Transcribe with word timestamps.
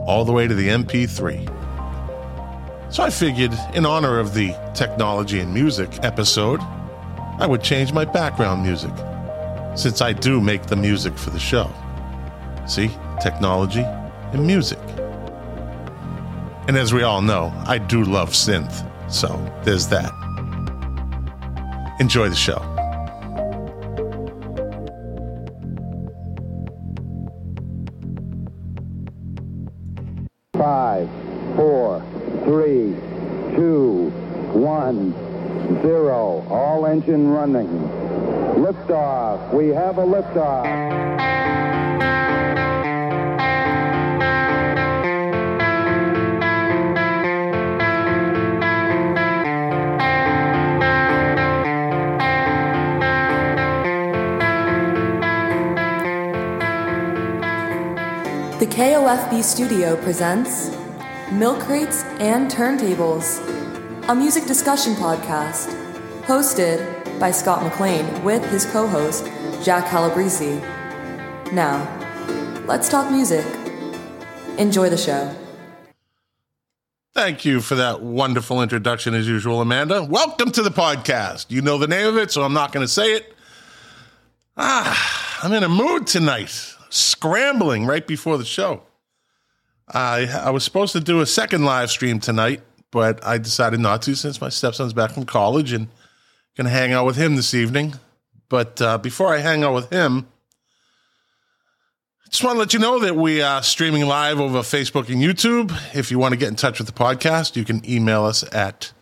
all 0.00 0.24
the 0.24 0.32
way 0.32 0.46
to 0.46 0.54
the 0.54 0.68
MP3. 0.68 1.54
So 2.92 3.02
I 3.02 3.10
figured, 3.10 3.52
in 3.74 3.84
honor 3.84 4.18
of 4.18 4.34
the 4.34 4.54
technology 4.74 5.40
and 5.40 5.52
music 5.52 5.90
episode, 6.02 6.60
I 7.38 7.46
would 7.46 7.62
change 7.62 7.92
my 7.92 8.04
background 8.04 8.62
music, 8.62 8.92
since 9.76 10.00
I 10.00 10.12
do 10.12 10.40
make 10.40 10.62
the 10.64 10.76
music 10.76 11.16
for 11.18 11.30
the 11.30 11.38
show. 11.38 11.70
See, 12.66 12.90
technology 13.20 13.84
and 14.32 14.46
music. 14.46 14.78
And 16.66 16.76
as 16.76 16.92
we 16.92 17.02
all 17.02 17.22
know, 17.22 17.52
I 17.66 17.78
do 17.78 18.04
love 18.04 18.30
synth, 18.30 18.84
so 19.10 19.28
there's 19.64 19.88
that. 19.88 20.12
Enjoy 22.00 22.28
the 22.28 22.34
show. 22.34 22.77
Engine 37.08 37.28
running. 37.28 37.68
Liftoff. 38.58 39.52
We 39.54 39.68
have 39.68 39.98
a 39.98 40.04
liftoff. 40.04 40.64
The 58.58 58.66
KOFB 58.66 59.42
studio 59.42 59.96
presents 60.02 60.76
Milk 61.32 61.60
Crates 61.60 62.02
and 62.20 62.50
Turntables, 62.50 63.38
a 64.08 64.14
music 64.14 64.46
discussion 64.46 64.94
podcast 64.94 65.74
hosted 66.28 66.97
by 67.18 67.30
Scott 67.30 67.62
McLean 67.62 68.22
with 68.22 68.44
his 68.50 68.64
co 68.66 68.86
host, 68.86 69.24
Jack 69.62 69.88
Calabrese. 69.90 70.60
Now, 71.52 71.86
let's 72.66 72.88
talk 72.88 73.10
music. 73.10 73.44
Enjoy 74.58 74.88
the 74.88 74.96
show. 74.96 75.34
Thank 77.14 77.44
you 77.44 77.60
for 77.60 77.74
that 77.74 78.00
wonderful 78.00 78.62
introduction, 78.62 79.14
as 79.14 79.26
usual, 79.26 79.60
Amanda. 79.60 80.04
Welcome 80.04 80.52
to 80.52 80.62
the 80.62 80.70
podcast. 80.70 81.46
You 81.48 81.62
know 81.62 81.78
the 81.78 81.88
name 81.88 82.06
of 82.06 82.16
it, 82.16 82.30
so 82.30 82.42
I'm 82.42 82.52
not 82.52 82.70
going 82.70 82.84
to 82.84 82.92
say 82.92 83.14
it. 83.14 83.34
Ah, 84.56 85.40
I'm 85.42 85.52
in 85.52 85.64
a 85.64 85.68
mood 85.68 86.06
tonight, 86.06 86.50
scrambling 86.90 87.86
right 87.86 88.06
before 88.06 88.38
the 88.38 88.44
show. 88.44 88.82
I, 89.88 90.26
I 90.26 90.50
was 90.50 90.64
supposed 90.64 90.92
to 90.92 91.00
do 91.00 91.20
a 91.20 91.26
second 91.26 91.64
live 91.64 91.90
stream 91.90 92.20
tonight, 92.20 92.60
but 92.90 93.24
I 93.24 93.38
decided 93.38 93.80
not 93.80 94.02
to 94.02 94.14
since 94.14 94.40
my 94.40 94.48
stepson's 94.48 94.92
back 94.92 95.10
from 95.10 95.24
college 95.24 95.72
and 95.72 95.88
to 96.66 96.72
hang 96.72 96.92
out 96.92 97.06
with 97.06 97.16
him 97.16 97.36
this 97.36 97.54
evening. 97.54 97.94
But 98.48 98.80
uh, 98.80 98.98
before 98.98 99.34
I 99.34 99.38
hang 99.38 99.62
out 99.64 99.74
with 99.74 99.90
him, 99.90 100.28
just 102.28 102.44
want 102.44 102.56
to 102.56 102.58
let 102.58 102.74
you 102.74 102.78
know 102.78 102.98
that 103.00 103.16
we 103.16 103.40
are 103.40 103.62
streaming 103.62 104.06
live 104.06 104.38
over 104.38 104.58
Facebook 104.58 105.08
and 105.08 105.22
YouTube. 105.22 105.72
If 105.94 106.10
you 106.10 106.18
want 106.18 106.32
to 106.32 106.36
get 106.36 106.48
in 106.48 106.56
touch 106.56 106.78
with 106.78 106.86
the 106.86 106.92
podcast, 106.92 107.56
you 107.56 107.64
can 107.64 107.88
email 107.88 108.24
us 108.24 108.44
at 108.54 108.92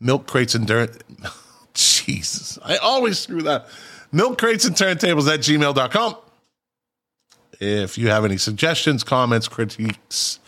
milk 0.00 0.26
crates 0.26 0.54
and 0.54 0.66
dirt. 0.66 1.02
Jesus, 1.74 2.58
I 2.62 2.76
always 2.76 3.18
screw 3.18 3.42
that. 3.42 3.68
Milk 4.12 4.38
crates 4.38 4.64
and 4.64 4.76
turntables 4.76 5.32
at 5.32 5.40
gmail.com. 5.40 6.16
If 7.60 7.96
you 7.96 8.08
have 8.08 8.24
any 8.24 8.36
suggestions, 8.36 9.02
comments, 9.02 9.48
critiques, 9.48 10.38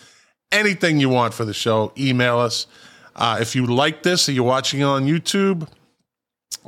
anything 0.52 1.00
you 1.00 1.08
want 1.08 1.32
for 1.32 1.44
the 1.44 1.54
show, 1.54 1.92
email 1.96 2.38
us. 2.38 2.66
Uh, 3.14 3.38
if 3.40 3.56
you 3.56 3.64
like 3.66 4.02
this 4.02 4.28
and 4.28 4.36
you're 4.36 4.44
watching 4.44 4.80
it 4.80 4.84
on 4.84 5.06
YouTube, 5.06 5.66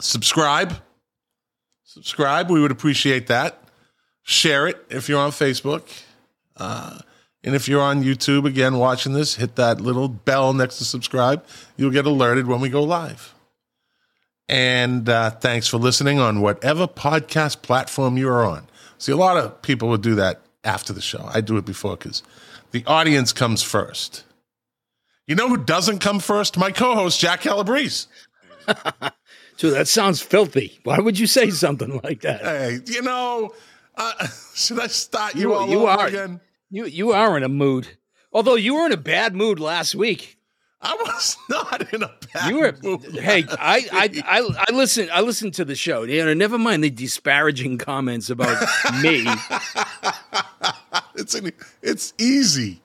subscribe. 0.00 0.74
Subscribe. 1.84 2.50
We 2.50 2.60
would 2.60 2.70
appreciate 2.70 3.28
that. 3.28 3.62
Share 4.22 4.66
it 4.66 4.84
if 4.90 5.08
you're 5.08 5.20
on 5.20 5.30
Facebook. 5.30 5.82
Uh, 6.56 6.98
and 7.44 7.54
if 7.54 7.68
you're 7.68 7.82
on 7.82 8.02
YouTube 8.02 8.46
again 8.46 8.78
watching 8.78 9.12
this, 9.12 9.36
hit 9.36 9.56
that 9.56 9.80
little 9.80 10.08
bell 10.08 10.52
next 10.52 10.78
to 10.78 10.84
subscribe. 10.84 11.44
You'll 11.76 11.92
get 11.92 12.06
alerted 12.06 12.46
when 12.46 12.60
we 12.60 12.68
go 12.68 12.82
live. 12.82 13.34
And 14.48 15.08
uh, 15.08 15.30
thanks 15.30 15.68
for 15.68 15.78
listening 15.78 16.18
on 16.18 16.40
whatever 16.40 16.86
podcast 16.86 17.62
platform 17.62 18.16
you're 18.16 18.44
on. 18.44 18.66
See, 18.98 19.12
a 19.12 19.16
lot 19.16 19.36
of 19.36 19.62
people 19.62 19.88
would 19.90 20.02
do 20.02 20.14
that 20.16 20.40
after 20.64 20.92
the 20.92 21.00
show. 21.00 21.28
I 21.32 21.40
do 21.40 21.56
it 21.56 21.64
before 21.64 21.96
because 21.96 22.22
the 22.72 22.84
audience 22.86 23.32
comes 23.32 23.62
first. 23.62 24.24
You 25.26 25.34
know 25.34 25.48
who 25.48 25.58
doesn't 25.58 25.98
come 25.98 26.20
first? 26.20 26.56
My 26.56 26.72
co 26.72 26.94
host, 26.94 27.20
Jack 27.20 27.42
Calabrese. 27.42 28.08
So 29.58 29.70
that 29.70 29.88
sounds 29.88 30.20
filthy. 30.22 30.78
Why 30.84 30.98
would 31.00 31.18
you 31.18 31.26
say 31.26 31.50
something 31.50 32.00
like 32.04 32.20
that? 32.22 32.40
Hey, 32.42 32.78
you 32.86 33.02
know, 33.02 33.52
uh, 33.96 34.26
should 34.54 34.78
I 34.80 34.86
start 34.86 35.34
you, 35.34 35.40
You- 35.50 35.54
all 35.54 35.68
you 35.68 35.80
over 35.80 35.90
are. 35.90 36.06
again? 36.06 36.40
You 36.70 36.84
you 36.86 37.12
are 37.12 37.36
in 37.36 37.42
a 37.42 37.48
mood. 37.48 37.88
Although 38.32 38.54
you 38.56 38.74
were 38.74 38.86
in 38.86 38.92
a 38.92 38.96
bad 38.96 39.34
mood 39.34 39.58
last 39.58 39.94
week. 39.94 40.36
I 40.80 40.94
was 40.94 41.36
not 41.50 41.92
in 41.92 42.04
a 42.04 42.14
bad 42.32 42.48
You 42.50 42.58
were 42.60 42.74
mood 42.84 43.02
hey, 43.20 43.44
I, 43.50 43.84
I. 43.92 44.22
I 44.24 44.64
I 44.68 44.72
listened 44.72 45.10
I 45.10 45.22
listened 45.22 45.54
to 45.54 45.64
the 45.64 45.74
show. 45.74 46.04
You 46.04 46.24
know, 46.24 46.34
never 46.34 46.56
mind 46.58 46.84
the 46.84 46.90
disparaging 46.90 47.78
comments 47.78 48.30
about 48.30 48.62
me. 49.02 49.26
it's 51.16 51.34
an, 51.34 51.50
it's 51.82 52.14
easy. 52.18 52.80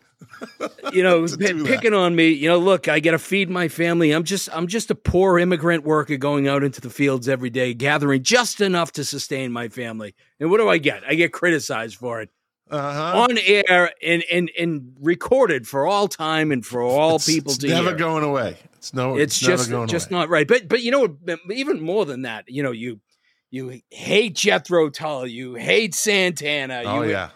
You 0.92 1.04
know, 1.04 1.26
p- 1.40 1.64
picking 1.64 1.94
on 1.94 2.16
me. 2.16 2.30
You 2.30 2.50
know, 2.50 2.58
look, 2.60 2.88
I 2.88 3.00
got 3.00 3.12
to 3.12 3.20
feed 3.20 3.50
my 3.50 3.68
family. 3.68 4.12
I'm 4.12 4.24
just 4.24 4.50
I'm 4.56 4.68
just 4.68 4.92
a 4.92 4.96
poor 4.96 5.40
immigrant 5.40 5.84
worker 5.84 6.18
going 6.18 6.48
out 6.48 6.64
into 6.64 6.82
the 6.82 6.90
fields 6.90 7.28
every 7.30 7.50
day, 7.50 7.74
gathering 7.74 8.24
just 8.24 8.62
enough 8.62 8.92
to 8.94 9.04
sustain 9.06 9.52
my 9.52 9.70
family. 9.70 10.16
And 10.40 10.50
what 10.52 10.58
do 10.58 10.70
I 10.70 10.78
get? 10.78 11.04
I 11.08 11.16
get 11.16 11.32
criticized 11.34 11.96
for 11.98 12.22
it. 12.22 12.30
Uh-huh. 12.72 13.20
on 13.30 13.38
air 13.46 13.92
and, 14.02 14.24
and 14.32 14.50
and 14.58 14.94
recorded 15.02 15.68
for 15.68 15.86
all 15.86 16.08
time 16.08 16.52
and 16.52 16.66
for 16.66 16.82
all 16.82 17.16
It's- 17.18 17.28
people 17.28 17.52
it's 17.52 17.60
to 17.60 17.68
never 17.68 17.90
hear. 17.90 17.98
going 17.98 18.24
away. 18.24 18.58
It's 18.76 18.94
no. 18.94 19.18
it's 19.18 19.42
never 19.44 19.58
just 19.58 19.90
just 19.92 20.10
away. 20.12 20.20
not 20.20 20.30
right. 20.30 20.48
But 20.48 20.70
but 20.70 20.82
you 20.82 20.90
know? 20.90 21.18
Even 21.52 21.82
more 21.82 22.06
than 22.06 22.22
that, 22.24 22.46
you 22.48 22.64
know 22.64 22.72
you 22.72 23.00
you 23.52 23.82
hate 23.92 24.36
Jethro 24.36 24.90
Tull, 24.90 25.28
you 25.28 25.56
hate 25.56 25.94
Santana. 25.94 26.84
Oh 26.86 27.04
you, 27.04 27.12
yeah, 27.12 27.30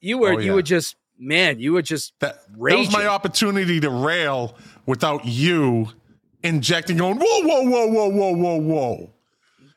you 0.00 0.18
were 0.18 0.34
Oh, 0.34 0.38
you 0.38 0.46
yeah. 0.50 0.54
were 0.54 0.62
just 0.62 0.96
man, 1.20 1.60
you 1.60 1.74
were 1.74 1.82
just 1.82 2.12
that, 2.20 2.42
that 2.48 2.78
was 2.78 2.92
my 2.92 3.06
opportunity 3.06 3.78
to 3.80 3.90
rail 3.90 4.56
without 4.86 5.24
you 5.24 5.88
injecting, 6.42 6.96
going 6.96 7.18
whoa, 7.18 7.42
whoa, 7.42 7.62
whoa, 7.62 7.86
whoa, 7.86 8.08
whoa, 8.08 8.32
whoa, 8.32 8.56
whoa. 8.56 9.10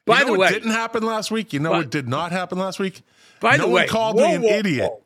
By 0.06 0.20
you 0.20 0.26
know 0.26 0.34
the 0.34 0.40
way, 0.40 0.50
didn't 0.50 0.72
happen 0.72 1.04
last 1.04 1.31
week. 1.31 1.54
You 1.54 1.59
know 1.59 1.72
what 1.72 1.90
did 1.90 2.08
not 2.08 2.31
happen 2.31 2.58
last 2.58 2.80
week? 2.80 3.02
by 3.44 3.58
no 3.58 3.64
the 3.64 3.70
one 3.70 3.81
way, 3.81 3.88
called 3.88 4.16
whoa, 4.16 4.28
me 4.28 4.36
an 4.36 4.42
whoa, 4.42 4.50
idiot. 4.50 4.92
whoa. 4.92 5.02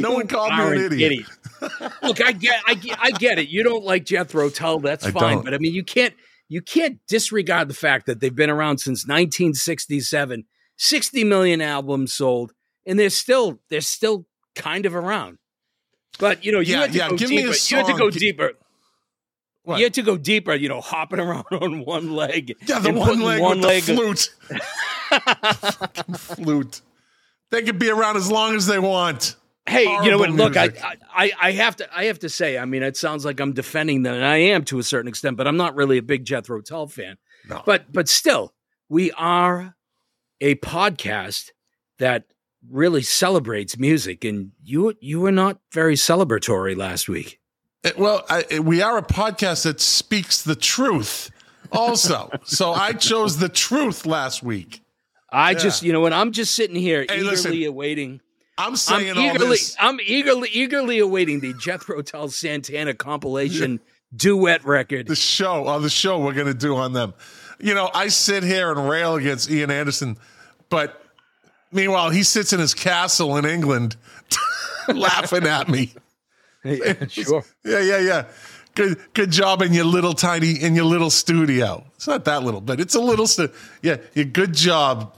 No 0.00 0.12
one 0.12 0.28
called 0.28 0.52
me 0.52 0.60
are 0.60 0.74
an 0.74 0.92
idiot. 0.92 1.26
Look, 2.02 2.24
I 2.24 2.32
get, 2.32 2.62
I 2.66 2.74
get, 2.74 2.98
I 3.00 3.10
get 3.10 3.38
it. 3.38 3.48
You 3.48 3.62
don't 3.62 3.84
like 3.84 4.04
Jethro 4.04 4.50
Tull, 4.50 4.80
that's 4.80 5.06
I 5.06 5.10
fine. 5.10 5.36
don't. 5.36 5.44
But 5.44 5.54
I 5.54 5.58
mean, 5.58 5.74
you 5.74 5.82
can't, 5.82 6.14
you 6.48 6.60
can't 6.60 7.00
disregard 7.08 7.68
the 7.68 7.74
fact 7.74 8.06
that 8.06 8.20
they've 8.20 8.34
been 8.34 8.50
around 8.50 8.78
since 8.78 9.04
1967, 9.06 10.44
60 10.76 11.24
million 11.24 11.60
albums 11.60 12.12
sold, 12.12 12.52
and 12.86 12.98
they're 12.98 13.10
still, 13.10 13.60
they're 13.70 13.80
still 13.80 14.26
kind 14.54 14.84
of 14.86 14.94
around. 14.94 15.38
But 16.20 16.44
you 16.44 16.52
know, 16.52 16.60
you 16.60 16.74
Yeah, 16.74 16.80
had 16.82 16.92
to 16.92 16.98
yeah, 16.98 17.08
go 17.08 17.16
give 17.16 17.28
deeper. 17.30 17.52
You 17.68 17.76
had 17.76 17.86
to 17.86 17.94
go 17.98 18.10
deeper. 18.10 18.52
What? 19.62 19.78
You 19.78 19.84
had 19.84 19.94
to 19.94 20.02
go 20.02 20.16
deeper. 20.16 20.54
You 20.54 20.68
know, 20.68 20.80
hopping 20.80 21.18
around 21.24 21.46
on 21.50 21.84
one 21.84 22.12
leg. 22.14 22.54
Yeah, 22.66 22.78
the 22.78 22.92
one 22.92 23.20
leg 23.20 23.40
one 23.40 23.58
with 23.58 23.66
leg- 23.66 23.82
the 23.82 23.94
flute. 23.94 24.30
Fucking 25.10 26.14
flute. 26.14 26.80
They 27.50 27.62
could 27.62 27.78
be 27.78 27.90
around 27.90 28.16
as 28.16 28.30
long 28.30 28.54
as 28.54 28.66
they 28.66 28.78
want. 28.78 29.36
Hey, 29.66 29.84
you 29.84 30.10
know 30.10 30.18
what? 30.18 30.30
Look, 30.30 30.56
I. 30.56 30.70
I, 31.12 31.32
I 31.40 31.52
have 31.52 31.76
to, 31.76 31.96
I 31.96 32.04
have 32.04 32.18
to 32.20 32.28
say. 32.28 32.58
I 32.58 32.64
mean, 32.64 32.82
it 32.82 32.96
sounds 32.96 33.24
like 33.24 33.40
I'm 33.40 33.52
defending 33.52 34.02
them, 34.02 34.14
and 34.14 34.24
I 34.24 34.36
am 34.36 34.64
to 34.66 34.78
a 34.78 34.82
certain 34.82 35.08
extent, 35.08 35.36
but 35.36 35.46
I'm 35.46 35.56
not 35.56 35.74
really 35.74 35.98
a 35.98 36.02
big 36.02 36.24
Jethro 36.24 36.60
Tull 36.60 36.86
fan. 36.86 37.16
No. 37.48 37.62
But, 37.66 37.92
but 37.92 38.08
still, 38.08 38.54
we 38.88 39.10
are 39.12 39.74
a 40.40 40.54
podcast 40.56 41.50
that 41.98 42.24
really 42.68 43.02
celebrates 43.02 43.78
music, 43.78 44.24
and 44.24 44.52
you 44.62 44.94
you 45.00 45.20
were 45.20 45.32
not 45.32 45.58
very 45.72 45.94
celebratory 45.94 46.76
last 46.76 47.08
week. 47.08 47.38
It- 47.82 47.98
well, 47.98 48.24
I, 48.28 48.44
eh, 48.50 48.58
we 48.58 48.82
are 48.82 48.98
a 48.98 49.02
podcast 49.02 49.64
that 49.64 49.80
speaks 49.80 50.42
the 50.42 50.54
truth 50.56 51.30
also. 51.72 52.30
so 52.44 52.72
I 52.72 52.92
chose 52.92 53.38
the 53.38 53.48
truth 53.48 54.04
last 54.06 54.42
week. 54.42 54.82
I 55.32 55.52
Yeah. 55.52 55.58
just, 55.58 55.82
you 55.82 55.92
know, 55.92 56.00
when 56.00 56.12
I'm 56.12 56.32
just 56.32 56.54
sitting 56.54 56.76
here 56.76 57.06
Hey, 57.08 57.16
eagerly 57.18 57.30
listen, 57.30 57.62
awaiting, 57.64 58.20
I'm 58.58 58.70
I'm 58.70 58.76
saying 58.76 59.16
all 59.16 59.38
this. 59.38 59.74
I'm 59.80 59.98
eagerly, 60.04 60.50
eagerly 60.52 60.98
awaiting 60.98 61.40
the 61.40 61.54
Jethro 61.54 62.02
Tull 62.02 62.28
Santana 62.28 62.92
compilation 62.94 63.80
duet 64.14 64.64
record. 64.66 65.06
the 65.06 65.14
show 65.16 65.66
on 65.68 65.82
the 65.82 65.88
show 65.88 66.18
we're 66.18 66.34
going 66.34 66.48
to 66.48 66.52
do 66.54 66.76
on 66.76 66.92
them. 66.92 67.14
You 67.60 67.74
know, 67.74 67.90
I 67.94 68.08
sit 68.08 68.42
here 68.42 68.70
and 68.72 68.88
rail 68.88 69.14
against 69.14 69.50
Ian 69.50 69.70
Anderson, 69.70 70.18
but 70.68 71.00
meanwhile 71.72 72.10
he 72.10 72.22
sits 72.22 72.52
in 72.52 72.60
his 72.60 72.74
castle 72.74 73.36
in 73.36 73.44
England 73.44 73.96
laughing 74.88 75.46
at 75.46 75.68
me. 75.68 75.92
Yeah, 76.64 76.94
sure. 77.08 77.44
Yeah, 77.64 77.80
yeah, 77.80 77.98
yeah. 77.98 78.24
Good, 78.74 78.98
good 79.14 79.30
job 79.30 79.62
in 79.62 79.72
your 79.72 79.84
little 79.84 80.12
tiny 80.12 80.52
in 80.52 80.74
your 80.74 80.84
little 80.84 81.10
studio. 81.10 81.84
It's 81.96 82.06
not 82.06 82.24
that 82.26 82.44
little, 82.44 82.60
but 82.60 82.80
it's 82.80 82.94
a 82.94 83.00
little. 83.00 83.26
Stu- 83.26 83.50
yeah, 83.82 83.96
yeah. 84.14 84.24
Good 84.24 84.54
job, 84.54 85.14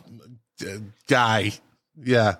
uh, 0.66 0.78
guy. 1.06 1.52
Yeah, 2.02 2.36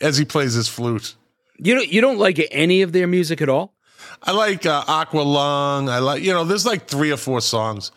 as 0.00 0.16
he 0.16 0.24
plays 0.24 0.54
his 0.54 0.68
flute. 0.68 1.14
You 1.58 1.74
don't, 1.74 1.88
you 1.88 2.00
don't 2.00 2.18
like 2.18 2.46
any 2.50 2.82
of 2.82 2.92
their 2.92 3.06
music 3.06 3.40
at 3.40 3.48
all? 3.48 3.74
I 4.22 4.32
like 4.32 4.66
uh, 4.66 4.84
Aqua 4.86 5.20
Lung. 5.20 5.88
I 5.88 5.98
like, 5.98 6.22
you 6.22 6.32
know, 6.32 6.44
there's 6.44 6.66
like 6.66 6.86
three 6.86 7.10
or 7.10 7.16
four 7.16 7.40
songs 7.40 7.92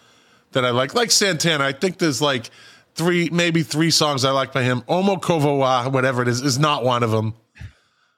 that 0.51 0.65
I 0.65 0.69
like. 0.71 0.93
Like 0.93 1.11
Santana, 1.11 1.63
I 1.65 1.71
think 1.71 1.97
there's 1.97 2.21
like 2.21 2.49
three, 2.99 3.29
maybe 3.31 3.63
three 3.63 3.89
songs 3.91 4.25
I 4.25 4.31
like 4.31 4.51
by 4.53 4.61
him. 4.63 4.81
Omo 4.81 5.19
Kovawa, 5.21 5.91
whatever 5.91 6.21
it 6.21 6.27
is, 6.27 6.41
is 6.41 6.59
not 6.59 6.83
one 6.83 7.01
of 7.01 7.11
them. 7.11 7.33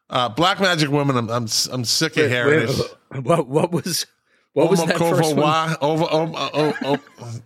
Uh, 0.10 0.28
Black 0.28 0.60
Magic 0.60 0.90
Woman, 0.90 1.16
I'm, 1.16 1.30
I'm, 1.30 1.48
I'm 1.72 1.86
sick 1.86 2.18
of 2.18 2.30
hearing 2.30 2.68
it. 2.68 2.98
What, 3.24 3.48
what 3.48 3.72
was 3.74 4.06
what 4.54 4.70
was 4.70 4.80
Omo 4.80 4.88
that 4.88 4.98
first 4.98 5.36
one? 5.36 5.70
Kovawa, 5.70 5.78
over, 5.82 6.04
om, 6.06 6.34
oh, 6.36 6.74
oh, 6.84 6.98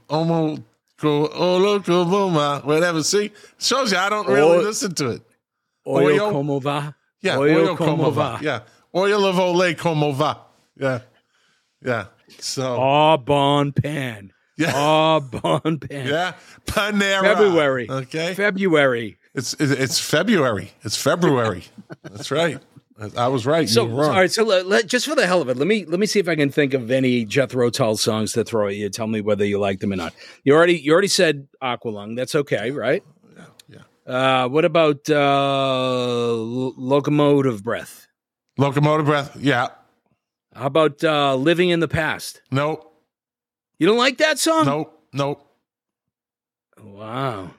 Omo 0.09 0.63
Ko- 0.97 1.27
Olo 1.33 1.79
Kovoma, 1.79 2.63
whatever. 2.63 3.03
See, 3.03 3.31
shows 3.59 3.91
you 3.91 3.97
I 3.97 4.09
don't 4.09 4.27
really 4.27 4.57
Oh. 4.59 4.61
listen 4.61 4.93
to 4.95 5.09
it. 5.09 5.21
Oyo 5.87 6.17
Oyo- 6.19 6.31
como? 6.31 6.59
Yeah, 7.21 7.35
Oyo 7.37 7.55
Oyo 7.67 7.77
como 7.77 7.95
Como 7.97 8.11
va. 8.11 8.37
Va. 8.37 8.39
Yeah, 8.43 8.59
Oyo 8.93 9.27
of 9.29 9.39
Ole 9.39 9.73
Como 9.75 10.11
Yeah, 10.79 10.99
yeah. 11.83 12.05
So, 12.39 12.79
Ah, 12.79 13.17
bon 13.17 13.71
pan. 13.71 14.31
Yeah. 14.57 14.71
Ah, 14.75 15.19
bon 15.19 15.79
pan. 15.79 16.07
yeah, 16.07 16.33
Panera. 16.65 17.21
February. 17.21 17.89
Okay, 17.89 18.33
February. 18.33 19.17
it's 19.33 19.53
it's 19.59 19.99
February. 19.99 20.71
It's 20.83 20.95
February. 20.97 21.65
That's 22.03 22.31
right. 22.31 22.59
I 23.17 23.27
was 23.27 23.45
right. 23.45 23.67
So, 23.67 23.83
you 23.85 23.93
were 23.93 24.01
wrong. 24.03 24.11
all 24.11 24.15
right. 24.21 24.31
So, 24.31 24.43
let, 24.45 24.87
just 24.87 25.05
for 25.05 25.15
the 25.15 25.27
hell 25.27 25.41
of 25.41 25.49
it, 25.49 25.57
let 25.57 25.67
me 25.67 25.83
let 25.83 25.99
me 25.99 26.05
see 26.05 26.19
if 26.19 26.29
I 26.29 26.35
can 26.37 26.49
think 26.49 26.73
of 26.73 26.89
any 26.89 27.25
Jethro 27.25 27.69
Tull 27.69 27.97
songs 27.97 28.31
to 28.33 28.45
throw 28.45 28.67
at 28.67 28.75
you. 28.77 28.87
Tell 28.89 29.07
me 29.07 29.19
whether 29.19 29.43
you 29.45 29.59
like 29.59 29.81
them 29.81 29.91
or 29.91 29.97
not. 29.97 30.13
You 30.45 30.53
already 30.55 30.77
you 30.79 30.93
already 30.93 31.09
said 31.09 31.49
Aqualung. 31.61 32.15
That's 32.15 32.35
okay, 32.35 32.71
right? 32.71 33.03
yeah. 33.37 33.81
yeah. 34.07 34.43
Uh, 34.43 34.47
what 34.47 34.63
about 34.63 35.09
uh, 35.09 36.31
Locomotive 36.33 37.61
Breath? 37.63 38.07
Locomotive 38.57 39.05
breath. 39.05 39.35
Yeah. 39.35 39.67
How 40.53 40.67
about 40.67 41.03
uh, 41.03 41.35
Living 41.35 41.69
in 41.69 41.81
the 41.81 41.89
Past? 41.89 42.41
No. 42.51 42.91
You 43.77 43.87
don't 43.87 43.97
like 43.97 44.17
that 44.17 44.39
song? 44.39 44.65
No. 44.65 44.91
No. 45.13 45.41
Wow. 46.81 47.51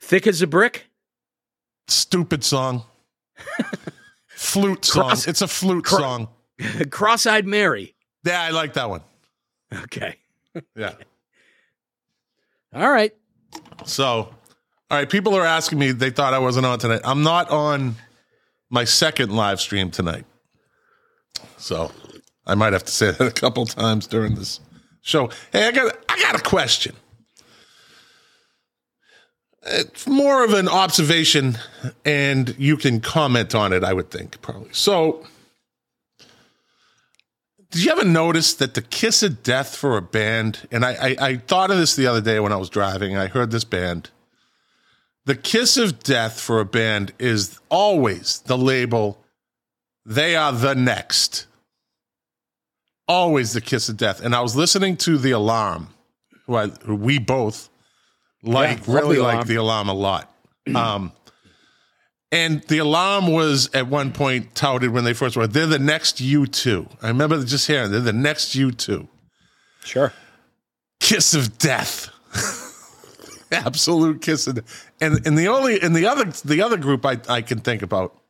Thick 0.00 0.26
as 0.26 0.42
a 0.42 0.46
brick. 0.46 0.86
Stupid 1.88 2.44
song. 2.44 2.84
flute 4.28 4.84
song. 4.84 5.02
Cross- 5.08 5.28
it's 5.28 5.42
a 5.42 5.48
flute 5.48 5.84
cro- 5.84 5.98
song. 5.98 6.28
Cross-eyed 6.90 7.46
Mary. 7.46 7.94
Yeah, 8.24 8.40
I 8.42 8.50
like 8.50 8.74
that 8.74 8.88
one. 8.90 9.02
Okay. 9.72 10.16
Yeah. 10.74 10.94
All 12.72 12.90
right. 12.90 13.14
So, 13.84 14.04
all 14.04 14.32
right, 14.90 15.08
people 15.08 15.34
are 15.34 15.44
asking 15.44 15.78
me, 15.78 15.92
they 15.92 16.08
thought 16.08 16.32
I 16.32 16.38
wasn't 16.38 16.64
on 16.64 16.78
tonight. 16.78 17.02
I'm 17.04 17.22
not 17.22 17.50
on 17.50 17.96
my 18.70 18.84
second 18.84 19.36
live 19.36 19.60
stream 19.60 19.90
tonight. 19.90 20.24
So, 21.58 21.92
I 22.46 22.54
might 22.54 22.72
have 22.72 22.84
to 22.84 22.90
say 22.90 23.10
that 23.10 23.20
a 23.20 23.30
couple 23.32 23.66
times 23.66 24.06
during 24.06 24.34
this 24.34 24.60
show. 25.06 25.30
Hey, 25.52 25.68
I 25.68 25.70
got 25.70 25.96
I 26.08 26.20
got 26.20 26.34
a 26.34 26.42
question. 26.42 26.94
It's 29.68 30.06
more 30.06 30.44
of 30.44 30.52
an 30.52 30.68
observation 30.68 31.58
and 32.04 32.54
you 32.58 32.76
can 32.76 33.00
comment 33.00 33.54
on 33.54 33.72
it, 33.72 33.82
I 33.82 33.92
would 33.92 34.10
think, 34.10 34.40
probably. 34.40 34.68
So, 34.70 35.26
did 37.70 37.84
you 37.84 37.90
ever 37.90 38.04
notice 38.04 38.54
that 38.54 38.74
the 38.74 38.82
kiss 38.82 39.24
of 39.24 39.42
death 39.42 39.74
for 39.74 39.96
a 39.96 40.02
band, 40.02 40.68
and 40.70 40.84
I, 40.84 40.92
I, 40.92 41.16
I 41.20 41.36
thought 41.36 41.72
of 41.72 41.78
this 41.78 41.96
the 41.96 42.06
other 42.06 42.20
day 42.20 42.38
when 42.38 42.52
I 42.52 42.56
was 42.56 42.70
driving, 42.70 43.16
I 43.16 43.26
heard 43.26 43.50
this 43.50 43.64
band. 43.64 44.10
The 45.24 45.34
kiss 45.34 45.76
of 45.76 46.00
death 46.00 46.40
for 46.40 46.60
a 46.60 46.64
band 46.64 47.12
is 47.18 47.58
always 47.68 48.38
the 48.46 48.56
label, 48.56 49.18
they 50.04 50.36
are 50.36 50.52
the 50.52 50.76
next. 50.76 51.46
Always 53.08 53.52
the 53.52 53.60
kiss 53.60 53.88
of 53.88 53.96
death. 53.96 54.20
And 54.20 54.34
I 54.34 54.40
was 54.40 54.56
listening 54.56 54.96
to 54.98 55.18
The 55.18 55.30
Alarm, 55.30 55.88
who, 56.46 56.56
I, 56.56 56.68
who 56.68 56.96
we 56.96 57.18
both 57.18 57.68
like, 58.42 58.86
Yeah, 58.86 58.94
really 58.94 59.18
like 59.18 59.46
The 59.46 59.56
Alarm 59.56 59.88
a 59.88 59.94
lot. 59.94 60.32
Um, 60.74 61.12
and 62.32 62.62
the 62.64 62.78
alarm 62.78 63.28
was 63.28 63.70
at 63.72 63.86
one 63.86 64.12
point 64.12 64.54
touted 64.54 64.90
when 64.90 65.04
they 65.04 65.14
first 65.14 65.36
were, 65.36 65.46
they're 65.46 65.66
the 65.66 65.78
next 65.78 66.16
U2. 66.16 66.88
I 67.02 67.08
remember 67.08 67.42
just 67.44 67.66
hearing, 67.66 67.92
they're 67.92 68.00
the 68.00 68.12
next 68.12 68.56
U2. 68.56 69.06
Sure. 69.84 70.12
Kiss 70.98 71.34
of 71.34 71.56
death. 71.58 72.10
Absolute 73.52 74.22
kiss 74.22 74.48
of 74.48 74.56
death. 74.56 74.90
And 75.00 75.24
and 75.24 75.38
the 75.38 75.46
only 75.46 75.80
and 75.80 75.94
the 75.94 76.06
other 76.06 76.24
the 76.44 76.62
other 76.62 76.76
group 76.76 77.06
I, 77.06 77.20
I 77.28 77.42
can 77.42 77.60
think 77.60 77.82
about, 77.82 78.20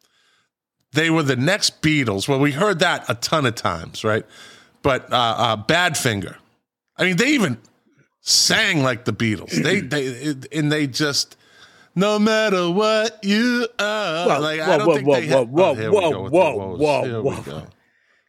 they 0.93 1.09
were 1.09 1.23
the 1.23 1.37
next 1.37 1.81
Beatles. 1.81 2.29
Well, 2.29 2.39
we 2.39 2.53
heard 2.53 2.81
that 2.81 3.09
a 3.09 3.15
ton 3.15 3.47
of 3.47 3.55
times, 3.55 4.05
right? 4.05 4.27
But 4.87 5.13
uh, 5.13 5.17
uh 5.17 5.57
Badfinger. 5.57 6.37
I 6.97 7.05
mean, 7.05 7.17
they 7.17 7.31
even 7.31 7.59
sang 8.21 8.83
like 8.83 9.05
the 9.05 9.13
Beatles. 9.13 9.51
They 9.51 9.81
they 9.81 10.35
and 10.57 10.71
they 10.71 10.87
just 10.87 11.37
no 11.97 12.19
matter 12.19 12.71
what 12.71 13.19
you 13.25 13.67
are. 13.79 14.29
Whoa, 14.29 14.41
like 14.41 14.61
whoa, 14.61 14.73
I 14.73 14.79
don't 14.79 14.87
whoa, 14.87 14.95
think 14.95 15.09
whoa, 15.09 15.15
they 15.15 15.27
had, 15.27 15.49
whoa, 15.51 15.75
oh, 15.77 15.91
whoa, 15.91 16.29
whoa, 16.29 16.77
whoa, 16.77 17.23
whoa. 17.23 17.43
go. 17.43 17.67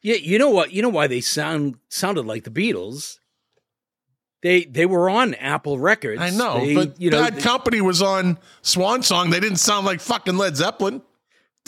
Yeah, 0.01 0.15
you 0.15 0.39
know 0.39 0.50
what? 0.50 0.72
You 0.72 0.81
know 0.81 0.89
why 0.89 1.08
they 1.08 1.22
sound 1.22 1.75
sounded 1.89 2.25
like 2.25 2.43
the 2.43 2.50
Beatles. 2.50 3.17
They 4.41 4.65
they 4.65 4.86
were 4.86 5.10
on 5.10 5.34
Apple 5.36 5.79
Records. 5.79 6.22
I 6.22 6.29
know, 6.29 6.65
They- 6.65 6.75
but 6.75 7.01
you 7.01 7.10
know 7.10 7.22
Bad 7.22 7.39
Company 7.39 7.81
was 7.81 8.01
on 8.01 8.38
Swan 8.62 9.03
Song. 9.03 9.29
They 9.29 9.39
didn't 9.39 9.58
sound 9.58 9.86
like 9.86 10.00
fucking 10.00 10.38
Led 10.38 10.55
Zeppelin. 10.55 11.01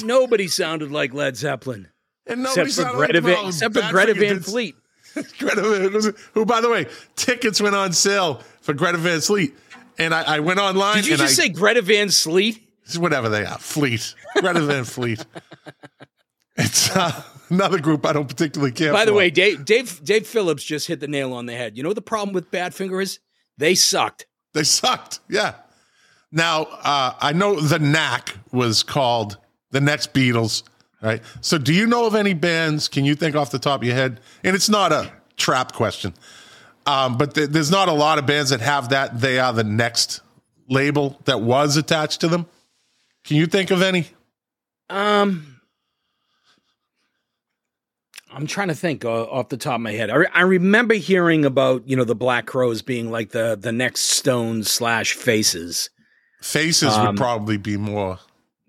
nobody 0.01 0.47
sounded 0.47 0.91
like 0.91 1.13
Led 1.13 1.35
Zeppelin 1.35 1.89
And 2.25 2.43
nobody 2.43 2.69
except 2.69 2.75
for 2.75 2.83
sounded 2.83 2.97
Greta 2.97 3.13
like 3.13 3.23
Van, 3.23 3.33
well, 3.33 3.47
except 3.49 3.75
for 3.75 3.91
Greta 3.91 4.13
Van 4.13 4.39
Fleet. 4.39 4.75
Greta 5.39 5.61
Van, 5.61 6.13
who, 6.33 6.45
by 6.45 6.61
the 6.61 6.69
way, 6.69 6.85
tickets 7.15 7.61
went 7.61 7.75
on 7.75 7.93
sale 7.93 8.41
for 8.61 8.73
Greta 8.73 8.97
Van 8.97 9.21
Sleet, 9.21 9.55
And 9.97 10.13
I, 10.13 10.35
I 10.35 10.39
went 10.39 10.59
online 10.59 10.95
Did 10.97 11.07
you 11.07 11.17
just 11.17 11.39
I, 11.39 11.43
say 11.43 11.49
Greta 11.49 11.81
Van 11.81 12.09
Sleet? 12.09 12.65
whatever 12.97 13.29
they 13.29 13.45
are, 13.45 13.59
Fleet, 13.59 14.15
Greta 14.37 14.61
Van 14.61 14.83
Fleet. 14.83 15.23
It's 16.57 16.93
uh, 16.93 17.23
another 17.49 17.79
group 17.79 18.05
I 18.05 18.11
don't 18.11 18.27
particularly 18.27 18.73
care 18.73 18.91
By 18.91 19.05
the 19.05 19.11
for. 19.11 19.17
way, 19.17 19.29
Dave 19.29 19.63
Dave 19.63 20.03
Dave 20.03 20.27
Phillips 20.27 20.61
just 20.63 20.87
hit 20.87 20.99
the 20.99 21.07
nail 21.07 21.31
on 21.31 21.45
the 21.45 21.53
head. 21.53 21.77
You 21.77 21.83
know 21.83 21.89
what 21.89 21.95
the 21.95 22.01
problem 22.01 22.33
with 22.33 22.51
Badfinger 22.51 23.01
is? 23.01 23.19
They 23.57 23.75
sucked. 23.75 24.25
They 24.53 24.63
sucked. 24.63 25.21
Yeah. 25.29 25.53
Now, 26.33 26.63
uh, 26.63 27.13
I 27.19 27.31
know 27.31 27.59
The 27.61 27.79
Knack 27.79 28.35
was 28.51 28.83
called 28.83 29.37
the 29.71 29.79
next 29.79 30.13
Beatles, 30.13 30.63
right? 31.01 31.21
So, 31.41 31.57
do 31.57 31.73
you 31.73 31.85
know 31.87 32.05
of 32.05 32.15
any 32.15 32.33
bands? 32.33 32.87
Can 32.87 33.05
you 33.05 33.15
think 33.15 33.35
off 33.35 33.51
the 33.51 33.59
top 33.59 33.81
of 33.81 33.87
your 33.87 33.95
head? 33.95 34.19
And 34.43 34.55
it's 34.55 34.69
not 34.69 34.91
a 34.91 35.11
trap 35.37 35.73
question, 35.73 36.13
um, 36.85 37.17
but 37.17 37.35
th- 37.35 37.49
there's 37.49 37.71
not 37.71 37.87
a 37.87 37.93
lot 37.93 38.17
of 38.19 38.25
bands 38.25 38.49
that 38.51 38.61
have 38.61 38.89
that. 38.89 39.19
They 39.21 39.39
are 39.39 39.53
the 39.53 39.63
next 39.63 40.21
label 40.69 41.19
that 41.25 41.41
was 41.41 41.77
attached 41.77 42.21
to 42.21 42.27
them. 42.27 42.45
Can 43.23 43.37
you 43.37 43.45
think 43.45 43.71
of 43.71 43.81
any? 43.81 44.07
Um, 44.89 45.59
I'm 48.31 48.45
trying 48.47 48.67
to 48.67 48.75
think 48.75 49.03
uh, 49.05 49.23
off 49.23 49.49
the 49.49 49.57
top 49.57 49.75
of 49.75 49.81
my 49.81 49.91
head. 49.91 50.09
I, 50.09 50.15
re- 50.15 50.27
I 50.33 50.41
remember 50.41 50.93
hearing 50.93 51.45
about 51.45 51.87
you 51.87 51.95
know 51.95 52.03
the 52.03 52.15
Black 52.15 52.45
Crowes 52.45 52.81
being 52.81 53.09
like 53.11 53.31
the 53.31 53.57
the 53.59 53.71
next 53.71 54.01
Stones 54.01 54.69
slash 54.69 55.13
Faces. 55.13 55.89
Faces 56.41 56.93
Um, 56.95 57.07
would 57.07 57.17
probably 57.17 57.57
be 57.57 57.75
more. 57.75 58.19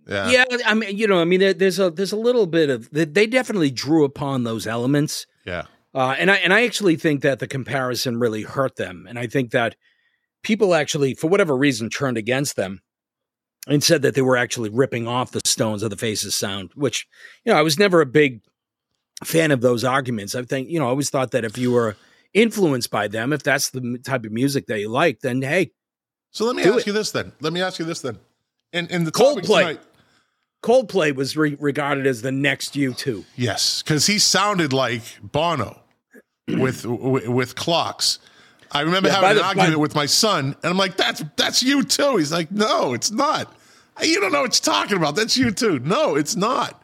Yeah. 0.07 0.31
Yeah, 0.31 0.45
I 0.67 0.75
mean 0.75 0.97
you 0.97 1.07
know 1.07 1.21
I 1.21 1.25
mean 1.25 1.41
there, 1.41 1.55
there's 1.55 1.79
a 1.79 1.91
there's 1.91 2.13
a 2.13 2.17
little 2.17 2.47
bit 2.47 2.71
of 2.71 2.91
they, 2.91 3.05
they 3.05 3.27
definitely 3.27 3.71
drew 3.71 4.05
upon 4.05 4.45
those 4.45 4.67
elements. 4.67 5.27
Yeah. 5.45 5.65
Uh, 5.95 6.15
and 6.19 6.31
I 6.31 6.37
and 6.37 6.53
I 6.53 6.65
actually 6.65 6.97
think 6.97 7.23
that 7.23 7.39
the 7.39 7.49
comparison 7.49 8.19
really 8.21 8.43
hurt 8.43 8.77
them, 8.77 9.07
and 9.09 9.19
I 9.19 9.27
think 9.27 9.51
that 9.51 9.77
people 10.43 10.75
actually, 10.75 11.15
for 11.15 11.29
whatever 11.29 11.57
reason, 11.57 11.91
turned 11.91 12.17
against 12.17 12.57
them. 12.57 12.81
and 13.67 13.85
said 13.85 14.03
that 14.03 14.15
they 14.15 14.23
were 14.23 14.37
actually 14.37 14.71
ripping 14.71 15.07
off 15.07 15.33
the 15.33 15.41
Stones 15.45 15.83
of 15.83 15.91
the 15.91 15.97
Faces 15.97 16.35
sound, 16.35 16.71
which 16.75 17.07
you 17.45 17.53
know 17.53 17.59
I 17.59 17.63
was 17.63 17.79
never 17.79 18.01
a 18.01 18.07
big 18.07 18.41
fan 19.25 19.51
of 19.51 19.61
those 19.61 19.85
arguments. 19.85 20.35
I 20.35 20.43
think 20.43 20.71
you 20.71 20.79
know 20.79 20.87
I 20.87 20.91
always 20.91 21.11
thought 21.11 21.33
that 21.33 21.45
if 21.45 21.59
you 21.59 21.73
were 21.73 21.97
influenced 22.33 22.91
by 22.91 23.09
them, 23.09 23.33
if 23.33 23.43
that's 23.43 23.71
the 23.71 23.99
type 24.05 24.25
of 24.25 24.33
music 24.33 24.67
that 24.67 24.81
you 24.81 24.89
like, 24.89 25.21
then 25.21 25.43
hey. 25.43 25.73
So 26.31 26.45
let 26.45 26.57
me 26.57 26.63
ask 26.63 26.79
it. 26.79 26.87
you 26.87 26.93
this 26.93 27.11
then. 27.11 27.33
Let 27.41 27.53
me 27.53 27.61
ask 27.61 27.79
you 27.79 27.85
this 27.85 28.01
then. 28.01 28.19
In 28.73 28.87
in 28.87 29.05
the 29.05 29.13
Coldplay. 29.13 29.43
tonight, 29.43 29.81
Coldplay 30.63 31.15
was 31.15 31.37
re- 31.37 31.57
regarded 31.59 32.07
as 32.07 32.23
the 32.23 32.33
next 32.33 32.75
U2. 32.75 33.25
yes, 33.37 33.83
because 33.83 34.07
he 34.07 34.19
sounded 34.19 34.73
like 34.73 35.03
Bono 35.23 35.81
with 36.49 36.85
with, 36.85 37.29
with 37.29 37.55
clocks. 37.55 38.19
I 38.73 38.83
remember 38.83 39.09
Yeah, 39.09 39.15
having 39.17 39.31
an 39.31 39.37
the- 39.37 39.45
argument 39.45 39.73
by- 39.75 39.81
with 39.81 39.95
my 39.95 40.07
son, 40.07 40.45
and 40.63 40.71
I'm 40.71 40.77
like, 40.77 40.97
"That's 40.97 41.23
that's 41.37 41.63
U2." 41.63 42.19
He's 42.19 42.31
like, 42.33 42.53
"No, 42.53 42.93
it's 42.95 43.11
not. 43.11 43.53
You 44.03 44.21
don't 44.21 44.33
know 44.33 44.43
what 44.43 44.55
you're 44.67 44.75
talking 44.75 44.97
about. 44.97 45.17
That's 45.17 45.37
U2. 45.37 45.85
No, 45.85 46.15
it's 46.17 46.37
not." 46.37 46.83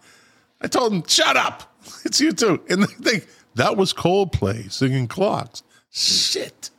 I 0.61 0.69
told 0.69 0.93
him, 0.93 1.03
"Shut 1.07 1.37
up. 1.37 1.73
It's 2.05 2.21
U2." 2.21 2.71
And 2.71 2.83
they 3.01 3.11
think 3.11 3.29
that 3.55 3.77
was 3.77 3.93
Coldplay 3.93 4.73
singing 4.73 5.07
clocks. 5.07 5.63
Shit. 5.91 6.71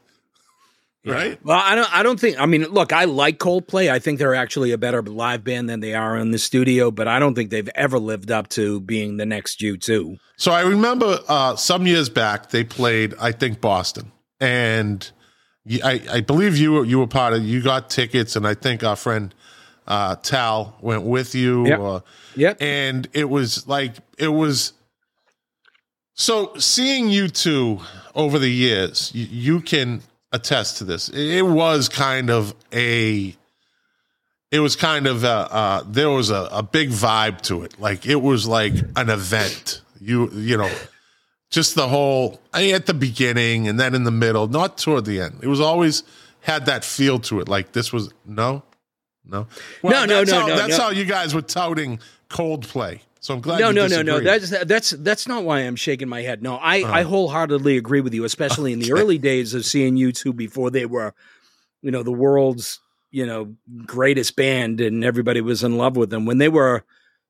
Right? 1.14 1.40
Well, 1.44 1.60
I 1.62 1.76
don't. 1.76 1.94
I 1.96 2.04
don't 2.04 2.20
think. 2.20 2.40
I 2.40 2.46
mean, 2.46 2.64
look, 2.64 2.92
I 2.94 3.06
like 3.06 3.38
Coldplay. 3.40 3.90
I 3.92 4.00
think 4.00 4.20
they're 4.20 4.36
actually 4.36 4.72
a 4.72 4.78
better 4.78 5.02
live 5.02 5.44
band 5.44 5.70
than 5.70 5.80
they 5.80 5.94
are 5.94 6.18
in 6.18 6.32
the 6.32 6.38
studio. 6.40 6.92
But 6.92 7.08
I 7.08 7.20
don't 7.20 7.36
think 7.36 7.50
they've 7.50 7.70
ever 7.76 8.00
lived 8.00 8.32
up 8.32 8.50
to 8.50 8.80
being 8.82 9.18
the 9.18 9.26
next 9.26 9.60
U2. 9.62 10.18
So 10.38 10.52
I 10.52 10.62
remember 10.62 11.20
uh, 11.28 11.56
some 11.56 11.88
years 11.88 12.10
back 12.10 12.50
they 12.50 12.64
played, 12.64 13.14
I 13.20 13.32
think 13.32 13.62
Boston, 13.62 14.12
and 14.40 15.10
I, 15.84 16.02
I 16.12 16.22
believe 16.22 16.58
you 16.58 16.74
were 16.74 16.86
you 16.86 17.00
were 17.00 17.08
part 17.08 17.34
of. 17.34 17.44
You 17.44 17.62
got 17.62 17.90
tickets, 17.90 18.36
and 18.36 18.48
I 18.48 18.54
think 18.54 18.84
our 18.84 18.96
friend 18.96 19.34
uh, 19.88 20.16
Tal 20.18 20.78
went 20.82 21.04
with 21.04 21.34
you. 21.36 21.68
Yep. 21.68 21.80
uh, 21.80 22.00
Yep. 22.36 22.58
and 22.62 23.08
it 23.14 23.30
was 23.30 23.68
like 23.68 23.94
it 24.18 24.28
was. 24.28 24.74
So 26.14 26.54
seeing 26.58 27.10
U2 27.10 27.84
over 28.16 28.40
the 28.40 28.50
years, 28.50 29.12
you, 29.14 29.28
you 29.30 29.62
can 29.62 30.02
attest 30.38 30.78
to 30.78 30.84
this. 30.86 31.10
It 31.10 31.42
was 31.46 31.90
kind 31.90 32.30
of 32.30 32.54
a. 32.74 33.36
It 34.50 34.60
was 34.62 34.78
kind 34.78 35.08
of 35.08 35.26
a, 35.26 35.28
uh, 35.28 35.84
there 35.86 36.10
was 36.10 36.30
a, 36.30 36.48
a 36.54 36.64
big 36.64 36.90
vibe 36.90 37.42
to 37.42 37.64
it. 37.64 37.78
Like 37.80 38.06
it 38.06 38.16
was 38.22 38.48
like 38.48 38.74
an 38.96 39.10
event. 39.10 39.82
You 40.00 40.30
you 40.32 40.56
know, 40.58 40.72
just 41.50 41.76
the 41.76 41.88
whole 41.90 42.40
I- 42.54 42.72
at 42.72 42.86
the 42.86 42.94
beginning 42.94 43.68
and 43.68 43.78
then 43.78 43.94
in 43.94 44.04
the 44.06 44.12
middle, 44.12 44.48
not 44.48 44.78
toward 44.78 45.04
the 45.06 45.20
end. 45.20 45.40
It 45.42 45.48
was 45.48 45.60
always 45.60 46.04
had 46.40 46.68
that 46.68 46.86
feel 46.86 47.20
to 47.20 47.42
it. 47.42 47.50
Like 47.50 47.74
this 47.74 47.92
was 47.92 48.14
no, 48.26 48.64
no, 49.26 49.48
No, 49.84 50.06
no, 50.06 50.24
no, 50.24 50.40
how, 50.40 50.48
no, 50.48 50.56
That's 50.56 50.78
no. 50.78 50.84
how 50.86 50.90
you 50.92 51.04
guys 51.04 51.36
were 51.36 51.42
touting 51.42 52.00
Coldplay. 52.30 53.02
So 53.28 53.34
I'm 53.34 53.42
glad. 53.42 53.60
no, 53.60 53.72
no, 53.72 53.88
no, 53.88 54.02
no. 54.02 54.22
That's 54.22 54.52
that's 54.64 54.92
that's 54.92 55.28
not 55.28 55.44
why 55.44 55.60
I'm 55.60 55.76
shaking 55.76 56.08
my 56.08 56.22
head. 56.22 56.42
No, 56.42 56.56
I 56.56 56.84
Oh. 56.84 56.86
I 56.86 57.02
wholeheartedly 57.02 57.76
agree 57.76 58.00
with 58.00 58.14
you, 58.14 58.24
especially 58.24 58.72
in 58.72 58.80
the 58.80 58.94
early 58.94 59.18
days 59.18 59.54
of 59.54 59.66
seeing 59.66 59.98
U2 59.98 60.34
before 60.34 60.72
they 60.72 60.86
were, 60.86 61.14
you 61.82 61.92
know, 61.92 62.04
the 62.04 62.12
world's 62.14 62.80
you 63.12 63.26
know 63.26 63.54
greatest 63.86 64.38
band 64.38 64.80
and 64.80 65.04
everybody 65.04 65.42
was 65.42 65.62
in 65.62 65.78
love 65.78 65.98
with 65.98 66.10
them 66.10 66.26
when 66.26 66.38
they 66.38 66.48
were, 66.48 66.86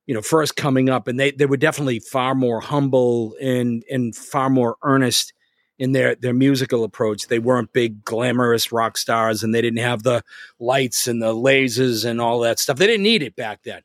you 0.06 0.14
know, 0.14 0.22
first 0.22 0.54
coming 0.54 0.88
up, 0.88 1.08
and 1.08 1.18
they 1.18 1.32
they 1.32 1.46
were 1.46 1.56
definitely 1.56 1.98
far 1.98 2.32
more 2.32 2.60
humble 2.60 3.34
and 3.42 3.82
and 3.90 4.14
far 4.14 4.48
more 4.48 4.76
earnest 4.84 5.32
in 5.80 5.90
their 5.90 6.14
their 6.14 6.32
musical 6.32 6.84
approach. 6.84 7.26
They 7.26 7.40
weren't 7.40 7.72
big 7.72 8.04
glamorous 8.04 8.70
rock 8.70 8.98
stars, 8.98 9.42
and 9.42 9.52
they 9.52 9.62
didn't 9.62 9.80
have 9.80 10.04
the 10.04 10.22
lights 10.60 11.08
and 11.08 11.20
the 11.20 11.34
lasers 11.34 12.04
and 12.04 12.20
all 12.20 12.38
that 12.42 12.60
stuff. 12.60 12.76
They 12.76 12.86
didn't 12.86 13.02
need 13.02 13.24
it 13.24 13.34
back 13.34 13.64
then 13.64 13.82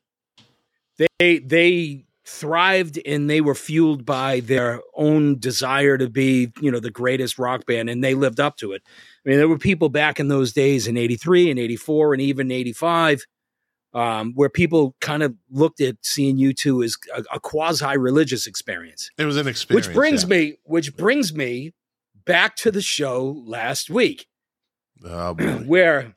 they 1.19 1.39
they 1.39 2.05
thrived 2.25 2.99
and 3.05 3.29
they 3.29 3.41
were 3.41 3.55
fueled 3.55 4.05
by 4.05 4.39
their 4.39 4.79
own 4.95 5.37
desire 5.39 5.97
to 5.97 6.09
be 6.09 6.51
you 6.61 6.71
know 6.71 6.79
the 6.79 6.89
greatest 6.91 7.37
rock 7.37 7.65
band 7.65 7.89
and 7.89 8.01
they 8.03 8.13
lived 8.15 8.39
up 8.39 8.55
to 8.55 8.71
it 8.71 8.81
i 9.25 9.29
mean 9.29 9.37
there 9.37 9.49
were 9.49 9.57
people 9.57 9.89
back 9.89 10.21
in 10.21 10.29
those 10.29 10.53
days 10.53 10.87
in 10.87 10.95
83 10.95 11.51
and 11.51 11.59
84 11.59 12.13
and 12.13 12.21
even 12.21 12.49
85 12.51 13.25
um, 13.93 14.31
where 14.33 14.49
people 14.49 14.95
kind 15.01 15.21
of 15.21 15.35
looked 15.51 15.79
at 15.79 15.97
seeing 16.01 16.37
U2 16.37 16.83
as 16.85 16.95
a, 17.15 17.35
a 17.35 17.39
quasi 17.39 17.95
religious 17.97 18.47
experience 18.47 19.11
It 19.19 19.25
was 19.25 19.37
an 19.37 19.47
experience. 19.47 19.87
which 19.87 19.93
brings 19.93 20.23
yeah. 20.23 20.29
me 20.29 20.57
which 20.63 20.95
brings 20.97 21.33
me 21.33 21.73
back 22.25 22.55
to 22.57 22.71
the 22.71 22.81
show 22.81 23.43
last 23.45 23.89
week 23.89 24.27
Oh, 25.05 25.33
where 25.65 26.15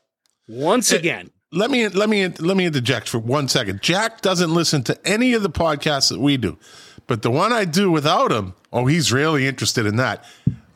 once 0.48 0.92
Eh, 0.92 0.96
again 0.96 1.30
let 1.52 1.70
me 1.70 1.88
let 1.88 2.08
me 2.08 2.28
let 2.28 2.56
me 2.56 2.66
interject 2.66 3.08
for 3.08 3.18
one 3.18 3.48
second. 3.48 3.82
Jack 3.82 4.20
doesn't 4.20 4.52
listen 4.52 4.82
to 4.84 5.06
any 5.06 5.34
of 5.34 5.42
the 5.42 5.50
podcasts 5.50 6.10
that 6.10 6.20
we 6.20 6.36
do, 6.36 6.58
but 7.06 7.22
the 7.22 7.30
one 7.30 7.52
I 7.52 7.64
do 7.64 7.90
without 7.90 8.32
him, 8.32 8.54
oh, 8.72 8.86
he's 8.86 9.12
really 9.12 9.46
interested 9.46 9.86
in 9.86 9.96
that. 9.96 10.24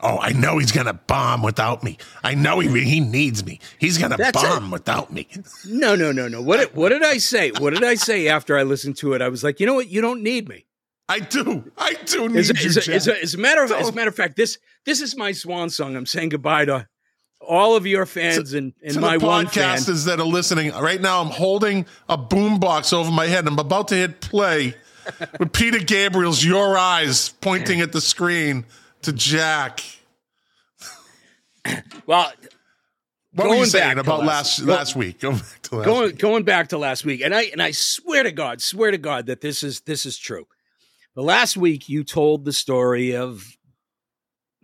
Oh, 0.03 0.17
I 0.17 0.31
know 0.31 0.57
he's 0.57 0.71
gonna 0.71 0.93
bomb 0.93 1.43
without 1.43 1.83
me. 1.83 1.97
I 2.23 2.33
know 2.33 2.59
he 2.59 2.83
he 2.83 2.99
needs 2.99 3.45
me. 3.45 3.59
He's 3.77 3.97
gonna 3.97 4.17
That's 4.17 4.41
bomb 4.41 4.71
without 4.71 5.13
me. 5.13 5.27
No, 5.65 5.95
no, 5.95 6.11
no, 6.11 6.27
no. 6.27 6.41
What 6.41 6.57
did, 6.59 6.75
what 6.75 6.89
did 6.89 7.03
I 7.03 7.17
say? 7.17 7.51
What 7.51 7.73
did 7.73 7.83
I 7.83 7.95
say 7.95 8.27
after 8.27 8.57
I 8.57 8.63
listened 8.63 8.97
to 8.97 9.13
it? 9.13 9.21
I 9.21 9.29
was 9.29 9.43
like, 9.43 9.59
you 9.59 9.65
know 9.65 9.75
what? 9.75 9.89
You 9.89 10.01
don't 10.01 10.23
need 10.23 10.49
me. 10.49 10.65
I 11.07 11.19
do. 11.19 11.69
I 11.77 11.93
do 12.05 12.29
need 12.29 12.37
As, 12.37 12.49
you, 12.49 12.69
as, 12.69 12.85
Jack. 12.85 12.95
as, 12.95 13.07
as 13.07 13.33
a 13.35 13.37
matter 13.37 13.63
of 13.63 13.71
as 13.71 13.89
a 13.89 13.91
matter 13.91 14.07
of 14.09 14.15
fact, 14.15 14.37
this 14.37 14.57
this 14.85 15.01
is 15.01 15.15
my 15.17 15.33
swan 15.33 15.69
song. 15.69 15.95
I'm 15.95 16.05
saying 16.05 16.29
goodbye 16.29 16.65
to 16.65 16.87
all 17.47 17.75
of 17.75 17.85
your 17.85 18.05
fans 18.05 18.53
and, 18.53 18.73
and 18.83 18.99
my 19.01 19.17
the 19.17 19.25
one 19.25 19.45
podcasters 19.47 20.05
that 20.05 20.19
are 20.19 20.25
listening 20.25 20.71
right 20.73 21.01
now, 21.01 21.21
I'm 21.21 21.27
holding 21.31 21.85
a 22.07 22.17
boombox 22.17 22.93
over 22.93 23.11
my 23.11 23.25
head. 23.27 23.47
I'm 23.47 23.59
about 23.59 23.87
to 23.89 23.95
hit 23.95 24.21
play 24.21 24.75
with 25.39 25.51
Peter 25.53 25.79
Gabriel's 25.79 26.43
"Your 26.43 26.77
Eyes" 26.77 27.29
pointing 27.41 27.81
at 27.81 27.91
the 27.91 28.01
screen 28.01 28.65
to 29.01 29.11
Jack. 29.11 29.81
Well, 32.05 32.31
What 33.33 33.47
were 33.47 33.53
you 33.53 33.59
Going 33.59 33.69
saying 33.69 33.97
about 33.99 34.25
last- 34.25 34.59
last 34.59 34.65
go- 34.65 34.73
last 34.73 34.95
week? 34.95 35.19
Go 35.19 35.31
back 35.33 35.61
to 35.63 35.75
last 35.77 35.85
going 35.85 36.05
week. 36.07 36.17
going 36.17 36.43
back 36.43 36.67
to 36.69 36.77
last 36.77 37.05
week, 37.05 37.21
and 37.21 37.33
I 37.33 37.43
and 37.43 37.61
I 37.61 37.71
swear 37.71 38.23
to 38.23 38.31
God, 38.31 38.61
swear 38.61 38.91
to 38.91 38.97
God 38.97 39.27
that 39.27 39.41
this 39.41 39.63
is 39.63 39.81
this 39.81 40.05
is 40.05 40.17
true. 40.17 40.47
The 41.15 41.21
last 41.23 41.55
week 41.57 41.87
you 41.87 42.03
told 42.03 42.45
the 42.45 42.53
story 42.53 43.15
of 43.15 43.45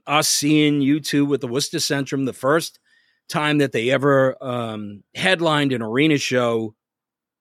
us 0.07 0.29
seeing 0.29 0.81
U2 0.81 1.27
with 1.27 1.41
the 1.41 1.47
Worcester 1.47 1.77
Centrum, 1.77 2.25
the 2.25 2.33
first 2.33 2.79
time 3.29 3.57
that 3.57 3.71
they 3.71 3.89
ever 3.89 4.41
um, 4.41 5.03
headlined 5.15 5.73
an 5.73 5.81
arena 5.81 6.17
show, 6.17 6.75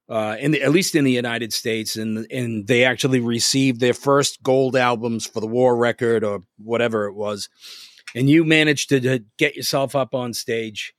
uh, 0.09 0.37
in 0.39 0.53
the, 0.53 0.63
at 0.63 0.71
least 0.71 0.95
in 0.95 1.05
the 1.05 1.13
United 1.13 1.53
States, 1.53 1.97
and 1.97 2.27
and 2.31 2.67
they 2.67 2.85
actually 2.85 3.21
received 3.21 3.81
their 3.81 3.95
first 3.95 4.43
gold 4.43 4.77
albums 4.77 5.27
for 5.27 5.41
the 5.41 5.47
War 5.47 5.77
record 5.77 6.23
or 6.23 6.41
whatever 6.59 7.07
it 7.07 7.15
was, 7.15 7.49
and 8.15 8.29
you 8.31 8.45
managed 8.45 8.89
to, 8.91 9.01
to 9.01 9.25
get 9.39 9.57
yourself 9.57 9.97
up 9.97 10.15
on 10.15 10.33
stage 10.33 10.95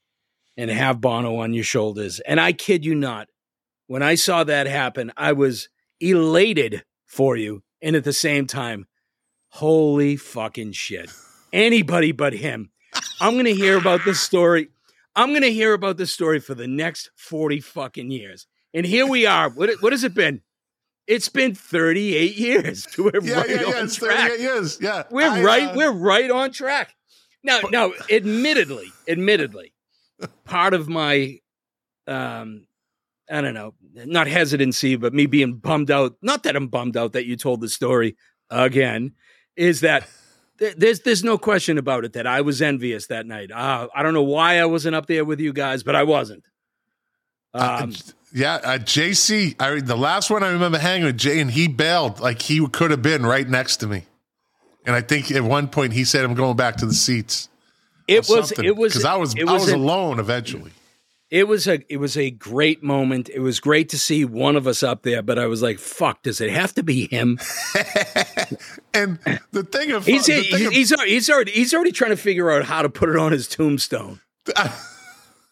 and 0.56 0.70
have 0.70 1.00
Bono 1.00 1.36
on 1.36 1.54
your 1.54 1.64
shoulders. 1.64 2.20
And 2.20 2.40
I 2.40 2.52
kid 2.52 2.84
you 2.84 2.94
not, 2.94 3.28
when 3.86 4.02
I 4.02 4.16
saw 4.16 4.44
that 4.44 4.66
happen, 4.66 5.12
I 5.16 5.32
was 5.32 5.68
elated 6.00 6.84
for 7.06 7.36
you. 7.36 7.62
And 7.80 7.94
at 7.94 8.04
the 8.04 8.12
same 8.12 8.46
time, 8.46 8.86
holy 9.50 10.16
fucking 10.16 10.72
shit. 10.72 11.10
Anybody 11.52 12.12
but 12.12 12.32
him. 12.32 12.70
I'm 13.20 13.34
going 13.34 13.44
to 13.46 13.54
hear 13.54 13.76
about 13.78 14.00
this 14.04 14.20
story. 14.20 14.68
I'm 15.16 15.30
going 15.30 15.42
to 15.42 15.52
hear 15.52 15.72
about 15.74 15.96
this 15.96 16.12
story 16.12 16.40
for 16.40 16.54
the 16.54 16.68
next 16.68 17.10
40 17.16 17.60
fucking 17.60 18.10
years. 18.10 18.46
And 18.74 18.86
here 18.86 19.06
we 19.06 19.26
are. 19.26 19.48
What, 19.50 19.70
what 19.80 19.92
has 19.92 20.04
it 20.04 20.14
been? 20.14 20.42
It's 21.06 21.28
been 21.28 21.54
38 21.54 22.36
years. 22.36 22.86
We're 22.98 23.10
Yeah, 23.22 23.34
right 23.40 23.48
yeah, 23.48 23.60
yeah. 23.62 23.78
on 23.78 23.84
It's 23.86 23.96
track. 23.96 24.30
38 24.30 24.40
years. 24.40 24.78
Yeah, 24.80 25.02
We're 25.10 25.28
I, 25.28 25.42
right. 25.42 25.68
uh, 25.70 25.72
we're 25.74 25.90
right 25.92 26.30
on 26.30 26.52
track. 26.52 26.94
Now, 27.42 27.60
now, 27.70 27.92
admittedly, 28.10 28.92
admittedly, 29.08 29.72
part 30.44 30.74
of 30.74 30.88
my, 30.88 31.38
um, 32.06 32.66
I 33.30 33.40
don't 33.40 33.54
know, 33.54 33.74
not 33.94 34.26
hesitancy, 34.26 34.96
but 34.96 35.14
me 35.14 35.24
being 35.26 35.54
bummed 35.54 35.90
out. 35.90 36.16
Not 36.20 36.42
that 36.42 36.56
I'm 36.56 36.68
bummed 36.68 36.96
out 36.96 37.12
that 37.14 37.24
you 37.26 37.36
told 37.36 37.60
the 37.62 37.68
story 37.68 38.16
again. 38.50 39.12
Is 39.56 39.80
that 39.80 40.00
th- 40.02 40.12
there's 40.58 41.00
there's 41.00 41.24
no 41.24 41.38
question 41.38 41.78
about 41.78 42.04
it 42.04 42.14
that 42.14 42.26
I 42.26 42.40
was 42.40 42.60
envious 42.60 43.06
that 43.06 43.26
night. 43.26 43.50
Uh, 43.50 43.88
I 43.94 44.02
don't 44.02 44.14
know 44.14 44.22
why 44.22 44.58
I 44.58 44.64
wasn't 44.66 44.94
up 44.96 45.06
there 45.06 45.24
with 45.24 45.40
you 45.40 45.52
guys, 45.52 45.82
but 45.82 45.94
I 45.94 46.02
wasn't. 46.02 46.44
Um, 47.54 47.94
yeah, 48.34 48.54
uh, 48.56 48.78
JC. 48.78 49.54
I 49.60 49.80
the 49.80 49.96
last 49.96 50.30
one 50.30 50.42
I 50.42 50.50
remember 50.50 50.78
hanging 50.78 51.06
with 51.06 51.18
Jay, 51.18 51.40
and 51.40 51.50
he 51.50 51.68
bailed 51.68 52.20
like 52.20 52.42
he 52.42 52.66
could 52.68 52.90
have 52.90 53.02
been 53.02 53.24
right 53.24 53.48
next 53.48 53.78
to 53.78 53.86
me. 53.86 54.04
And 54.84 54.94
I 54.94 55.00
think 55.00 55.30
at 55.30 55.42
one 55.42 55.68
point 55.68 55.92
he 55.92 56.04
said, 56.04 56.24
"I'm 56.24 56.34
going 56.34 56.56
back 56.56 56.76
to 56.76 56.86
the 56.86 56.94
seats." 56.94 57.48
it 58.08 58.26
was 58.28 58.52
it 58.52 58.76
was 58.76 58.92
because 58.92 59.04
I 59.04 59.16
was 59.16 59.34
it 59.34 59.46
I 59.48 59.52
was 59.52 59.68
an- 59.68 59.78
alone 59.80 60.18
eventually. 60.18 60.72
It 61.30 61.46
was 61.46 61.66
a 61.68 61.80
it 61.92 61.98
was 61.98 62.16
a 62.16 62.30
great 62.30 62.82
moment. 62.82 63.28
It 63.28 63.40
was 63.40 63.60
great 63.60 63.90
to 63.90 63.98
see 63.98 64.24
one 64.24 64.56
of 64.56 64.66
us 64.66 64.82
up 64.82 65.02
there, 65.02 65.20
but 65.20 65.38
I 65.38 65.44
was 65.46 65.60
like, 65.60 65.78
"Fuck! 65.78 66.22
Does 66.22 66.40
it 66.40 66.50
have 66.50 66.74
to 66.74 66.82
be 66.82 67.06
him?" 67.06 67.38
And 68.94 69.18
the 69.52 69.62
thing 69.62 69.92
of 69.92 70.06
He's 70.06 70.26
thing 70.26 70.40
of- 70.40 70.72
he's 70.72 70.92
already, 70.92 71.10
he's 71.12 71.28
already 71.30 71.50
he's 71.52 71.74
already 71.74 71.92
trying 71.92 72.10
to 72.12 72.16
figure 72.16 72.50
out 72.50 72.64
how 72.64 72.80
to 72.82 72.88
put 72.88 73.10
it 73.10 73.16
on 73.16 73.32
his 73.32 73.46
tombstone. 73.46 74.20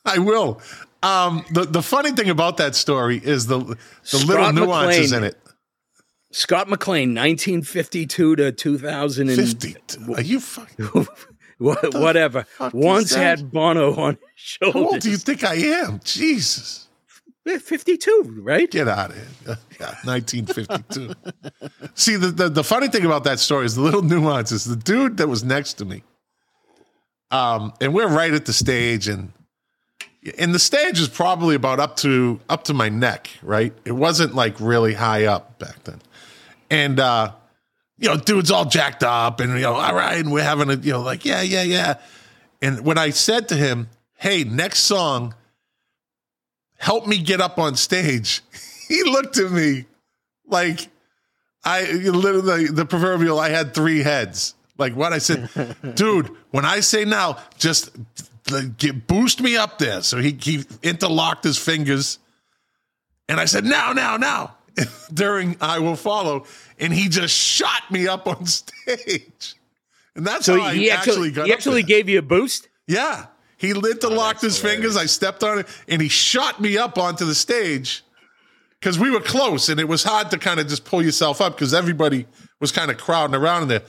I 0.04 0.18
will. 0.18 0.61
Um, 1.02 1.45
the 1.52 1.64
the 1.64 1.83
funny 1.83 2.12
thing 2.12 2.30
about 2.30 2.56
that 2.56 2.75
story 2.75 3.21
is 3.23 3.47
the 3.47 3.59
the 3.59 3.76
Scott 4.02 4.26
little 4.26 4.52
nuances 4.54 5.12
McLean. 5.12 5.25
in 5.25 5.28
it. 5.28 5.38
Scott 6.33 6.68
McLean, 6.68 7.11
1952 7.14 8.37
to 8.37 8.52
2000 8.52 9.28
and 9.28 9.37
Fifty. 9.38 9.76
Are 10.14 10.21
you 10.23 10.40
fucking? 10.40 11.06
wha- 11.58 11.76
whatever. 11.94 12.46
Once 12.72 13.14
had 13.14 13.50
Bono 13.50 13.94
on 13.94 14.14
his 14.14 14.20
shoulders. 14.36 14.75
How 14.82 14.88
old 14.88 15.00
do 15.00 15.10
you 15.10 15.16
think 15.16 15.44
I 15.44 15.54
am? 15.54 16.00
Jesus. 16.04 16.88
Eh, 17.46 17.58
52, 17.58 18.40
right? 18.42 18.68
Get 18.70 18.88
out 18.88 19.10
of 19.10 19.16
here. 19.16 19.58
Yeah, 19.78 19.94
1952. 20.04 21.12
See, 21.94 22.16
the, 22.16 22.28
the, 22.28 22.48
the 22.48 22.64
funny 22.64 22.88
thing 22.88 23.04
about 23.04 23.25
that 23.25 23.38
story 23.38 23.66
is 23.66 23.75
the 23.75 23.82
little 23.82 24.00
nuances. 24.00 24.64
The 24.64 24.75
dude 24.75 25.18
that 25.18 25.28
was 25.28 25.44
next 25.44 25.75
to 25.75 25.84
me, 25.84 26.02
um, 27.30 27.75
and 27.80 27.92
we're 27.92 28.08
right 28.08 28.32
at 28.32 28.46
the 28.46 28.54
stage, 28.54 29.06
and 29.06 29.34
and 30.38 30.54
the 30.54 30.58
stage 30.58 30.98
is 30.98 31.08
probably 31.08 31.54
about 31.54 31.78
up 31.78 31.96
to 31.98 32.40
up 32.48 32.64
to 32.64 32.72
my 32.75 32.88
neck, 32.88 33.28
right? 33.42 33.75
It 33.84 33.92
wasn't 33.92 34.34
like 34.34 34.58
really 34.60 34.94
high 34.94 35.26
up 35.26 35.58
back 35.58 35.84
then. 35.84 36.00
And 36.70 36.98
uh, 37.00 37.32
you 37.98 38.08
know, 38.08 38.16
dude's 38.16 38.50
all 38.50 38.64
jacked 38.64 39.02
up 39.02 39.40
and 39.40 39.52
you 39.52 39.60
know, 39.60 39.74
all 39.74 39.94
right, 39.94 40.18
and 40.18 40.32
we're 40.32 40.42
having 40.42 40.70
a, 40.70 40.74
you 40.74 40.92
know, 40.92 41.00
like, 41.00 41.24
yeah, 41.24 41.42
yeah, 41.42 41.62
yeah. 41.62 41.94
And 42.60 42.84
when 42.84 42.98
I 42.98 43.10
said 43.10 43.48
to 43.48 43.56
him, 43.56 43.88
Hey, 44.14 44.44
next 44.44 44.80
song, 44.80 45.34
help 46.78 47.06
me 47.06 47.18
get 47.18 47.40
up 47.40 47.58
on 47.58 47.76
stage, 47.76 48.42
he 48.88 49.02
looked 49.04 49.38
at 49.38 49.50
me 49.50 49.84
like 50.46 50.88
I 51.64 51.90
literally 51.90 52.66
the 52.66 52.86
proverbial 52.86 53.38
I 53.38 53.48
had 53.48 53.74
three 53.74 54.00
heads. 54.00 54.54
Like 54.78 54.94
what 54.94 55.12
I 55.12 55.18
said, 55.18 55.48
dude, 55.94 56.30
when 56.50 56.64
I 56.64 56.80
say 56.80 57.04
now, 57.04 57.38
just 57.58 57.90
like, 58.50 58.76
get, 58.76 59.06
boost 59.06 59.40
me 59.40 59.56
up 59.56 59.78
there. 59.78 60.02
So 60.02 60.18
he, 60.18 60.36
he 60.40 60.64
interlocked 60.82 61.44
his 61.44 61.58
fingers 61.58 62.18
and 63.28 63.40
I 63.40 63.46
said, 63.46 63.64
now, 63.64 63.92
now, 63.92 64.16
now, 64.16 64.55
during 65.14 65.56
I 65.61 65.78
Will 65.78 65.97
Follow. 65.97 66.47
And 66.78 66.92
he 66.92 67.09
just 67.09 67.35
shot 67.35 67.90
me 67.90 68.06
up 68.06 68.26
on 68.26 68.45
stage. 68.47 69.54
And 70.14 70.26
that's 70.26 70.47
So 70.47 70.61
how 70.61 70.71
he 70.71 70.90
I 70.90 70.95
actually, 70.95 71.30
got 71.30 71.47
he 71.47 71.52
actually 71.52 71.83
there. 71.83 71.88
gave 71.88 72.09
you 72.09 72.18
a 72.18 72.23
boost? 72.23 72.68
Yeah. 72.87 73.26
He 73.59 73.71
interlocked 73.71 74.42
his 74.42 74.59
fingers. 74.59 74.97
I 74.97 75.06
stepped 75.06 75.42
on 75.42 75.61
it 75.61 75.66
and 75.88 76.00
he 76.02 76.09
shot 76.09 76.61
me 76.61 76.76
up 76.76 76.99
onto 76.99 77.25
the 77.25 77.35
stage 77.35 78.04
because 78.78 78.99
we 78.99 79.11
were 79.11 79.21
close 79.21 79.68
and 79.71 79.80
it 79.80 79.88
was 79.88 80.04
hard 80.04 80.30
to 80.30 80.38
kind 80.38 80.61
of 80.61 80.68
just 80.68 80.85
pull 80.85 81.02
yourself 81.02 81.40
up 81.40 81.54
because 81.56 81.73
everybody 81.73 82.26
was 82.61 82.71
kind 82.71 82.90
of 82.90 82.99
crowding 82.99 83.35
around 83.35 83.62
in 83.62 83.68
there. 83.68 83.83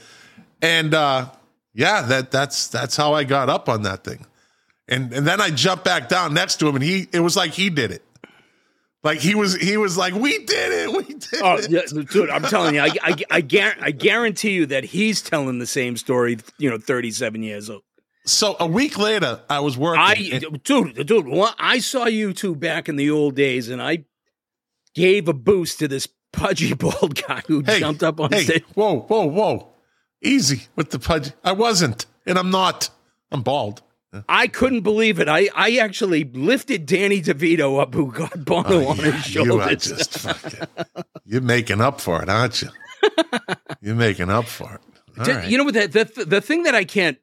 And 0.62 0.94
uh, 0.94 1.30
yeah, 1.74 2.00
that 2.02 2.30
that's 2.30 2.68
that's 2.68 2.96
how 2.96 3.12
I 3.12 3.24
got 3.24 3.50
up 3.50 3.68
on 3.68 3.82
that 3.82 4.04
thing. 4.04 4.24
And 4.88 5.12
and 5.12 5.26
then 5.26 5.38
I 5.40 5.50
jumped 5.50 5.84
back 5.84 6.08
down 6.08 6.32
next 6.32 6.56
to 6.60 6.68
him 6.68 6.74
and 6.74 6.82
he 6.82 7.06
it 7.12 7.20
was 7.20 7.36
like 7.36 7.52
he 7.52 7.68
did 7.68 7.90
it. 7.90 8.02
Like 9.08 9.20
he 9.20 9.34
was 9.34 9.56
he 9.56 9.78
was 9.78 9.96
like, 9.96 10.12
We 10.12 10.44
did 10.44 10.70
it, 10.70 10.92
we 10.92 11.14
did 11.14 11.40
Oh, 11.42 11.56
it. 11.56 11.70
yeah, 11.70 11.80
dude, 12.12 12.28
I'm 12.28 12.42
telling 12.42 12.74
you, 12.74 12.82
I, 12.82 12.88
I, 13.02 13.14
I, 13.30 13.40
guar- 13.42 13.80
I 13.80 13.90
guarantee 13.90 14.50
you 14.50 14.66
that 14.66 14.84
he's 14.84 15.22
telling 15.22 15.58
the 15.58 15.66
same 15.66 15.96
story, 15.96 16.36
you 16.58 16.68
know, 16.68 16.76
37 16.76 17.42
years 17.42 17.70
old. 17.70 17.80
So 18.26 18.54
a 18.60 18.66
week 18.66 18.98
later, 18.98 19.40
I 19.48 19.60
was 19.60 19.78
working. 19.78 20.02
I, 20.02 20.12
and- 20.30 20.62
dude, 20.62 21.06
dude, 21.06 21.26
well, 21.26 21.54
I 21.58 21.78
saw 21.78 22.04
U2 22.04 22.60
back 22.60 22.90
in 22.90 22.96
the 22.96 23.10
old 23.10 23.34
days, 23.34 23.70
and 23.70 23.80
I 23.80 24.04
gave 24.94 25.26
a 25.26 25.32
boost 25.32 25.78
to 25.78 25.88
this 25.88 26.06
pudgy 26.34 26.74
bald 26.82 27.14
guy 27.26 27.42
who 27.46 27.62
jumped 27.62 28.02
up 28.02 28.20
on 28.20 28.30
hey, 28.30 28.44
stage. 28.44 28.64
Whoa, 28.74 29.00
whoa, 29.00 29.24
whoa. 29.24 29.68
Easy 30.22 30.66
with 30.76 30.90
the 30.90 30.98
pudgy. 30.98 31.30
I 31.42 31.52
wasn't, 31.52 32.04
and 32.26 32.38
I'm 32.38 32.50
not. 32.50 32.90
I'm 33.32 33.40
bald. 33.42 33.80
I 34.28 34.46
couldn't 34.46 34.80
believe 34.80 35.18
it. 35.20 35.28
I, 35.28 35.48
I 35.54 35.76
actually 35.76 36.24
lifted 36.24 36.86
Danny 36.86 37.20
DeVito 37.20 37.78
up, 37.80 37.92
who 37.94 38.10
got 38.10 38.44
Bono 38.44 38.68
oh, 38.84 38.88
on 38.88 39.00
Oh, 39.00 39.04
Yeah, 39.04 39.10
his 39.12 39.34
you 39.34 39.42
are 39.42 39.46
shoulders. 39.68 39.84
just 39.84 40.18
fucking. 40.20 40.60
You're 41.26 41.42
making 41.42 41.80
up 41.82 42.00
for 42.00 42.22
it, 42.22 42.28
aren't 42.28 42.62
you? 42.62 42.68
You're 43.82 43.94
making 43.94 44.30
up 44.30 44.46
for 44.46 44.74
it. 44.74 44.80
All 45.18 45.24
D- 45.24 45.32
right. 45.32 45.48
You 45.48 45.58
know 45.58 45.64
what? 45.64 45.74
The, 45.74 45.88
the 46.14 46.24
the 46.24 46.40
thing 46.40 46.62
that 46.62 46.74
I 46.74 46.84
can't 46.84 47.18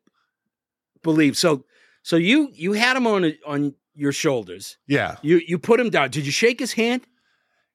believe. 1.04 1.38
So 1.38 1.65
so 2.04 2.15
you 2.17 2.50
you 2.54 2.74
had 2.74 2.95
him 2.98 3.08
on 3.08 3.34
on 3.45 3.74
your 3.95 4.12
shoulders. 4.12 4.78
yeah, 4.88 5.15
You 5.21 5.41
you 5.48 5.58
put 5.58 5.80
him 5.80 5.89
down. 5.89 6.12
Did 6.12 6.26
you 6.26 6.32
shake 6.32 6.60
his 6.60 6.74
hand? 6.74 7.02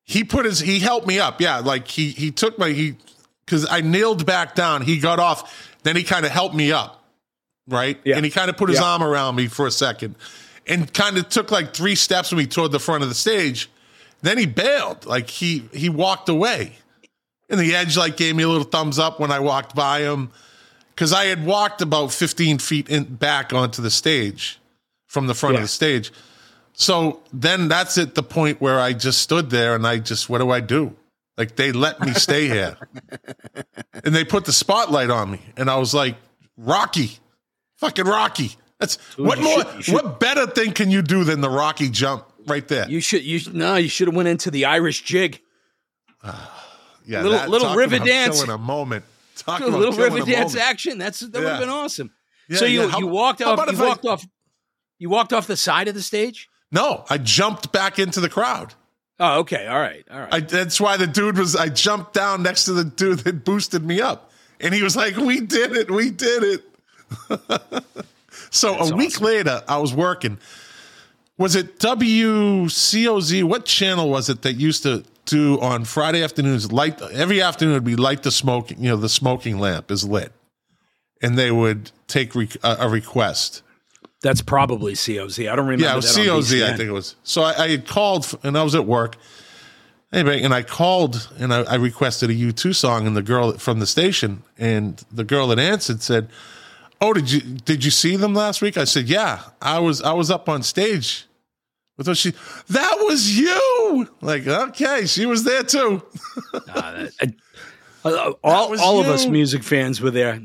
he 0.04 0.24
put 0.24 0.44
his. 0.44 0.60
He 0.60 0.78
helped 0.80 1.06
me 1.06 1.18
up. 1.18 1.40
Yeah, 1.40 1.58
like 1.58 1.88
he 1.88 2.10
he 2.10 2.30
took 2.30 2.58
my 2.58 2.70
he 2.70 2.96
because 3.44 3.66
I 3.70 3.80
kneeled 3.80 4.24
back 4.26 4.54
down. 4.54 4.82
He 4.82 4.98
got 4.98 5.18
off. 5.18 5.68
Then 5.82 5.96
he 5.96 6.02
kind 6.04 6.24
of 6.26 6.30
helped 6.32 6.54
me 6.54 6.72
up, 6.72 6.99
right? 7.70 7.98
Yeah. 8.04 8.16
And 8.16 8.24
he 8.24 8.30
kind 8.30 8.50
of 8.50 8.56
put 8.56 8.68
his 8.68 8.78
Yeah. 8.78 8.84
arm 8.86 9.02
around 9.02 9.36
me 9.36 9.46
for 9.46 9.66
a 9.66 9.70
second, 9.70 10.14
and 10.66 10.92
kind 10.92 11.16
of 11.18 11.28
took 11.28 11.50
like 11.50 11.72
three 11.74 11.94
steps 11.94 12.30
with 12.30 12.38
me 12.38 12.46
toward 12.46 12.72
the 12.72 12.78
front 12.80 13.02
of 13.02 13.08
the 13.08 13.14
stage. 13.14 13.70
Then 14.22 14.36
he 14.38 14.46
bailed. 14.46 15.06
Like 15.06 15.30
he 15.30 15.68
he 15.72 15.88
walked 15.88 16.28
away. 16.28 16.76
And 17.48 17.58
the 17.58 17.74
edge 17.74 17.96
like 17.96 18.16
gave 18.16 18.36
me 18.36 18.42
a 18.44 18.48
little 18.48 18.64
thumbs 18.64 18.98
up 18.98 19.18
when 19.18 19.32
I 19.32 19.40
walked 19.40 19.74
by 19.74 20.00
him. 20.00 20.30
Cause 20.96 21.12
I 21.12 21.24
had 21.24 21.44
walked 21.46 21.80
about 21.80 22.12
15 22.12 22.58
feet 22.58 22.88
in 22.88 23.04
back 23.04 23.52
onto 23.54 23.80
the 23.80 23.90
stage 23.90 24.60
from 25.06 25.26
the 25.26 25.34
front 25.34 25.54
Yeah. 25.54 25.60
of 25.60 25.64
the 25.64 25.68
stage. 25.68 26.12
So 26.74 27.20
then 27.32 27.68
that's 27.68 27.96
at 27.98 28.14
the 28.14 28.22
point 28.22 28.60
where 28.60 28.78
I 28.78 28.92
just 28.92 29.20
stood 29.22 29.50
there 29.50 29.74
and 29.74 29.86
I 29.86 29.98
just, 29.98 30.28
what 30.28 30.38
do 30.38 30.50
I 30.50 30.60
do? 30.60 30.94
Like 31.38 31.56
they 31.56 31.72
let 31.72 32.00
me 32.00 32.12
stay 32.12 32.46
here. 32.48 32.76
and 34.04 34.14
they 34.14 34.24
put 34.24 34.44
the 34.44 34.52
spotlight 34.52 35.10
on 35.10 35.30
me. 35.30 35.40
And 35.56 35.70
I 35.70 35.76
was 35.76 35.94
like, 35.94 36.16
Rocky, 36.56 37.18
fucking 37.80 38.04
Rocky. 38.06 38.52
That's 38.78 38.96
what 39.18 39.38
more, 39.40 39.58
should- 39.64 39.84
should- 39.84 39.94
what 39.94 40.20
better 40.20 40.46
thing 40.46 40.72
can 40.72 40.90
you 40.90 41.02
do 41.02 41.24
than 41.24 41.40
the 41.40 41.50
Rocky 41.50 41.90
jump 41.90 42.24
right 42.46 42.66
there? 42.68 42.88
You 42.88 43.00
should 43.00 43.24
you 43.24 43.40
no. 43.52 43.76
You 43.76 43.88
should 43.88 44.06
have 44.08 44.14
went 44.14 44.28
into 44.28 44.50
the 44.50 44.64
Irish 44.66 45.02
jig. 45.02 45.40
yeah, 46.24 47.22
little- 47.22 47.48
little 47.50 47.74
river 47.74 47.98
dance. 47.98 48.36
Killing 48.42 48.54
a 48.54 48.58
moment. 48.58 49.04
Talk 49.36 49.60
about 49.60 49.78
little 49.78 49.94
river 49.96 50.20
dance 50.20 50.56
action. 50.56 50.98
That's 50.98 51.20
that 51.20 51.32
would 51.34 51.42
have 51.48 51.60
been 51.60 51.68
awesome. 51.68 52.10
Yeah, 52.48 52.58
so 52.58 52.64
you 52.66 52.82
yeah. 52.82 52.88
How- 52.88 52.98
you 52.98 53.06
walked 53.06 53.42
off. 53.42 53.58
You 53.66 53.72
if 53.72 53.80
I- 53.80 53.86
walked 53.88 54.04
off. 54.06 54.26
You 54.98 55.08
walked 55.08 55.32
off 55.32 55.46
the 55.46 55.56
side 55.56 55.88
of 55.88 55.94
the 55.94 56.02
stage. 56.02 56.48
No, 56.70 57.04
I 57.08 57.16
jumped 57.18 57.72
back 57.72 57.98
into 57.98 58.20
the 58.20 58.28
crowd. 58.28 58.74
Oh, 59.18 59.40
okay. 59.40 59.66
All 59.66 59.78
right. 59.78 60.04
All 60.10 60.20
right. 60.20 60.34
I, 60.34 60.40
that's 60.40 60.80
why 60.80 60.96
the 60.96 61.06
dude 61.06 61.36
was. 61.38 61.56
I 61.56 61.68
jumped 61.68 62.12
down 62.14 62.42
next 62.42 62.64
to 62.66 62.72
the 62.72 62.84
dude 62.84 63.20
that 63.20 63.44
boosted 63.44 63.84
me 63.84 64.00
up, 64.00 64.30
and 64.60 64.74
he 64.74 64.82
was 64.82 64.94
like, 64.96 65.16
"We 65.16 65.40
did 65.40 65.72
it, 65.76 65.90
we 65.90 66.10
did 66.10 66.42
it." 66.42 66.64
so 68.50 68.76
a 68.76 68.94
week 68.94 69.10
awesome. 69.10 69.24
later, 69.24 69.62
I 69.68 69.78
was 69.78 69.94
working. 69.94 70.38
Was 71.38 71.56
it 71.56 71.78
WCOZ? 71.78 73.44
What 73.44 73.64
channel 73.64 74.10
was 74.10 74.28
it 74.28 74.42
that 74.42 74.54
used 74.54 74.82
to 74.82 75.04
do 75.24 75.58
on 75.60 75.84
Friday 75.84 76.22
afternoons? 76.22 76.70
Light 76.70 77.00
every 77.00 77.40
afternoon 77.40 77.74
would 77.74 77.84
be 77.84 77.96
light 77.96 78.22
the 78.22 78.30
smoking. 78.30 78.82
You 78.82 78.90
know, 78.90 78.96
the 78.96 79.08
smoking 79.08 79.58
lamp 79.58 79.90
is 79.90 80.04
lit, 80.04 80.32
and 81.22 81.38
they 81.38 81.50
would 81.50 81.92
take 82.08 82.34
re- 82.34 82.50
a, 82.62 82.76
a 82.80 82.88
request. 82.88 83.62
That's 84.22 84.42
probably 84.42 84.92
COZ. 84.92 85.38
I 85.50 85.56
don't 85.56 85.66
remember. 85.66 85.84
Yeah, 85.84 85.94
it 85.94 85.96
was 85.96 86.14
COZ, 86.14 86.62
I 86.62 86.76
think 86.76 86.90
it 86.90 86.92
was. 86.92 87.16
So 87.22 87.42
I, 87.42 87.64
I 87.64 87.68
had 87.68 87.86
called, 87.86 88.38
and 88.42 88.58
I 88.58 88.62
was 88.62 88.74
at 88.74 88.84
work. 88.84 89.16
Anyway, 90.12 90.42
and 90.42 90.52
I 90.52 90.62
called 90.62 91.30
and 91.38 91.54
I, 91.54 91.62
I 91.62 91.76
requested 91.76 92.30
a 92.30 92.34
U2 92.34 92.74
song, 92.74 93.06
and 93.06 93.16
the 93.16 93.22
girl 93.22 93.52
from 93.52 93.78
the 93.78 93.86
station, 93.86 94.42
and 94.58 95.02
the 95.10 95.24
girl 95.24 95.46
that 95.48 95.58
answered 95.58 96.02
said, 96.02 96.28
"Oh, 97.00 97.12
did 97.12 97.30
you 97.30 97.40
did 97.40 97.84
you 97.84 97.90
see 97.90 98.16
them 98.16 98.34
last 98.34 98.60
week?" 98.62 98.76
I 98.76 98.84
said, 98.84 99.08
"Yeah, 99.08 99.40
I 99.60 99.78
was 99.78 100.02
I 100.02 100.12
was 100.12 100.30
up 100.30 100.48
on 100.48 100.62
stage." 100.62 101.26
With 101.96 102.06
her. 102.06 102.14
She, 102.14 102.32
that 102.70 102.96
was 103.00 103.38
you. 103.38 104.08
Like, 104.22 104.46
okay, 104.46 105.04
she 105.04 105.26
was 105.26 105.44
there 105.44 105.62
too. 105.62 106.02
Uh, 108.02 108.08
uh, 108.08 108.32
all 108.42 108.70
was 108.70 108.80
all 108.80 108.98
of 108.98 109.06
us 109.08 109.26
music 109.26 109.62
fans 109.62 110.00
were 110.00 110.10
there. 110.10 110.40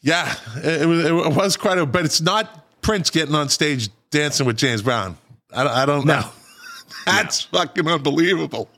Yeah, 0.00 0.34
it, 0.56 0.82
it 0.82 0.86
was, 0.86 1.04
it 1.04 1.12
was 1.36 1.56
quite 1.58 1.76
a, 1.78 1.84
but 1.84 2.04
it's 2.06 2.22
not 2.22 2.64
Prince 2.80 3.10
getting 3.10 3.34
on 3.34 3.50
stage 3.50 3.90
dancing 4.10 4.46
with 4.46 4.56
James 4.56 4.80
Brown. 4.80 5.18
I, 5.52 5.64
don't- 5.64 5.72
I 5.72 5.84
don't 5.86 6.06
know. 6.06 6.24
That's 7.06 7.42
fucking 7.42 7.86
unbelievable. 7.86 8.70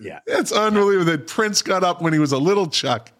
Yeah. 0.00 0.20
It's 0.26 0.50
unbelievable 0.52 1.04
that 1.12 1.26
Prince 1.26 1.60
got 1.60 1.84
up 1.84 2.00
when 2.00 2.14
he 2.14 2.18
was 2.18 2.32
a 2.32 2.38
little 2.38 2.66
Chuck 2.66 3.12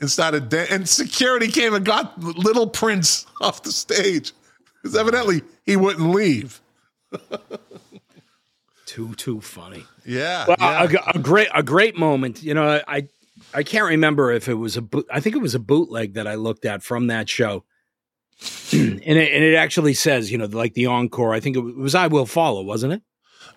and 0.00 0.10
started, 0.10 0.48
da- 0.48 0.66
and 0.70 0.88
security 0.88 1.48
came 1.48 1.74
and 1.74 1.84
got 1.84 2.18
little 2.20 2.66
Prince 2.66 3.26
off 3.40 3.62
the 3.62 3.72
stage 3.72 4.32
because 4.82 4.96
evidently 4.96 5.42
he 5.64 5.76
wouldn't 5.76 6.10
leave. 6.10 6.60
Too 8.86 9.14
too 9.14 9.40
funny. 9.40 9.84
Yeah, 10.04 10.44
Well, 10.46 10.56
yeah. 10.60 10.82
a, 11.14 11.16
a 11.16 11.18
great 11.18 11.48
a 11.54 11.62
great 11.62 11.96
moment. 11.96 12.42
You 12.42 12.54
know, 12.54 12.80
I 12.86 13.08
I 13.54 13.62
can't 13.62 13.86
remember 13.86 14.30
if 14.30 14.46
it 14.48 14.54
was 14.54 14.76
a 14.76 14.82
boot. 14.82 15.06
I 15.10 15.20
think 15.20 15.34
it 15.34 15.40
was 15.40 15.54
a 15.54 15.58
bootleg 15.58 16.14
that 16.14 16.26
I 16.26 16.34
looked 16.34 16.64
at 16.64 16.82
from 16.82 17.06
that 17.06 17.28
show, 17.28 17.64
and 18.72 19.00
it, 19.02 19.32
and 19.32 19.42
it 19.44 19.54
actually 19.54 19.94
says, 19.94 20.30
you 20.30 20.38
know, 20.38 20.44
like 20.44 20.74
the 20.74 20.86
encore. 20.86 21.32
I 21.34 21.40
think 21.40 21.56
it 21.56 21.60
was 21.60 21.94
"I 21.94 22.08
Will 22.08 22.26
Follow," 22.26 22.62
wasn't 22.62 22.92
it? 22.92 23.02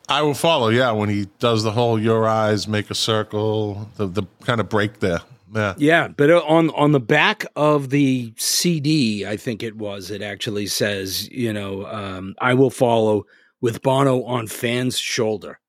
I 0.10 0.22
will 0.22 0.34
follow. 0.34 0.70
Yeah, 0.70 0.92
when 0.92 1.10
he 1.10 1.28
does 1.40 1.62
the 1.64 1.72
whole 1.72 2.00
"Your 2.00 2.26
Eyes 2.28 2.68
Make 2.68 2.90
a 2.90 2.96
Circle," 2.96 3.90
the 3.98 4.08
the 4.08 4.24
kind 4.46 4.62
of 4.62 4.70
break 4.70 5.02
there. 5.02 5.20
Yeah. 5.56 5.74
Yeah, 5.78 6.08
but 6.10 6.30
uh, 6.30 6.42
on 6.46 6.70
on 6.72 6.92
the 6.92 7.00
back 7.00 7.46
of 7.56 7.90
the 7.90 8.34
CD, 8.38 9.26
I 9.26 9.38
think 9.38 9.64
it 9.64 9.78
was, 9.78 10.12
it 10.12 10.22
actually 10.22 10.68
says, 10.68 11.30
you 11.30 11.54
know, 11.54 11.86
um, 11.86 12.36
I 12.42 12.54
will 12.54 12.70
follow 12.70 13.26
with 13.62 13.82
Bono 13.82 14.24
on 14.24 14.48
fans' 14.48 15.00
shoulder. 15.00 15.60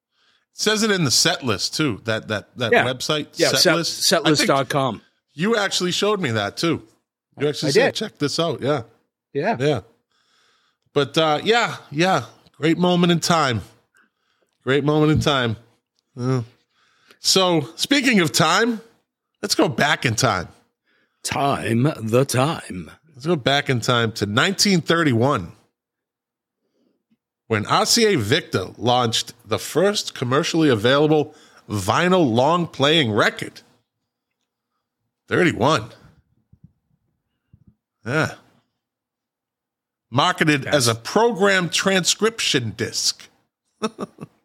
It 0.53 0.59
says 0.61 0.83
it 0.83 0.91
in 0.91 1.05
the 1.05 1.11
set 1.13 1.45
list 1.45 1.75
too. 1.77 2.01
That 2.05 2.27
that 2.29 2.57
that 2.59 2.73
Yeah. 2.73 2.85
website 2.85 3.29
Yeah, 3.37 3.51
set 3.51 3.61
set, 3.61 3.75
list. 3.77 4.13
I 4.13 4.17
setlist.com. 4.19 5.03
You 5.35 5.57
actually 5.57 5.93
showed 5.93 6.21
me 6.21 6.33
that 6.33 6.57
too. 6.57 6.83
You 7.39 7.49
actually 7.49 7.69
I 7.69 7.73
said, 7.73 7.85
did. 7.87 7.95
check 7.95 8.19
this 8.19 8.41
out. 8.41 8.61
Yeah. 8.61 8.83
Yeah. 9.33 9.57
Yeah. 9.61 9.81
But 10.93 11.17
uh 11.17 11.41
yeah, 11.45 11.77
yeah. 11.93 12.25
Great 12.57 12.79
moment 12.79 13.13
in 13.13 13.21
time. 13.21 13.63
Great 14.65 14.83
moment 14.83 15.13
in 15.13 15.21
time. 15.21 15.57
Yeah. 16.17 16.43
So 17.21 17.69
speaking 17.77 18.19
of 18.19 18.33
time, 18.33 18.81
let's 19.43 19.55
go 19.55 19.69
back 19.69 20.05
in 20.05 20.15
time. 20.15 20.49
Time 21.23 21.89
the 22.01 22.25
time. 22.25 22.91
Let's 23.15 23.27
go 23.27 23.37
back 23.37 23.69
in 23.69 23.81
time 23.81 24.13
to 24.13 24.25
1931 24.25 25.53
when 27.49 27.65
RCA 27.65 28.19
Victor 28.19 28.69
launched 28.77 29.35
the 29.45 29.59
first 29.59 30.15
commercially 30.15 30.69
available 30.69 31.35
vinyl 31.69 32.31
long 32.31 32.67
playing 32.67 33.11
record. 33.11 33.63
31. 35.29 35.91
Yeah. 38.07 38.35
Marketed 40.11 40.65
as 40.65 40.89
a 40.89 40.95
program 40.95 41.69
transcription 41.69 42.73
disc. 42.77 43.29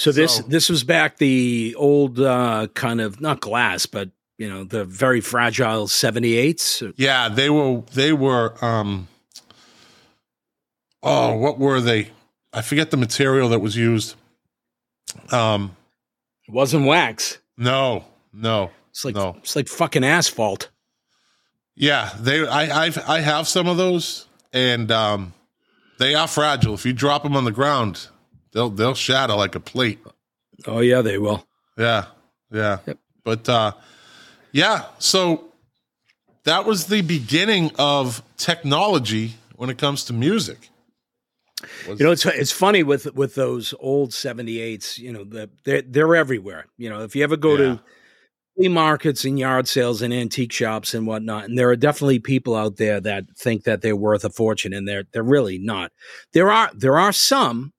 So 0.00 0.12
this 0.12 0.36
So- 0.36 0.42
this 0.44 0.70
was 0.70 0.82
back 0.82 1.18
the 1.18 1.74
old 1.76 2.18
uh, 2.18 2.68
kind 2.72 3.02
of 3.02 3.20
not 3.20 3.40
glass, 3.40 3.84
but 3.84 4.08
you 4.38 4.48
know 4.48 4.64
the 4.64 4.86
very 4.86 5.20
fragile 5.20 5.88
seventy 5.88 6.36
eights. 6.38 6.82
Yeah, 6.96 7.28
they 7.28 7.50
were 7.50 7.82
they 7.92 8.14
were 8.14 8.54
um 8.64 9.08
oh, 11.02 11.36
what 11.36 11.58
were 11.58 11.82
they? 11.82 12.12
I 12.52 12.62
forget 12.62 12.90
the 12.90 12.96
material 12.96 13.50
that 13.50 13.60
was 13.60 13.76
used. 13.76 14.14
Um 15.30 15.76
It 16.48 16.54
wasn't 16.54 16.86
wax. 16.86 17.38
no, 17.58 18.04
no. 18.32 18.70
It's 18.90 19.04
like 19.04 19.14
No. 19.14 19.36
it's 19.40 19.54
like 19.54 19.68
fucking 19.68 20.02
asphalt. 20.04 20.70
Yeah, 21.76 22.10
they 22.18 22.46
I 22.46 22.84
I've, 22.86 22.98
I 23.06 23.20
have 23.20 23.46
some 23.46 23.68
of 23.68 23.76
those 23.76 24.26
and 24.52 24.90
um 24.90 25.34
they 25.98 26.14
are 26.14 26.26
fragile. 26.26 26.72
If 26.72 26.86
you 26.86 26.94
drop 26.94 27.22
them 27.22 27.36
on 27.36 27.44
the 27.44 27.52
ground, 27.52 28.08
they'll 28.52 28.70
they'll 28.70 28.94
shatter 28.94 29.34
like 29.34 29.54
a 29.54 29.60
plate. 29.60 29.98
Oh 30.66 30.80
yeah, 30.80 31.02
they 31.02 31.18
will. 31.18 31.46
Yeah. 31.78 32.06
Yeah. 32.50 32.78
Yep. 32.86 32.98
But 33.24 33.48
uh 33.48 33.72
yeah, 34.52 34.86
so 34.98 35.44
that 36.44 36.64
was 36.64 36.86
the 36.86 37.02
beginning 37.02 37.70
of 37.78 38.22
technology 38.36 39.34
when 39.56 39.70
it 39.70 39.78
comes 39.78 40.04
to 40.04 40.12
music. 40.12 40.68
Was- 41.86 42.00
You 42.00 42.06
know, 42.06 42.12
it's 42.12 42.24
it's 42.26 42.52
funny 42.52 42.82
with 42.82 43.14
with 43.14 43.34
those 43.34 43.74
old 43.80 44.12
seventy 44.12 44.60
eights. 44.60 44.98
You 44.98 45.12
know, 45.12 45.24
the, 45.24 45.50
they're 45.64 45.82
they're 45.82 46.16
everywhere. 46.16 46.66
You 46.78 46.90
know, 46.90 47.00
if 47.02 47.14
you 47.14 47.22
ever 47.22 47.36
go 47.36 47.52
Yeah. 47.52 47.56
to 47.56 47.80
flea 48.56 48.68
markets 48.68 49.24
and 49.24 49.38
yard 49.38 49.68
sales 49.68 50.02
and 50.02 50.12
antique 50.12 50.52
shops 50.52 50.94
and 50.94 51.06
whatnot, 51.06 51.44
and 51.44 51.56
there 51.58 51.70
are 51.70 51.76
definitely 51.76 52.18
people 52.18 52.56
out 52.56 52.76
there 52.76 53.00
that 53.00 53.24
think 53.38 53.64
that 53.64 53.82
they're 53.82 53.94
worth 53.96 54.24
a 54.24 54.30
fortune, 54.30 54.72
and 54.72 54.88
they're 54.88 55.04
they're 55.12 55.22
really 55.22 55.58
not. 55.58 55.92
There 56.32 56.50
are 56.50 56.70
there 56.74 56.98
are 56.98 57.12
some 57.12 57.72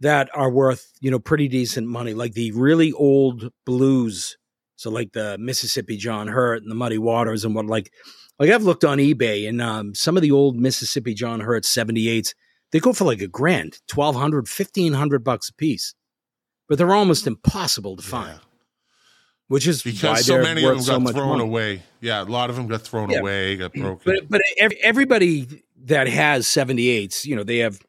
that 0.00 0.28
are 0.34 0.50
worth 0.50 0.92
you 1.00 1.10
know 1.10 1.18
pretty 1.18 1.48
decent 1.48 1.86
money, 1.86 2.14
like 2.14 2.32
the 2.34 2.52
really 2.52 2.92
old 2.92 3.50
blues. 3.66 4.36
So 4.76 4.90
like 4.90 5.12
the 5.12 5.36
Mississippi 5.38 5.96
John 5.98 6.26
Hurt 6.28 6.62
and 6.62 6.70
the 6.70 6.74
Muddy 6.74 6.96
Waters 6.98 7.44
and 7.44 7.54
what 7.54 7.66
like 7.66 7.92
like 8.38 8.48
I've 8.50 8.62
looked 8.62 8.84
on 8.84 8.96
eBay 8.98 9.46
and 9.48 9.60
um, 9.60 9.94
some 9.94 10.16
of 10.16 10.22
the 10.22 10.30
old 10.30 10.56
Mississippi 10.56 11.12
John 11.12 11.40
Hurt 11.40 11.64
78s 11.64 12.32
they 12.72 12.80
go 12.80 12.92
for 12.94 13.04
like 13.04 13.20
a 13.20 13.26
grand 13.28 13.78
1200 13.92 14.46
1500 14.48 15.22
bucks 15.22 15.50
a 15.50 15.54
piece 15.54 15.94
but 16.66 16.78
they're 16.78 16.94
almost 16.94 17.26
impossible 17.26 17.96
to 17.96 18.02
find 18.02 18.30
Yeah. 18.30 18.38
which 19.48 19.66
is 19.66 19.82
because 19.82 20.24
so 20.24 20.40
many 20.40 20.64
of 20.64 20.76
them 20.76 20.80
so 20.82 20.98
got 21.00 21.12
thrown 21.14 21.28
money. 21.38 21.42
away. 21.42 21.82
Yeah, 22.00 22.22
a 22.22 22.24
lot 22.24 22.48
of 22.48 22.56
them 22.56 22.66
got 22.68 22.80
thrown 22.82 23.10
Yeah. 23.10 23.18
away, 23.18 23.56
got 23.56 23.74
broken. 23.74 24.00
but 24.04 24.30
but 24.30 24.40
ev- 24.58 24.72
everybody 24.82 25.62
that 25.84 26.08
has 26.08 26.46
78s 26.46 27.26
you 27.26 27.36
know 27.36 27.42
they 27.44 27.58
have 27.58 27.80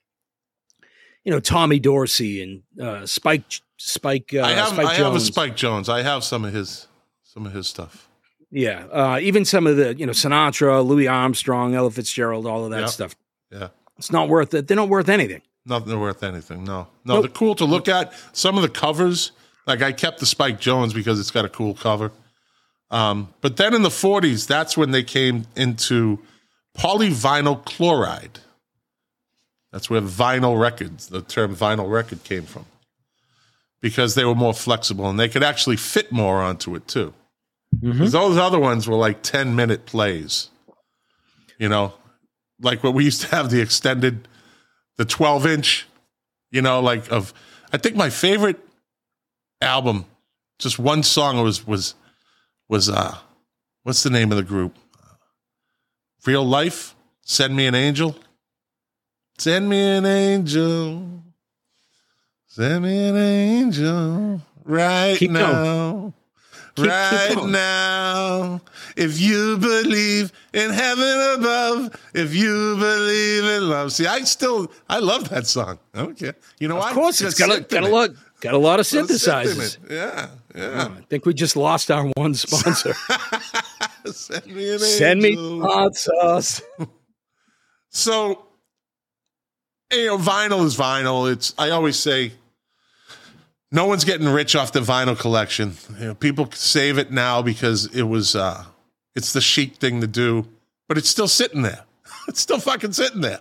you 1.24 1.32
know 1.32 1.40
Tommy 1.40 1.80
Dorsey 1.80 2.42
and 2.44 2.64
uh, 2.82 3.06
Spike 3.06 3.44
Spike 3.78 4.34
uh, 4.34 4.42
I 4.42 4.52
have 4.54 4.70
Spike 4.70 4.86
I 4.88 4.94
have 4.96 5.08
a 5.08 5.10
Jones. 5.18 5.26
Spike 5.26 5.56
Jones. 5.56 5.90
I 5.90 6.02
have 6.02 6.24
some 6.24 6.46
of 6.46 6.54
his 6.54 6.88
some 7.24 7.46
of 7.46 7.54
his 7.54 7.68
stuff. 7.68 8.08
yeah 8.52 8.86
uh, 8.92 9.20
even 9.22 9.46
some 9.46 9.68
of 9.68 9.78
the 9.78 9.96
you 9.96 10.06
know 10.06 10.12
Sinatra 10.14 10.86
Louis 10.86 11.08
Armstrong 11.08 11.74
Ella 11.76 11.92
Fitzgerald 11.92 12.46
all 12.46 12.66
of 12.66 12.72
that 12.72 12.82
Yeah. 12.82 12.86
stuff 12.88 13.16
Yeah. 13.52 13.68
it's 13.98 14.12
not 14.12 14.30
worth 14.30 14.54
it 14.54 14.68
they're 14.68 14.78
not 14.78 14.90
worth 14.90 15.10
anything 15.10 15.42
Nothing 15.64 16.00
worth 16.00 16.24
anything. 16.24 16.64
No. 16.64 16.88
No, 17.06 17.14
Nope. 17.14 17.22
they're 17.24 17.32
cool 17.32 17.54
to 17.54 17.66
look 17.66 17.88
at. 17.88 18.14
Some 18.34 18.56
of 18.56 18.64
the 18.64 18.68
covers, 18.70 19.32
like 19.68 19.84
I 19.84 19.92
kept 19.92 20.20
the 20.20 20.26
Spike 20.26 20.60
Jones 20.60 20.92
because 20.92 21.20
it's 21.20 21.30
got 21.30 21.46
a 21.46 21.50
cool 21.50 21.76
cover. 21.76 22.12
Um, 22.90 23.32
but 23.42 23.58
then 23.58 23.76
in 23.76 23.84
the 23.84 23.90
40s, 23.90 24.48
that's 24.48 24.76
when 24.76 24.90
they 24.90 25.04
came 25.04 25.46
into 25.56 26.18
polyvinyl 26.76 27.64
chloride. 27.66 28.40
That's 29.72 29.90
where 29.90 30.02
vinyl 30.02 30.60
records, 30.60 31.08
the 31.08 31.22
term 31.22 31.56
vinyl 31.56 31.90
record 31.90 32.24
came 32.24 32.44
from. 32.44 32.66
Because 33.82 34.16
they 34.16 34.26
were 34.26 34.36
more 34.36 34.54
flexible 34.54 35.10
and 35.10 35.20
they 35.20 35.30
could 35.30 35.44
actually 35.44 35.78
fit 35.78 36.12
more 36.12 36.42
onto 36.42 36.76
it 36.76 36.88
too. 36.88 37.14
Because 37.80 38.12
those 38.12 38.38
other 38.38 38.60
ones 38.60 38.88
were 38.88 38.96
like 38.96 39.24
10 39.24 39.56
minute 39.56 39.86
plays. 39.86 40.50
You 41.58 41.70
know, 41.70 41.94
like 42.60 42.84
what 42.84 42.94
we 42.94 43.06
used 43.06 43.22
to 43.22 43.28
have 43.28 43.50
the 43.50 43.62
extended, 43.62 44.28
the 44.98 45.06
12 45.06 45.46
inch, 45.48 45.88
you 46.52 46.62
know, 46.62 46.82
like 46.82 47.10
of, 47.12 47.34
I 47.72 47.78
think 47.78 47.96
my 47.96 48.10
favorite 48.10 48.60
album, 49.62 50.06
just 50.60 50.78
one 50.78 51.02
song 51.02 51.42
was, 51.42 51.66
was, 51.66 51.96
was, 52.68 52.90
uh, 52.90 53.18
what's 53.84 54.04
the 54.04 54.10
name 54.10 54.32
of 54.32 54.38
the 54.38 54.44
group? 54.44 54.76
Real 56.26 56.46
Life? 56.46 56.96
Send 57.24 57.56
Me 57.56 57.66
an 57.68 57.76
Angel? 57.76 58.16
Send 59.42 59.68
me 59.70 59.82
an 59.98 60.06
angel. 60.06 61.24
Send 62.46 62.84
me 62.84 63.08
an 63.10 63.18
angel 63.18 64.40
right 64.66 65.18
Keep 65.18 65.32
now. 65.32 66.14
Keep- 66.76 66.86
keep 66.86 66.86
right 66.92 67.32
going. 67.36 67.52
now. 67.52 68.62
If 68.96 69.20
you 69.20 69.58
believe 69.58 70.32
in 70.54 70.70
heaven 70.70 71.40
above, 71.40 72.00
if 72.14 72.36
you 72.36 72.76
believe 72.78 73.44
in 73.46 73.68
love. 73.68 73.92
See, 73.92 74.06
I 74.06 74.20
still, 74.26 74.72
I 74.88 75.00
love 75.00 75.30
that 75.30 75.48
song. 75.48 75.80
I. 75.96 76.08
You 76.60 76.68
know 76.68 76.76
why? 76.76 76.90
of 76.90 76.96
course 76.96 77.20
it's 77.22 77.34
Got 77.40 77.50
got 77.50 77.58
a, 77.58 77.62
got 77.62 77.84
a 77.84 77.88
lot 77.90 78.10
got 78.42 78.54
a 78.54 78.60
lot 78.60 78.80
of 78.80 78.86
synthesizers. 78.86 79.80
Yeah, 79.90 80.30
yeah. 80.56 80.88
Oh, 80.88 80.98
I 81.00 81.02
think 81.10 81.26
we 81.26 81.34
just 81.34 81.56
lost 81.56 81.90
our 81.90 82.06
one 82.16 82.36
sponsor. 82.36 82.94
Send 84.06 84.46
me 84.46 84.68
an 84.68 84.74
angel. 84.74 84.80
Send 84.88 85.20
me 85.24 85.60
hot 85.62 85.96
sauce. 85.96 86.62
So, 87.90 88.46
you 89.92 90.08
know, 90.08 90.18
vinyl 90.18 90.66
is 90.66 90.76
vinyl. 90.76 91.32
It's 91.32 91.54
I 91.58 91.70
always 91.72 91.98
say, 91.98 92.34
no 93.72 93.86
one's 93.86 94.04
getting 94.04 94.28
rich 94.28 94.56
off 94.56 94.72
the 94.72 94.82
vinyl 94.82 95.18
collection. 95.18 95.76
You 96.00 96.08
know, 96.08 96.16
people 96.16 96.50
save 96.54 96.98
it 96.98 97.12
now 97.12 97.42
because 97.42 97.86
it 97.96 98.04
was 98.04 98.36
uh, 98.36 98.66
it's 99.16 99.34
the 99.34 99.42
chic 99.42 99.76
thing 99.76 100.02
to 100.02 100.08
do, 100.08 100.48
but 100.88 100.98
it's 100.98 101.10
still 101.10 101.28
sitting 101.28 101.62
there. 101.62 101.84
It's 102.28 102.40
still 102.40 102.60
fucking 102.60 102.94
sitting 102.94 103.22
there. 103.22 103.40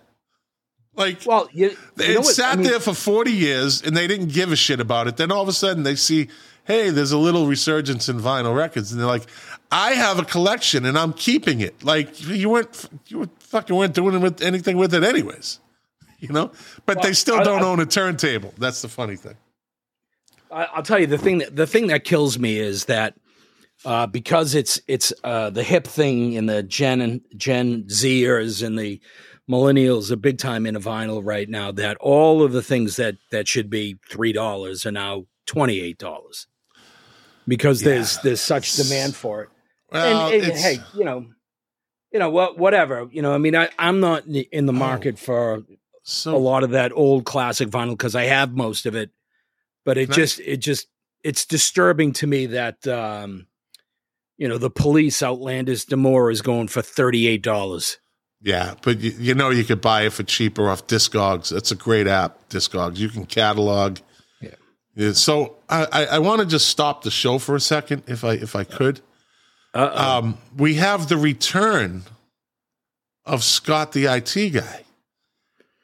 Like 0.97 1.21
Well, 1.27 1.49
you, 1.53 1.71
you 1.71 1.77
it 1.99 2.17
what? 2.19 2.35
sat 2.35 2.55
I 2.55 2.57
mean, 2.57 2.67
there 2.67 2.81
for 2.81 2.95
40 2.95 3.31
years 3.31 3.83
and 3.83 3.95
they 3.97 4.07
didn't 4.07 4.29
give 4.33 4.53
a 4.53 4.57
shit 4.57 4.81
about 4.81 5.07
it. 5.07 5.19
Then 5.19 5.31
all 5.31 5.43
of 5.43 5.49
a 5.49 5.53
sudden 5.53 5.83
they 5.83 5.97
see, 5.97 6.29
hey, 6.65 6.89
there's 6.91 7.13
a 7.13 7.19
little 7.19 7.47
resurgence 7.47 8.09
in 8.09 8.19
vinyl 8.19 8.57
records. 8.57 8.91
And 8.91 9.01
they're 9.01 9.07
like, 9.07 9.27
I 9.71 9.93
have 9.93 10.19
a 10.19 10.25
collection 10.25 10.87
and 10.87 10.99
I'm 10.99 11.13
keeping 11.13 11.61
it. 11.61 11.85
Like 11.85 12.27
you 12.27 12.49
weren't, 12.49 12.89
you 13.07 13.29
fucking 13.39 13.77
weren't 13.77 13.95
doing 13.95 14.15
it 14.15 14.19
with 14.19 14.41
anything 14.43 14.79
with 14.79 14.95
it 14.95 15.05
anyways, 15.05 15.61
you 16.27 16.29
know? 16.31 16.53
But 16.87 17.03
they 17.03 17.13
still 17.13 17.41
I- 17.41 17.45
don't 17.45 17.63
I- 17.63 17.67
own 17.67 17.81
a 17.81 17.87
turntable. 17.87 18.55
That's 18.59 18.83
the 18.83 18.89
funny 18.89 19.17
thing. 19.17 19.37
I, 20.53 20.65
I'll 20.75 20.83
tell 20.83 20.99
you 20.99 21.07
the 21.07 21.19
thing 21.19 21.39
that 21.39 21.55
the 21.55 21.67
thing 21.67 21.87
that 21.89 22.05
kills 22.05 22.39
me 22.39 22.59
is 22.59 22.87
that 22.87 23.15
uh, 23.85 24.07
because 24.07 24.55
it's 24.55 24.81
it's 24.89 25.13
uh, 25.25 25.51
the 25.51 25.63
hip 25.63 25.87
thing 25.87 26.33
in 26.33 26.47
the 26.47 26.63
Gen 26.63 27.01
and 27.01 27.21
Gen 27.37 27.85
Zers 27.85 28.65
and 28.67 28.79
the 28.79 29.01
millennials 29.49 30.11
are 30.11 30.17
big 30.17 30.39
time 30.39 30.67
into 30.67 30.81
vinyl 30.81 31.21
right 31.25 31.49
now. 31.49 31.71
That 31.71 31.97
all 32.01 32.43
of 32.43 32.51
the 32.53 32.63
things 32.63 32.97
that 32.97 33.17
that 33.31 33.47
should 33.47 33.71
be 33.71 33.97
three 34.11 34.33
dollars 34.33 34.85
are 34.85 34.91
now 34.93 35.27
twenty 35.47 35.81
eight 35.81 35.99
dollars 35.99 36.49
because 37.47 37.81
there's 37.83 38.19
there's 38.19 38.41
such 38.41 38.75
demand 38.75 39.15
for 39.15 39.43
it. 39.45 39.49
Well, 39.93 40.33
and, 40.33 40.43
and 40.45 40.53
hey, 40.53 40.79
you 40.95 41.05
know, 41.05 41.27
you 42.13 42.19
know 42.19 42.31
what, 42.31 42.59
whatever. 42.59 43.09
You 43.11 43.23
know, 43.23 43.33
I 43.35 43.39
mean, 43.39 43.57
I, 43.57 43.69
I'm 43.79 44.01
not 44.01 44.27
in 44.27 44.33
the- 44.33 44.49
in 44.53 44.67
the 44.67 44.73
market 44.73 45.19
for 45.19 45.63
so 46.03 46.35
a 46.35 46.39
lot 46.39 46.63
of 46.65 46.71
that 46.71 46.93
old 46.93 47.25
classic 47.25 47.69
vinyl 47.69 47.91
because 47.91 48.15
I 48.15 48.25
have 48.25 48.55
most 48.57 48.87
of 48.87 48.95
it, 48.95 49.11
but 49.85 49.99
it 49.99 50.07
Can 50.07 50.13
I- 50.13 50.17
just 50.17 50.41
it 50.41 50.57
just 50.59 50.87
it's 51.23 51.45
disturbing 51.45 52.13
to 52.15 52.27
me 52.27 52.47
that 52.47 52.87
um, 52.87 53.47
you 54.39 54.49
know, 54.49 54.57
the 54.59 54.71
police 54.71 55.19
Outlandos 55.19 55.87
d'Amour 55.87 56.31
is 56.31 56.41
going 56.41 56.69
for 56.69 56.81
$38. 56.81 57.99
Yeah, 58.43 58.75
but 58.81 58.99
you, 59.01 59.11
you 59.19 59.35
know 59.35 59.51
you 59.51 59.65
could 59.65 59.83
buy 59.83 60.03
it 60.07 60.15
for 60.15 60.23
cheaper 60.23 60.71
off 60.71 60.87
Discogs. 60.87 61.51
That's 61.51 61.71
a 61.71 61.77
great 61.77 62.07
app, 62.07 62.49
Discogs. 62.49 62.97
You 62.97 63.11
can 63.11 63.27
catalog. 63.27 63.99
Yeah. 64.41 64.55
Yeah, 64.95 65.13
so 65.13 65.57
I, 65.69 65.87
I, 65.93 66.05
I 66.07 66.19
want 66.21 66.41
to 66.41 66.47
just 66.47 66.69
stop 66.69 67.03
the 67.03 67.11
show 67.11 67.39
for 67.39 67.55
a 67.55 67.61
second, 67.61 68.05
if 68.07 68.25
I 68.25 68.33
if 68.33 68.57
I 68.57 68.65
could. 68.65 69.03
Uh-oh. 69.75 70.19
Um, 70.19 70.39
we 70.57 70.75
have 70.75 71.11
the 71.11 71.19
return 71.19 72.05
of 73.27 73.45
Scott, 73.45 73.93
the 73.93 74.07
IT 74.07 74.51
guy. 74.55 74.85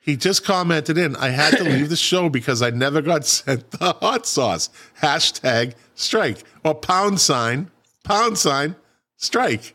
He 0.07 0.17
just 0.17 0.45
commented 0.45 0.97
in, 0.97 1.17
I 1.17 1.31
had 1.31 1.59
to 1.59 1.65
leave 1.69 1.89
the 1.89 1.97
show 1.97 2.29
because 2.29 2.63
I 2.63 2.71
never 2.71 3.03
got 3.03 3.27
sent 3.27 3.71
the 3.73 3.93
hot 3.95 4.25
sauce. 4.25 4.71
Hashtag 5.03 5.75
strike 5.97 6.45
or 6.65 6.77
pound 6.77 7.21
sign, 7.21 7.73
pound 8.05 8.39
sign, 8.39 8.77
strike. 9.17 9.75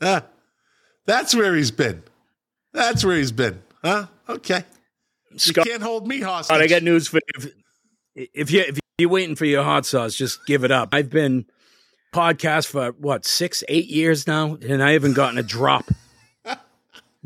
Ah, 0.00 0.24
that's 1.04 1.34
where 1.34 1.54
he's 1.54 1.70
been. 1.70 2.02
That's 2.72 3.04
where 3.04 3.16
he's 3.16 3.32
been. 3.32 3.62
Huh? 3.84 4.06
Okay. 4.28 4.64
Scott, 5.36 5.66
you 5.66 5.72
can't 5.72 5.82
hold 5.82 6.08
me 6.08 6.20
hostage. 6.20 6.56
Scott, 6.56 6.62
I 6.62 6.66
got 6.66 6.82
news 6.82 7.08
for 7.08 7.18
you. 7.18 7.50
If, 8.14 8.30
if 8.34 8.50
you 8.50 8.60
if 8.60 8.78
you're 8.96 9.10
waiting 9.10 9.36
for 9.36 9.44
your 9.44 9.62
hot 9.62 9.84
sauce, 9.84 10.14
just 10.14 10.44
give 10.46 10.64
it 10.64 10.70
up. 10.70 10.88
I've 10.92 11.10
been 11.10 11.44
podcast 12.14 12.66
for 12.68 12.92
what 12.92 13.26
six, 13.26 13.62
eight 13.68 13.88
years 13.88 14.26
now, 14.26 14.56
and 14.66 14.82
I 14.82 14.92
haven't 14.92 15.12
gotten 15.12 15.36
a 15.36 15.42
drop. 15.42 15.84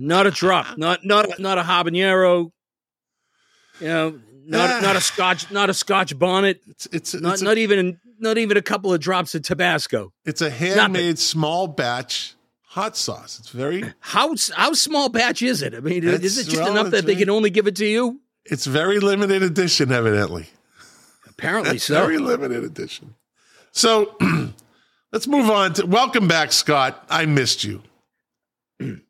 Not 0.00 0.26
a 0.26 0.30
drop. 0.30 0.66
Not 0.78 1.04
not 1.04 1.38
not 1.38 1.58
a 1.58 1.62
habanero. 1.62 2.52
You 3.80 3.86
know, 3.86 4.20
not 4.46 4.70
ah. 4.70 4.80
not 4.80 4.96
a 4.96 5.00
scotch, 5.00 5.50
not 5.50 5.70
a 5.70 5.74
scotch 5.74 6.18
bonnet. 6.18 6.60
It's 6.68 6.86
it's, 6.92 7.14
Not 7.14 7.34
it's, 7.34 7.42
a, 7.42 7.44
not 7.44 7.58
even 7.58 7.98
not 8.18 8.36
even 8.38 8.56
a 8.56 8.62
couple 8.62 8.92
of 8.92 9.00
drops 9.00 9.34
of 9.34 9.42
Tabasco. 9.42 10.12
it's 10.24 10.42
a 10.42 10.50
handmade 10.50 11.18
small 11.18 11.66
batch 11.66 12.34
hot 12.62 12.96
sauce. 12.96 13.38
It's 13.38 13.48
very 13.48 13.84
How 14.00 14.34
how 14.54 14.74
small 14.74 15.08
batch 15.08 15.42
is 15.42 15.62
it? 15.62 15.74
I 15.74 15.80
mean, 15.80 16.04
is 16.04 16.38
it 16.38 16.44
just 16.44 16.56
well, 16.56 16.70
enough 16.70 16.90
that 16.90 17.06
they 17.06 17.16
can 17.16 17.30
only 17.30 17.50
give 17.50 17.66
it 17.66 17.76
to 17.76 17.86
you? 17.86 18.20
it's 18.44 18.66
very 18.66 18.98
limited 19.00 19.42
edition, 19.42 19.92
evidently. 19.92 20.48
Apparently 21.26 21.78
so. 21.86 21.94
Very 21.94 22.18
limited 22.18 22.64
edition. 22.64 23.14
So 23.72 24.16
let's 25.12 25.26
move 25.26 25.50
on 25.50 25.74
to 25.74 25.86
welcome 25.86 26.28
back, 26.28 26.52
Scott. 26.52 27.04
I 27.08 27.26
missed 27.26 27.64
you. 27.64 27.82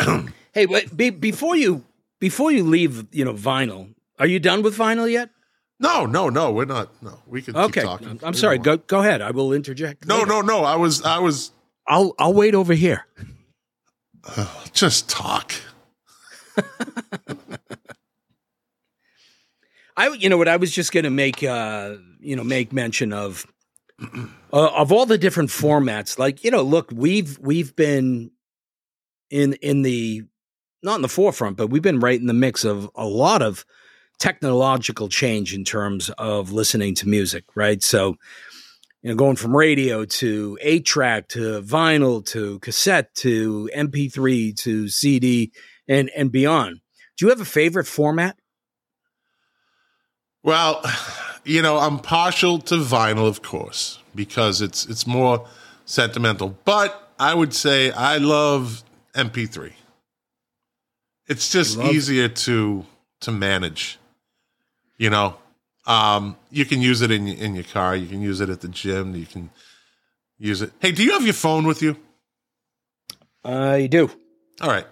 Hey, 0.52 0.66
wait, 0.66 0.96
be, 0.96 1.10
before 1.10 1.54
you 1.54 1.84
before 2.18 2.50
you 2.50 2.64
leave, 2.64 3.06
you 3.12 3.24
know, 3.24 3.34
vinyl. 3.34 3.94
Are 4.18 4.26
you 4.26 4.40
done 4.40 4.62
with 4.62 4.76
vinyl 4.76 5.08
yet? 5.10 5.30
No, 5.78 6.06
no, 6.06 6.28
no, 6.28 6.50
we're 6.50 6.64
not. 6.64 6.90
No, 7.00 7.20
we 7.26 7.40
can 7.40 7.56
Okay, 7.56 7.80
keep 7.80 7.88
talking. 7.88 8.08
I'm, 8.08 8.18
I'm 8.24 8.34
sorry. 8.34 8.58
Go 8.58 8.76
go 8.76 8.98
ahead. 8.98 9.22
I 9.22 9.30
will 9.30 9.52
interject. 9.52 10.06
No, 10.06 10.16
later. 10.16 10.26
no, 10.26 10.40
no. 10.40 10.64
I 10.64 10.74
was, 10.74 11.02
I 11.04 11.20
was 11.20 11.52
I'll 11.86 12.14
I'll 12.18 12.34
wait 12.34 12.54
over 12.56 12.74
here. 12.74 13.06
just 14.72 15.08
talk. 15.08 15.52
I 19.96 20.08
you 20.08 20.28
know 20.28 20.36
what 20.36 20.48
I 20.48 20.56
was 20.56 20.72
just 20.72 20.92
going 20.92 21.04
to 21.04 21.10
make 21.10 21.42
uh 21.42 21.94
you 22.20 22.36
know 22.36 22.44
make 22.44 22.72
mention 22.72 23.12
of 23.12 23.46
uh, 24.02 24.26
of 24.52 24.92
all 24.92 25.06
the 25.06 25.18
different 25.18 25.50
formats. 25.50 26.18
Like 26.18 26.42
you 26.44 26.50
know, 26.50 26.62
look, 26.62 26.90
we've 26.92 27.38
we've 27.38 27.74
been 27.76 28.30
in 29.30 29.54
in 29.54 29.82
the 29.82 30.24
not 30.82 30.96
in 30.96 31.02
the 31.02 31.08
forefront, 31.08 31.56
but 31.56 31.68
we've 31.68 31.82
been 31.82 32.00
right 32.00 32.18
in 32.18 32.26
the 32.26 32.34
mix 32.34 32.64
of 32.64 32.90
a 32.94 33.06
lot 33.06 33.42
of 33.42 33.64
technological 34.18 35.08
change 35.08 35.54
in 35.54 35.64
terms 35.64 36.10
of 36.18 36.52
listening 36.52 36.94
to 36.94 37.08
music, 37.08 37.44
right? 37.54 37.82
So, 37.82 38.16
you 39.02 39.10
know, 39.10 39.14
going 39.14 39.36
from 39.36 39.56
radio 39.56 40.04
to 40.04 40.58
eight 40.60 40.84
track 40.84 41.28
to 41.28 41.62
vinyl 41.62 42.24
to 42.26 42.58
cassette 42.60 43.14
to 43.16 43.70
MP3 43.74 44.56
to 44.58 44.88
CD 44.88 45.52
and 45.88 46.10
and 46.16 46.30
beyond. 46.30 46.80
Do 47.16 47.26
you 47.26 47.30
have 47.30 47.40
a 47.40 47.46
favorite 47.46 47.86
format? 47.86 48.36
Well, 50.42 50.82
you 51.44 51.60
know, 51.60 51.78
I'm 51.78 51.98
partial 51.98 52.58
to 52.60 52.76
vinyl, 52.76 53.26
of 53.26 53.42
course, 53.42 53.98
because 54.14 54.62
it's 54.62 54.86
it's 54.86 55.06
more 55.06 55.46
sentimental. 55.84 56.56
But 56.64 57.12
I 57.18 57.34
would 57.34 57.52
say 57.52 57.90
I 57.90 58.18
love 58.18 58.82
MP3. 59.14 59.72
It's 61.28 61.50
just 61.50 61.78
easier 61.78 62.28
to 62.28 62.84
to 63.20 63.30
manage. 63.30 63.98
You 64.98 65.10
know, 65.10 65.36
um, 65.86 66.36
you 66.50 66.64
can 66.64 66.80
use 66.80 67.02
it 67.02 67.10
in 67.10 67.26
in 67.28 67.54
your 67.54 67.64
car. 67.64 67.94
You 67.96 68.06
can 68.06 68.20
use 68.20 68.40
it 68.40 68.48
at 68.48 68.60
the 68.60 68.68
gym. 68.68 69.14
You 69.14 69.26
can 69.26 69.50
use 70.38 70.62
it. 70.62 70.72
Hey, 70.80 70.92
do 70.92 71.04
you 71.04 71.12
have 71.12 71.24
your 71.24 71.34
phone 71.34 71.66
with 71.66 71.82
you? 71.82 71.96
I 73.44 73.86
do. 73.86 74.10
All 74.60 74.68
right. 74.68 74.86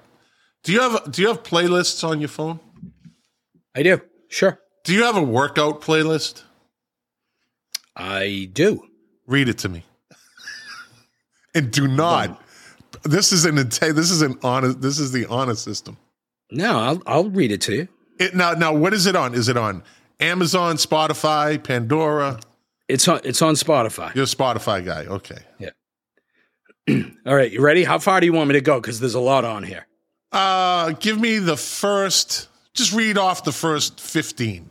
Do 0.63 0.73
you 0.73 0.81
have 0.81 1.11
do 1.11 1.23
you 1.23 1.29
have 1.29 1.43
playlists 1.43 2.07
on 2.07 2.21
your 2.21 2.29
phone? 2.29 2.61
I 3.75 3.83
do. 3.83 4.01
Sure. 4.29 4.59
Do 4.85 4.95
you 4.95 5.05
have 5.05 5.17
a 5.17 5.23
workout 5.23 5.83
playlist? 5.83 6.43
I 7.97 8.49
do. 8.53 8.87
Read 9.27 9.49
it 9.49 9.59
to 9.59 9.69
me. 9.69 9.85
and 11.55 11.71
do 11.71 11.89
not. 11.89 12.41
This 13.05 13.33
is 13.33 13.44
an 13.44 13.57
this 13.57 14.11
is 14.11 14.22
an 14.22 14.38
honest 14.42 14.81
this 14.81 14.98
is 14.98 15.12
the 15.12 15.27
honest 15.27 15.62
system. 15.62 15.96
No, 16.51 16.79
I'll 16.79 17.03
I'll 17.07 17.31
read 17.31 17.53
it 17.53 17.61
to 17.62 17.74
you. 17.74 17.88
It, 18.18 18.35
now 18.35 18.53
now 18.53 18.72
what 18.74 18.94
is 18.94 19.07
it 19.07 19.16
on? 19.16 19.35
Is 19.35 19.48
it 19.48 19.57
on 19.57 19.83
Amazon, 20.20 20.77
Spotify, 20.77 21.62
Pandora? 21.62 22.40
It's 22.88 23.07
on 23.07 23.20
it's 23.24 23.42
on 23.42 23.55
Spotify. 23.55 24.14
You're 24.14 24.24
a 24.24 24.27
Spotify 24.27 24.85
guy. 24.85 25.05
Okay. 25.05 25.38
Yeah. 25.59 25.70
All 27.27 27.35
right, 27.35 27.53
you 27.53 27.61
ready? 27.61 27.85
How 27.85 27.98
far 27.98 28.20
do 28.20 28.27
you 28.27 28.33
want 28.33 28.48
me 28.48 28.55
to 28.55 28.61
go? 28.61 28.81
Because 28.81 29.01
there's 29.01 29.14
a 29.14 29.20
lot 29.20 29.44
on 29.44 29.62
here. 29.62 29.87
Uh 30.33 30.92
give 30.92 31.20
me 31.20 31.38
the 31.38 31.57
first 31.57 32.48
just 32.74 32.92
read 32.92 33.18
off 33.18 33.44
the 33.44 33.53
first 33.53 34.01
15. 34.01 34.70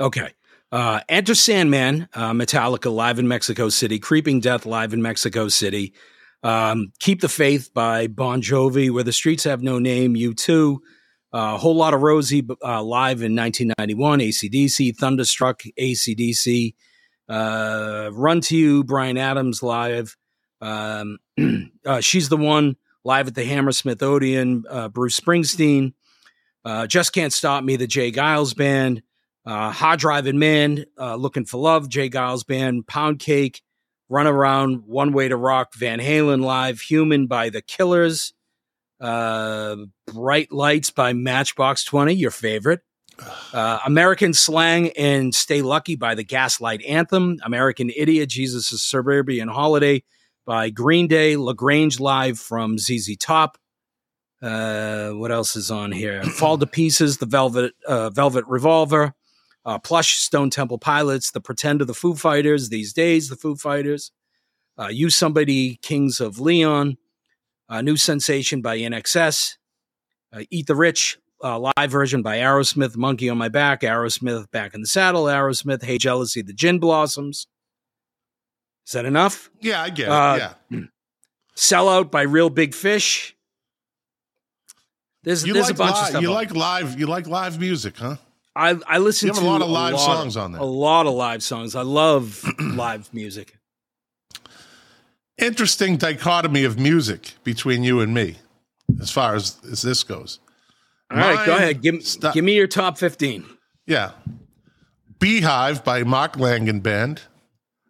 Okay. 0.00 0.32
Uh, 0.70 1.00
Enter 1.08 1.34
Sandman, 1.34 2.08
uh, 2.12 2.32
Metallica 2.32 2.92
live 2.92 3.18
in 3.18 3.26
Mexico 3.26 3.68
City, 3.68 3.98
Creeping 3.98 4.40
Death 4.40 4.66
live 4.66 4.92
in 4.92 5.00
Mexico 5.00 5.48
City, 5.48 5.94
um, 6.42 6.92
Keep 7.00 7.20
the 7.20 7.28
Faith 7.28 7.72
by 7.74 8.06
Bon 8.06 8.40
Jovi, 8.40 8.90
Where 8.90 9.04
the 9.04 9.12
Streets 9.12 9.44
Have 9.44 9.62
No 9.62 9.78
Name, 9.78 10.14
U2, 10.14 10.78
a 11.32 11.58
whole 11.58 11.76
lot 11.76 11.94
of 11.94 12.02
Rosie 12.02 12.46
uh, 12.64 12.82
live 12.82 13.22
in 13.22 13.36
1991, 13.36 14.20
ACDC, 14.20 14.96
Thunderstruck, 14.96 15.62
ACDC, 15.78 16.74
uh, 17.28 18.10
Run 18.12 18.40
to 18.42 18.56
You, 18.56 18.84
Bryan 18.84 19.18
Adams 19.18 19.62
live, 19.62 20.16
um, 20.60 21.18
uh, 21.86 22.00
She's 22.00 22.28
the 22.28 22.36
One 22.36 22.76
live 23.04 23.28
at 23.28 23.34
the 23.34 23.44
Hammersmith 23.44 24.02
Odeon, 24.02 24.64
uh, 24.68 24.88
Bruce 24.88 25.18
Springsteen, 25.18 25.92
uh, 26.64 26.86
Just 26.86 27.12
Can't 27.12 27.32
Stop 27.32 27.64
Me, 27.64 27.76
the 27.76 27.86
J. 27.86 28.12
Geils 28.12 28.56
Band, 28.56 29.02
uh, 29.44 29.70
Hard 29.70 30.00
Driving 30.00 30.38
Man, 30.38 30.84
uh, 30.98 31.16
Looking 31.16 31.44
for 31.44 31.58
Love, 31.58 31.88
J. 31.88 32.10
Geils 32.10 32.46
Band, 32.46 32.86
Pound 32.86 33.18
Cake, 33.18 33.62
Run 34.08 34.26
Around, 34.26 34.84
One 34.86 35.12
Way 35.12 35.28
to 35.28 35.36
Rock, 35.36 35.74
Van 35.74 35.98
Halen 35.98 36.42
Live, 36.42 36.80
Human 36.80 37.26
by 37.26 37.50
The 37.50 37.62
Killers, 37.62 38.32
uh, 39.00 39.76
Bright 40.06 40.50
Lights 40.50 40.90
by 40.90 41.12
Matchbox 41.12 41.84
20, 41.84 42.14
your 42.14 42.30
favorite. 42.30 42.80
Uh, 43.52 43.78
American 43.84 44.32
Slang 44.32 44.90
and 44.92 45.34
Stay 45.34 45.60
Lucky 45.60 45.96
by 45.96 46.14
the 46.14 46.24
Gaslight 46.24 46.82
Anthem, 46.84 47.38
American 47.42 47.90
Idiot, 47.90 48.28
Jesus' 48.28 48.80
Suburban 48.80 49.48
Holiday 49.48 50.04
by 50.46 50.70
Green 50.70 51.08
Day, 51.08 51.36
LaGrange 51.36 52.00
Live 52.00 52.38
from 52.38 52.78
ZZ 52.78 53.16
Top. 53.18 53.58
Uh, 54.40 55.10
what 55.10 55.32
else 55.32 55.56
is 55.56 55.70
on 55.70 55.90
here? 55.90 56.22
Fall 56.38 56.58
to 56.58 56.66
Pieces, 56.66 57.18
the 57.18 57.26
Velvet 57.26 57.74
uh, 57.86 58.10
Velvet 58.10 58.44
Revolver, 58.46 59.14
uh, 59.68 59.78
Plush, 59.78 60.14
Stone 60.16 60.48
Temple 60.48 60.78
Pilots, 60.78 61.30
The 61.30 61.42
Pretender, 61.42 61.84
the 61.84 61.92
Foo 61.92 62.14
Fighters, 62.14 62.70
These 62.70 62.94
Days, 62.94 63.28
the 63.28 63.36
Foo 63.36 63.54
Fighters, 63.54 64.12
uh, 64.78 64.88
You 64.88 65.10
Somebody, 65.10 65.76
Kings 65.82 66.20
of 66.20 66.40
Leon, 66.40 66.96
uh, 67.68 67.82
New 67.82 67.98
Sensation 67.98 68.62
by 68.62 68.78
INXS, 68.78 69.58
uh, 70.32 70.40
Eat 70.50 70.68
the 70.68 70.74
Rich, 70.74 71.18
uh, 71.44 71.58
live 71.58 71.90
version 71.90 72.22
by 72.22 72.38
Aerosmith, 72.38 72.96
Monkey 72.96 73.28
on 73.28 73.36
My 73.36 73.50
Back, 73.50 73.82
Aerosmith, 73.82 74.50
Back 74.50 74.72
in 74.72 74.80
the 74.80 74.86
Saddle, 74.86 75.24
Aerosmith, 75.24 75.82
Hey 75.82 75.98
Jealousy, 75.98 76.40
The 76.40 76.54
Gin 76.54 76.78
Blossoms. 76.78 77.46
Is 78.86 78.92
that 78.94 79.04
enough? 79.04 79.50
Yeah, 79.60 79.82
I 79.82 79.90
get 79.90 80.06
it. 80.06 80.10
Uh, 80.10 80.52
yeah. 80.70 80.80
Sellout 81.54 82.10
by 82.10 82.22
Reel 82.22 82.48
Big 82.48 82.74
Fish. 82.74 83.36
There's, 85.24 85.46
You 85.46 85.52
there's 85.52 85.66
like 85.66 85.74
a 85.74 85.78
bunch 85.78 85.96
of 85.98 86.06
stuff. 86.06 86.22
you 86.22 86.28
on- 86.28 86.34
like 86.34 86.54
live 86.54 86.98
you 86.98 87.06
like 87.06 87.26
live 87.26 87.60
music, 87.60 87.98
huh? 87.98 88.16
I 88.58 88.76
I 88.88 88.98
listen 88.98 89.32
to 89.32 89.40
a 89.40 89.42
lot 89.42 89.62
of 89.62 89.70
live 89.70 89.98
songs 90.00 90.36
on 90.36 90.50
there. 90.50 90.60
A 90.60 90.64
lot 90.64 91.06
of 91.06 91.14
live 91.14 91.44
songs. 91.44 91.76
I 91.76 91.82
love 91.82 92.44
live 92.60 93.14
music. 93.14 93.56
Interesting 95.38 95.96
dichotomy 95.96 96.64
of 96.64 96.76
music 96.76 97.34
between 97.44 97.84
you 97.84 98.00
and 98.00 98.12
me, 98.12 98.38
as 99.00 99.12
far 99.12 99.36
as, 99.36 99.56
as 99.70 99.82
this 99.82 100.02
goes. 100.02 100.40
All 101.12 101.16
right, 101.16 101.46
go 101.46 101.54
ahead. 101.54 101.80
Give, 101.80 102.04
Stop. 102.04 102.34
give 102.34 102.44
me 102.44 102.56
your 102.56 102.66
top 102.66 102.98
15. 102.98 103.46
Yeah. 103.86 104.10
Beehive 105.20 105.84
by 105.84 106.02
Mark 106.02 106.32
Lanegan 106.34 106.82
Band. 106.82 107.22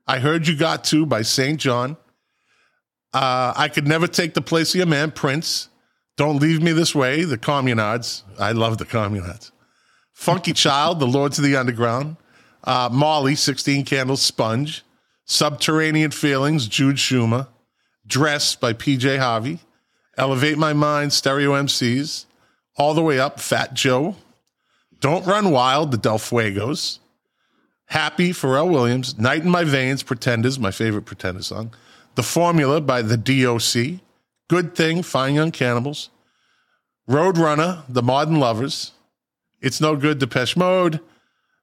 I 0.06 0.18
Heard 0.18 0.46
You 0.46 0.56
Got 0.56 0.84
To 0.84 1.06
by 1.06 1.22
St. 1.22 1.58
John. 1.58 1.96
Uh, 3.14 3.54
I 3.56 3.68
could 3.68 3.88
never 3.88 4.06
take 4.06 4.34
the 4.34 4.42
place 4.42 4.74
of 4.74 4.76
your 4.76 4.86
man, 4.86 5.10
Prince. 5.10 5.70
Don't 6.18 6.40
leave 6.40 6.62
me 6.62 6.72
this 6.72 6.94
way. 6.94 7.24
The 7.24 7.38
Communards. 7.38 8.22
I 8.38 8.52
love 8.52 8.76
the 8.76 8.84
Communards. 8.84 9.50
Funky 10.18 10.52
Child, 10.52 10.98
The 10.98 11.06
Lords 11.06 11.38
of 11.38 11.44
the 11.44 11.54
Underground. 11.54 12.16
Uh, 12.64 12.88
Molly, 12.90 13.36
16 13.36 13.84
Candles, 13.84 14.20
Sponge. 14.20 14.84
Subterranean 15.24 16.10
Feelings, 16.10 16.66
Jude 16.66 16.96
Schumer. 16.96 17.46
Dress 18.04 18.56
by 18.56 18.72
PJ 18.72 19.20
Harvey. 19.20 19.60
Elevate 20.16 20.58
My 20.58 20.72
Mind, 20.72 21.12
Stereo 21.12 21.52
MCs. 21.52 22.24
All 22.76 22.94
the 22.94 23.02
way 23.02 23.20
up, 23.20 23.38
Fat 23.38 23.74
Joe. 23.74 24.16
Don't 24.98 25.24
Run 25.24 25.52
Wild, 25.52 25.92
The 25.92 25.96
Del 25.96 26.18
Fuegos. 26.18 26.98
Happy, 27.86 28.30
Pharrell 28.30 28.68
Williams. 28.68 29.16
Night 29.20 29.44
in 29.44 29.50
My 29.50 29.62
Veins, 29.62 30.02
Pretenders, 30.02 30.58
my 30.58 30.72
favorite 30.72 31.06
Pretender 31.06 31.44
song. 31.44 31.72
The 32.16 32.24
Formula 32.24 32.80
by 32.80 33.02
The 33.02 33.16
DOC. 33.16 34.00
Good 34.48 34.74
Thing, 34.74 35.04
Fine 35.04 35.36
Young 35.36 35.52
Cannibals. 35.52 36.10
Roadrunner, 37.08 37.84
The 37.88 38.02
Modern 38.02 38.40
Lovers. 38.40 38.94
It's 39.60 39.80
No 39.80 39.96
Good, 39.96 40.18
Depeche 40.18 40.56
Mode. 40.56 41.00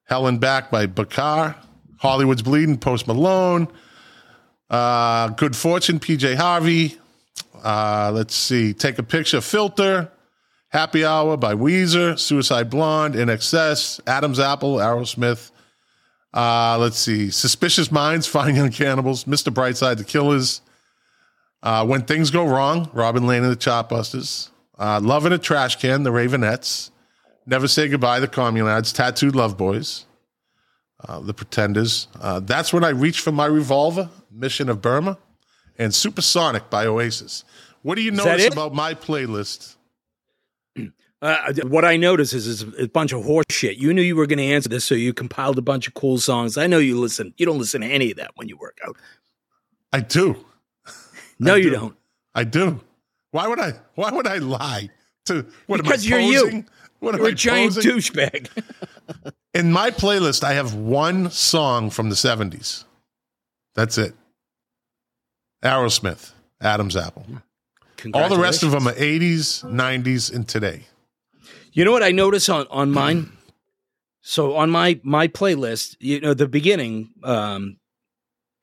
Hell 0.05 0.27
and 0.27 0.39
Back 0.39 0.69
by 0.69 0.85
Bakar. 0.85 1.55
Hollywood's 1.99 2.41
Bleeding, 2.41 2.77
Post 2.77 3.07
Malone. 3.07 3.67
Uh, 4.69 5.29
Good 5.29 5.55
Fortune, 5.55 5.99
PJ 5.99 6.35
Harvey. 6.35 6.97
Uh, 7.63 8.11
let's 8.13 8.35
see. 8.35 8.73
Take 8.73 8.99
a 8.99 9.03
Picture, 9.03 9.41
Filter. 9.41 10.11
Happy 10.69 11.05
Hour 11.05 11.37
by 11.37 11.55
Weezer. 11.55 12.19
Suicide 12.19 12.69
Blonde, 12.69 13.15
INXS. 13.15 14.01
Adam's 14.05 14.39
Apple, 14.39 14.75
Aerosmith. 14.75 15.51
Uh, 16.33 16.77
let's 16.79 16.99
see. 16.99 17.31
Suspicious 17.31 17.91
Minds, 17.91 18.27
Fine 18.35 18.55
Young 18.57 18.71
Cannibals. 18.71 19.23
Mr. 19.23 19.53
Brightside, 19.53 19.97
The 19.97 20.03
Killers. 20.03 20.61
Uh, 21.63 21.85
when 21.85 22.03
Things 22.03 22.29
Go 22.29 22.45
Wrong, 22.45 22.89
Robin 22.93 23.25
Lane 23.25 23.43
and 23.43 23.51
the 23.51 23.57
Chartbusters. 23.57 24.49
Uh, 24.77 24.99
Love 25.01 25.25
in 25.25 25.33
a 25.33 25.37
Trash 25.37 25.77
Can, 25.77 26.03
The 26.03 26.11
Raveonettes. 26.11 26.91
Never 27.45 27.67
Say 27.67 27.87
Goodbye, 27.87 28.19
The 28.19 28.27
Communards. 28.27 28.93
Tattooed 28.93 29.35
Love 29.35 29.57
Boys. 29.57 30.05
Uh, 31.07 31.19
the 31.19 31.33
Pretenders. 31.33 32.07
Uh, 32.19 32.39
that's 32.39 32.73
when 32.73 32.83
I 32.83 32.89
reached 32.89 33.19
for 33.21 33.31
my 33.31 33.45
revolver, 33.45 34.09
Mission 34.31 34.69
of 34.69 34.81
Burma, 34.81 35.17
and 35.77 35.93
Supersonic 35.93 36.69
by 36.69 36.85
Oasis. 36.87 37.43
What 37.83 37.95
do 37.95 38.01
you 38.01 38.11
notice 38.11 38.47
about 38.51 38.73
my 38.73 38.93
playlist? 38.95 39.75
Uh, 41.21 41.53
what 41.63 41.85
I 41.85 41.97
notice 41.97 42.33
is, 42.33 42.47
is 42.47 42.63
a 42.79 42.87
bunch 42.87 43.11
of 43.11 43.23
horse 43.23 43.45
shit. 43.49 43.77
You 43.77 43.93
knew 43.93 44.01
you 44.01 44.15
were 44.15 44.27
going 44.27 44.37
to 44.39 44.43
answer 44.45 44.69
this, 44.69 44.85
so 44.85 44.95
you 44.95 45.13
compiled 45.13 45.57
a 45.57 45.61
bunch 45.61 45.87
of 45.87 45.93
cool 45.93 46.17
songs. 46.17 46.57
I 46.57 46.67
know 46.67 46.77
you 46.77 46.99
listen. 46.99 47.33
You 47.37 47.45
don't 47.45 47.57
listen 47.59 47.81
to 47.81 47.87
any 47.87 48.11
of 48.11 48.17
that 48.17 48.31
when 48.35 48.47
you 48.49 48.57
work 48.57 48.77
out. 48.87 48.95
I 49.93 49.99
do. 50.01 50.35
No, 51.37 51.55
I 51.55 51.57
you 51.57 51.63
do. 51.63 51.69
don't. 51.71 51.97
I 52.33 52.45
do. 52.45 52.79
Why 53.31 53.49
would 53.49 53.59
I? 53.59 53.73
Why 53.95 54.09
would 54.09 54.25
I 54.25 54.37
lie? 54.37 54.89
To 55.25 55.45
what 55.67 55.83
Because 55.83 56.05
am 56.05 56.09
you're 56.11 56.19
I 56.21 56.23
you. 56.23 56.65
What 56.99 57.15
You're 57.15 57.27
a 57.27 57.33
giant 57.33 57.75
posing? 57.75 57.91
douchebag. 57.91 58.49
In 59.53 59.71
my 59.71 59.91
playlist, 59.91 60.43
I 60.43 60.53
have 60.53 60.73
one 60.73 61.29
song 61.31 61.89
from 61.89 62.09
the 62.09 62.15
'70s. 62.15 62.83
That's 63.75 63.97
it. 63.97 64.13
Aerosmith, 65.63 66.31
Adam's 66.61 66.95
Apple. 66.95 67.25
All 68.13 68.29
the 68.29 68.37
rest 68.37 68.63
of 68.63 68.71
them 68.71 68.87
are 68.87 68.93
'80s, 68.93 69.63
'90s, 69.63 70.33
and 70.33 70.47
today. 70.47 70.83
You 71.71 71.83
know 71.85 71.91
what 71.91 72.03
I 72.03 72.11
notice 72.11 72.49
on 72.49 72.67
on 72.69 72.91
mine? 72.91 73.31
So 74.27 74.55
on 74.55 74.71
my 74.71 74.99
my 75.03 75.27
playlist, 75.27 75.97
you 75.99 76.19
know, 76.19 76.33
the 76.33 76.47
beginning, 76.47 77.11
um, 77.23 77.77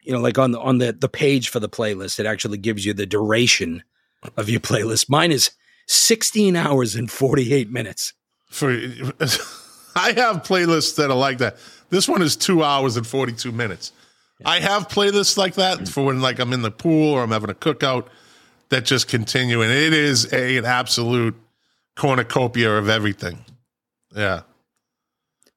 you 0.02 0.12
know, 0.12 0.18
like 0.18 0.36
on 0.36 0.50
the 0.50 0.58
on 0.58 0.78
the 0.78 0.92
the 0.92 1.08
page 1.08 1.50
for 1.50 1.60
the 1.60 1.68
playlist, 1.68 2.18
it 2.18 2.26
actually 2.26 2.58
gives 2.58 2.84
you 2.84 2.92
the 2.92 3.06
duration 3.06 3.84
of 4.36 4.50
your 4.50 4.58
playlist. 4.58 5.08
Mine 5.08 5.30
is 5.30 5.52
16 5.86 6.56
hours 6.56 6.96
and 6.96 7.08
48 7.08 7.70
minutes. 7.70 8.12
For 8.52 8.70
I 9.94 10.12
have 10.12 10.42
playlists 10.42 10.96
that 10.96 11.10
are 11.10 11.16
like 11.16 11.38
that. 11.38 11.56
This 11.90 12.08
one 12.08 12.22
is 12.22 12.36
two 12.36 12.62
hours 12.62 12.96
and 12.96 13.06
42 13.06 13.52
minutes. 13.52 13.92
I 14.44 14.60
have 14.60 14.88
playlists 14.88 15.36
like 15.36 15.54
that 15.54 15.88
for 15.88 16.04
when 16.04 16.20
like 16.20 16.38
I'm 16.38 16.52
in 16.52 16.62
the 16.62 16.70
pool 16.70 17.14
or 17.14 17.22
I'm 17.22 17.30
having 17.30 17.50
a 17.50 17.54
cookout 17.54 18.06
that 18.70 18.84
just 18.84 19.08
continue, 19.08 19.62
and 19.62 19.70
it 19.70 19.92
is 19.92 20.32
a, 20.32 20.56
an 20.56 20.64
absolute 20.64 21.34
cornucopia 21.96 22.72
of 22.72 22.88
everything. 22.88 23.44
Yeah. 24.14 24.42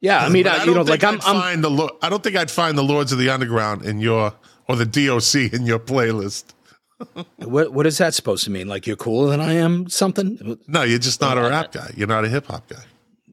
Yeah, 0.01 0.23
I 0.23 0.29
mean, 0.29 0.45
I, 0.45 0.57
I 0.57 0.63
you 0.65 0.75
know, 0.75 0.83
like 0.83 1.03
I'm, 1.03 1.15
I'm 1.15 1.19
find 1.19 1.63
the 1.63 1.71
Lo- 1.71 1.97
I 2.01 2.09
don't 2.09 2.21
think 2.21 2.35
I'd 2.35 2.51
find 2.51 2.77
the 2.77 2.83
Lords 2.83 3.11
of 3.11 3.17
the 3.17 3.29
Underground 3.29 3.83
in 3.83 3.99
your 3.99 4.33
or 4.67 4.75
the 4.75 4.85
DOC 4.85 5.53
in 5.53 5.65
your 5.65 5.79
playlist. 5.79 6.53
what 7.37 7.73
what 7.73 7.85
is 7.85 7.97
that 7.97 8.13
supposed 8.13 8.43
to 8.45 8.51
mean? 8.51 8.67
Like 8.67 8.87
you're 8.87 8.95
cooler 8.95 9.29
than 9.29 9.41
I 9.41 9.53
am? 9.53 9.89
Something? 9.89 10.57
No, 10.67 10.83
you're 10.83 10.99
just 10.99 11.21
not 11.21 11.37
a 11.37 11.41
rap 11.41 11.71
guy. 11.71 11.91
You're 11.95 12.07
not 12.07 12.25
a 12.25 12.29
hip 12.29 12.47
hop 12.47 12.67
guy. 12.69 12.83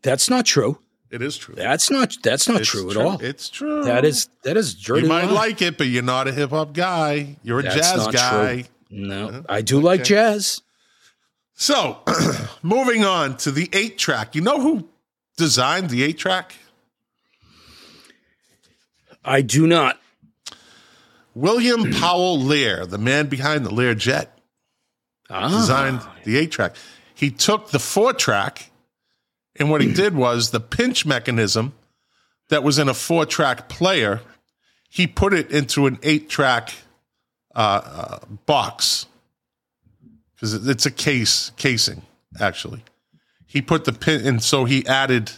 That's 0.02 0.28
not 0.28 0.46
true. 0.46 0.78
It 1.10 1.20
is 1.22 1.36
true. 1.36 1.54
That's 1.54 1.90
not 1.90 2.16
that's 2.22 2.48
not 2.48 2.62
It's 2.62 2.70
true, 2.70 2.90
true. 2.90 3.00
at 3.00 3.06
all. 3.06 3.20
It's 3.22 3.48
true. 3.50 3.84
That 3.84 4.04
is 4.04 4.28
that 4.44 4.56
is 4.56 4.74
dirty. 4.74 5.02
You 5.02 5.08
might 5.08 5.26
lie. 5.26 5.32
like 5.32 5.62
it, 5.62 5.76
but 5.78 5.86
you're 5.88 6.02
not 6.02 6.26
a 6.26 6.32
hip 6.32 6.50
hop 6.50 6.72
guy. 6.72 7.36
You're 7.42 7.60
a 7.60 7.62
That's 7.62 7.76
jazz 7.76 7.96
not 7.98 8.12
guy. 8.14 8.54
true. 8.62 8.70
No, 8.90 9.44
I 9.48 9.62
do 9.62 9.80
like 9.80 10.04
jazz. 10.04 10.60
So, 11.54 11.98
moving 12.62 13.04
on 13.04 13.36
to 13.38 13.50
the 13.52 13.68
eight 13.72 13.96
track. 13.98 14.34
You 14.34 14.40
know 14.40 14.60
who 14.60 14.88
designed 15.36 15.90
the 15.90 16.02
eight 16.02 16.18
track? 16.18 16.54
I 19.24 19.42
do 19.42 19.66
not. 19.66 20.00
William 21.34 21.92
Powell 21.92 22.40
Lear, 22.40 22.86
the 22.86 22.98
man 22.98 23.26
behind 23.26 23.64
the 23.64 23.72
Lear 23.72 23.94
Jet, 23.94 24.38
Ah, 25.30 25.48
designed 25.48 26.00
the 26.24 26.36
eight 26.36 26.50
track. 26.50 26.76
He 27.14 27.30
took 27.30 27.70
the 27.70 27.78
four 27.78 28.12
track, 28.12 28.70
and 29.56 29.70
what 29.70 29.80
he 29.80 29.92
did 29.94 30.14
was 30.14 30.50
the 30.50 30.60
pinch 30.60 31.06
mechanism 31.06 31.72
that 32.50 32.62
was 32.62 32.78
in 32.78 32.88
a 32.88 32.94
four 32.94 33.24
track 33.24 33.68
player, 33.68 34.20
he 34.90 35.06
put 35.06 35.32
it 35.32 35.50
into 35.50 35.86
an 35.86 35.98
eight 36.02 36.28
track 36.28 36.74
uh, 37.54 37.80
uh, 37.84 38.18
box 38.44 39.06
because 40.34 40.68
it's 40.68 40.84
a 40.84 40.90
case 40.90 41.50
casing 41.56 42.02
actually. 42.40 42.82
He 43.46 43.62
put 43.62 43.84
the 43.84 43.92
pin, 43.92 44.26
and 44.26 44.42
so 44.42 44.64
he 44.64 44.86
added 44.86 45.30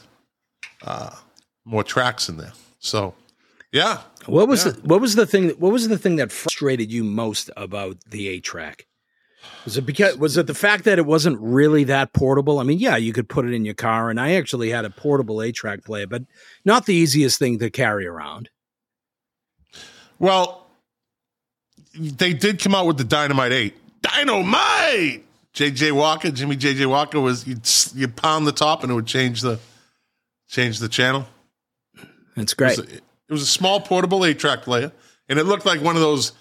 uh, 0.83 1.11
more 1.65 1.83
tracks 1.85 2.29
in 2.29 2.37
there. 2.37 2.53
So, 2.79 3.15
yeah, 3.75 4.01
What 4.27 4.49
was 4.49 4.65
Yeah. 4.65 4.73
the, 4.73 4.81
what 4.89 5.01
was 5.03 5.17
the 5.17 5.27
thing 5.27 5.49
that, 5.49 5.59
what 5.61 5.73
was 5.73 5.89
the 5.89 5.99
thing 5.99 6.17
that 6.17 6.31
frustrated 6.33 6.91
you 6.93 7.05
most 7.05 7.51
about 7.57 7.99
the 8.09 8.29
eight 8.29 8.45
track? 8.45 8.87
Was 9.67 9.77
it 9.77 9.83
because 9.85 10.17
was 10.17 10.37
it 10.39 10.47
the 10.47 10.55
fact 10.55 10.85
that 10.85 10.99
it 10.99 11.05
wasn't 11.05 11.39
really 11.41 11.85
that 11.85 12.13
portable? 12.15 12.59
I 12.61 12.63
mean, 12.63 12.79
yeah, 12.79 12.97
you 12.97 13.13
could 13.13 13.29
put 13.29 13.45
it 13.47 13.53
in 13.53 13.65
your 13.67 13.75
car, 13.75 14.09
and 14.11 14.19
I 14.19 14.35
actually 14.37 14.71
had 14.71 14.85
a 14.87 14.91
portable 14.91 15.43
eight 15.43 15.55
track 15.55 15.85
player, 15.85 16.07
but 16.07 16.23
not 16.65 16.87
the 16.87 16.95
easiest 16.95 17.39
thing 17.39 17.59
to 17.59 17.69
carry 17.69 18.07
around. 18.07 18.49
Well, 20.19 20.67
they 21.99 22.33
did 22.33 22.59
come 22.61 22.75
out 22.75 22.87
with 22.87 22.97
the 22.99 23.05
Dynamite 23.05 23.53
8. 23.53 23.75
Dynamite! 24.03 25.25
JJ 25.55 25.93
Walker, 25.93 26.31
Jimmy 26.31 26.57
JJ 26.57 26.87
Walker 26.87 27.21
was 27.21 27.47
you'd, 27.47 27.69
you 27.95 28.09
pound 28.09 28.47
the 28.47 28.53
top 28.53 28.83
and 28.83 28.91
it 28.91 28.95
would 28.95 29.07
change 29.07 29.41
the 29.41 29.59
change 30.49 30.79
the 30.81 30.89
channel. 30.89 31.27
That's 32.35 32.53
It 32.53 32.57
great. 32.57 32.79
was, 32.79 32.89
a, 32.89 33.01
it 33.29 33.33
was 33.33 33.43
a 33.43 33.47
small 33.47 33.81
portable 33.81 34.25
8 34.25 34.39
track 34.39 34.63
player 34.63 34.93
and 35.29 35.39
it 35.39 35.45
looked 35.45 35.67
like 35.67 35.81
one 35.81 35.97
of 35.97 36.03
those 36.03 36.33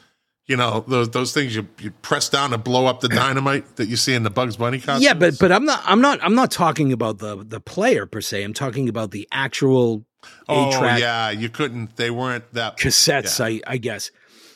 you 0.45 0.57
know 0.57 0.83
those 0.87 1.09
those 1.11 1.33
things 1.33 1.55
you 1.55 1.67
you 1.79 1.91
press 2.01 2.29
down 2.29 2.49
to 2.51 2.57
blow 2.57 2.85
up 2.85 2.99
the 2.99 3.09
dynamite 3.23 3.77
that 3.77 3.87
you 3.87 3.95
see 3.95 4.13
in 4.13 4.23
the 4.23 4.29
Bugs 4.29 4.57
Bunny 4.57 4.79
cartoons. 4.79 5.03
yeah, 5.03 5.13
but 5.13 5.39
but 5.39 5.51
I'm 5.51 5.65
not 5.65 5.81
I'm 5.85 6.01
not 6.01 6.19
I'm 6.21 6.35
not 6.35 6.51
talking 6.51 6.91
about 6.91 7.19
the 7.19 7.43
the 7.43 7.59
player 7.59 8.05
per 8.05 8.21
se. 8.21 8.43
I'm 8.43 8.53
talking 8.53 8.89
about 8.89 9.11
the 9.11 9.27
actual 9.31 10.05
oh 10.49 10.67
eight 10.67 10.99
yeah, 10.99 11.29
you 11.29 11.49
couldn't. 11.49 11.95
They 11.95 12.11
weren't 12.11 12.51
that 12.53 12.77
cassettes, 12.77 13.39
Yeah. 13.39 13.45
I, 13.45 13.73
I 13.73 13.77
guess. 13.77 14.11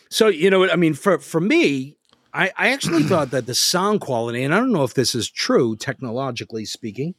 So 0.09 0.27
you 0.27 0.49
know, 0.49 0.59
what 0.59 0.73
I 0.73 0.75
mean, 0.75 0.93
for 0.93 1.19
for 1.19 1.39
me, 1.39 1.97
I, 2.33 2.51
I 2.57 2.69
actually 2.73 3.03
thought 3.11 3.31
that 3.31 3.45
the 3.45 3.55
sound 3.55 4.01
quality, 4.01 4.43
and 4.43 4.53
I 4.53 4.57
don't 4.57 4.73
know 4.73 4.83
if 4.83 4.93
this 4.93 5.15
is 5.15 5.29
true 5.29 5.77
technologically 5.77 6.65
speaking, 6.65 7.15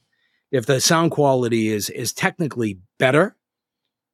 if 0.50 0.66
the 0.66 0.78
sound 0.82 1.10
quality 1.12 1.68
is 1.68 1.88
is 1.88 2.12
technically 2.12 2.80
better, 2.98 3.34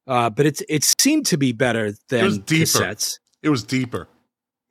uh, 0.07 0.29
but 0.29 0.45
it's 0.45 0.61
it 0.69 0.83
seemed 0.83 1.25
to 1.27 1.37
be 1.37 1.51
better 1.51 1.85
was 1.85 1.99
than 2.09 2.37
deeper. 2.41 2.65
cassettes. 2.65 3.19
It 3.41 3.49
was 3.49 3.63
deeper. 3.63 4.07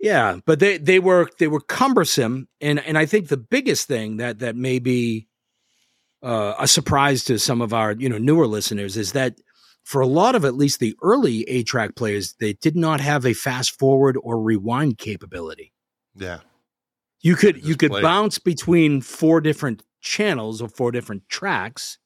Yeah, 0.00 0.38
but 0.44 0.58
they 0.58 0.78
they 0.78 0.98
were 0.98 1.28
they 1.38 1.48
were 1.48 1.60
cumbersome, 1.60 2.48
and 2.60 2.78
and 2.80 2.98
I 2.98 3.06
think 3.06 3.28
the 3.28 3.36
biggest 3.36 3.88
thing 3.88 4.18
that 4.18 4.40
that 4.40 4.56
may 4.56 4.78
be 4.78 5.28
uh, 6.22 6.54
a 6.58 6.68
surprise 6.68 7.24
to 7.24 7.38
some 7.38 7.60
of 7.60 7.72
our 7.72 7.92
you 7.92 8.08
know 8.08 8.18
newer 8.18 8.46
listeners 8.46 8.96
is 8.96 9.12
that 9.12 9.36
for 9.84 10.00
a 10.00 10.06
lot 10.06 10.34
of 10.34 10.44
at 10.44 10.54
least 10.54 10.80
the 10.80 10.96
early 11.02 11.48
eight 11.48 11.66
track 11.66 11.94
players, 11.94 12.34
they 12.40 12.54
did 12.54 12.74
not 12.74 13.00
have 13.00 13.26
a 13.26 13.34
fast 13.34 13.78
forward 13.78 14.16
or 14.22 14.40
rewind 14.40 14.98
capability. 14.98 15.72
Yeah. 16.14 16.40
You 17.20 17.36
could 17.36 17.64
you 17.64 17.76
could 17.76 17.90
play 17.90 18.02
bounce 18.02 18.38
between 18.38 19.00
four 19.00 19.40
different 19.40 19.82
channels 20.00 20.60
or 20.60 20.68
four 20.68 20.90
different 20.90 21.28
tracks. 21.28 21.98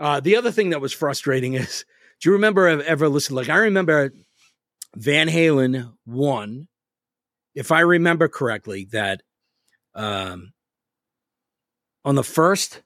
Uh, 0.00 0.20
the 0.20 0.36
other 0.36 0.50
thing 0.50 0.70
that 0.70 0.80
was 0.80 0.92
frustrating 0.92 1.54
is, 1.54 1.84
do 2.20 2.28
you 2.28 2.32
remember 2.34 2.68
ever, 2.68 2.82
ever 2.82 3.08
listen? 3.08 3.34
Like 3.36 3.48
I 3.48 3.56
remember 3.56 4.12
Van 4.96 5.28
Halen 5.28 5.92
one, 6.04 6.68
if 7.54 7.70
I 7.72 7.80
remember 7.80 8.28
correctly, 8.28 8.86
that 8.92 9.22
um, 9.94 10.52
on 12.04 12.14
the 12.14 12.24
first 12.24 12.82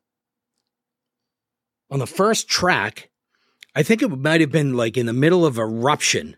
on 1.91 1.99
the 1.99 2.07
first 2.07 2.49
track, 2.49 3.11
I 3.75 3.83
think 3.83 4.03
it 4.03 4.09
might 4.09 4.41
have 4.41 4.53
been 4.53 4.77
like 4.77 4.97
in 4.97 5.07
the 5.07 5.13
middle 5.13 5.47
of 5.47 5.59
eruption. 5.59 6.37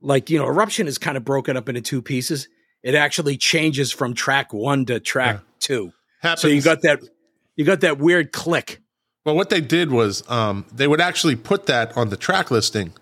Like, 0.00 0.30
you 0.30 0.38
know, 0.38 0.46
eruption 0.46 0.86
is 0.86 0.98
kind 0.98 1.16
of 1.16 1.24
broken 1.24 1.56
up 1.56 1.68
into 1.68 1.80
two 1.80 2.02
pieces. 2.02 2.48
It 2.82 2.94
actually 2.94 3.36
changes 3.36 3.92
from 3.92 4.14
track 4.14 4.52
one 4.52 4.84
to 4.86 5.00
track 5.00 5.36
Yeah. 5.36 5.40
two. 5.60 5.92
Happens. 6.20 6.40
So 6.42 6.48
you 6.48 6.62
got 6.62 6.82
that 6.82 7.00
you 7.56 7.64
got 7.64 7.80
that 7.80 7.98
weird 7.98 8.32
click. 8.32 8.80
Well, 9.24 9.34
what 9.34 9.48
they 9.50 9.60
did 9.60 9.90
was 9.90 10.28
um, 10.30 10.66
they 10.72 10.86
would 10.86 11.00
actually 11.00 11.36
put 11.36 11.66
that 11.66 11.96
on 11.96 12.10
the 12.10 12.16
track 12.16 12.50
listing 12.50 12.92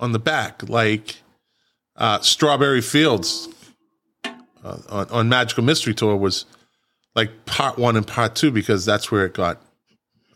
on 0.00 0.12
the 0.12 0.18
back, 0.18 0.68
like 0.68 1.16
uh, 1.96 2.20
Strawberry 2.20 2.80
Fields 2.80 3.48
uh, 4.24 4.78
on, 4.88 5.08
on 5.10 5.28
Magical 5.28 5.62
Mystery 5.62 5.94
Tour 5.94 6.16
was 6.16 6.44
like 7.14 7.46
part 7.46 7.78
one 7.78 7.96
and 7.96 8.06
part 8.06 8.34
two 8.34 8.50
because 8.50 8.84
that's 8.84 9.12
where 9.12 9.24
it 9.26 9.34
got 9.34 9.62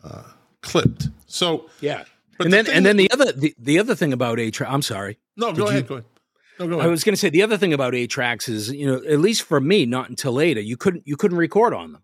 uh, 0.03 0.23
clipped. 0.61 1.09
So 1.27 1.69
Yeah. 1.81 2.03
And 2.41 2.45
the 2.53 2.55
then 2.55 2.65
thing 2.65 2.75
and 2.75 2.85
then 2.85 2.95
the 2.95 3.11
other 3.11 3.33
the, 3.33 3.53
the 3.59 3.79
other 3.79 3.95
thing 3.95 4.13
about 4.13 4.39
eight 4.39 4.53
track 4.53 4.69
I'm 4.71 4.81
sorry. 4.81 5.19
no, 5.35 5.51
go 5.51 5.63
you- 5.65 5.69
ahead, 5.69 5.87
go 5.87 5.95
ahead. 5.95 6.05
No, 6.57 6.67
go 6.67 6.79
I 6.79 6.87
was 6.87 7.03
going 7.05 7.13
to 7.13 7.17
say 7.17 7.29
the 7.29 7.41
other 7.43 7.57
thing 7.57 7.73
about 7.73 7.95
eight 7.95 8.09
tracks 8.09 8.47
is, 8.49 8.69
you 8.71 8.85
know, 8.85 8.95
at 9.09 9.19
least 9.19 9.43
for 9.43 9.59
me, 9.61 9.85
not 9.85 10.09
until 10.09 10.31
later, 10.33 10.59
you 10.61 10.77
couldn't 10.77 11.05
you 11.05 11.17
couldn't 11.17 11.37
record 11.37 11.73
on 11.73 11.91
them. 11.91 12.03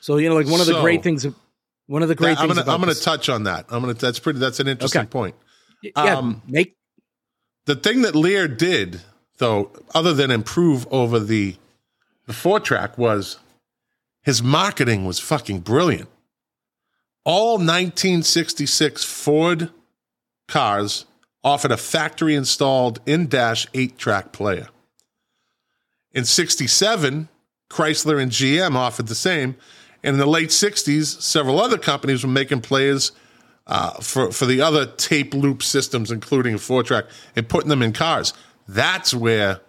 So 0.00 0.16
you 0.16 0.28
know, 0.30 0.34
like 0.36 0.46
one 0.46 0.60
of 0.62 0.66
the 0.66 0.72
So- 0.74 0.80
great 0.82 1.02
things, 1.02 1.26
one 1.86 2.02
of 2.02 2.08
the 2.08 2.14
great 2.14 2.38
I'm 2.38 2.48
things. 2.48 2.58
gonna 2.60 2.72
I'm 2.72 2.80
gonna 2.80 2.92
this- 2.94 3.04
touch 3.04 3.28
on 3.28 3.44
that. 3.44 3.66
I'm 3.70 3.80
gonna 3.80 3.94
that's 3.94 4.18
pretty 4.18 4.38
that's 4.38 4.60
an 4.60 4.68
interesting 4.68 5.02
Okay. 5.02 5.08
point. 5.08 5.34
yeah, 5.82 5.92
um, 6.16 6.42
make 6.46 6.76
the 7.66 7.76
thing 7.76 8.02
that 8.02 8.14
Lear 8.14 8.48
did, 8.48 9.00
though, 9.38 9.70
other 9.94 10.12
than 10.14 10.30
improve 10.30 10.86
over 10.90 11.18
the 11.20 11.56
the 12.26 12.32
four 12.32 12.60
track, 12.60 12.96
was 12.98 13.38
his 14.22 14.42
marketing 14.42 15.04
was 15.04 15.18
fucking 15.18 15.60
brilliant. 15.60 16.08
All 17.24 17.54
1966 17.58 19.04
Ford 19.04 19.70
cars 20.48 21.04
offered 21.44 21.70
a 21.72 21.76
factory 21.76 22.34
installed 22.34 23.00
in 23.06 23.26
dash 23.28 23.66
eight 23.74 23.98
track 23.98 24.32
player. 24.32 24.68
In 26.12 26.24
67, 26.24 27.28
Chrysler 27.70 28.20
and 28.22 28.30
GM 28.30 28.74
offered 28.76 29.06
the 29.08 29.14
same. 29.14 29.56
And 30.04 30.14
in 30.14 30.18
the 30.18 30.26
late 30.26 30.48
60s, 30.48 31.20
several 31.20 31.60
other 31.60 31.78
companies 31.78 32.24
were 32.24 32.30
making 32.30 32.60
players 32.60 33.12
uh, 33.66 33.92
for 34.00 34.32
for 34.32 34.46
the 34.46 34.60
other 34.60 34.86
tape 34.86 35.34
loop 35.34 35.62
systems, 35.62 36.10
including 36.10 36.54
a 36.54 36.58
four 36.58 36.82
track, 36.82 37.04
and 37.36 37.48
putting 37.48 37.68
them 37.68 37.82
in 37.82 37.92
cars. 37.92 38.34
That's 38.66 39.14
where 39.14 39.60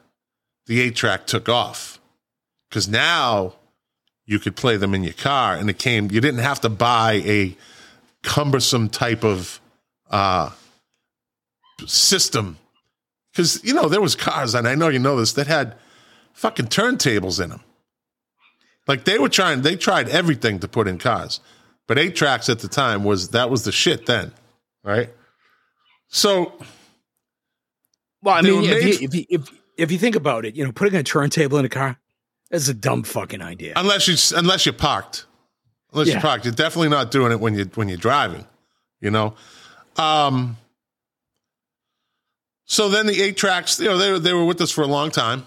the 0.66 0.82
eight 0.82 0.96
track 0.96 1.28
took 1.28 1.48
off, 1.48 2.00
because 2.70 2.88
now 2.88 3.54
you 4.26 4.40
could 4.40 4.56
play 4.56 4.78
them 4.78 4.94
in 4.94 5.04
your 5.04 5.14
car, 5.14 5.56
and 5.56 5.70
it 5.70 5.78
came. 5.78 6.10
You 6.12 6.22
didn't 6.22 6.40
have 6.42 6.62
to 6.62 6.70
buy 6.70 7.22
a 7.26 7.56
cumbersome 8.24 8.90
type 8.90 9.24
of 9.24 9.60
uh, 10.10 10.50
system, 11.86 12.58
because 13.32 13.64
you 13.64 13.74
know 13.74 13.90
there 13.90 14.02
was 14.02 14.16
cars, 14.16 14.56
and 14.56 14.68
I 14.68 14.74
know 14.74 14.90
you 14.90 15.00
know 15.00 15.18
this 15.18 15.34
that 15.34 15.48
had 15.48 15.76
fucking 16.34 16.68
turntables 16.68 17.42
in 17.42 17.52
them. 17.52 17.62
Like 18.88 19.06
they 19.06 19.18
were 19.20 19.30
trying, 19.30 19.62
they 19.62 19.76
tried 19.76 20.10
everything 20.10 20.60
to 20.60 20.68
put 20.68 20.88
in 20.88 20.98
cars. 20.98 21.40
But 21.88 21.98
eight 21.98 22.16
tracks 22.16 22.50
at 22.50 22.60
the 22.60 22.68
time 22.68 23.04
was 23.04 23.30
that 23.30 23.50
was 23.50 23.64
the 23.64 23.72
shit 23.72 24.06
then, 24.06 24.32
right? 24.84 25.10
So 26.08 26.54
well, 28.22 28.36
I 28.36 28.42
mean, 28.42 28.64
if 28.64 28.70
made- 28.70 28.84
you, 29.02 29.08
if, 29.08 29.16
you, 29.16 29.26
if 29.30 29.50
if 29.78 29.92
you 29.92 29.98
think 29.98 30.16
about 30.16 30.46
it, 30.46 30.56
you 30.56 30.64
know, 30.66 30.72
putting 30.72 30.96
a 31.00 31.04
turntable 31.04 31.58
in 31.58 31.66
a 31.66 31.70
car 31.70 31.98
is 32.52 32.70
a 32.70 32.74
dumb 32.74 33.04
fucking 33.04 33.42
idea. 33.42 33.74
unless 33.76 34.08
you 34.08 34.38
unless 34.38 34.66
you're 34.66 34.74
parked, 34.74 35.26
unless 35.92 36.08
Yeah. 36.08 36.14
you're 36.14 36.22
parked, 36.22 36.46
you're 36.46 36.54
definitely 36.54 36.90
not 36.90 37.12
doing 37.12 37.32
it 37.32 37.40
when 37.40 37.56
you 37.56 37.66
when 37.76 37.88
you're 37.90 37.98
driving, 37.98 38.46
you 39.02 39.12
know. 39.12 39.34
Um. 39.98 40.58
So 42.66 42.90
then 42.90 43.08
the 43.08 43.22
eight 43.22 43.36
tracks, 43.38 43.80
you 43.80 43.86
know, 43.88 43.98
they 43.98 44.18
they 44.20 44.34
were 44.34 44.46
with 44.46 44.62
us 44.62 44.72
for 44.72 44.82
a 44.84 44.88
long 44.88 45.12
time. 45.12 45.46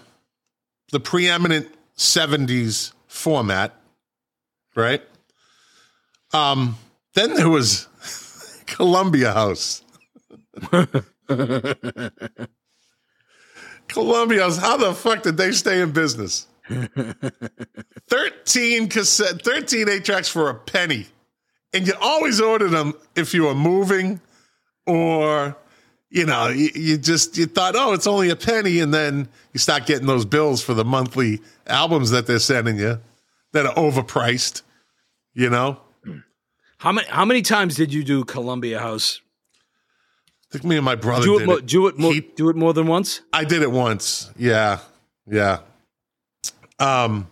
The 0.91 0.99
preeminent 0.99 1.67
'70s 1.97 2.93
format, 3.07 3.73
right? 4.75 5.01
Um. 6.33 6.77
Then 7.13 7.33
there 7.33 7.49
was 7.49 7.87
Columbia 8.67 9.33
House. 9.33 9.81
Columbia 13.87 14.43
House. 14.43 14.57
How 14.57 14.77
the 14.77 14.93
fuck 14.93 15.23
did 15.23 15.37
they 15.37 15.51
stay 15.51 15.81
in 15.81 15.91
business? 15.91 16.45
13 18.09 18.89
cassette, 18.89 19.41
13 19.41 19.89
eight 19.89 20.05
tracks 20.05 20.27
for 20.27 20.49
a 20.49 20.53
penny. 20.53 21.07
And 21.73 21.87
you 21.87 21.93
always 21.99 22.39
ordered 22.39 22.69
them 22.69 22.93
if 23.15 23.33
you 23.33 23.45
were 23.45 23.55
moving 23.55 24.21
or, 24.85 25.57
you 26.09 26.25
know, 26.25 26.47
you, 26.49 26.69
you 26.75 26.97
just, 26.97 27.37
you 27.37 27.45
thought, 27.45 27.75
oh, 27.75 27.93
it's 27.93 28.07
only 28.07 28.29
a 28.29 28.35
penny. 28.35 28.79
And 28.79 28.93
then 28.93 29.27
you 29.53 29.59
start 29.59 29.85
getting 29.85 30.07
those 30.07 30.25
bills 30.25 30.63
for 30.63 30.73
the 30.73 30.85
monthly 30.85 31.41
albums 31.67 32.11
that 32.11 32.27
they're 32.27 32.39
sending 32.39 32.77
you 32.77 32.99
that 33.53 33.65
are 33.65 33.73
overpriced, 33.75 34.61
you 35.33 35.49
know? 35.49 35.79
How 36.79 36.91
many 36.91 37.07
how 37.07 37.25
many 37.25 37.41
times 37.41 37.75
did 37.75 37.91
you 37.91 38.03
do 38.03 38.23
Columbia 38.23 38.79
House? 38.79 39.19
I 40.49 40.53
think 40.53 40.63
me 40.63 40.75
and 40.77 40.85
my 40.85 40.93
brother 40.95 41.25
Do 41.25 41.35
it, 41.37 41.39
did 41.39 41.47
mo- 41.47 41.55
it. 41.55 41.65
do 41.65 41.87
it 41.87 41.97
more 41.97 42.13
He- 42.13 42.21
do 42.21 42.49
it 42.49 42.55
more 42.55 42.71
than 42.73 42.85
once? 42.85 43.21
I 43.33 43.43
did 43.45 43.63
it 43.63 43.71
once. 43.71 44.29
Yeah. 44.37 44.79
Yeah. 45.25 45.59
Um, 46.79 47.27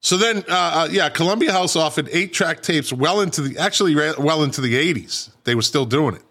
so 0.00 0.16
then, 0.16 0.38
uh, 0.48 0.52
uh, 0.52 0.88
yeah, 0.90 1.08
Columbia 1.10 1.52
House 1.52 1.74
offered 1.76 2.08
eight 2.12 2.32
track 2.32 2.62
tapes 2.62 2.92
well 2.92 3.20
into 3.20 3.42
the, 3.42 3.58
actually 3.58 3.94
well 3.94 4.42
into 4.44 4.60
the 4.62 4.74
80s. 4.74 5.30
They 5.44 5.54
were 5.54 5.60
still 5.62 5.84
doing 5.84 6.14
it. 6.14 6.22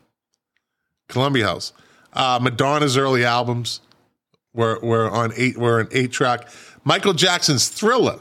Columbia 1.09 1.45
House. 1.45 1.73
Uh, 2.13 2.39
Madonna's 2.41 2.95
early 2.95 3.25
albums 3.25 3.81
were, 4.53 4.79
were 4.81 5.09
on 5.11 5.33
eight, 5.35 5.57
were 5.57 5.81
an 5.81 5.89
eight 5.91 6.11
track. 6.11 6.47
Michael 6.85 7.13
Jackson's 7.13 7.67
Thriller 7.67 8.19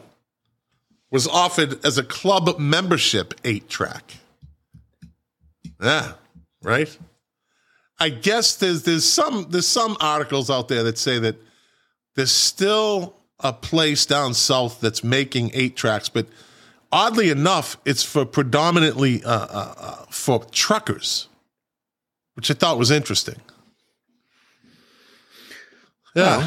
was 1.10 1.28
offered 1.28 1.84
as 1.86 1.96
a 1.96 2.02
club 2.02 2.58
membership 2.58 3.34
eight 3.44 3.68
track. 3.68 4.14
Yeah, 5.80 6.12
right? 6.62 6.98
I 8.00 8.08
guess 8.10 8.56
there's 8.56 8.82
there's 8.82 9.04
some 9.04 9.46
there's 9.50 9.66
some 9.66 9.96
articles 10.00 10.50
out 10.50 10.68
there 10.68 10.82
that 10.84 10.98
say 10.98 11.18
that 11.18 11.36
there's 12.14 12.30
still 12.30 13.14
a 13.40 13.52
place 13.52 14.06
down 14.06 14.34
south 14.34 14.80
that's 14.80 15.04
making 15.04 15.50
eight 15.54 15.76
tracks, 15.76 16.08
but 16.08 16.26
oddly 16.90 17.30
enough, 17.30 17.76
it's 17.84 18.02
for 18.02 18.24
predominantly 18.24 19.22
uh, 19.24 19.30
uh, 19.30 19.74
uh, 19.76 20.04
for 20.10 20.44
truckers, 20.46 21.27
which 22.38 22.52
I 22.52 22.54
thought 22.54 22.78
was 22.78 22.92
interesting. 22.92 23.34
Yeah. 26.14 26.46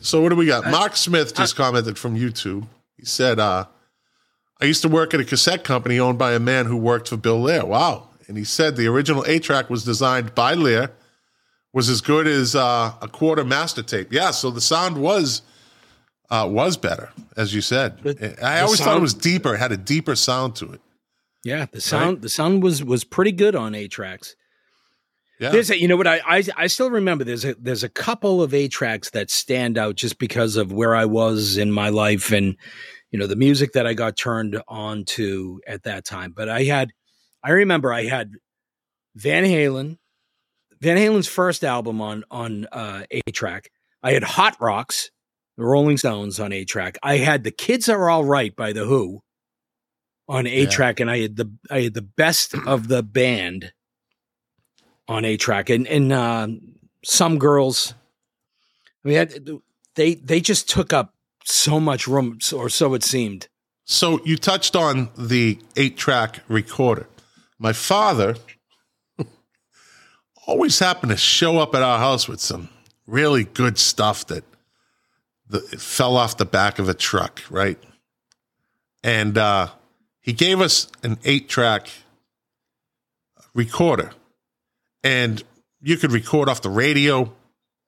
So 0.00 0.22
what 0.22 0.30
do 0.30 0.34
we 0.34 0.46
got? 0.46 0.70
Mark 0.70 0.96
Smith 0.96 1.34
just 1.34 1.56
commented 1.56 1.98
from 1.98 2.16
YouTube. 2.16 2.66
He 2.96 3.04
said, 3.04 3.38
uh, 3.38 3.66
"I 4.62 4.64
used 4.64 4.80
to 4.80 4.88
work 4.88 5.12
at 5.12 5.20
a 5.20 5.26
cassette 5.26 5.62
company 5.62 6.00
owned 6.00 6.18
by 6.18 6.32
a 6.32 6.38
man 6.38 6.64
who 6.64 6.78
worked 6.78 7.10
for 7.10 7.18
Bill 7.18 7.38
Lear. 7.38 7.66
Wow." 7.66 8.08
And 8.26 8.38
he 8.38 8.44
said 8.44 8.76
the 8.76 8.86
original 8.86 9.26
eight 9.26 9.42
track 9.42 9.68
was 9.68 9.84
designed 9.84 10.34
by 10.34 10.54
Lear, 10.54 10.92
was 11.74 11.90
as 11.90 12.00
good 12.00 12.26
as 12.26 12.56
uh, 12.56 12.94
a 13.02 13.08
quarter 13.08 13.44
master 13.44 13.82
tape. 13.82 14.14
Yeah, 14.14 14.30
so 14.30 14.50
the 14.50 14.62
sound 14.62 14.96
was 14.96 15.42
uh, 16.30 16.48
was 16.50 16.78
better, 16.78 17.10
as 17.36 17.54
you 17.54 17.60
said. 17.60 18.00
I 18.42 18.60
always 18.60 18.80
thought 18.80 18.96
it 18.96 19.02
was 19.02 19.12
deeper. 19.12 19.54
It 19.54 19.58
had 19.58 19.70
a 19.70 19.76
deeper 19.76 20.16
sound 20.16 20.56
to 20.56 20.72
it. 20.72 20.80
Yeah, 21.44 21.66
the 21.70 21.82
sound 21.82 22.22
the 22.22 22.30
sound 22.30 22.62
was 22.62 22.82
was 22.82 23.04
pretty 23.04 23.32
good 23.32 23.54
on 23.54 23.74
eight 23.74 23.90
tracks. 23.90 24.34
Yeah. 25.38 25.50
There's 25.50 25.70
a, 25.70 25.78
you 25.78 25.86
know 25.86 25.96
what 25.96 26.06
I, 26.06 26.20
I 26.26 26.42
I 26.56 26.66
still 26.66 26.90
remember 26.90 27.22
there's 27.24 27.44
a 27.44 27.54
there's 27.54 27.84
a 27.84 27.88
couple 27.88 28.42
of 28.42 28.54
eight 28.54 28.72
tracks 28.72 29.10
that 29.10 29.30
stand 29.30 29.76
out 29.76 29.96
just 29.96 30.18
because 30.18 30.56
of 30.56 30.72
where 30.72 30.94
I 30.94 31.04
was 31.04 31.58
in 31.58 31.70
my 31.70 31.90
life 31.90 32.32
and 32.32 32.56
you 33.10 33.18
know 33.18 33.26
the 33.26 33.36
music 33.36 33.72
that 33.72 33.86
I 33.86 33.94
got 33.94 34.16
turned 34.16 34.60
on 34.66 35.04
to 35.04 35.60
at 35.66 35.82
that 35.82 36.04
time. 36.04 36.32
But 36.34 36.48
I 36.48 36.62
had 36.64 36.92
I 37.42 37.50
remember 37.50 37.92
I 37.92 38.04
had 38.04 38.32
Van 39.14 39.44
Halen, 39.44 39.98
Van 40.80 40.96
Halen's 40.96 41.28
first 41.28 41.64
album 41.64 42.00
on 42.00 42.24
on 42.30 42.66
uh, 42.72 43.04
eight 43.10 43.34
track. 43.34 43.70
I 44.02 44.12
had 44.12 44.22
Hot 44.24 44.56
Rocks, 44.60 45.10
the 45.56 45.64
Rolling 45.64 45.98
Stones 45.98 46.40
on 46.40 46.52
eight 46.52 46.68
track. 46.68 46.96
I 47.02 47.18
had 47.18 47.44
The 47.44 47.50
Kids 47.50 47.88
Are 47.88 48.08
All 48.08 48.24
Right 48.24 48.54
by 48.54 48.72
the 48.72 48.84
Who 48.84 49.22
on 50.28 50.46
eight 50.46 50.70
track, 50.70 51.00
and 51.00 51.10
I 51.10 51.18
had 51.20 51.36
the 51.36 51.52
I 51.70 51.82
had 51.82 51.94
the 51.94 52.02
best 52.02 52.54
of 52.66 52.88
the 52.88 53.02
band 53.02 53.72
on 55.08 55.24
eight 55.24 55.40
track, 55.40 55.70
and 55.70 55.86
and 55.86 56.12
um 56.12 56.60
some 57.04 57.38
girls. 57.38 57.94
I 59.04 59.08
mean, 59.08 59.60
they 59.94 60.14
they 60.14 60.40
just 60.40 60.68
took 60.68 60.92
up 60.92 61.14
so 61.44 61.78
much 61.78 62.06
room, 62.06 62.38
or 62.54 62.68
so 62.68 62.94
it 62.94 63.04
seemed. 63.04 63.48
So 63.84 64.20
you 64.24 64.36
touched 64.36 64.74
on 64.74 65.10
the 65.16 65.60
eight 65.76 65.96
track 65.96 66.40
recorder. 66.48 67.06
My 67.58 67.72
father 67.72 68.34
always 70.46 70.80
happened 70.80 71.10
to 71.10 71.16
show 71.16 71.58
up 71.58 71.74
at 71.74 71.82
our 71.82 71.98
house 71.98 72.26
with 72.26 72.40
some 72.40 72.68
really 73.06 73.44
good 73.44 73.78
stuff 73.78 74.26
that 74.26 74.44
the 75.48 75.60
fell 75.60 76.16
off 76.16 76.36
the 76.36 76.44
back 76.44 76.78
of 76.78 76.88
a 76.88 76.94
truck, 76.94 77.42
right? 77.48 77.78
And 79.04 79.38
uh, 79.38 79.68
he 80.20 80.32
gave 80.32 80.60
us 80.60 80.88
an 81.04 81.18
eight 81.24 81.48
track 81.48 81.88
recorder, 83.54 84.10
and 85.06 85.44
you 85.80 85.96
could 85.96 86.10
record 86.10 86.48
off 86.48 86.62
the 86.62 86.68
radio, 86.68 87.32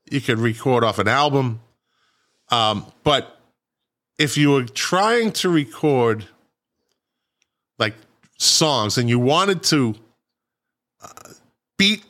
you 0.08 0.20
could 0.20 0.38
record 0.38 0.84
off 0.84 1.00
an 1.00 1.08
album, 1.08 1.60
um, 2.48 2.86
but 3.02 3.40
if 4.20 4.36
you 4.36 4.50
were 4.50 4.62
trying 4.62 5.32
to 5.32 5.48
record 5.48 6.24
like 7.76 7.94
songs 8.36 8.98
and 8.98 9.08
you 9.08 9.18
wanted 9.18 9.64
to 9.64 9.96
uh, 11.02 11.30
beat 11.76 12.04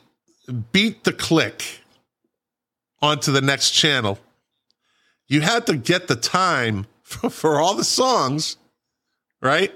beat 0.71 1.03
the 1.05 1.13
click 1.13 1.81
onto 3.01 3.31
the 3.31 3.41
next 3.41 3.71
channel 3.71 4.17
you 5.27 5.41
had 5.41 5.65
to 5.67 5.75
get 5.75 6.07
the 6.07 6.15
time 6.15 6.87
for, 7.03 7.29
for 7.29 7.59
all 7.59 7.73
the 7.75 7.83
songs 7.83 8.57
right? 9.41 9.73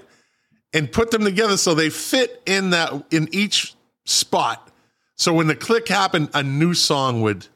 And 0.74 0.92
put 0.92 1.12
them 1.12 1.24
together 1.24 1.58
so 1.58 1.74
they 1.76 1.90
fit 1.90 2.42
in 2.46 2.72
that 2.72 2.92
in 3.12 3.30
each 3.32 3.76
spot 4.06 4.73
so 5.24 5.34
when 5.34 5.48
the 5.48 5.56
click 5.56 5.88
happened 5.88 6.30
a 6.34 6.44
new 6.44 6.74
song 6.74 7.22
would 7.22 7.48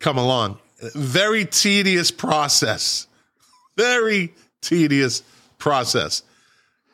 come 0.00 0.18
along 0.18 0.58
very 0.94 1.44
tedious 1.44 2.10
process 2.10 3.06
very 3.76 4.34
tedious 4.60 5.22
process 5.58 6.22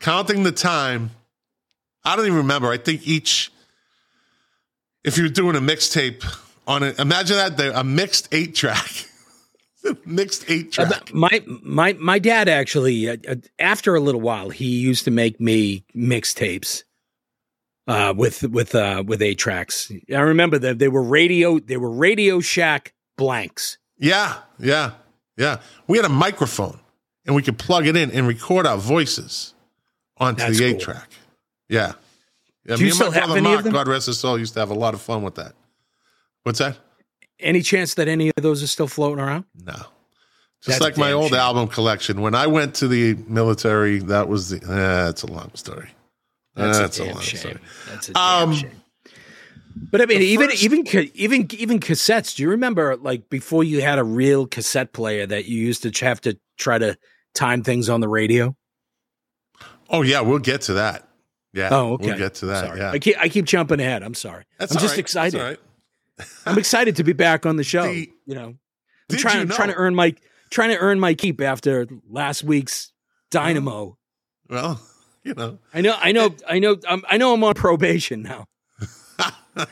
counting 0.02 0.42
the 0.42 0.52
time. 0.52 1.10
I 2.04 2.16
don't 2.16 2.26
even 2.26 2.38
remember. 2.38 2.70
I 2.70 2.76
think 2.76 3.06
each, 3.06 3.50
if 5.04 5.16
you're 5.16 5.28
doing 5.28 5.56
a 5.56 5.60
mixtape 5.60 6.24
on 6.66 6.82
it, 6.82 6.98
imagine 6.98 7.36
that 7.36 7.58
a 7.74 7.84
mixed 7.84 8.28
eight 8.32 8.54
track, 8.54 9.06
mixed 10.04 10.44
eight 10.50 10.72
track. 10.72 11.10
Uh, 11.10 11.14
my 11.14 11.42
my 11.62 11.92
my 11.94 12.18
dad 12.18 12.48
actually, 12.48 13.08
uh, 13.08 13.16
uh, 13.26 13.36
after 13.58 13.94
a 13.94 14.00
little 14.00 14.20
while, 14.20 14.50
he 14.50 14.66
used 14.66 15.04
to 15.04 15.10
make 15.10 15.40
me 15.40 15.84
mixtapes 15.96 16.82
uh, 17.86 18.14
with 18.16 18.42
with 18.44 18.74
uh, 18.74 19.02
with 19.06 19.22
eight 19.22 19.38
tracks. 19.38 19.90
I 20.14 20.20
remember 20.20 20.58
that 20.58 20.78
they 20.78 20.88
were 20.88 21.02
radio. 21.02 21.58
They 21.58 21.76
were 21.76 21.90
Radio 21.90 22.40
Shack 22.40 22.92
blanks. 23.16 23.78
Yeah, 23.98 24.38
yeah, 24.58 24.92
yeah. 25.36 25.60
We 25.86 25.98
had 25.98 26.04
a 26.04 26.10
microphone, 26.10 26.80
and 27.26 27.34
we 27.36 27.42
could 27.42 27.58
plug 27.58 27.86
it 27.86 27.96
in 27.96 28.10
and 28.10 28.26
record 28.26 28.66
our 28.66 28.78
voices 28.78 29.54
onto 30.16 30.42
That's 30.42 30.58
the 30.58 30.64
eight 30.64 30.72
cool. 30.72 30.80
track. 30.94 31.10
Yeah. 31.68 31.92
Yeah, 32.64 32.76
Do 32.76 32.86
you 32.86 32.94
me 32.94 33.06
and 33.06 33.14
my 33.14 33.24
brother 33.26 33.42
Mark, 33.42 33.64
them? 33.64 33.72
God 33.72 33.88
rest 33.88 34.06
his 34.06 34.20
soul, 34.20 34.38
used 34.38 34.54
to 34.54 34.60
have 34.60 34.70
a 34.70 34.74
lot 34.74 34.94
of 34.94 35.02
fun 35.02 35.22
with 35.24 35.34
that. 35.34 35.54
What's 36.44 36.60
that? 36.60 36.78
Any 37.40 37.60
chance 37.60 37.94
that 37.94 38.06
any 38.06 38.28
of 38.28 38.40
those 38.40 38.62
are 38.62 38.68
still 38.68 38.86
floating 38.86 39.18
around? 39.18 39.46
No. 39.64 39.72
Just 39.72 39.86
That's 40.78 40.80
like 40.80 40.96
my 40.96 41.10
old 41.10 41.30
shame. 41.30 41.40
album 41.40 41.66
collection. 41.66 42.20
When 42.20 42.36
I 42.36 42.46
went 42.46 42.76
to 42.76 42.86
the 42.86 43.14
military, 43.26 43.98
that 43.98 44.28
was 44.28 44.50
the. 44.50 44.58
Eh, 44.58 44.66
that's 45.06 45.24
a 45.24 45.26
long 45.26 45.50
story. 45.54 45.88
That's, 46.54 46.98
a, 46.98 47.04
damn 47.04 47.14
long 47.14 47.22
shame. 47.22 47.58
That's 47.88 48.08
a 48.08 48.12
damn 48.12 48.48
Um, 48.48 48.54
shame. 48.54 48.70
But 49.90 50.02
I 50.02 50.06
mean, 50.06 50.22
even 50.22 50.50
first- 50.50 50.62
even 50.62 50.86
even 51.14 51.48
even 51.54 51.80
cassettes. 51.80 52.36
Do 52.36 52.42
you 52.42 52.50
remember 52.50 52.96
like 52.96 53.30
before 53.30 53.64
you 53.64 53.80
had 53.80 53.98
a 53.98 54.04
real 54.04 54.46
cassette 54.46 54.92
player 54.92 55.26
that 55.26 55.46
you 55.46 55.58
used 55.58 55.82
to 55.82 56.04
have 56.04 56.20
to 56.22 56.38
try 56.58 56.78
to 56.78 56.96
time 57.34 57.62
things 57.62 57.88
on 57.88 58.00
the 58.00 58.08
radio? 58.08 58.54
Oh 59.88 60.02
yeah, 60.02 60.20
we'll 60.20 60.38
get 60.38 60.62
to 60.62 60.74
that. 60.74 61.08
Yeah. 61.54 61.68
Oh, 61.70 61.94
okay. 61.94 62.06
We'll 62.06 62.18
get 62.18 62.34
to 62.36 62.46
that. 62.46 62.66
Sorry. 62.66 62.78
Yeah. 62.80 62.90
I 62.92 62.98
keep 62.98 63.16
I 63.18 63.28
keep 63.28 63.44
jumping 63.46 63.80
ahead. 63.80 64.02
I'm 64.02 64.14
sorry. 64.14 64.44
That's 64.58 64.72
I'm 64.74 64.80
just 64.80 64.92
right. 64.92 64.98
excited. 65.00 65.40
That's 65.40 65.58
right. 66.18 66.28
I'm 66.46 66.58
excited 66.58 66.96
to 66.96 67.04
be 67.04 67.12
back 67.14 67.46
on 67.46 67.56
the 67.56 67.64
show. 67.64 67.84
The- 67.84 68.10
you 68.26 68.34
know, 68.34 68.54
I'm 69.10 69.16
trying 69.16 69.38
you 69.40 69.44
know? 69.46 69.54
trying 69.54 69.68
to 69.68 69.74
earn 69.74 69.94
my 69.94 70.14
trying 70.50 70.70
to 70.70 70.78
earn 70.78 71.00
my 71.00 71.14
keep 71.14 71.40
after 71.40 71.86
last 72.08 72.44
week's 72.44 72.92
Dynamo. 73.30 73.96
Well, 74.48 74.80
you 75.24 75.34
know. 75.34 75.58
I 75.72 75.80
know, 75.80 75.96
I 75.98 76.12
know, 76.12 76.34
I 76.48 76.58
know, 76.58 76.76
I'm, 76.88 77.02
I 77.08 77.16
know. 77.16 77.34
I'm 77.34 77.44
on 77.44 77.54
probation 77.54 78.22
now. 78.22 78.46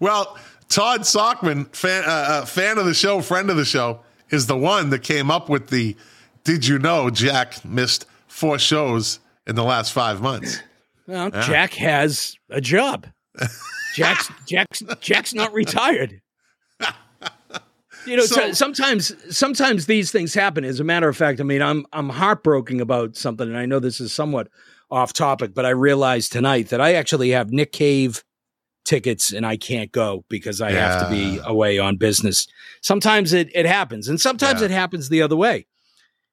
Well, 0.00 0.38
Todd 0.68 1.00
Sockman, 1.02 1.74
fan, 1.74 2.04
uh, 2.04 2.08
uh, 2.08 2.44
fan 2.44 2.78
of 2.78 2.86
the 2.86 2.94
show, 2.94 3.20
friend 3.20 3.50
of 3.50 3.56
the 3.56 3.64
show, 3.64 4.00
is 4.30 4.46
the 4.46 4.56
one 4.56 4.90
that 4.90 5.00
came 5.02 5.30
up 5.30 5.48
with 5.48 5.68
the. 5.68 5.96
Did 6.44 6.66
you 6.66 6.78
know 6.78 7.10
Jack 7.10 7.64
missed 7.64 8.06
four 8.28 8.58
shows 8.58 9.18
in 9.46 9.56
the 9.56 9.64
last 9.64 9.92
five 9.92 10.20
months? 10.20 10.60
Well, 11.06 11.30
Jack 11.30 11.74
has 11.74 12.34
a 12.48 12.62
job. 12.62 13.06
Jack's 13.94 14.30
Jack's 14.46 14.82
Jack's 15.00 15.34
not 15.34 15.52
retired. 15.52 16.22
You 18.06 18.16
know, 18.16 18.24
So- 18.26 18.34
so, 18.36 18.52
sometimes 18.52 19.12
sometimes 19.36 19.86
these 19.86 20.10
things 20.10 20.34
happen. 20.34 20.64
As 20.64 20.80
a 20.80 20.84
matter 20.84 21.08
of 21.08 21.16
fact, 21.16 21.40
I 21.40 21.44
mean, 21.44 21.62
I'm 21.62 21.86
I'm 21.92 22.08
heartbroken 22.10 22.80
about 22.80 23.16
something, 23.16 23.48
and 23.48 23.56
I 23.56 23.66
know 23.66 23.78
this 23.78 24.00
is 24.00 24.12
somewhat 24.12 24.48
off 24.90 25.12
topic, 25.12 25.54
but 25.54 25.64
I 25.64 25.70
realized 25.70 26.32
tonight 26.32 26.68
that 26.68 26.80
I 26.80 26.94
actually 26.94 27.30
have 27.30 27.50
Nick 27.50 27.72
Cave 27.72 28.22
tickets 28.84 29.32
and 29.32 29.46
I 29.46 29.56
can't 29.56 29.90
go 29.92 30.24
because 30.28 30.60
I 30.60 30.70
have 30.72 31.02
to 31.02 31.10
be 31.10 31.40
away 31.44 31.78
on 31.78 31.96
business. 31.96 32.46
Sometimes 32.82 33.32
it, 33.32 33.48
it 33.54 33.64
happens, 33.64 34.08
and 34.08 34.20
sometimes 34.20 34.60
Yeah. 34.60 34.66
it 34.66 34.70
happens 34.70 35.08
the 35.08 35.22
other 35.22 35.36
way. 35.36 35.66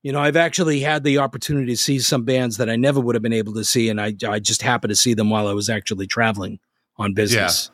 You 0.03 0.11
know, 0.11 0.19
I've 0.19 0.35
actually 0.35 0.81
had 0.81 1.03
the 1.03 1.19
opportunity 1.19 1.67
to 1.73 1.77
see 1.77 1.99
some 1.99 2.23
bands 2.23 2.57
that 2.57 2.69
I 2.69 2.75
never 2.75 2.99
would 2.99 3.15
have 3.15 3.21
been 3.21 3.31
able 3.33 3.53
to 3.53 3.63
see, 3.63 3.87
and 3.87 4.01
I 4.01 4.13
I 4.27 4.39
just 4.39 4.61
happened 4.63 4.89
to 4.89 4.95
see 4.95 5.13
them 5.13 5.29
while 5.29 5.47
I 5.47 5.53
was 5.53 5.69
actually 5.69 6.07
traveling 6.07 6.59
on 6.97 7.13
business. 7.13 7.71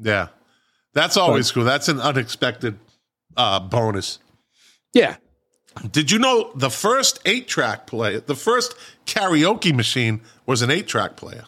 Yeah. 0.00 0.28
That's 0.94 1.16
always 1.16 1.50
cool. 1.50 1.64
That's 1.64 1.88
an 1.88 2.00
unexpected 2.00 2.78
uh, 3.36 3.60
bonus. 3.60 4.18
Yeah. 4.92 5.16
Did 5.90 6.10
you 6.10 6.18
know 6.18 6.52
the 6.54 6.70
first 6.70 7.20
eight 7.24 7.48
track 7.48 7.86
player, 7.86 8.20
the 8.20 8.34
first 8.34 8.74
karaoke 9.06 9.74
machine 9.74 10.20
was 10.46 10.60
an 10.62 10.70
eight 10.70 10.86
track 10.86 11.16
player? 11.16 11.44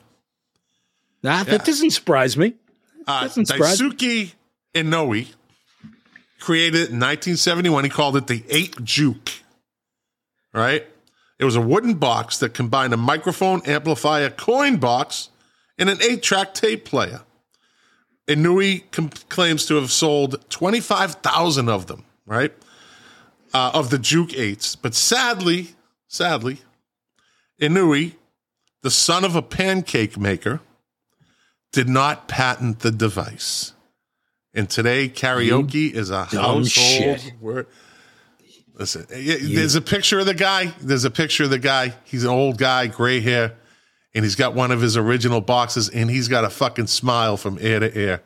Nah, 1.23 1.39
Yeah. 1.39 1.45
that 1.45 1.65
doesn't 1.65 1.91
surprise 1.91 2.37
me. 2.37 2.55
Uh, 3.07 3.23
Doesn't 3.25 3.47
surprise. 3.47 3.79
Daisuke 3.81 4.33
Inoue 4.75 5.27
created 6.41 6.75
it 6.77 6.91
in 6.91 6.99
1971. 7.01 7.85
He 7.85 7.91
called 7.91 8.17
it 8.17 8.27
the 8.29 8.43
eight 8.49 8.83
juke. 8.83 9.31
Right? 10.55 10.87
It 11.39 11.45
was 11.45 11.57
a 11.57 11.61
wooden 11.61 11.95
box 11.95 12.39
that 12.39 12.55
combined 12.55 12.95
a 12.95 12.97
microphone, 12.97 13.61
amplifier, 13.67 14.31
coin 14.31 14.77
box, 14.77 15.29
and 15.77 15.91
an 15.91 15.99
eight 16.01 16.23
track 16.23 16.55
tape 16.55 16.85
player. 16.87 17.23
Inui 18.29 18.91
com- 18.91 19.11
claims 19.29 19.67
to 19.67 19.75
have 19.77 19.91
sold 19.93 20.49
25,000 20.51 21.69
of 21.69 21.87
them, 21.87 22.05
right? 22.27 22.53
Uh, 23.53 23.71
of 23.75 23.91
the 23.91 23.99
Juke 23.99 24.31
8s. 24.31 24.77
But 24.81 24.95
sadly, 24.95 25.69
sadly, 26.09 26.59
Inui, 27.61 28.15
the 28.83 28.91
son 28.91 29.25
of 29.25 29.37
a 29.37 29.43
pancake 29.43 30.17
maker, 30.19 30.61
did 31.73 31.89
not 31.89 32.29
patent 32.29 32.81
the 32.81 32.91
device. 32.91 33.73
And 34.55 34.71
today, 34.71 35.09
karaoke 35.09 35.93
is 35.93 36.11
a 36.11 36.25
household 36.25 36.69
shit. 36.69 37.33
word. 37.41 37.67
Listen, 38.75 39.07
y- 39.11 39.39
there's 39.41 39.75
a 39.75 39.81
picture 39.81 40.19
of 40.21 40.27
the 40.27 40.35
guy. 40.35 40.73
There's 40.81 41.05
a 41.05 41.11
picture 41.11 41.45
of 41.45 41.51
the 41.51 41.59
guy. 41.59 41.95
He's 42.05 42.25
an 42.25 42.31
old 42.31 42.59
guy, 42.59 42.87
gray 42.87 43.21
hair, 43.21 43.57
and 44.15 44.25
he's 44.25 44.37
got 44.37 44.55
one 44.55 44.71
of 44.71 44.81
his 44.81 44.97
original 44.97 45.41
boxes, 45.41 45.89
and 45.89 46.11
he's 46.11 46.29
got 46.29 46.45
a 46.45 46.51
fucking 46.51 46.87
smile 46.87 47.37
from 47.37 47.59
ear 47.61 47.81
to 47.81 47.99
ear. 47.99 48.23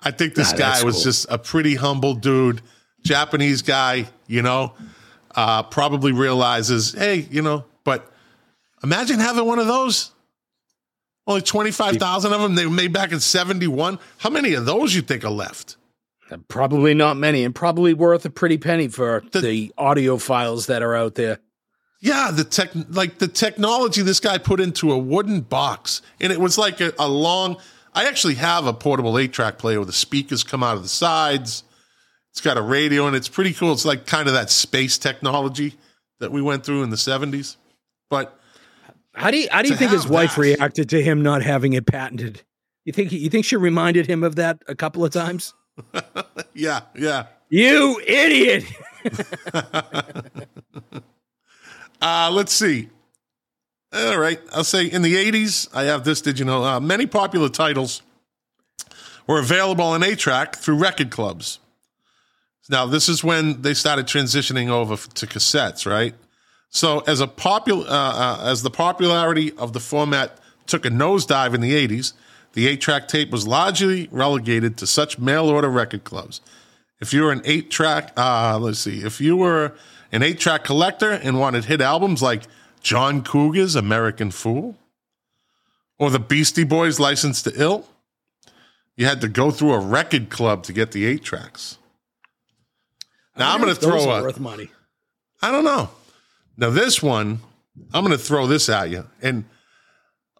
I 0.00 0.10
think 0.10 0.34
this 0.34 0.52
Nah, 0.52 0.58
guy 0.58 0.84
was 0.84 0.96
cool. 0.96 1.04
just 1.04 1.26
a 1.30 1.38
pretty 1.38 1.74
humble 1.74 2.14
dude, 2.14 2.60
Japanese 3.02 3.62
guy, 3.62 4.06
you 4.26 4.42
know, 4.42 4.74
uh, 5.34 5.62
probably 5.64 6.12
realizes, 6.12 6.92
hey, 6.92 7.26
you 7.30 7.40
know, 7.42 7.64
but 7.84 8.12
imagine 8.82 9.18
having 9.18 9.44
one 9.46 9.58
of 9.58 9.66
those. 9.66 10.12
Only 11.28 11.42
25,000 11.42 12.32
of 12.32 12.40
them 12.40 12.54
they 12.54 12.66
were 12.66 12.72
made 12.72 12.92
back 12.92 13.10
in 13.10 13.18
71. 13.18 13.98
How 14.18 14.30
many 14.30 14.54
of 14.54 14.64
those 14.64 14.94
you 14.94 15.02
think 15.02 15.24
are 15.24 15.30
left? 15.30 15.76
Probably 16.48 16.92
not 16.94 17.16
many, 17.16 17.42
and 17.44 17.54
probably 17.54 17.94
worth 17.94 18.24
a 18.24 18.30
pretty 18.30 18.58
penny 18.58 18.88
for 18.88 19.22
The- 19.32 19.40
the, 19.40 19.72
audio 19.78 20.18
files 20.18 20.66
that 20.66 20.82
are 20.82 20.94
out 20.94 21.14
there. 21.16 21.38
Yeah, 22.00 22.30
the 22.30 22.44
tech, 22.44 22.70
like 22.90 23.18
the 23.18 23.28
technology 23.28 24.02
this 24.02 24.20
guy 24.20 24.38
put 24.38 24.60
into 24.60 24.92
a 24.92 24.98
wooden 24.98 25.40
box, 25.40 26.02
and 26.20 26.32
it 26.32 26.40
was 26.40 26.58
like 26.58 26.80
a, 26.80 26.92
a 26.98 27.08
long. 27.08 27.56
I 27.94 28.06
actually 28.06 28.34
have 28.34 28.66
a 28.66 28.74
portable 28.74 29.18
eight-track 29.18 29.58
player 29.58 29.78
where 29.78 29.86
the 29.86 29.92
speakers 29.92 30.44
come 30.44 30.62
out 30.62 30.76
of 30.76 30.82
the 30.82 30.88
sides. 30.88 31.64
It's 32.32 32.42
got 32.42 32.58
a 32.58 32.62
radio, 32.62 33.06
and 33.06 33.16
it's 33.16 33.28
pretty 33.28 33.54
cool. 33.54 33.72
It's 33.72 33.86
like 33.86 34.06
kind 34.06 34.28
of 34.28 34.34
that 34.34 34.50
space 34.50 34.98
technology 34.98 35.74
that 36.20 36.30
we 36.30 36.42
went 36.42 36.64
through 36.64 36.82
in 36.82 36.90
the 36.90 36.96
seventies. 36.98 37.56
But 38.10 38.38
How 39.14 39.30
do 39.30 39.38
you 39.38 39.48
how 39.50 39.62
do 39.62 39.68
you 39.68 39.76
think 39.76 39.90
his 39.90 40.06
wife 40.06 40.34
that- 40.36 40.42
reacted 40.42 40.90
to 40.90 41.02
him 41.02 41.22
not 41.22 41.42
having 41.42 41.72
it 41.72 41.86
patented? 41.86 42.42
You 42.84 42.92
think 42.92 43.10
you 43.10 43.30
think 43.30 43.46
she 43.46 43.56
reminded 43.56 44.06
him 44.06 44.22
of 44.22 44.36
that 44.36 44.62
a 44.68 44.74
couple 44.74 45.04
of 45.04 45.12
times? 45.12 45.54
yeah, 46.54 46.80
yeah. 46.94 47.26
You 47.48 48.00
idiot! 48.06 48.64
Uh, 52.00 52.30
let's 52.32 52.52
see. 52.52 52.88
All 53.92 54.18
right, 54.18 54.40
I'll 54.52 54.64
say 54.64 54.86
in 54.86 55.02
the 55.02 55.14
'80s, 55.14 55.68
I 55.74 55.84
have 55.84 56.04
this. 56.04 56.20
Did 56.20 56.38
you 56.38 56.44
know? 56.44 56.64
Uh, 56.64 56.80
many 56.80 57.06
popular 57.06 57.48
titles 57.48 58.02
were 59.26 59.38
available 59.38 59.84
on 59.84 60.02
eight 60.02 60.18
track 60.18 60.56
through 60.56 60.76
record 60.76 61.10
clubs. 61.10 61.58
Now, 62.68 62.84
this 62.84 63.08
is 63.08 63.22
when 63.22 63.62
they 63.62 63.74
started 63.74 64.06
transitioning 64.06 64.68
over 64.68 64.96
to 64.96 65.26
cassettes, 65.26 65.86
right? 65.86 66.14
So, 66.68 67.00
as 67.00 67.20
a 67.20 67.28
popular, 67.28 67.86
uh, 67.88 67.92
uh, 67.92 68.40
as 68.44 68.62
the 68.62 68.70
popularity 68.70 69.52
of 69.52 69.72
the 69.72 69.80
format 69.80 70.38
took 70.66 70.84
a 70.84 70.90
nosedive 70.90 71.54
in 71.54 71.60
the 71.60 71.72
'80s, 71.72 72.12
the 72.54 72.66
eight-track 72.66 73.06
tape 73.06 73.30
was 73.30 73.46
largely 73.46 74.08
relegated 74.10 74.76
to 74.78 74.86
such 74.86 75.18
mail-order 75.18 75.68
record 75.68 76.04
clubs. 76.04 76.40
If 77.00 77.12
you 77.12 77.22
were 77.22 77.32
an 77.32 77.42
eight-track, 77.44 78.12
uh, 78.16 78.58
let's 78.60 78.80
see, 78.80 79.02
if 79.02 79.20
you 79.20 79.36
were 79.36 79.74
an 80.16 80.22
eight-track 80.22 80.64
collector 80.64 81.10
and 81.10 81.38
wanted 81.38 81.66
hit 81.66 81.82
albums 81.82 82.22
like 82.22 82.44
John 82.80 83.22
Cougar's 83.22 83.76
"American 83.76 84.30
Fool" 84.30 84.76
or 85.98 86.10
the 86.10 86.18
Beastie 86.18 86.64
Boys' 86.64 86.98
"License 86.98 87.42
to 87.42 87.52
Ill," 87.54 87.86
you 88.96 89.04
had 89.04 89.20
to 89.20 89.28
go 89.28 89.50
through 89.50 89.74
a 89.74 89.78
record 89.78 90.30
club 90.30 90.62
to 90.64 90.72
get 90.72 90.92
the 90.92 91.04
eight 91.04 91.22
tracks. 91.22 91.76
Now 93.36 93.52
I'm 93.52 93.60
going 93.60 93.74
to 93.74 93.78
throw 93.78 94.10
a. 94.10 94.22
worth 94.22 94.40
money. 94.40 94.70
I 95.42 95.52
don't 95.52 95.64
know. 95.64 95.90
Now 96.56 96.70
this 96.70 97.02
one, 97.02 97.40
I'm 97.92 98.02
going 98.02 98.16
to 98.16 98.24
throw 98.24 98.46
this 98.46 98.70
at 98.70 98.88
you. 98.88 99.06
And 99.20 99.44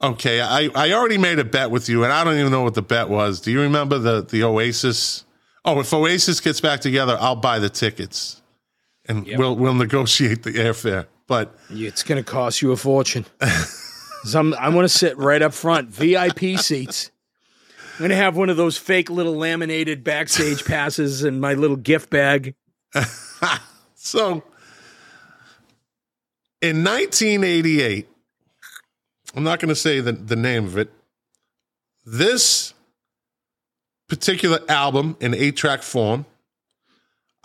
okay, 0.01 0.41
I 0.41 0.71
I 0.75 0.93
already 0.93 1.19
made 1.19 1.39
a 1.39 1.45
bet 1.45 1.71
with 1.71 1.91
you, 1.91 2.03
and 2.03 2.13
I 2.13 2.25
don't 2.25 2.39
even 2.39 2.51
know 2.51 2.63
what 2.63 2.73
the 2.73 2.81
bet 2.81 3.11
was. 3.11 3.41
Do 3.41 3.51
you 3.53 3.61
remember 3.61 3.99
the 3.99 4.23
the 4.23 4.43
Oasis? 4.43 5.25
Oh, 5.67 5.81
if 5.81 5.93
Oasis 5.93 6.41
gets 6.41 6.63
back 6.63 6.81
together, 6.81 7.19
I'll 7.21 7.37
buy 7.37 7.59
the 7.59 7.69
tickets, 7.69 8.41
and 9.09 9.27
Yep. 9.27 9.39
we'll 9.39 9.57
we'll 9.57 9.75
negotiate 9.75 10.43
the 10.43 10.53
airfare. 10.53 11.07
But 11.27 11.57
It's 11.71 12.03
going 12.03 12.23
to 12.23 12.29
cost 12.31 12.63
you 12.63 12.71
a 12.73 12.77
fortune. 12.77 13.27
I'm, 14.35 14.55
I 14.55 14.69
want 14.71 14.85
to 14.85 14.89
sit 14.89 15.17
right 15.19 15.41
up 15.43 15.53
front, 15.55 15.89
VIP 15.91 16.59
seats. 16.59 17.11
I'm 17.95 17.99
going 18.01 18.11
to 18.11 18.17
have 18.17 18.37
one 18.37 18.49
of 18.51 18.57
those 18.57 18.77
fake 18.77 19.09
little 19.11 19.35
laminated 19.37 20.05
backstage 20.05 20.65
passes 20.67 21.25
in 21.25 21.41
my 21.41 21.55
little 21.55 21.77
gift 21.77 22.11
bag. 22.11 22.55
So 23.95 24.45
in 26.63 26.85
1988, 26.85 28.09
I'm 29.35 29.43
not 29.43 29.59
going 29.59 29.69
to 29.69 29.75
say 29.75 29.99
the, 30.01 30.13
the 30.13 30.37
name 30.37 30.65
of 30.65 30.79
it. 30.79 30.93
This 32.05 32.73
particular 34.09 34.61
album 34.69 35.17
in 35.21 35.35
eight 35.35 35.57
track 35.57 35.83
form 35.83 36.25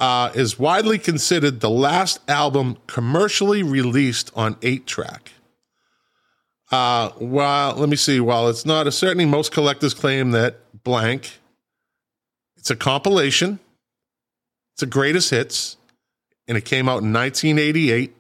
uh, 0.02 0.32
is 0.34 0.60
widely 0.60 0.98
considered 0.98 1.62
the 1.62 1.70
last 1.70 2.20
album 2.28 2.78
commercially 2.88 3.64
released 3.64 4.32
on 4.36 4.58
eight 4.64 4.86
track. 4.86 5.32
Uh, 6.72 7.10
while 7.12 7.76
let 7.76 7.88
me 7.88 7.96
see, 7.96 8.20
while 8.20 8.50
it's 8.50 8.66
not 8.66 8.88
a 8.88 8.92
certainly 8.92 9.26
most 9.26 9.52
collectors 9.52 9.94
claim 9.94 10.32
that 10.32 10.84
blank, 10.84 11.40
it's 12.58 12.72
a 12.72 12.76
compilation. 12.76 13.60
It's 14.74 14.84
a 14.84 14.88
greatest 14.88 15.30
hits 15.30 15.78
and 16.48 16.58
it 16.58 16.66
came 16.66 16.90
out 16.90 17.04
in 17.04 17.14
1988 17.14 18.16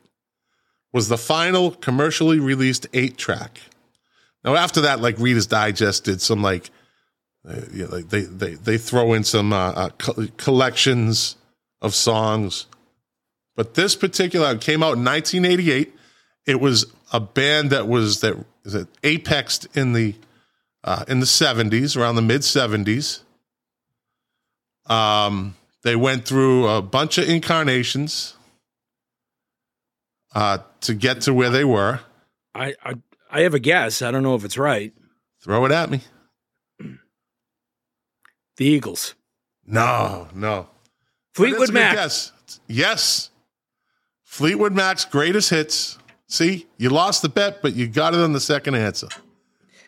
was 0.93 1.09
the 1.09 1.17
final 1.17 1.71
commercially 1.71 2.39
released 2.39 2.85
eight 2.93 3.17
track 3.17 3.59
now 4.43 4.55
after 4.55 4.81
that 4.81 4.99
like 4.99 5.17
reader's 5.19 5.47
digest 5.47 6.03
did 6.03 6.21
some 6.21 6.41
like, 6.41 6.69
uh, 7.47 7.61
yeah, 7.73 7.85
like 7.87 8.09
they, 8.09 8.21
they 8.21 8.53
they 8.53 8.77
throw 8.77 9.13
in 9.13 9.23
some 9.23 9.53
uh, 9.53 9.71
uh, 9.71 9.89
co- 9.97 10.27
collections 10.37 11.37
of 11.81 11.95
songs 11.95 12.65
but 13.55 13.73
this 13.73 13.95
particular 13.95 14.57
came 14.57 14.81
out 14.83 14.97
in 14.97 15.05
1988 15.05 15.93
it 16.45 16.59
was 16.59 16.85
a 17.11 17.19
band 17.19 17.69
that 17.69 17.87
was 17.87 18.21
that 18.21 18.35
that 18.63 18.87
apexed 19.03 19.67
in 19.75 19.93
the 19.93 20.15
uh, 20.83 21.05
in 21.07 21.19
the 21.19 21.25
70s 21.25 21.95
around 21.95 22.15
the 22.15 22.21
mid 22.21 22.41
70s 22.41 23.21
um 24.87 25.55
they 25.83 25.95
went 25.95 26.25
through 26.25 26.67
a 26.67 26.81
bunch 26.81 27.17
of 27.17 27.27
incarnations 27.27 28.35
uh, 30.33 30.59
to 30.81 30.93
get 30.93 31.21
to 31.21 31.33
where 31.33 31.49
they 31.49 31.65
were. 31.65 31.99
I, 32.53 32.75
I 32.83 32.93
I 33.29 33.41
have 33.41 33.53
a 33.53 33.59
guess. 33.59 34.01
I 34.01 34.11
don't 34.11 34.23
know 34.23 34.35
if 34.35 34.43
it's 34.43 34.57
right. 34.57 34.93
Throw 35.41 35.65
it 35.65 35.71
at 35.71 35.89
me. 35.89 36.01
The 38.57 38.65
Eagles. 38.65 39.15
No, 39.65 40.27
no. 40.35 40.67
But 41.33 41.37
Fleetwood 41.37 41.59
that's 41.61 41.69
a 41.69 41.73
good 41.73 41.79
Mac. 41.79 41.95
Guess. 41.95 42.31
Yes. 42.67 43.29
Fleetwood 44.23 44.73
Mac's 44.73 45.05
greatest 45.05 45.49
hits. 45.49 45.97
See, 46.27 46.67
you 46.77 46.89
lost 46.89 47.21
the 47.21 47.29
bet, 47.29 47.61
but 47.61 47.73
you 47.73 47.87
got 47.87 48.13
it 48.13 48.19
on 48.19 48.33
the 48.33 48.39
second 48.39 48.75
answer. 48.75 49.09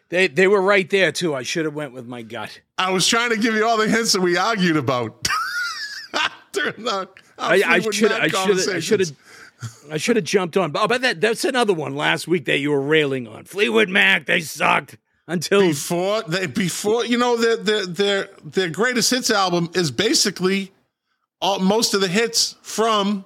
They 0.10 0.28
they 0.28 0.48
were 0.48 0.62
right 0.62 0.90
there 0.90 1.12
too. 1.12 1.34
I 1.34 1.44
should 1.44 1.66
have 1.66 1.74
went 1.74 1.94
with 1.94 2.06
my 2.06 2.22
gut. 2.22 2.62
I 2.78 2.92
was 2.92 3.08
trying 3.08 3.30
to 3.30 3.38
give 3.38 3.56
you 3.56 3.66
all 3.66 3.78
the 3.78 3.88
hints 3.88 4.14
that 4.14 4.22
we 4.22 4.38
argued 4.38 4.78
about. 4.78 5.28
The, 6.54 7.10
I, 7.40 7.64
I 7.66 7.80
should 7.80 8.12
I 8.12 8.28
should 8.28 8.76
I 8.76 8.80
should 8.80 9.00
have 9.00 9.12
I 9.92 9.98
should 9.98 10.18
have 10.18 10.26
jumped 10.26 10.56
on. 10.56 10.72
Oh, 10.76 10.88
but 10.88 11.02
that 11.02 11.20
that's 11.20 11.44
another 11.44 11.74
one 11.74 11.96
last 11.96 12.28
week 12.28 12.46
that 12.46 12.60
you 12.60 12.70
were 12.70 12.82
railing 12.82 13.28
on. 13.28 13.46
Fleetwood 13.46 13.90
Mac, 13.90 14.28
they 14.28 14.40
sucked 14.42 14.98
until 15.28 15.62
before 15.62 16.22
they 16.24 16.46
before 16.46 17.06
you 17.06 17.18
know 17.18 17.38
their 17.38 17.58
their 17.58 17.86
their 17.86 18.30
their 18.44 18.70
greatest 18.70 19.10
hits 19.10 19.32
album 19.32 19.70
is 19.74 19.90
basically 19.90 20.72
all 21.44 21.60
most 21.60 21.94
of 21.94 22.02
the 22.02 22.08
hits 22.08 22.56
from 22.64 23.26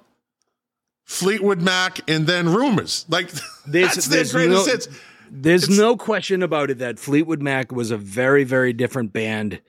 Fleetwood 1.04 1.62
Mac 1.62 2.00
and 2.10 2.26
then 2.26 2.48
Rumors. 2.52 3.06
Like 3.08 3.30
There's- 3.66 3.94
that's 3.94 4.06
their 4.08 4.16
there's 4.18 4.32
greatest 4.32 4.66
no- 4.66 4.72
hits. 4.72 4.88
There's 5.30 5.64
It's- 5.64 5.78
no 5.78 5.96
question 5.96 6.42
about 6.42 6.70
it 6.70 6.78
that 6.78 6.98
Fleetwood 6.98 7.42
Mac 7.42 7.70
was 7.70 7.90
a 7.90 7.98
very, 7.98 8.44
very 8.44 8.72
different 8.72 9.12
band. 9.12 9.60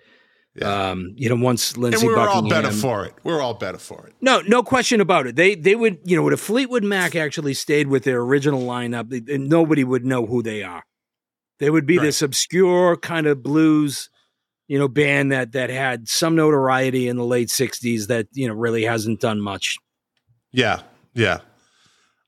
Um, 0.62 1.14
you 1.16 1.30
know, 1.30 1.36
once 1.42 1.74
And 1.74 1.84
Lindsey 1.84 2.08
we 2.08 2.14
were 2.14 2.28
all 2.28 2.48
better 2.50 2.72
for 2.72 3.06
it. 3.06 3.14
We're 3.24 3.40
all 3.42 3.54
better 3.54 3.78
for 3.78 4.08
it. 4.08 4.14
no, 4.20 4.42
no 4.42 4.64
question 4.64 5.00
about 5.00 5.28
it. 5.28 5.36
They 5.38 5.56
they 5.56 5.76
would, 5.76 6.00
you 6.04 6.18
know, 6.18 6.28
if 6.30 6.40
Fleetwood 6.40 6.84
Mac 6.84 7.16
actually 7.16 7.54
stayed 7.54 7.88
with 7.88 8.04
their 8.04 8.20
original 8.22 8.62
lineup, 8.64 9.10
they- 9.10 9.38
nobody 9.38 9.84
would 9.86 10.06
know 10.06 10.26
who 10.26 10.42
they 10.42 10.64
are. 10.64 10.84
They 11.60 11.70
would 11.70 11.86
be 11.86 11.98
Right. 11.98 12.06
this 12.06 12.22
obscure 12.22 12.98
kind 12.98 13.28
of 13.28 13.44
blues, 13.44 14.10
you 14.70 14.78
know, 14.78 14.88
band 14.88 15.32
that 15.32 15.52
that 15.54 15.72
had 15.72 16.08
some 16.08 16.36
notoriety 16.36 17.08
in 17.10 17.18
the 17.18 17.26
late 17.26 17.50
'60s 17.50 18.08
that 18.08 18.28
you 18.32 18.48
know 18.48 18.54
really 18.54 18.84
hasn't 18.84 19.20
done 19.20 19.42
much. 19.42 19.78
Yeah, 20.52 20.82
yeah. 21.14 21.40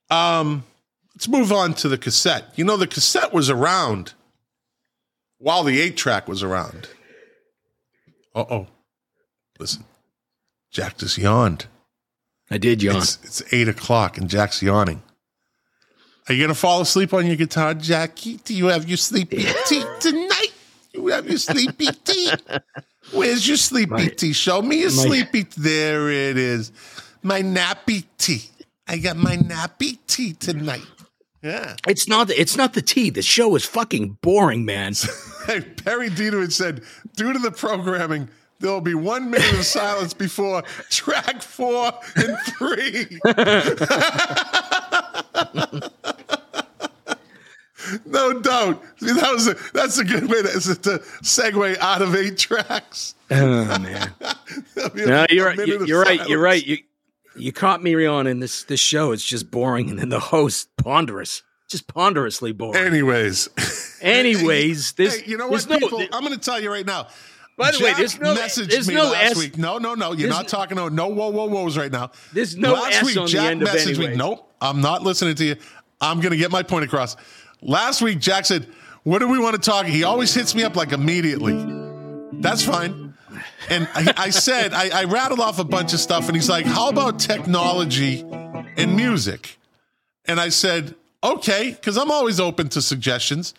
Um, 0.09 0.63
let's 1.15 1.27
move 1.27 1.51
on 1.51 1.75
to 1.75 1.87
the 1.87 1.99
cassette. 1.99 2.51
You 2.55 2.65
know, 2.65 2.77
the 2.77 2.87
cassette 2.87 3.31
was 3.31 3.49
around 3.49 4.13
while 5.37 5.63
the 5.63 5.79
eight 5.79 5.95
track 5.95 6.27
was 6.27 6.41
around. 6.41 6.89
Uh 8.33 8.45
oh. 8.49 8.67
Listen, 9.59 9.85
Jack 10.71 10.97
just 10.97 11.19
yawned. 11.19 11.67
I 12.49 12.57
did, 12.57 12.81
yawn. 12.81 12.97
It's, 12.97 13.19
it's 13.23 13.53
eight 13.53 13.67
o'clock 13.67 14.17
and 14.17 14.27
Jack's 14.27 14.63
yawning. 14.63 15.03
Are 16.27 16.33
you 16.33 16.43
gonna 16.43 16.55
fall 16.55 16.81
asleep 16.81 17.13
on 17.13 17.27
your 17.27 17.35
guitar, 17.35 17.75
Jackie? 17.75 18.37
Do 18.37 18.55
you 18.55 18.67
have 18.67 18.89
your 18.89 18.97
sleepy 18.97 19.45
tea 19.67 19.83
tonight? 19.99 20.50
Have 21.07 21.27
your 21.27 21.37
sleepy 21.37 21.87
tea. 22.03 22.31
Where's 23.13 23.47
your 23.47 23.57
sleepy 23.57 23.91
My- 23.91 24.07
tea? 24.07 24.33
Show 24.33 24.61
me 24.61 24.81
your 24.81 24.91
my- 24.91 25.03
sleepy. 25.03 25.45
There 25.57 26.09
it 26.09 26.37
is. 26.37 26.71
My 27.23 27.41
nappy 27.41 28.05
tea. 28.17 28.43
I 28.87 28.97
got 28.97 29.17
my 29.17 29.37
nappy 29.37 29.97
tea 30.07 30.33
tonight. 30.33 30.85
Yeah. 31.43 31.75
It's 31.87 32.07
not. 32.07 32.29
It's 32.29 32.55
not 32.57 32.73
the 32.73 32.81
tea. 32.81 33.09
The 33.09 33.21
show 33.23 33.55
is 33.55 33.65
fucking 33.65 34.17
boring, 34.21 34.65
man. 34.65 34.93
Hey, 35.47 35.61
Perry 35.83 36.09
Dieterich 36.09 36.51
said, 36.51 36.83
due 37.15 37.33
to 37.33 37.39
the 37.39 37.51
programming, 37.51 38.29
there 38.59 38.71
will 38.71 38.81
be 38.81 38.93
one 38.93 39.31
minute 39.31 39.51
of 39.53 39.65
silence 39.65 40.13
before 40.13 40.61
track 40.89 41.41
four 41.41 41.91
and 42.15 42.37
three. 42.45 43.19
no 48.05 48.39
doubt. 48.41 48.83
That 49.21 49.33
was 49.33 49.47
a, 49.47 49.55
that's 49.73 49.97
a 49.97 50.03
good 50.03 50.23
way 50.29 50.41
to, 50.41 50.49
to 50.51 50.99
segue 51.23 51.77
out 51.79 52.01
of 52.01 52.15
eight 52.15 52.37
tracks. 52.37 53.15
oh 53.31 53.79
man. 53.79 54.11
No, 54.95 55.25
you're 55.29 55.45
right. 55.45 55.67
You, 55.67 55.81
of 55.81 55.87
you're 55.87 56.01
right. 56.01 56.27
You're 56.27 56.41
right. 56.41 56.65
You 56.65 56.77
you 57.35 57.51
caught 57.53 57.81
me 57.81 58.05
on 58.05 58.27
in 58.27 58.39
this 58.39 58.63
this 58.63 58.79
show. 58.79 59.11
It's 59.11 59.23
just 59.23 59.49
boring, 59.51 59.89
and 59.89 59.97
then 59.99 60.09
the 60.09 60.19
host 60.19 60.69
ponderous, 60.77 61.43
just 61.69 61.87
ponderously 61.87 62.51
boring. 62.51 62.83
Anyways, 62.83 63.47
Anyways, 64.01 64.93
this 64.93 65.19
hey, 65.19 65.29
you 65.29 65.37
know 65.37 65.47
what, 65.47 65.69
no- 65.69 65.77
people? 65.77 66.01
I'm 66.11 66.23
going 66.23 66.33
to 66.33 66.39
tell 66.39 66.59
you 66.59 66.71
right 66.71 66.85
now. 66.85 67.07
By 67.57 67.71
the 67.71 67.77
way, 67.79 67.89
Jack 67.91 67.97
there's 67.97 68.19
no- 68.19 68.33
there's 68.33 68.87
me 68.87 68.95
no 68.95 69.03
last 69.11 69.31
S- 69.31 69.37
week. 69.37 69.57
No, 69.57 69.77
no, 69.77 69.93
no. 69.93 70.13
You're 70.13 70.29
not 70.29 70.47
talking. 70.47 70.75
No, 70.75 70.89
no 70.89 71.07
whoa, 71.07 71.29
whoa, 71.29 71.47
whoas 71.49 71.77
right 71.77 71.91
now. 71.91 72.11
There's 72.33 72.57
no 72.57 72.73
last 72.73 72.95
S 72.95 73.03
week, 73.05 73.17
on 73.17 73.25
the 73.25 73.31
Jack 73.31 73.51
end 73.51 73.61
of 73.61 73.69
messaged 73.69 73.97
me. 73.99 74.15
Nope, 74.15 74.51
I'm 74.59 74.81
not 74.81 75.03
listening 75.03 75.35
to 75.35 75.45
you. 75.45 75.55
I'm 75.99 76.19
going 76.19 76.31
to 76.31 76.37
get 76.37 76.49
my 76.51 76.63
point 76.63 76.85
across. 76.85 77.15
Last 77.61 78.01
week, 78.01 78.19
Jack 78.19 78.45
said, 78.45 78.67
"What 79.03 79.19
do 79.19 79.27
we 79.27 79.39
want 79.39 79.55
to 79.55 79.61
talk?" 79.61 79.85
He 79.85 80.03
always 80.03 80.33
hits 80.33 80.55
me 80.55 80.63
up 80.63 80.75
like 80.75 80.91
immediately. 80.91 81.55
That's 82.33 82.63
fine. 82.63 83.13
And 83.69 83.87
I, 83.93 84.13
I 84.17 84.29
said, 84.29 84.73
I, 84.73 84.89
I 85.01 85.03
rattled 85.05 85.39
off 85.39 85.59
a 85.59 85.63
bunch 85.63 85.93
of 85.93 85.99
stuff, 85.99 86.27
and 86.27 86.35
he's 86.35 86.49
like, 86.49 86.65
"How 86.65 86.89
about 86.89 87.19
technology 87.19 88.21
and 88.77 88.95
music?" 88.95 89.57
And 90.25 90.39
I 90.39 90.49
said, 90.49 90.95
"Okay," 91.23 91.71
because 91.71 91.97
I'm 91.97 92.11
always 92.11 92.39
open 92.39 92.69
to 92.69 92.81
suggestions. 92.81 93.53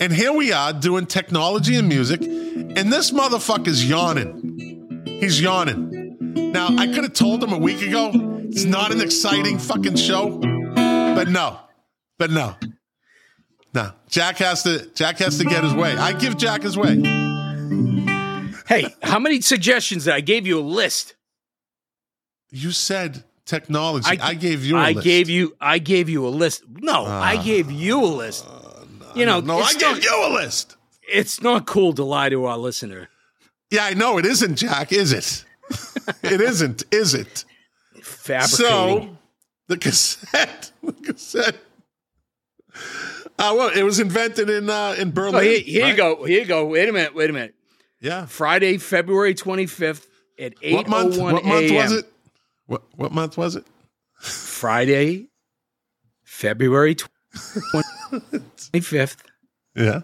And 0.00 0.12
here 0.12 0.32
we 0.32 0.52
are 0.52 0.72
doing 0.72 1.06
technology 1.06 1.76
and 1.76 1.88
music, 1.88 2.22
and 2.22 2.92
this 2.92 3.12
motherfucker's 3.12 3.88
yawning. 3.88 5.06
He's 5.20 5.40
yawning. 5.40 6.50
Now, 6.52 6.68
I 6.76 6.86
could 6.86 7.04
have 7.04 7.12
told 7.12 7.42
him 7.42 7.52
a 7.52 7.58
week 7.58 7.82
ago 7.82 8.10
it's 8.50 8.64
not 8.64 8.90
an 8.90 9.00
exciting 9.00 9.58
fucking 9.58 9.96
show, 9.96 10.38
but 10.74 11.28
no, 11.28 11.58
but 12.18 12.30
no, 12.30 12.56
no. 13.74 13.92
Jack 14.08 14.38
has 14.38 14.62
to. 14.64 14.86
Jack 14.94 15.18
has 15.18 15.38
to 15.38 15.44
get 15.44 15.64
his 15.64 15.74
way. 15.74 15.96
I 15.96 16.12
give 16.12 16.36
Jack 16.36 16.62
his 16.62 16.76
way. 16.76 16.96
Hey, 18.66 18.86
how 19.02 19.18
many 19.18 19.40
suggestions? 19.40 20.04
did 20.04 20.14
I 20.14 20.20
gave 20.20 20.46
you 20.46 20.58
a 20.58 20.62
list. 20.62 21.14
You 22.50 22.70
said 22.70 23.24
technology. 23.46 24.18
I, 24.20 24.34
gave 24.34 24.64
you. 24.64 24.76
a 24.76 24.80
I 24.80 24.92
list. 24.92 25.04
gave 25.04 25.28
you. 25.28 25.56
I 25.60 25.78
gave 25.78 26.08
you 26.08 26.26
a 26.26 26.28
list. 26.28 26.62
No, 26.68 27.04
I 27.04 27.36
ah. 27.36 27.42
gave 27.42 27.70
you 27.70 28.02
a 28.02 28.06
list. 28.06 28.46
you 29.14 29.26
know, 29.26 29.40
No, 29.40 29.58
I 29.58 29.72
gave 29.72 29.82
not, 29.82 30.04
you 30.04 30.26
a 30.26 30.30
list. 30.32 30.76
it's 31.02 31.42
not 31.42 31.66
cool 31.66 31.92
to 31.94 32.04
lie 32.04 32.28
to 32.28 32.44
our 32.44 32.58
listener. 32.58 33.08
Yeah, 33.70 33.84
I 33.84 33.94
know 33.94 34.18
it 34.18 34.26
isn't, 34.26 34.56
Jack. 34.56 34.92
Is 34.92 35.12
it? 35.12 35.44
it 36.22 36.40
isn't. 36.40 36.84
Is 36.90 37.14
it? 37.14 37.44
Fabricating. 38.02 38.66
So 38.66 39.16
the 39.68 39.78
cassette, 39.78 40.72
the 40.82 40.92
cassette. 40.92 41.56
Uh, 43.38 43.54
well, 43.56 43.70
it 43.76 43.82
was 43.82 43.98
invented 43.98 44.50
in 44.50 44.70
uh, 44.70 44.94
in 44.98 45.12
Berlin. 45.12 45.34
Oh, 45.34 45.40
here, 45.40 45.60
here 45.60 45.88
you 45.88 45.96
go. 45.96 46.24
Here 46.24 46.40
you 46.40 46.46
go. 46.46 46.66
Wait 46.66 46.88
a 46.88 46.92
minute. 46.92 47.14
Wait 47.14 47.30
a 47.30 47.32
minute. 47.32 47.54
Yeah. 48.00 48.26
Friday, 48.26 48.78
February 48.78 49.34
25th 49.34 50.06
at 50.38 50.54
8 50.60 50.74
What 50.74 50.88
month? 50.88 51.18
What 51.18 51.44
month 51.44 51.70
was 51.70 51.92
it? 51.92 52.04
What 52.66 52.82
what 52.96 53.12
month 53.12 53.36
was 53.36 53.56
it? 53.56 53.64
Friday, 54.18 55.28
February 56.24 56.96
25th. 57.34 59.16
Yeah. 59.74 60.02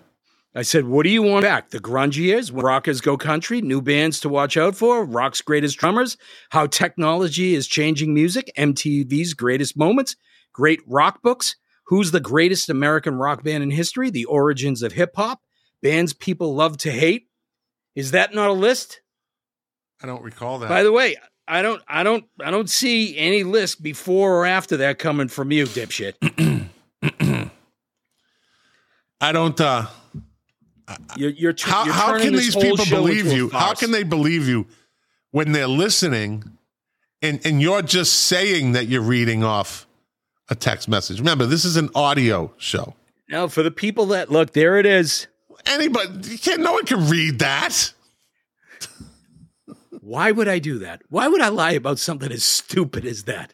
I 0.55 0.63
said, 0.63 0.87
What 0.87 1.05
do 1.05 1.11
you 1.11 1.23
want 1.23 1.45
back? 1.45 1.71
The 1.71 1.79
grunge 1.79 2.17
years, 2.17 2.51
when 2.51 2.65
rockers 2.65 3.01
go 3.01 3.17
country, 3.17 3.61
new 3.61 3.81
bands 3.81 4.19
to 4.21 4.29
watch 4.29 4.57
out 4.57 4.75
for, 4.75 5.05
rock's 5.05 5.41
greatest 5.41 5.79
drummers, 5.79 6.17
how 6.51 6.67
technology 6.67 7.55
is 7.55 7.67
changing 7.67 8.15
music, 8.15 8.51
MTV's 8.57 9.35
greatest 9.35 9.77
moments, 9.77 10.17
great 10.53 10.81
rock 10.87 11.23
books, 11.23 11.55
who's 11.89 12.11
the 12.11 12.21
greatest 12.21 12.69
American 12.69 13.17
rock 13.17 13.43
band 13.43 13.63
in 13.63 13.71
history, 13.71 14.11
the 14.11 14.27
origins 14.27 14.83
of 14.83 14.93
hip 14.93 15.13
hop, 15.17 15.41
bands 15.83 16.13
people 16.13 16.55
love 16.55 16.77
to 16.79 16.91
hate. 16.91 17.29
Is 17.95 18.13
that 18.13 18.35
not 18.35 18.51
a 18.51 18.53
list? 18.53 19.01
I 20.03 20.07
don't 20.07 20.23
recall 20.23 20.59
that. 20.61 20.69
By 20.69 20.83
the 20.83 20.93
way, 20.93 21.17
I 21.49 21.63
don't 21.63 21.83
I 21.89 22.03
don't 22.03 22.25
I 22.41 22.51
don't 22.51 22.71
see 22.71 23.17
any 23.19 23.43
list 23.43 23.83
before 23.83 24.37
or 24.37 24.47
after 24.47 24.77
that 24.79 24.99
coming 24.99 25.29
from 25.29 25.51
you, 25.51 25.65
dipshit. 25.65 26.15
I 29.21 29.33
don't. 29.33 29.61
uh 29.61 29.87
You're, 31.17 31.31
you're, 31.31 31.53
tr- 31.53 31.71
How 31.71 31.85
you're 31.85 31.95
how 31.95 32.19
can 32.19 32.35
these 32.35 32.55
people 32.55 32.85
believe 32.85 33.33
you? 33.33 33.49
How 33.51 33.75
can 33.75 33.91
they 33.91 34.05
believe 34.05 34.47
you 34.47 34.67
when 35.33 35.53
they're 35.53 35.67
listening, 35.67 36.45
and 37.23 37.41
and 37.45 37.61
you're 37.61 37.83
just 37.83 38.15
saying 38.15 38.73
that 38.73 38.87
you're 38.87 39.03
reading 39.03 39.43
off 39.43 39.88
a 40.49 40.55
text 40.55 40.89
message? 40.89 41.19
Remember, 41.19 41.47
this 41.47 41.65
is 41.65 41.77
an 41.77 41.91
audio 41.95 42.53
show. 42.57 42.95
Now, 43.29 43.49
for 43.49 43.63
the 43.63 43.71
people 43.71 44.07
that 44.07 44.31
look, 44.31 44.53
there 44.53 44.79
it 44.79 44.87
is. 44.87 45.27
Anybody, 45.67 46.31
you 46.31 46.39
can't. 46.39 46.63
No 46.63 46.73
one 46.73 46.87
can 46.87 47.09
read 47.09 47.41
that. 47.41 47.93
Why 50.01 50.33
would 50.33 50.49
I 50.49 50.59
do 50.59 50.79
that? 50.79 51.03
Why 51.11 51.29
would 51.29 51.43
I 51.43 51.49
lie 51.49 51.73
about 51.73 51.99
something 51.99 52.33
as 52.33 52.43
stupid 52.43 53.05
as 53.05 53.25
that? 53.25 53.53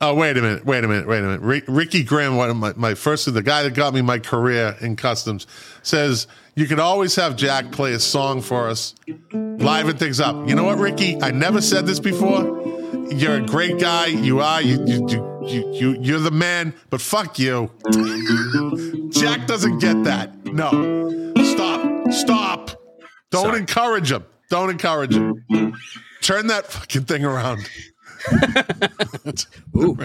Oh, 0.00 0.14
wait 0.14 0.36
a 0.36 0.42
minute. 0.42 0.66
Wait 0.66 0.82
a 0.82 0.88
minute. 0.88 1.06
Wait 1.06 1.20
a 1.20 1.22
minute. 1.22 1.40
Rick, 1.42 1.64
Ricky 1.68 2.02
Graham, 2.02 2.36
one 2.36 2.50
of 2.50 2.56
my, 2.56 2.72
my 2.74 2.94
first, 2.94 3.32
the 3.32 3.40
guy 3.40 3.62
that 3.62 3.74
got 3.74 3.94
me 3.94 4.02
my 4.02 4.18
career 4.18 4.76
in 4.80 4.96
customs, 4.96 5.46
says 5.84 6.26
you 6.56 6.66
can 6.66 6.80
always 6.80 7.14
have 7.14 7.36
Jack 7.36 7.70
play 7.70 7.92
a 7.92 8.00
song 8.00 8.42
for 8.42 8.68
us, 8.68 8.96
liven 9.32 9.96
things 9.96 10.18
up. 10.18 10.48
You 10.48 10.56
know 10.56 10.64
what, 10.64 10.78
Ricky? 10.78 11.22
I 11.22 11.30
never 11.30 11.60
said 11.60 11.86
this 11.86 12.00
before. 12.00 12.71
You're 13.14 13.36
a 13.36 13.46
great 13.46 13.78
guy. 13.78 14.06
You 14.06 14.40
are. 14.40 14.60
You, 14.62 14.84
you, 14.86 15.06
you, 15.08 15.42
you, 15.46 15.72
you, 15.72 15.96
you're 16.00 16.18
the 16.20 16.30
man, 16.30 16.74
but 16.90 17.00
fuck 17.00 17.38
you. 17.38 17.70
Jack 19.10 19.46
doesn't 19.46 19.78
get 19.78 20.02
that. 20.04 20.44
No. 20.46 21.32
Stop. 21.42 22.12
Stop. 22.12 22.70
Don't 23.30 23.44
Sorry. 23.46 23.58
encourage 23.60 24.12
him. 24.12 24.24
Don't 24.50 24.70
encourage 24.70 25.14
him. 25.14 25.44
Turn 26.20 26.46
that 26.48 26.66
fucking 26.66 27.04
thing 27.04 27.24
around. 27.24 27.68
Ooh. 29.76 29.96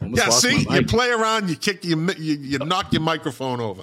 Almost 0.00 0.16
Yeah, 0.16 0.28
see, 0.30 0.66
you 0.68 0.84
play 0.84 1.10
around, 1.10 1.48
you 1.48 1.56
kick, 1.56 1.84
you, 1.84 1.96
you 2.18 2.34
you 2.34 2.58
knock 2.58 2.92
your 2.92 3.00
microphone 3.02 3.60
over. 3.60 3.82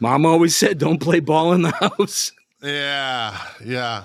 Mom 0.00 0.26
always 0.26 0.54
said, 0.56 0.78
"Don't 0.78 1.00
play 1.00 1.20
ball 1.20 1.52
in 1.54 1.62
the 1.62 1.70
house." 1.98 2.32
Yeah, 2.62 3.38
yeah. 3.64 4.04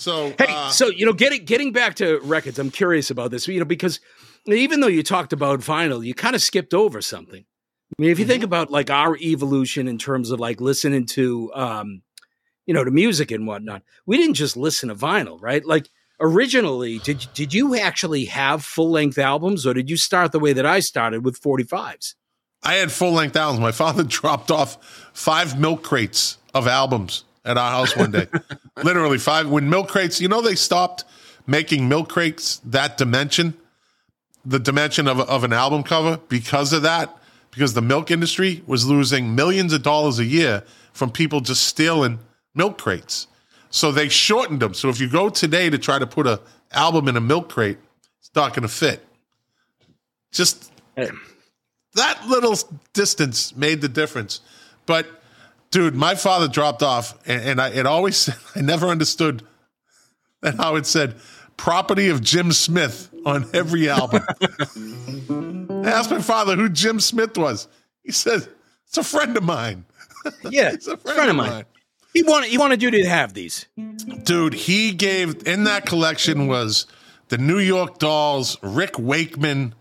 So, 0.00 0.32
Hey, 0.38 0.46
uh, 0.48 0.70
so 0.70 0.88
you 0.88 1.04
know, 1.04 1.12
getting 1.12 1.44
getting 1.44 1.72
back 1.72 1.96
to 1.96 2.20
records, 2.20 2.58
I'm 2.58 2.70
curious 2.70 3.10
about 3.10 3.30
this. 3.30 3.46
You 3.46 3.58
know, 3.58 3.66
because 3.66 4.00
even 4.46 4.80
though 4.80 4.86
you 4.86 5.02
talked 5.02 5.34
about 5.34 5.60
vinyl, 5.60 6.02
you 6.02 6.14
kind 6.14 6.34
of 6.34 6.40
skipped 6.40 6.72
over 6.72 7.02
something. 7.02 7.44
I 7.44 8.02
mean, 8.02 8.10
if 8.10 8.18
you 8.18 8.24
think 8.24 8.42
about 8.42 8.70
like 8.70 8.88
our 8.88 9.18
evolution 9.18 9.86
in 9.86 9.98
terms 9.98 10.30
of 10.30 10.40
like 10.40 10.58
listening 10.58 11.04
to, 11.08 11.52
um, 11.52 12.00
you 12.64 12.72
know, 12.72 12.82
to 12.82 12.90
music 12.90 13.30
and 13.30 13.46
whatnot, 13.46 13.82
we 14.06 14.16
didn't 14.16 14.36
just 14.36 14.56
listen 14.56 14.88
to 14.88 14.94
vinyl, 14.94 15.36
right? 15.38 15.62
Like 15.66 15.90
originally, 16.18 16.98
did 17.00 17.26
did 17.34 17.52
you 17.52 17.76
actually 17.76 18.24
have 18.24 18.64
full 18.64 18.90
length 18.90 19.18
albums, 19.18 19.66
or 19.66 19.74
did 19.74 19.90
you 19.90 19.98
start 19.98 20.32
the 20.32 20.40
way 20.40 20.54
that 20.54 20.64
I 20.64 20.80
started 20.80 21.26
with 21.26 21.42
45s? 21.42 22.14
I 22.62 22.76
had 22.76 22.90
full 22.90 23.12
length 23.12 23.36
albums. 23.36 23.60
My 23.60 23.72
father 23.72 24.02
dropped 24.18 24.50
off 24.50 25.10
five 25.12 25.60
milk 25.60 25.82
crates 25.82 26.38
of 26.54 26.66
albums 26.66 27.24
at 27.44 27.56
our 27.56 27.70
house 27.70 27.96
one 27.96 28.10
day. 28.10 28.26
Literally 28.82 29.18
five. 29.18 29.48
When 29.48 29.70
milk 29.70 29.88
crates, 29.88 30.20
you 30.20 30.28
know, 30.28 30.40
they 30.40 30.54
stopped 30.54 31.04
making 31.46 31.88
milk 31.88 32.08
crates 32.08 32.60
that 32.64 32.96
dimension, 32.96 33.54
the 34.44 34.58
dimension 34.58 35.08
of, 35.08 35.20
of 35.20 35.44
an 35.44 35.52
album 35.52 35.82
cover 35.82 36.18
because 36.28 36.72
of 36.72 36.82
that, 36.82 37.16
because 37.50 37.74
the 37.74 37.82
milk 37.82 38.10
industry 38.10 38.62
was 38.66 38.86
losing 38.86 39.34
millions 39.34 39.72
of 39.72 39.82
dollars 39.82 40.18
a 40.18 40.24
year 40.24 40.62
from 40.92 41.10
people 41.10 41.40
just 41.40 41.64
stealing 41.64 42.18
milk 42.54 42.78
crates. 42.78 43.26
So 43.70 43.92
they 43.92 44.08
shortened 44.08 44.60
them. 44.60 44.74
So 44.74 44.88
if 44.88 45.00
you 45.00 45.08
go 45.08 45.28
today 45.28 45.70
to 45.70 45.78
try 45.78 45.98
to 45.98 46.06
put 46.06 46.26
a 46.26 46.40
album 46.72 47.08
in 47.08 47.16
a 47.16 47.20
milk 47.20 47.48
crate, 47.48 47.78
it's 48.18 48.30
not 48.34 48.50
going 48.54 48.62
to 48.62 48.68
fit. 48.68 49.04
Just 50.32 50.72
that 51.94 52.26
little 52.28 52.56
distance 52.92 53.54
made 53.56 53.80
the 53.80 53.88
difference. 53.88 54.40
But 54.86 55.19
dude, 55.70 55.94
my 55.94 56.14
father 56.14 56.48
dropped 56.48 56.82
off, 56.82 57.18
and, 57.26 57.42
and 57.42 57.60
I 57.60 57.70
it 57.70 57.86
always 57.86 58.30
I 58.56 58.60
never 58.60 58.86
understood 58.86 59.42
that 60.42 60.56
how 60.56 60.76
it 60.76 60.86
said 60.86 61.16
property 61.56 62.08
of 62.08 62.22
Jim 62.22 62.52
Smith 62.52 63.10
on 63.26 63.48
every 63.52 63.88
album. 63.88 64.22
I 65.84 65.90
asked 65.90 66.10
my 66.10 66.22
father 66.22 66.56
who 66.56 66.68
Jim 66.68 67.00
Smith 67.00 67.36
was. 67.36 67.68
He 68.02 68.12
said 68.12 68.48
it's 68.86 68.98
a 68.98 69.04
friend 69.04 69.36
of 69.36 69.42
mine. 69.42 69.84
Yeah, 70.50 70.72
It's 70.72 70.86
a 70.86 70.98
friend, 70.98 71.30
of 71.30 71.36
mine. 71.36 71.64
He 72.12 72.22
wanted 72.22 72.50
he 72.50 72.58
wanted 72.58 72.82
you 72.82 72.90
to 72.90 73.04
have 73.08 73.32
these. 73.32 73.64
Dude, 74.24 74.52
he 74.52 74.92
gave 74.92 75.46
in 75.46 75.64
that 75.64 75.86
collection 75.86 76.46
was 76.46 76.86
the 77.28 77.38
New 77.38 77.58
York 77.58 77.98
Dolls, 77.98 78.58
Rick 78.62 78.98
Wakeman, 78.98 79.74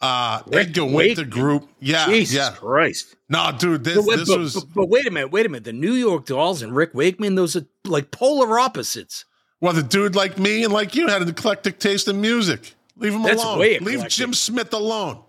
uh, 0.00 0.42
Rick 0.46 0.68
Edgar 0.68 0.84
Winter 0.86 0.96
Wakeman? 0.96 1.30
Group. 1.30 1.68
Yeah, 1.78 2.06
Jesus 2.06 2.34
yeah. 2.36 2.50
Christ! 2.56 3.15
No, 3.28 3.50
dude, 3.58 3.82
this, 3.84 3.96
But, 4.06 4.16
this 4.18 4.28
but- 4.28 4.38
was 4.38 4.54
but- 4.54 4.74
but 4.74 4.88
wait 4.88 5.06
a 5.06 5.10
minute, 5.10 5.32
wait 5.32 5.46
a 5.46 5.48
minute. 5.48 5.64
The 5.64 5.72
New 5.72 5.94
York 5.94 6.26
Dolls 6.26 6.62
and 6.62 6.74
Rick 6.76 6.90
Wakeman, 6.94 7.34
those 7.34 7.56
are 7.56 7.66
like 7.84 8.10
polar 8.10 8.58
opposites. 8.58 9.24
well, 9.60 9.72
the 9.72 9.82
dude 9.82 10.14
like 10.14 10.38
me 10.38 10.62
and 10.64 10.72
like 10.72 10.94
you 10.94 11.08
had 11.08 11.22
an 11.22 11.28
eclectic 11.28 11.78
taste 11.78 12.06
in 12.08 12.20
music. 12.20 12.74
Leave 12.98 13.14
him 13.14 13.22
That's 13.22 13.42
alone. 13.42 13.58
Leave. 13.82 14.06
Jim 14.08 14.32
Smith 14.32 14.72
alone. 14.72 15.22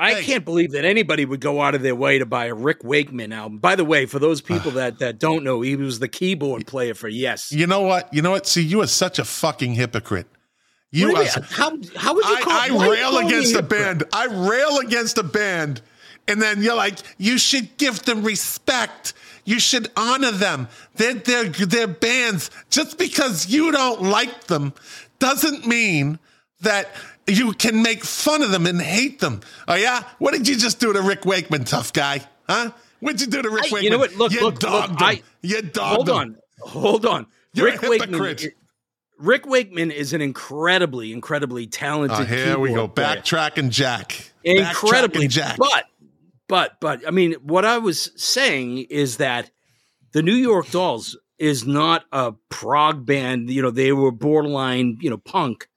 I 0.00 0.14
Hey. 0.14 0.24
can't 0.24 0.44
believe 0.44 0.72
that 0.72 0.84
anybody 0.84 1.24
would 1.24 1.40
go 1.40 1.60
out 1.60 1.74
of 1.74 1.82
their 1.82 1.94
way 1.94 2.18
to 2.18 2.26
buy 2.26 2.46
a 2.46 2.54
Rick 2.54 2.84
Wakeman 2.84 3.32
album. 3.32 3.58
By 3.58 3.74
the 3.76 3.84
way, 3.84 4.06
for 4.06 4.18
those 4.18 4.40
people 4.40 4.70
that, 4.80 4.98
that 5.00 5.18
don't 5.18 5.42
know, 5.44 5.60
he 5.60 5.74
was 5.76 5.98
the 5.98 6.08
keyboard 6.08 6.66
player 6.66 6.94
for 6.94 7.08
Yes. 7.08 7.50
You 7.52 7.66
know 7.66 7.80
what? 7.82 8.12
You 8.12 8.22
know 8.22 8.30
what? 8.30 8.46
See, 8.46 8.62
you 8.62 8.80
are 8.80 8.86
such 8.86 9.18
a 9.18 9.24
fucking 9.24 9.74
hypocrite. 9.74 10.26
You 10.90 11.14
are. 11.16 11.24
how 11.24 11.76
how 11.96 12.14
would 12.14 12.24
you 12.24 12.36
I, 12.36 12.40
call? 12.40 12.52
I 12.52 12.66
you 12.66 12.92
rail 12.92 13.18
against 13.18 13.54
a 13.54 13.62
band. 13.62 14.04
I 14.12 14.24
rail 14.26 14.78
against 14.78 15.18
a 15.18 15.22
band, 15.22 15.82
and 16.28 16.40
then 16.40 16.62
you're 16.62 16.76
like, 16.76 16.98
you 17.18 17.38
should 17.38 17.76
give 17.78 18.02
them 18.04 18.22
respect. 18.22 19.14
You 19.44 19.58
should 19.58 19.90
honor 19.96 20.30
them. 20.30 20.68
They're 20.96 21.14
they're 21.14 21.44
they're 21.48 21.86
bands. 21.88 22.50
Just 22.70 22.98
because 22.98 23.48
you 23.48 23.72
don't 23.72 24.02
like 24.02 24.44
them 24.44 24.74
doesn't 25.18 25.66
mean 25.66 26.18
that 26.60 26.90
you 27.26 27.52
can 27.54 27.82
make 27.82 28.04
fun 28.04 28.42
of 28.42 28.50
them 28.50 28.66
and 28.66 28.80
hate 28.80 29.20
them. 29.20 29.40
Oh 29.66 29.74
yeah, 29.74 30.02
what 30.18 30.32
did 30.32 30.46
you 30.46 30.56
just 30.56 30.80
do 30.80 30.92
to 30.92 31.00
Rick 31.00 31.24
Wakeman, 31.24 31.64
tough 31.64 31.92
guy? 31.92 32.20
Huh? 32.48 32.70
What'd 33.00 33.20
you 33.20 33.26
do 33.26 33.42
to 33.42 33.48
Rick 33.50 33.64
I- 33.64 33.74
Wakeman? 33.74 33.84
you 33.84 33.90
know 33.90 33.98
what? 33.98 34.14
Look, 34.16 34.32
you 34.32 34.40
look, 34.42 34.58
dogged 34.58 34.90
look, 34.92 35.00
him. 35.00 35.06
I- 35.06 35.22
you 35.42 35.62
dogged 35.62 36.08
Hold 36.08 36.08
him. 36.08 36.16
on, 36.16 36.36
hold 36.60 37.06
on. 37.06 37.26
You're 37.54 37.66
Rick 37.66 37.82
Wakeman. 37.82 38.36
Rick 39.18 39.46
Wakeman 39.46 39.90
is 39.90 40.12
an 40.12 40.20
incredibly, 40.20 41.12
incredibly 41.12 41.66
talented. 41.66 42.20
Oh, 42.20 42.24
here 42.24 42.58
we 42.58 42.72
go. 42.72 42.86
Backtracking 42.86 43.68
Jack. 43.70 44.32
incredibly 44.44 45.26
Backtracking 45.26 45.30
Jack. 45.30 45.56
But, 45.56 45.84
but, 46.48 46.80
but, 46.80 47.06
I 47.06 47.10
mean, 47.10 47.34
what 47.42 47.64
I 47.64 47.78
was 47.78 48.10
saying 48.16 48.78
is 48.90 49.18
that 49.18 49.50
the 50.12 50.22
New 50.22 50.34
York 50.34 50.70
Dolls 50.70 51.16
is 51.38 51.66
not 51.66 52.04
a 52.10 52.32
prog 52.48 53.06
band. 53.06 53.50
You 53.50 53.62
know, 53.62 53.70
they 53.70 53.92
were 53.92 54.10
borderline, 54.10 54.98
you 55.00 55.10
know, 55.10 55.18
punk, 55.18 55.68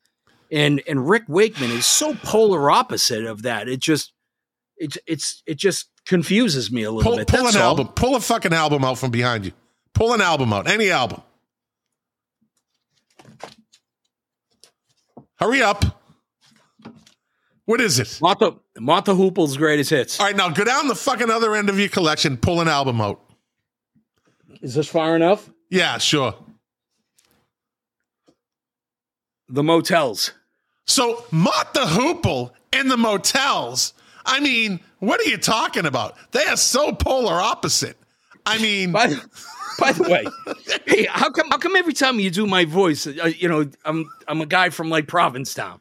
and 0.52 0.82
and 0.88 1.08
Rick 1.08 1.24
Wakeman 1.28 1.70
is 1.72 1.86
so 1.86 2.16
polar 2.16 2.72
opposite 2.72 3.26
of 3.26 3.44
that. 3.44 3.68
It 3.70 3.80
just 3.80 4.14
it 4.78 4.98
it's 5.06 5.44
it 5.46 5.58
just 5.58 5.90
confuses 6.06 6.72
me 6.72 6.84
a 6.84 6.92
little 6.92 7.12
Pull, 7.12 7.18
bit. 7.20 7.28
pull 7.28 7.44
That's 7.44 7.56
an 7.56 7.62
all. 7.62 7.68
album. 7.70 7.90
Pull 7.90 8.16
a 8.16 8.20
fucking 8.20 8.54
album 8.54 8.84
out 8.84 8.98
from 8.98 9.12
behind 9.12 9.46
you. 9.46 9.52
Pull 9.94 10.14
an 10.14 10.22
album 10.22 10.52
out. 10.52 10.68
Any 10.68 10.90
album. 10.90 11.22
Hurry 15.40 15.62
up. 15.62 16.01
What 17.66 17.80
is 17.80 18.00
it? 18.00 18.20
Martha 18.22 18.56
Mott 18.80 19.06
the 19.06 19.16
Hoople's 19.16 19.58
greatest 19.58 19.90
hits. 19.92 20.20
All 20.20 20.26
right, 20.26 20.36
now 20.36 20.50
go 20.50 20.64
down 20.64 20.88
the 20.88 20.96
fucking 20.96 21.30
other 21.30 21.56
end 21.56 21.70
of 21.70 21.80
your 21.80 21.90
collection. 21.90 22.38
Pull 22.38 22.62
an 22.62 22.68
album 22.68 23.00
out. 23.00 23.22
Is 24.62 24.76
this 24.76 24.88
far 24.88 25.16
enough? 25.16 25.50
Yeah, 25.70 25.98
sure. 25.98 26.36
The 29.48 29.64
Motels. 29.64 30.32
So 30.88 31.26
Mott 31.32 31.74
the 31.74 31.82
Hoople 31.82 32.52
and 32.74 32.90
the 32.90 32.98
motels. 32.98 33.94
I 34.26 34.40
mean, 34.40 34.80
what 35.00 35.20
are 35.20 35.30
you 35.30 35.38
talking 35.38 35.86
about? 35.86 36.16
They 36.32 36.46
are 36.46 36.58
so 36.58 36.92
polar 36.94 37.40
opposite. 37.42 37.98
I 38.46 38.58
mean, 38.60 38.92
By, 38.92 39.16
by 39.80 39.92
the 39.94 40.04
way, 40.04 40.26
hey, 40.86 41.08
how 41.10 41.32
come 41.32 41.50
how 41.50 41.58
come 41.58 41.76
every 41.76 41.94
time 41.94 42.20
you 42.20 42.30
do 42.30 42.46
my 42.46 42.66
voice, 42.66 43.08
uh, 43.08 43.32
you 43.38 43.48
know, 43.48 43.70
I'm 43.86 44.10
I'm 44.28 44.42
a 44.42 44.46
guy 44.46 44.70
from 44.70 44.90
like 44.90 45.08
Provincetown. 45.08 45.80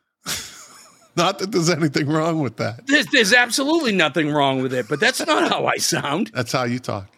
Not 1.16 1.38
that 1.38 1.52
there's 1.52 1.70
anything 1.70 2.06
wrong 2.08 2.40
with 2.40 2.56
that. 2.58 2.86
There's 2.86 3.06
there's 3.06 3.32
absolutely 3.32 3.92
nothing 3.92 4.30
wrong 4.30 4.62
with 4.62 4.72
it, 4.72 4.86
but 4.88 5.00
that's 5.00 5.24
not 5.26 5.48
how 5.50 5.66
I 5.66 5.76
sound. 5.76 6.30
That's 6.34 6.52
how 6.52 6.64
you 6.64 6.78
talk. 6.78 7.08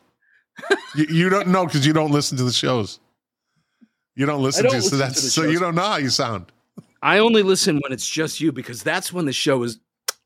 you, 0.94 1.06
you 1.08 1.28
don't 1.28 1.48
know 1.48 1.64
because 1.66 1.86
you 1.86 1.92
don't 1.92 2.10
listen 2.10 2.36
to 2.38 2.44
the 2.44 2.52
shows. 2.52 3.00
You 4.14 4.26
don't 4.26 4.42
listen 4.42 4.64
don't 4.64 4.72
to, 4.74 4.80
so 4.82 4.84
listen 4.96 4.98
that's 4.98 5.20
to 5.20 5.26
the 5.26 5.30
so 5.30 5.42
you 5.44 5.58
don't 5.58 5.74
know 5.74 5.82
how 5.82 5.96
you 5.96 6.10
sound. 6.10 6.52
I 7.02 7.18
only 7.18 7.42
listen 7.42 7.80
when 7.82 7.92
it's 7.92 8.08
just 8.08 8.40
you 8.40 8.52
because 8.52 8.82
that's 8.82 9.12
when 9.12 9.24
the 9.24 9.32
show 9.32 9.62
is 9.62 9.78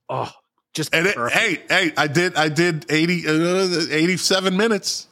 oh 0.09 0.31
just 0.75 0.95
And 0.95 1.07
it, 1.07 1.15
perfect. 1.15 1.39
hey, 1.71 1.87
hey, 1.89 1.93
I 1.97 2.07
did, 2.07 2.37
I 2.37 2.49
did 2.51 2.85
80, 2.91 3.27
uh, 3.27 3.87
87 3.91 4.57
minutes 4.57 5.07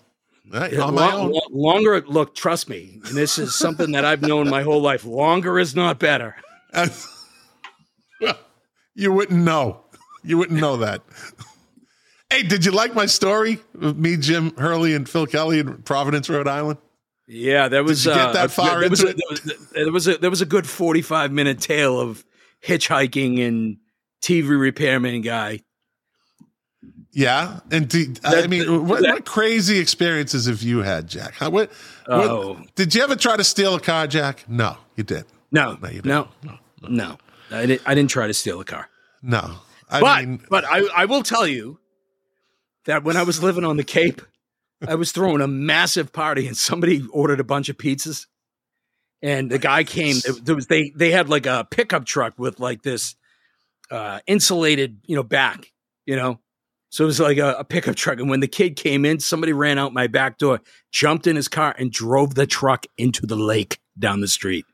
right, 0.53 0.73
Yeah, 0.75 0.81
on 0.83 0.95
my 0.95 1.11
lo- 1.15 1.21
own. 1.23 1.31
lo- 1.33 1.41
longer 1.53 2.03
look, 2.07 2.35
trust 2.35 2.69
me, 2.69 3.01
and 3.07 3.17
this 3.17 3.39
is 3.39 3.55
something 3.55 3.93
that 3.93 4.05
I've 4.05 4.21
known 4.21 4.51
my 4.51 4.63
whole 4.63 4.83
life. 4.83 5.05
Longer 5.07 5.59
is 5.59 5.75
not 5.75 5.99
better. 5.99 6.37
you 8.95 9.13
wouldn't 9.13 9.43
know. 9.45 9.81
You 10.23 10.39
wouldn't 10.39 10.61
know 10.61 10.79
that. 10.79 11.03
hey, 12.31 12.43
did 12.43 12.65
you 12.65 12.71
like 12.73 12.95
my 12.95 13.07
story 13.07 13.59
of 13.81 13.99
me, 13.99 14.17
Jim 14.17 14.55
Hurley, 14.57 14.95
and 14.95 15.09
Phil 15.09 15.27
Kelly 15.27 15.59
in 15.61 15.83
Providence, 15.83 16.29
Rhode 16.31 16.49
Island? 16.49 16.79
Yeah, 17.27 17.69
there 17.69 17.83
was 17.85 18.05
you 18.05 18.13
get 18.13 18.29
uh, 18.29 18.33
that 18.33 18.51
far 18.51 18.81
there 18.81 18.91
was, 18.91 19.01
into 19.03 19.13
a, 19.13 19.15
there, 19.15 19.29
was, 19.31 19.73
there 19.73 19.93
was 19.93 20.09
a 20.09 20.19
there 20.19 20.31
was 20.31 20.41
a 20.43 20.47
good 20.47 20.67
forty 20.69 21.01
five 21.03 21.33
minute 21.33 21.59
tale 21.61 21.99
of 22.01 22.25
hitchhiking 22.65 23.47
and 23.47 23.79
TV 24.23 24.59
repairman 24.59 25.21
guy. 25.23 25.61
Yeah, 27.13 27.61
and 27.71 27.89
do, 27.89 28.13
I 28.25 28.47
mean, 28.49 28.89
what, 28.89 29.03
that- 29.03 29.13
what 29.13 29.25
crazy 29.25 29.79
experiences 29.79 30.47
have 30.47 30.63
you 30.63 30.79
had, 30.83 31.07
Jack? 31.07 31.35
How, 31.35 31.49
what, 31.49 31.71
what- 32.07 32.29
Oh. 32.29 32.61
did 32.75 32.93
you 32.95 33.03
ever 33.03 33.15
try 33.15 33.37
to 33.37 33.45
steal 33.45 33.77
a 33.77 33.81
car, 33.81 34.07
Jack? 34.09 34.45
No, 34.49 34.77
you 34.97 35.05
did. 35.05 35.25
No, 35.53 35.79
No, 35.81 35.89
you 35.91 36.01
no, 36.05 36.29
no, 36.89 37.17
I 37.51 37.67
didn't. 37.67 37.83
I 37.87 37.95
didn't 37.95 38.11
try 38.11 38.27
to 38.27 38.35
steal 38.35 38.61
a 38.61 38.65
car, 38.65 38.89
No, 39.23 39.57
I 39.91 40.01
but 40.01 40.25
mean, 40.25 40.41
but 40.49 40.65
I 40.65 40.87
I 40.95 41.05
will 41.05 41.23
tell 41.23 41.47
you 41.47 41.79
that 42.87 43.05
when 43.05 43.17
I 43.17 43.23
was 43.23 43.43
living 43.43 43.65
on 43.65 43.77
the 43.77 43.85
Cape, 43.85 44.23
I 44.87 44.95
was 44.95 45.13
throwing 45.13 45.41
a 45.41 45.47
massive 45.49 46.13
party 46.13 46.47
and 46.47 46.57
somebody 46.57 47.03
ordered 47.13 47.41
a 47.41 47.45
bunch 47.45 47.69
of 47.69 47.77
pizzas, 47.77 48.27
and 49.23 49.51
the 49.51 49.59
guy 49.59 49.85
came. 49.85 50.17
There 50.43 50.55
was 50.55 50.67
they 50.67 50.93
they 50.97 51.11
had 51.11 51.29
like 51.29 51.47
a 51.47 51.67
pickup 51.71 52.05
truck 52.07 52.39
with 52.39 52.61
like 52.61 52.83
this 52.83 53.15
uh, 53.91 54.21
insulated 54.27 54.99
you 55.05 55.17
know 55.17 55.23
back, 55.23 55.73
you 56.07 56.17
know. 56.17 56.41
So 56.91 57.03
it 57.03 57.07
was 57.07 57.19
like 57.19 57.39
a, 57.39 57.55
a 57.55 57.65
pickup 57.65 57.97
truck, 57.97 58.21
and 58.21 58.31
when 58.31 58.39
the 58.41 58.47
kid 58.49 58.77
came 58.77 59.05
in, 59.05 59.19
somebody 59.19 59.53
ran 59.53 59.79
out 59.79 59.93
my 59.93 60.07
back 60.07 60.39
door, 60.39 60.61
jumped 60.93 61.27
in 61.27 61.35
his 61.35 61.49
car, 61.49 61.75
and 61.77 61.91
drove 61.91 62.37
the 62.37 62.47
truck 62.47 62.87
into 62.97 63.27
the 63.27 63.35
lake 63.37 63.81
down 63.99 64.21
the 64.21 64.29
street. 64.29 64.65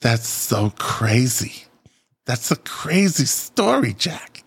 that's 0.00 0.28
so 0.28 0.70
crazy. 0.78 1.64
That's 2.26 2.50
a 2.50 2.56
crazy 2.56 3.26
story, 3.26 3.92
Jack. 3.94 4.42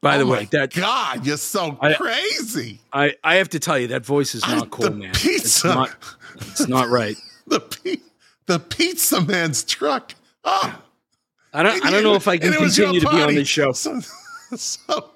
By 0.00 0.16
oh 0.16 0.18
the 0.20 0.24
my 0.26 0.30
way, 0.32 0.44
that 0.52 0.72
God, 0.72 1.26
you're 1.26 1.36
so 1.36 1.76
I- 1.80 1.94
crazy. 1.94 2.80
I, 2.92 3.14
I 3.24 3.36
have 3.36 3.48
to 3.50 3.58
tell 3.58 3.78
you 3.78 3.88
that 3.88 4.04
voice 4.04 4.34
is 4.34 4.42
I- 4.44 4.56
not 4.56 4.70
cool, 4.70 4.84
the 4.86 4.90
man. 4.92 5.10
It's 5.10 5.22
pizza. 5.22 5.68
not, 5.68 5.90
it's 6.36 6.68
not 6.68 6.88
right. 6.88 7.16
The 7.48 7.60
pi- 7.60 8.02
the 8.46 8.58
pizza 8.58 9.20
man's 9.20 9.62
truck. 9.62 10.16
Oh, 10.44 10.82
I 11.54 11.62
don't 11.62 11.84
I 11.86 11.90
don't 11.92 12.02
know 12.02 12.16
if 12.16 12.26
I 12.26 12.38
can 12.38 12.48
And 12.48 12.56
it 12.56 12.60
was 12.60 12.76
your 12.76 12.88
continue 12.88 13.08
to 13.08 13.16
be 13.16 13.22
on 13.22 13.34
this 13.36 13.46
show. 13.46 13.70
So, 13.70 14.00
so 14.56 15.10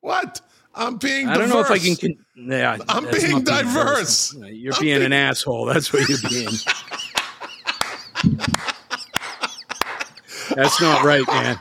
what? 0.00 0.40
I'm 0.72 0.96
being. 0.98 1.28
I 1.28 1.36
don't 1.36 1.48
know 1.48 1.58
if 1.60 1.70
I 1.72 1.78
can. 1.78 1.96
Con- 1.96 2.24
yeah, 2.36 2.78
I'm 2.88 3.10
being 3.10 3.42
not 3.42 3.44
diverse. 3.44 4.34
You're 4.34 4.72
I'm 4.74 4.80
being 4.80 4.98
being- 4.98 5.02
an 5.06 5.12
asshole. 5.12 5.64
That's 5.66 5.92
what 5.92 6.08
you're 6.08 6.18
being. 6.30 6.48
that's 10.54 10.80
not 10.80 11.04
right, 11.04 11.26
man. 11.28 11.58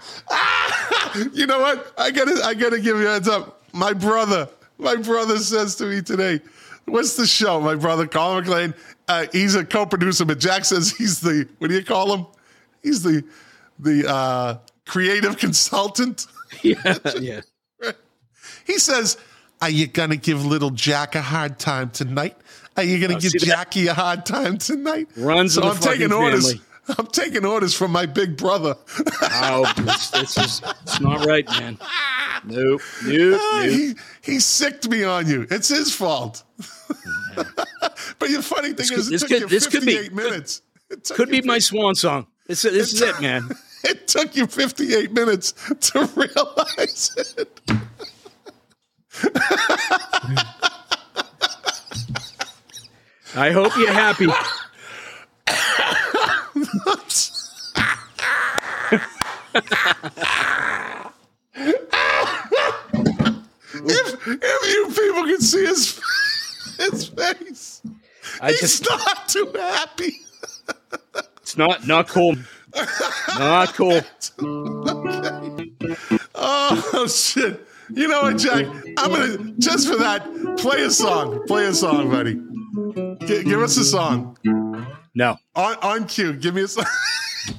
You 1.33 1.45
know 1.47 1.59
what? 1.59 1.93
I 1.97 2.11
gotta 2.11 2.41
I 2.43 2.53
gotta 2.53 2.79
give 2.79 2.97
you 2.97 3.07
a 3.07 3.11
heads 3.11 3.27
up. 3.27 3.61
My 3.73 3.93
brother, 3.93 4.49
my 4.77 4.95
brother 4.95 5.37
says 5.37 5.75
to 5.75 5.85
me 5.85 6.01
today, 6.01 6.39
"What's 6.85 7.15
the 7.15 7.27
show?" 7.27 7.59
My 7.61 7.75
brother, 7.75 8.07
Colin 8.07 8.43
McLean. 8.43 8.73
Uh, 9.07 9.25
he's 9.31 9.53
a 9.55 9.65
co-producer, 9.65 10.25
but 10.25 10.39
Jack 10.39 10.65
says 10.65 10.91
he's 10.95 11.19
the 11.19 11.47
what 11.59 11.67
do 11.69 11.75
you 11.75 11.83
call 11.83 12.15
him? 12.15 12.25
He's 12.81 13.03
the 13.03 13.23
the 13.79 14.09
uh, 14.09 14.57
creative 14.85 15.37
consultant. 15.45 16.27
Yeah, 16.61 16.97
yeah. 17.19 17.41
He 18.65 18.77
says, 18.77 19.17
"Are 19.61 19.69
you 19.71 19.87
gonna 19.87 20.15
give 20.17 20.45
little 20.45 20.69
Jack 20.69 21.15
a 21.15 21.21
hard 21.21 21.57
time 21.59 21.89
tonight? 21.89 22.37
Are 22.77 22.83
you 22.83 22.99
gonna 22.99 23.15
Oh, 23.17 23.19
give 23.19 23.31
see 23.31 23.39
that- 23.39 23.45
Jackie 23.47 23.87
a 23.87 23.93
hard 23.93 24.25
time 24.25 24.57
tonight?" 24.59 25.07
Runs 25.17 25.55
so 25.55 25.63
I'm 25.63 25.77
taking 25.77 26.13
orders. 26.13 26.51
family. 26.53 26.65
I'm 26.97 27.07
taking 27.07 27.45
orders 27.45 27.73
from 27.73 27.91
my 27.91 28.05
big 28.05 28.35
brother. 28.37 28.75
Oh, 29.21 29.71
this, 29.77 30.09
this 30.11 30.37
is 30.37 30.61
it's 30.81 30.99
not 30.99 31.25
right, 31.25 31.47
man. 31.47 31.77
Nope, 32.45 32.81
nope, 33.05 33.39
Ah, 33.41 33.61
nope. 33.65 33.69
he 33.71 33.93
he 34.21 34.39
sicked 34.39 34.89
me 34.89 35.03
on 35.03 35.27
you. 35.27 35.47
It's 35.49 35.69
his 35.69 35.95
fault. 35.95 36.43
but 37.35 37.55
the 38.19 38.41
funny 38.43 38.69
thing 38.73 38.75
This 38.75 38.91
is, 38.91 39.07
could- 39.07 39.13
it 39.13 39.19
took 39.19 39.29
could- 39.29 39.41
you 39.41 39.47
this 39.47 39.67
could 39.67 39.85
be- 39.85 39.93
58 39.95 40.13
minutes. 40.13 40.61
It 40.89 41.09
Could 41.15 41.29
you 41.33 41.41
be 41.41 41.47
my 41.47 41.59
swan 41.59 41.95
song. 41.95 42.27
This, 42.47 42.63
this 42.63 42.93
is 42.93 43.01
it, 43.01 43.19
man. 43.21 43.49
It 43.85 44.07
took 44.07 44.33
you 44.37 44.47
58 44.47 45.11
minutes 45.11 45.51
to 45.91 46.09
realize 46.15 47.13
it. 47.37 47.59
I 53.35 53.51
hope 53.51 53.75
you're 53.77 53.91
happy. 53.91 54.27
If, 63.73 64.27
if 64.27 64.73
you 64.73 64.87
people 64.87 65.23
could 65.25 65.41
see 65.41 65.65
his 65.65 65.99
his 66.77 67.07
face, 67.09 67.81
I 68.41 68.51
he's 68.51 68.61
just 68.61 68.87
not 68.89 69.27
too 69.27 69.51
happy. 69.55 70.13
it's 71.41 71.57
not 71.57 71.87
not 71.87 72.07
cool. 72.07 72.35
Not 73.37 73.73
cool. 73.75 74.01
Oh 76.35 77.07
shit! 77.07 77.65
You 77.93 78.07
know 78.07 78.23
what, 78.23 78.37
Jack? 78.37 78.65
I'm 78.97 79.11
gonna 79.11 79.37
just 79.59 79.87
for 79.87 79.97
that 79.97 80.23
play 80.57 80.83
a 80.83 80.91
song. 80.91 81.45
Play 81.47 81.65
a 81.65 81.73
song, 81.73 82.09
buddy. 82.09 82.35
G- 83.27 83.43
give 83.43 83.61
us 83.61 83.77
a 83.77 83.85
song 83.85 84.37
No. 85.15 85.37
on 85.55 85.75
on 85.77 86.07
cue. 86.07 86.33
Give 86.33 86.55
me 86.55 86.63
a 86.63 86.67
song. 86.67 86.85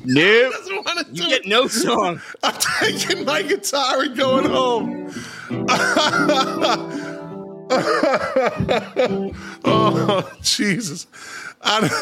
Nope. 0.05 0.53
doesn't 0.59 0.77
want 0.85 1.07
to 1.07 1.15
You 1.23 1.29
get 1.29 1.47
no 1.47 1.69
song. 1.69 2.21
I'm 2.43 2.55
taking 2.81 3.25
my 3.25 3.43
guitar 3.43 4.03
and 4.03 4.17
going 4.17 4.47
home. 4.47 5.13
oh 9.65 10.31
Jesus! 10.43 11.07
I 11.63 11.81
don't- 11.81 11.93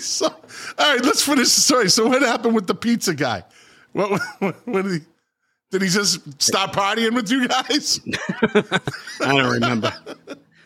so, 0.00 0.26
all 0.26 0.32
right, 0.78 1.04
let's 1.04 1.22
finish 1.22 1.54
the 1.54 1.60
story. 1.60 1.90
So, 1.90 2.08
what 2.08 2.22
happened 2.22 2.54
with 2.54 2.66
the 2.66 2.74
pizza 2.74 3.14
guy? 3.14 3.44
What? 3.92 4.20
What, 4.38 4.66
what 4.66 4.82
did 4.82 4.92
he? 4.92 5.00
Did 5.70 5.82
he 5.82 5.88
just 5.88 6.42
stop 6.42 6.74
partying 6.74 7.14
with 7.14 7.30
you 7.30 7.46
guys? 7.48 8.00
I 9.20 9.28
don't 9.28 9.52
remember. 9.52 9.92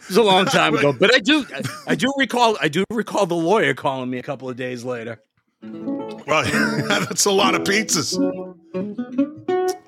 It 0.08 0.12
was 0.12 0.16
a 0.16 0.22
long 0.22 0.46
time 0.46 0.74
ago, 0.74 0.94
but 0.98 1.14
I 1.14 1.18
do. 1.18 1.44
I 1.86 1.94
do 1.94 2.10
recall. 2.16 2.56
I 2.62 2.68
do 2.68 2.82
recall 2.90 3.26
the 3.26 3.36
lawyer 3.36 3.74
calling 3.74 4.08
me 4.08 4.16
a 4.16 4.22
couple 4.22 4.48
of 4.48 4.56
days 4.56 4.82
later. 4.82 5.20
Well, 5.62 6.44
that's 6.88 7.26
a 7.26 7.30
lot 7.30 7.54
of 7.54 7.64
pizzas. 7.64 8.16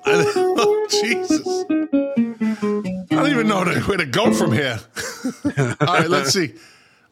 I, 0.05 0.33
oh, 0.35 0.87
Jesus. 0.91 1.65
I 3.11 3.15
don't 3.15 3.31
even 3.31 3.47
know 3.47 3.65
where 3.65 3.97
to 3.97 4.05
go 4.05 4.31
from 4.31 4.51
here. 4.51 4.79
All 5.57 5.87
right, 5.87 6.07
let's 6.07 6.33
see. 6.33 6.53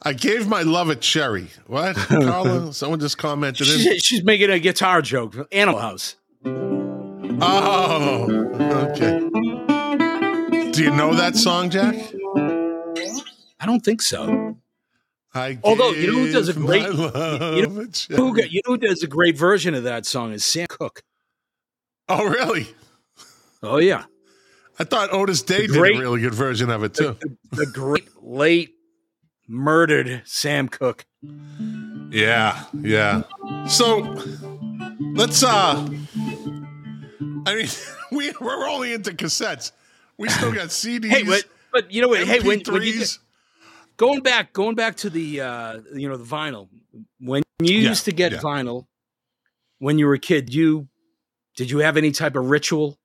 I 0.04 0.14
gave 0.14 0.48
my 0.48 0.62
love 0.62 0.90
a 0.90 0.96
cherry. 0.96 1.48
What, 1.66 1.96
Carla? 1.96 2.72
Someone 2.74 3.00
just 3.00 3.18
commented. 3.18 3.68
In. 3.68 3.80
She's, 3.80 4.04
she's 4.04 4.24
making 4.24 4.52
a 4.52 4.60
guitar 4.60 5.02
joke. 5.02 5.36
Animal 5.52 5.80
House. 5.80 6.16
Oh, 7.42 8.28
okay. 8.92 9.20
Do 10.72 10.84
you 10.84 10.92
know 10.92 11.16
that 11.16 11.36
song, 11.36 11.72
Jack? 11.72 11.96
I 13.60 13.66
don't 13.66 13.82
think 13.84 14.02
so. 14.02 14.58
I 15.34 15.60
Although, 15.64 15.92
you 15.92 16.08
know 16.08 16.20
who 16.20 16.32
does 16.32 16.50
a 16.50 16.54
great- 16.54 16.84
you 16.84 16.90
know 16.90 17.86
Who, 18.16 18.42
you 18.42 18.62
know 18.66 18.74
who 18.74 18.78
does 18.78 19.04
a 19.04 19.08
great 19.08 19.38
version 19.38 19.76
of 19.76 19.84
that 19.84 20.06
song 20.06 20.32
is 20.32 20.44
Sam 20.44 20.66
Cooke. 20.68 21.04
Oh, 22.08 22.26
really? 22.26 22.68
Oh 23.62 23.78
yeah, 23.78 24.06
I 24.80 24.86
thought 24.86 25.14
Otis 25.14 25.42
Day 25.44 25.68
did 25.68 25.76
a 25.76 25.82
really 25.82 26.22
good 26.22 26.34
version 26.34 26.70
of 26.70 26.84
it 26.84 26.94
too. 26.94 27.18
the 27.52 27.66
great 27.68 28.08
late 28.24 28.74
murdered 29.48 30.22
Sam 30.26 30.70
Cooke. 30.70 31.06
Yeah, 32.10 32.64
yeah. 32.82 33.24
So 33.68 34.00
let's 35.14 35.44
uh 35.44 35.88
I 37.46 37.56
mean 37.56 37.68
we 38.12 38.32
we're 38.40 38.68
only 38.70 38.94
into 38.94 39.12
cassettes. 39.12 39.74
We 40.18 40.30
still 40.30 40.54
got 40.54 40.70
CDs. 40.70 41.06
Hey, 41.10 41.24
but 41.24 41.44
but 41.72 41.92
you 41.92 42.02
know 42.02 42.08
what? 42.08 42.24
Hey, 42.26 42.40
when, 42.40 42.62
when 42.62 42.82
you 42.82 42.94
MP3s. 42.94 43.20
Going 44.00 44.22
back 44.22 44.54
going 44.54 44.76
back 44.76 44.96
to 44.98 45.10
the 45.12 45.42
uh 45.42 45.80
you 45.94 46.10
know 46.10 46.18
the 46.18 46.24
vinyl. 46.24 46.68
When 47.20 47.44
you 47.62 47.76
Yeah, 47.76 47.90
used 47.90 48.06
to 48.06 48.12
get 48.12 48.32
yeah. 48.32 48.40
vinyl 48.40 48.88
when 49.78 50.00
you 50.00 50.08
were 50.08 50.16
a 50.16 50.20
kid 50.20 50.52
you 50.54 50.88
did 51.56 51.70
you 51.70 51.80
have 51.80 51.98
any 51.98 52.12
type 52.12 52.36
of 52.36 52.50
ritual? 52.50 52.98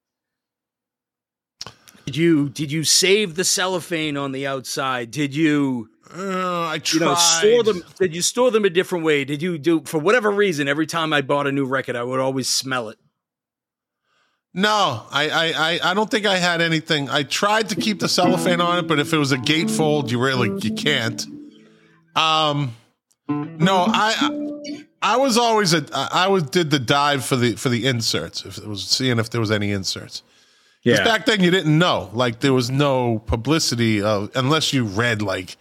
Did 2.07 2.17
you 2.17 2.49
did 2.49 2.71
you 2.73 2.85
save 2.85 3.35
the 3.35 3.45
cellophane 3.45 4.17
on 4.17 4.33
the 4.33 4.47
outside? 4.47 5.11
Did 5.11 5.35
you 5.35 5.89
Uh, 6.15 6.63
I 6.69 6.75
you 6.75 6.81
tried. 6.81 7.09
know 7.09 7.15
store 7.15 7.63
them 7.65 7.83
did 7.99 8.15
you 8.15 8.23
store 8.23 8.51
them 8.51 8.65
a 8.65 8.71
different 8.71 9.05
way? 9.05 9.25
Did 9.25 9.43
you 9.43 9.59
do 9.59 9.83
for 9.85 9.99
whatever 9.99 10.31
reason 10.31 10.69
every 10.69 10.87
time 10.87 11.13
i 11.13 11.21
bought 11.23 11.47
a 11.47 11.53
new 11.53 11.65
record 11.67 11.97
i 11.97 12.03
would 12.03 12.21
always 12.21 12.49
smell 12.49 12.89
it 12.89 12.99
No, 14.57 15.03
I, 15.11 15.81
I, 15.83 15.91
I, 15.91 15.95
don't 15.95 16.09
think 16.09 16.27
I 16.27 16.37
had 16.37 16.61
anything. 16.61 17.11
I 17.11 17.25
tried 17.25 17.71
to 17.71 17.75
keep 17.75 17.99
the 17.99 18.09
cellophane 18.09 18.61
on 18.61 18.79
it, 18.79 18.87
but 18.87 19.01
if 19.01 19.13
it 19.13 19.19
was 19.19 19.33
a 19.33 19.37
gatefold, 19.37 20.13
you 20.13 20.23
really 20.23 20.49
you 20.63 20.73
can't. 20.75 21.27
Um, 22.15 22.77
no, 23.29 23.85
I, 23.89 24.53
I, 25.03 25.17
was 25.17 25.37
always 25.37 25.75
a, 25.75 25.85
I 25.93 26.29
was 26.29 26.45
did 26.45 26.71
the 26.71 26.79
dive 26.79 27.25
for 27.25 27.35
the 27.35 27.57
for 27.57 27.69
the 27.69 27.85
inserts. 27.87 28.45
If 28.45 28.59
it 28.59 28.67
was 28.69 28.85
seeing 28.85 29.19
if 29.19 29.31
there 29.31 29.41
was 29.41 29.51
any 29.51 29.73
inserts. 29.73 30.23
'Cause 30.87 31.01
back 31.01 31.25
then 31.25 31.43
you 31.43 31.51
didn't 31.51 31.77
know. 31.77 32.11
Like 32.13 32.41
there 32.41 32.53
was 32.53 32.71
no 32.71 33.19
publicity 33.21 34.03
of 34.03 34.31
unless 34.37 34.73
you 34.73 34.85
read 34.85 35.23
like 35.23 35.57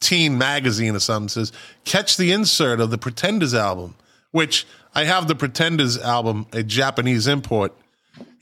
Teen 0.00 0.36
Magazine 0.36 0.94
or 0.94 1.00
something 1.00 1.30
says 1.30 1.50
catch 1.84 2.16
the 2.18 2.30
insert 2.30 2.78
of 2.78 2.90
the 2.90 2.98
Pretenders 2.98 3.54
album, 3.54 3.96
which 4.32 4.66
I 4.94 5.04
have 5.04 5.28
the 5.28 5.34
Pretenders 5.34 5.98
album, 5.98 6.46
a 6.52 6.62
Japanese 6.62 7.26
import, 7.26 7.72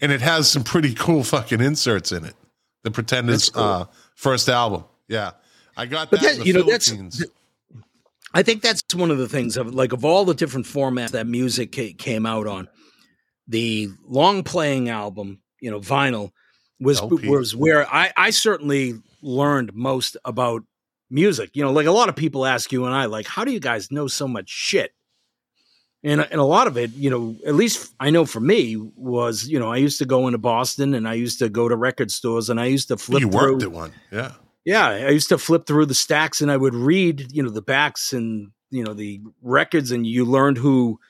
and 0.01 0.13
it 0.13 0.21
has 0.21 0.51
some 0.51 0.65
pretty 0.65 0.95
cool 0.95 1.25
fucking 1.25 1.61
inserts 1.61 2.13
in 2.13 2.25
it. 2.25 2.35
The 2.83 2.91
Pretenders 2.91 3.51
uh, 3.55 3.87
first 4.15 4.49
album, 4.49 4.85
yeah, 5.09 5.33
I 5.77 5.87
got 5.87 6.11
that. 6.11 6.21
that- 6.21 6.33
in 6.35 6.41
the 6.41 6.47
you 6.47 6.53
know, 6.53 6.63
that's-. 6.63 6.93
I 8.37 8.43
think 8.43 8.63
that's 8.63 8.83
one 8.95 9.11
of 9.11 9.19
the 9.19 9.29
things 9.29 9.57
of 9.57 9.75
like 9.75 9.93
of 9.93 10.05
all 10.05 10.25
the 10.25 10.35
different 10.35 10.67
formats 10.67 11.13
that 11.13 11.27
music 11.27 11.73
ca- 11.75 11.93
came 11.95 12.27
out 12.27 12.47
on. 12.47 12.69
The 13.47 13.89
long 14.07 14.43
playing 14.43 14.89
album, 14.89 15.41
you 15.61 15.71
know, 15.71 15.81
vinyl 15.81 16.31
was 16.81 17.01
LP. 17.01 17.29
was 17.29 17.55
where 17.55 17.87
I 17.93 18.13
I 18.17 18.31
certainly 18.31 18.95
learned 19.23 19.75
most 19.75 20.17
about 20.25 20.63
music. 21.11 21.51
You 21.55 21.63
know, 21.63 21.73
like 21.73 21.87
a 21.87 21.93
lot 21.93 22.09
of 22.09 22.17
people 22.17 22.45
ask 22.45 22.73
you 22.73 22.85
and 22.87 22.95
I 22.95 23.05
like, 23.07 23.27
how 23.27 23.45
do 23.45 23.53
you 23.53 23.61
guys 23.61 23.91
know 23.91 24.09
so 24.09 24.27
much 24.27 24.49
shit? 24.49 24.93
And 26.05 26.21
and 26.21 26.39
a 26.39 26.45
lot 26.45 26.67
of 26.67 26.77
it, 26.77 26.93
you 26.93 27.09
know, 27.09 27.35
at 27.47 27.55
least 27.55 27.95
I 27.99 28.11
know 28.11 28.27
for 28.27 28.41
me 28.41 28.77
was, 28.77 29.49
you 29.49 29.59
know, 29.59 29.73
I 29.73 29.79
used 29.79 29.99
to 30.01 30.05
go 30.05 30.27
into 30.29 30.37
Boston 30.37 30.93
and 30.93 31.09
I 31.09 31.15
used 31.15 31.39
to 31.39 31.49
go 31.49 31.67
to 31.67 31.77
record 31.77 32.11
stores 32.11 32.51
and 32.51 32.61
I 32.61 32.67
used 32.67 32.89
to 32.89 32.99
flip 32.99 33.23
you 33.23 33.31
through 33.31 33.53
worked 33.53 33.63
at 33.63 33.73
one, 33.73 33.93
yeah. 34.13 34.33
yeah, 34.67 34.87
I 34.87 35.09
used 35.09 35.31
to 35.31 35.39
flip 35.39 35.67
through 35.67 35.87
the 35.87 35.95
stacks 35.95 36.43
and 36.43 36.53
I 36.53 36.59
would 36.59 36.75
read, 36.75 37.33
you 37.33 37.43
know, 37.43 37.49
the 37.49 37.63
backs 37.63 38.13
and 38.13 38.53
you 38.71 38.85
know 38.85 38.93
the 38.93 39.23
records, 39.41 39.93
and 39.93 40.07
you 40.07 40.27
learned 40.27 40.59
who, 40.59 41.01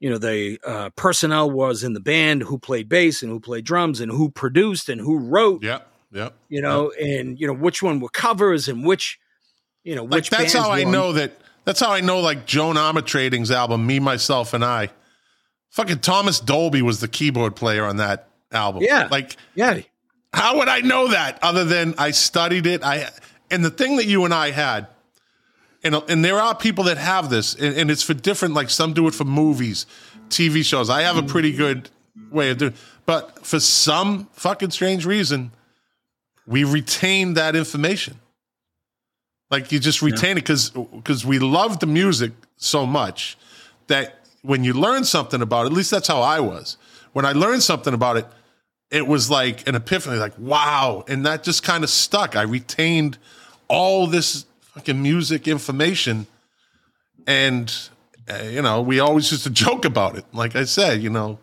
you 0.00 0.08
know, 0.08 0.18
the 0.18 0.58
uh, 0.66 0.90
personnel 0.96 1.50
was 1.50 1.82
in 1.84 1.92
the 1.92 2.00
band, 2.00 2.42
who 2.42 2.58
played 2.58 2.88
bass 2.88 3.22
and 3.22 3.30
who 3.30 3.38
played 3.40 3.66
drums, 3.66 4.00
and 4.00 4.10
who 4.10 4.30
produced 4.30 4.88
and 4.88 5.00
who 5.00 5.18
wrote, 5.18 5.62
Yep, 5.62 5.86
yep. 6.12 6.34
you 6.48 6.62
know, 6.62 6.90
and 6.92 7.38
you 7.38 7.46
know 7.46 7.52
which 7.52 7.82
one 7.82 8.00
were 8.00 8.08
covers 8.08 8.68
and 8.68 8.86
which, 8.86 9.18
you 9.84 9.94
know, 9.94 10.04
Like 10.04 10.12
which 10.12 10.30
that's 10.30 10.54
how 10.54 10.70
I 10.70 10.84
know 10.84 11.12
that. 11.12 11.32
That's 11.64 11.80
how 11.80 11.92
I 11.92 12.00
know. 12.00 12.20
Like 12.20 12.46
Joan 12.46 12.76
Armatrading's 12.76 13.50
album, 13.50 13.86
"Me, 13.86 13.98
Myself, 14.00 14.54
and 14.54 14.64
I." 14.64 14.90
Fucking 15.70 16.00
Thomas 16.00 16.38
Dolby 16.38 16.82
was 16.82 17.00
the 17.00 17.08
keyboard 17.08 17.56
player 17.56 17.84
on 17.84 17.96
that 17.96 18.28
album. 18.50 18.82
Yeah. 18.82 19.08
like 19.10 19.36
Yeah, 19.54 19.80
how 20.32 20.58
would 20.58 20.68
I 20.68 20.80
know 20.80 21.08
that 21.08 21.38
other 21.42 21.64
than 21.64 21.94
I 21.98 22.10
studied 22.10 22.66
it? 22.66 22.82
I 22.84 23.08
and 23.50 23.64
the 23.64 23.70
thing 23.70 23.96
that 23.96 24.06
you 24.06 24.24
and 24.24 24.32
I 24.34 24.50
had, 24.50 24.86
and 25.84 25.94
and 26.08 26.24
there 26.24 26.38
are 26.38 26.54
people 26.54 26.84
that 26.84 26.98
have 26.98 27.30
this, 27.30 27.54
and, 27.54 27.76
and 27.76 27.90
it's 27.90 28.02
for 28.02 28.14
different. 28.14 28.54
Like 28.54 28.70
some 28.70 28.92
do 28.92 29.06
it 29.08 29.14
for 29.14 29.24
movies, 29.24 29.86
TV 30.28 30.64
shows. 30.64 30.90
I 30.90 31.02
have 31.02 31.16
a 31.16 31.22
pretty 31.22 31.52
good 31.52 31.90
way 32.30 32.50
of 32.50 32.58
doing, 32.58 32.74
but 33.06 33.44
for 33.44 33.60
some 33.60 34.28
fucking 34.32 34.70
strange 34.70 35.04
reason, 35.04 35.52
we 36.46 36.64
retain 36.64 37.34
that 37.34 37.54
information. 37.54 38.18
Like 39.52 39.70
you 39.70 39.78
just 39.78 40.00
retain 40.00 40.32
it 40.32 40.36
because 40.36 40.70
because 40.70 41.24
we 41.26 41.38
love 41.38 41.78
the 41.78 41.86
music 41.86 42.32
so 42.56 42.86
much 42.86 43.36
that 43.88 44.18
when 44.40 44.64
you 44.64 44.72
learn 44.72 45.04
something 45.04 45.42
about 45.42 45.64
it, 45.64 45.66
at 45.66 45.72
least 45.74 45.90
that's 45.90 46.08
how 46.08 46.22
I 46.22 46.40
was. 46.40 46.78
When 47.12 47.26
I 47.26 47.32
learned 47.32 47.62
something 47.62 47.92
about 47.92 48.16
it, 48.16 48.26
it 48.90 49.06
was 49.06 49.28
like 49.30 49.68
an 49.68 49.74
epiphany, 49.74 50.16
like 50.16 50.32
wow, 50.38 51.04
and 51.06 51.26
that 51.26 51.44
just 51.44 51.62
kind 51.62 51.84
of 51.84 51.90
stuck. 51.90 52.34
I 52.34 52.42
retained 52.42 53.18
all 53.68 54.06
this 54.06 54.46
fucking 54.74 55.00
music 55.02 55.46
information, 55.46 56.26
and 57.26 57.72
uh, 58.30 58.44
you 58.44 58.62
know, 58.62 58.80
we 58.80 59.00
always 59.00 59.30
used 59.30 59.44
to 59.44 59.50
joke 59.64 59.84
about 59.84 60.16
it. 60.16 60.24
Like 60.32 60.56
I 60.56 60.64
said, 60.64 61.02
you 61.02 61.10
know, 61.10 61.38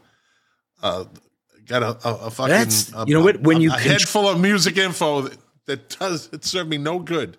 uh, 0.82 1.06
got 1.68 1.84
a, 1.84 2.08
a, 2.08 2.16
a 2.26 2.32
fucking 2.32 2.50
That's- 2.50 2.92
you 3.06 3.14
know 3.14 3.22
what, 3.24 3.42
when 3.42 3.58
a- 3.58 3.60
you 3.60 3.70
a 3.70 3.74
con- 3.74 3.82
head 3.82 4.02
full 4.02 4.28
of 4.28 4.40
music 4.40 4.78
info 4.78 5.22
that, 5.22 5.38
that 5.68 5.90
does 6.00 6.30
it 6.34 6.44
served 6.44 6.72
me 6.72 6.80
no 6.80 6.98
good. 6.98 7.38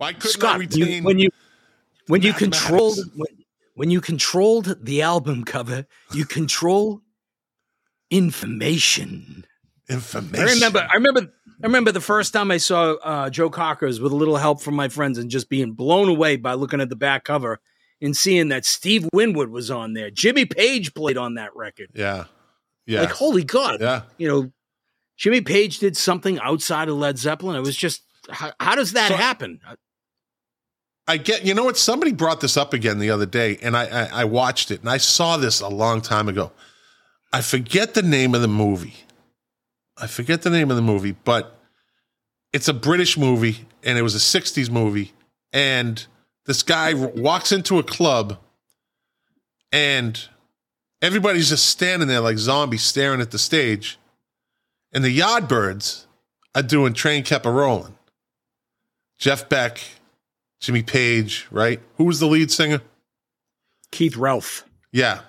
Why 0.00 0.14
couldn't 0.14 0.28
I 0.28 0.30
Scott, 0.30 0.58
retain? 0.58 0.88
you, 0.88 1.02
when 1.02 1.18
you 1.18 1.28
when 2.06 2.22
you 2.22 2.32
controlled 2.32 2.98
when, 3.14 3.26
when 3.74 3.90
you 3.90 4.00
controlled 4.00 4.78
the 4.82 5.02
album 5.02 5.44
cover, 5.44 5.86
you 6.14 6.24
control 6.24 7.02
information. 8.10 9.44
information. 9.90 10.48
I 10.48 10.52
remember. 10.52 10.88
I 10.90 10.94
remember. 10.94 11.20
I 11.62 11.66
remember 11.66 11.92
the 11.92 12.00
first 12.00 12.32
time 12.32 12.50
I 12.50 12.56
saw 12.56 12.92
uh, 12.94 13.28
Joe 13.28 13.50
Cockers 13.50 14.00
with 14.00 14.12
a 14.12 14.16
little 14.16 14.38
help 14.38 14.62
from 14.62 14.74
my 14.74 14.88
friends 14.88 15.18
and 15.18 15.30
just 15.30 15.50
being 15.50 15.72
blown 15.72 16.08
away 16.08 16.36
by 16.36 16.54
looking 16.54 16.80
at 16.80 16.88
the 16.88 16.96
back 16.96 17.24
cover 17.24 17.60
and 18.00 18.16
seeing 18.16 18.48
that 18.48 18.64
Steve 18.64 19.06
Winwood 19.12 19.50
was 19.50 19.70
on 19.70 19.92
there. 19.92 20.10
Jimmy 20.10 20.46
Page 20.46 20.94
played 20.94 21.18
on 21.18 21.34
that 21.34 21.54
record. 21.54 21.90
Yeah, 21.94 22.24
yeah, 22.86 23.00
Like, 23.02 23.10
holy 23.10 23.44
God! 23.44 23.82
yeah. 23.82 24.02
You 24.16 24.28
know, 24.28 24.52
Jimmy 25.18 25.42
Page 25.42 25.80
did 25.80 25.98
something 25.98 26.40
outside 26.40 26.88
of 26.88 26.96
Led 26.96 27.18
Zeppelin. 27.18 27.56
It 27.56 27.60
was 27.60 27.76
just 27.76 28.00
how, 28.30 28.52
how 28.58 28.74
does 28.74 28.92
that 28.94 29.08
So- 29.08 29.16
happen? 29.16 29.60
I 31.10 31.16
get, 31.16 31.44
you 31.44 31.54
know 31.54 31.64
what? 31.64 31.76
Somebody 31.76 32.12
brought 32.12 32.40
this 32.40 32.56
up 32.56 32.72
again 32.72 33.00
the 33.00 33.10
other 33.10 33.26
day, 33.26 33.58
and 33.62 33.76
I, 33.76 33.86
I, 33.86 34.20
I 34.20 34.24
watched 34.26 34.70
it, 34.70 34.78
and 34.78 34.88
I 34.88 34.98
saw 34.98 35.36
this 35.36 35.60
a 35.60 35.66
long 35.66 36.02
time 36.02 36.28
ago. 36.28 36.52
I 37.32 37.42
forget 37.42 37.94
the 37.94 38.02
name 38.02 38.32
of 38.32 38.42
the 38.42 38.48
movie. 38.48 38.94
I 39.98 40.06
forget 40.06 40.42
the 40.42 40.50
name 40.50 40.70
of 40.70 40.76
the 40.76 40.82
movie, 40.82 41.16
but 41.24 41.58
it's 42.52 42.68
a 42.68 42.72
British 42.72 43.18
movie, 43.18 43.66
and 43.82 43.98
it 43.98 44.02
was 44.02 44.14
a 44.14 44.18
'60s 44.18 44.70
movie. 44.70 45.12
And 45.52 46.06
this 46.46 46.62
guy 46.62 46.94
walks 46.94 47.50
into 47.50 47.80
a 47.80 47.82
club, 47.82 48.38
and 49.72 50.28
everybody's 51.02 51.48
just 51.48 51.66
standing 51.66 52.06
there 52.06 52.20
like 52.20 52.38
zombies, 52.38 52.82
staring 52.82 53.20
at 53.20 53.32
the 53.32 53.38
stage. 53.38 53.98
And 54.92 55.04
the 55.04 55.18
Yardbirds 55.18 56.06
are 56.54 56.62
doing 56.62 56.94
"Train 56.94 57.24
Kept 57.24 57.46
a 57.46 57.50
Rolling." 57.50 57.96
Jeff 59.18 59.48
Beck, 59.48 59.80
Jimmy 60.60 60.82
Page, 60.82 61.48
right? 61.50 61.80
Who 61.96 62.04
was 62.04 62.20
the 62.20 62.26
lead 62.26 62.50
singer? 62.50 62.80
Keith 63.90 64.14
Relf. 64.14 64.64
Yeah. 64.92 65.20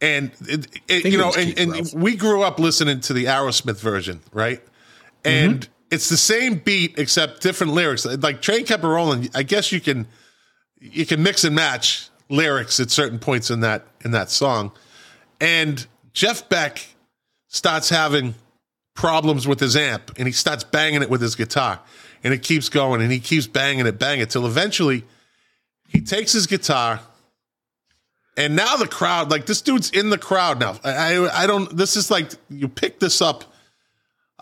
And 0.00 0.30
it, 0.42 0.66
it, 0.88 1.04
you 1.06 1.16
know, 1.16 1.32
and, 1.36 1.58
and 1.58 1.92
we 1.94 2.16
grew 2.16 2.42
up 2.42 2.58
listening 2.58 3.00
to 3.00 3.12
the 3.12 3.26
Aerosmith 3.26 3.80
version, 3.80 4.20
right? 4.32 4.60
And 5.24 5.60
mm-hmm. 5.60 5.72
it's 5.90 6.08
the 6.10 6.18
same 6.18 6.56
beat 6.56 6.98
except 6.98 7.40
different 7.40 7.72
lyrics. 7.72 8.04
Like 8.04 8.42
Train 8.42 8.66
Kept 8.66 8.84
a 8.84 8.88
Rolling, 8.88 9.30
I 9.34 9.42
guess 9.42 9.72
you 9.72 9.80
can 9.80 10.06
you 10.78 11.06
can 11.06 11.22
mix 11.22 11.44
and 11.44 11.54
match 11.54 12.10
lyrics 12.28 12.78
at 12.78 12.90
certain 12.90 13.18
points 13.18 13.50
in 13.50 13.60
that 13.60 13.86
in 14.04 14.10
that 14.10 14.30
song. 14.30 14.72
And 15.40 15.86
Jeff 16.12 16.48
Beck 16.48 16.86
starts 17.48 17.88
having 17.88 18.34
problems 18.94 19.46
with 19.46 19.60
his 19.60 19.76
amp 19.76 20.12
and 20.18 20.26
he 20.26 20.32
starts 20.32 20.64
banging 20.64 21.02
it 21.02 21.08
with 21.08 21.20
his 21.20 21.36
guitar. 21.36 21.80
And 22.26 22.34
it 22.34 22.42
keeps 22.42 22.68
going, 22.68 23.00
and 23.00 23.12
he 23.12 23.20
keeps 23.20 23.46
banging 23.46 23.86
it, 23.86 24.00
banging 24.00 24.22
it 24.22 24.30
till 24.30 24.46
eventually 24.46 25.04
he 25.88 26.00
takes 26.00 26.32
his 26.32 26.48
guitar. 26.48 26.98
And 28.36 28.56
now 28.56 28.74
the 28.74 28.88
crowd, 28.88 29.30
like 29.30 29.46
this 29.46 29.62
dude's 29.62 29.90
in 29.90 30.10
the 30.10 30.18
crowd 30.18 30.58
now. 30.58 30.76
I, 30.82 31.28
I, 31.32 31.46
don't. 31.46 31.74
This 31.76 31.94
is 31.96 32.10
like 32.10 32.32
you 32.50 32.66
pick 32.66 32.98
this 32.98 33.22
up 33.22 33.44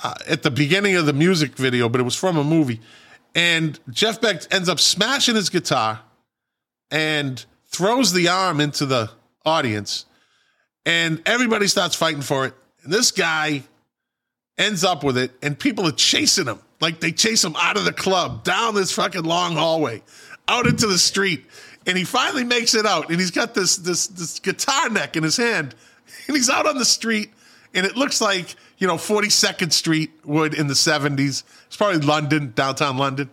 uh, 0.02 0.14
at 0.26 0.42
the 0.42 0.50
beginning 0.50 0.96
of 0.96 1.04
the 1.04 1.12
music 1.12 1.56
video, 1.56 1.90
but 1.90 2.00
it 2.00 2.04
was 2.04 2.16
from 2.16 2.38
a 2.38 2.42
movie. 2.42 2.80
And 3.34 3.78
Jeff 3.90 4.18
Beck 4.18 4.50
ends 4.50 4.70
up 4.70 4.80
smashing 4.80 5.34
his 5.34 5.50
guitar 5.50 6.00
and 6.90 7.44
throws 7.66 8.14
the 8.14 8.28
arm 8.28 8.62
into 8.62 8.86
the 8.86 9.10
audience, 9.44 10.06
and 10.86 11.20
everybody 11.26 11.66
starts 11.66 11.94
fighting 11.94 12.22
for 12.22 12.46
it. 12.46 12.54
And 12.82 12.90
this 12.90 13.10
guy 13.10 13.64
ends 14.56 14.84
up 14.84 15.04
with 15.04 15.18
it, 15.18 15.32
and 15.42 15.58
people 15.58 15.86
are 15.86 15.92
chasing 15.92 16.46
him. 16.46 16.60
Like 16.84 17.00
they 17.00 17.12
chase 17.12 17.42
him 17.42 17.56
out 17.56 17.78
of 17.78 17.86
the 17.86 17.94
club, 17.94 18.44
down 18.44 18.74
this 18.74 18.92
fucking 18.92 19.22
long 19.22 19.54
hallway, 19.54 20.02
out 20.46 20.66
into 20.66 20.86
the 20.86 20.98
street. 20.98 21.46
And 21.86 21.96
he 21.96 22.04
finally 22.04 22.44
makes 22.44 22.74
it 22.74 22.84
out, 22.84 23.08
and 23.08 23.18
he's 23.18 23.30
got 23.30 23.54
this 23.54 23.78
this 23.78 24.06
this 24.08 24.38
guitar 24.38 24.90
neck 24.90 25.16
in 25.16 25.22
his 25.22 25.38
hand, 25.38 25.74
and 26.26 26.36
he's 26.36 26.50
out 26.50 26.66
on 26.66 26.76
the 26.76 26.84
street, 26.84 27.30
and 27.72 27.86
it 27.86 27.96
looks 27.96 28.20
like 28.20 28.54
you 28.76 28.86
know 28.86 28.96
42nd 28.96 29.72
Street 29.72 30.10
would 30.26 30.52
in 30.52 30.66
the 30.66 30.74
70s. 30.74 31.42
It's 31.68 31.76
probably 31.78 32.00
London, 32.00 32.52
downtown 32.54 32.98
London. 32.98 33.30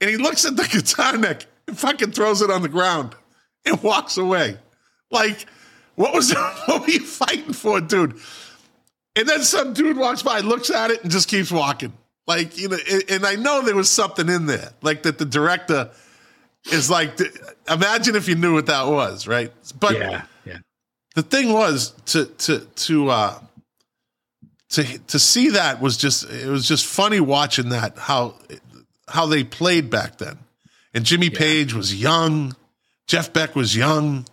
And 0.00 0.08
he 0.08 0.16
looks 0.16 0.44
at 0.44 0.54
the 0.54 0.62
guitar 0.70 1.16
neck 1.16 1.46
and 1.66 1.76
fucking 1.76 2.12
throws 2.12 2.42
it 2.42 2.50
on 2.50 2.62
the 2.62 2.68
ground 2.68 3.16
and 3.66 3.82
walks 3.82 4.18
away. 4.18 4.56
Like, 5.10 5.46
what 5.96 6.14
was 6.14 6.32
what 6.66 6.82
were 6.82 6.90
you 6.90 7.00
fighting 7.00 7.54
for, 7.54 7.80
dude? 7.80 8.20
And 9.16 9.28
then 9.28 9.42
some 9.42 9.72
dude 9.72 9.96
walks 9.96 10.22
by, 10.22 10.38
looks 10.38 10.70
at 10.70 10.92
it, 10.92 11.02
and 11.02 11.10
just 11.10 11.28
keeps 11.28 11.50
walking. 11.50 11.92
Like, 12.28 12.58
you 12.58 12.68
know, 12.68 12.76
and, 12.90 13.02
and 13.08 13.26
I 13.26 13.36
know 13.36 13.62
there 13.62 13.74
was 13.74 13.88
something 13.88 14.28
in 14.28 14.44
there, 14.44 14.68
like 14.82 15.04
that 15.04 15.16
the 15.16 15.24
director 15.24 15.90
is 16.70 16.90
like, 16.90 17.18
imagine 17.68 18.16
if 18.16 18.28
you 18.28 18.34
knew 18.34 18.52
what 18.52 18.66
that 18.66 18.86
was, 18.86 19.26
right? 19.26 19.50
But 19.80 19.94
yeah, 19.94 20.22
yeah. 20.44 20.58
the 21.14 21.22
thing 21.22 21.54
was 21.54 21.92
to 22.06 22.26
to 22.26 22.58
to 22.58 23.08
uh 23.08 23.40
to 24.68 24.98
to 24.98 25.18
see 25.18 25.48
that 25.50 25.80
was 25.80 25.96
just 25.96 26.30
it 26.30 26.48
was 26.48 26.68
just 26.68 26.84
funny 26.84 27.18
watching 27.18 27.70
that 27.70 27.96
how 27.96 28.34
how 29.08 29.24
they 29.24 29.42
played 29.42 29.88
back 29.88 30.18
then. 30.18 30.36
And 30.92 31.06
Jimmy 31.06 31.30
Page 31.30 31.72
was 31.72 31.94
young, 31.94 32.54
Jeff 33.06 33.32
Beck 33.32 33.56
was 33.56 33.74
young, 33.74 34.26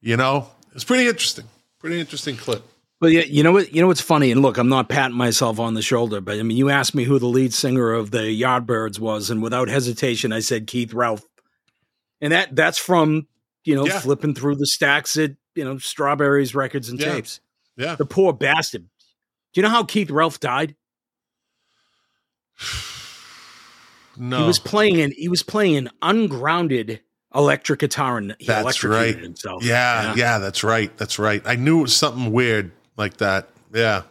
you 0.00 0.16
know. 0.16 0.48
It's 0.76 0.84
pretty 0.84 1.08
interesting. 1.08 1.46
Pretty 1.80 1.98
interesting 1.98 2.36
clip. 2.36 2.62
But 2.98 3.12
yeah, 3.12 3.22
you 3.22 3.42
know 3.42 3.52
what? 3.52 3.72
You 3.74 3.82
know 3.82 3.88
what's 3.88 4.00
funny? 4.00 4.30
And 4.32 4.40
look, 4.40 4.56
I'm 4.56 4.68
not 4.70 4.88
patting 4.88 5.16
myself 5.16 5.60
on 5.60 5.74
the 5.74 5.82
shoulder, 5.82 6.20
but 6.22 6.38
I 6.38 6.42
mean, 6.42 6.56
you 6.56 6.70
asked 6.70 6.94
me 6.94 7.04
who 7.04 7.18
the 7.18 7.26
lead 7.26 7.52
singer 7.52 7.92
of 7.92 8.10
the 8.10 8.20
Yardbirds 8.40 8.98
was, 8.98 9.28
and 9.28 9.42
without 9.42 9.68
hesitation, 9.68 10.32
I 10.32 10.40
said 10.40 10.66
Keith 10.66 10.92
Relf. 10.92 11.22
And 12.22 12.32
that 12.32 12.56
that's 12.56 12.78
from 12.78 13.26
you 13.64 13.74
know 13.74 13.86
Yeah. 13.86 14.00
flipping 14.00 14.34
through 14.34 14.56
the 14.56 14.66
stacks 14.66 15.16
at 15.18 15.32
you 15.54 15.64
know 15.64 15.76
Strawberries 15.76 16.54
records 16.54 16.88
and 16.88 16.98
Yeah. 16.98 17.12
tapes. 17.14 17.40
Yeah. 17.76 17.94
The 17.96 18.06
poor 18.06 18.32
bastard. 18.32 18.84
Do 18.84 19.60
you 19.60 19.62
know 19.62 19.68
how 19.68 19.84
Keith 19.84 20.08
Relf 20.08 20.40
died? 20.40 20.74
No. 24.18 24.38
He 24.38 24.44
was 24.46 24.58
playing 24.58 25.00
an 25.02 25.12
he 25.14 25.28
was 25.28 25.42
playing 25.42 25.76
an 25.76 25.90
ungrounded 26.00 27.00
electric 27.34 27.80
guitar 27.80 28.16
and 28.16 28.34
he 28.38 28.46
That's 28.46 28.62
electrocuted 28.62 29.16
right. 29.16 29.22
himself. 29.22 29.62
Yeah, 29.62 30.14
yeah, 30.16 30.38
that's 30.38 30.64
right. 30.64 30.96
That's 30.96 31.18
right. 31.18 31.42
I 31.44 31.56
knew 31.56 31.80
it 31.80 31.82
was 31.82 31.96
something 31.96 32.32
weird 32.32 32.72
like 32.96 33.16
that. 33.18 33.48
Yeah. 33.72 34.02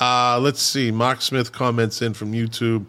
Uh, 0.00 0.38
let's 0.40 0.62
see. 0.62 0.90
Mark 0.90 1.20
Smith 1.22 1.52
comments 1.52 2.02
in 2.02 2.14
from 2.14 2.32
YouTube. 2.32 2.86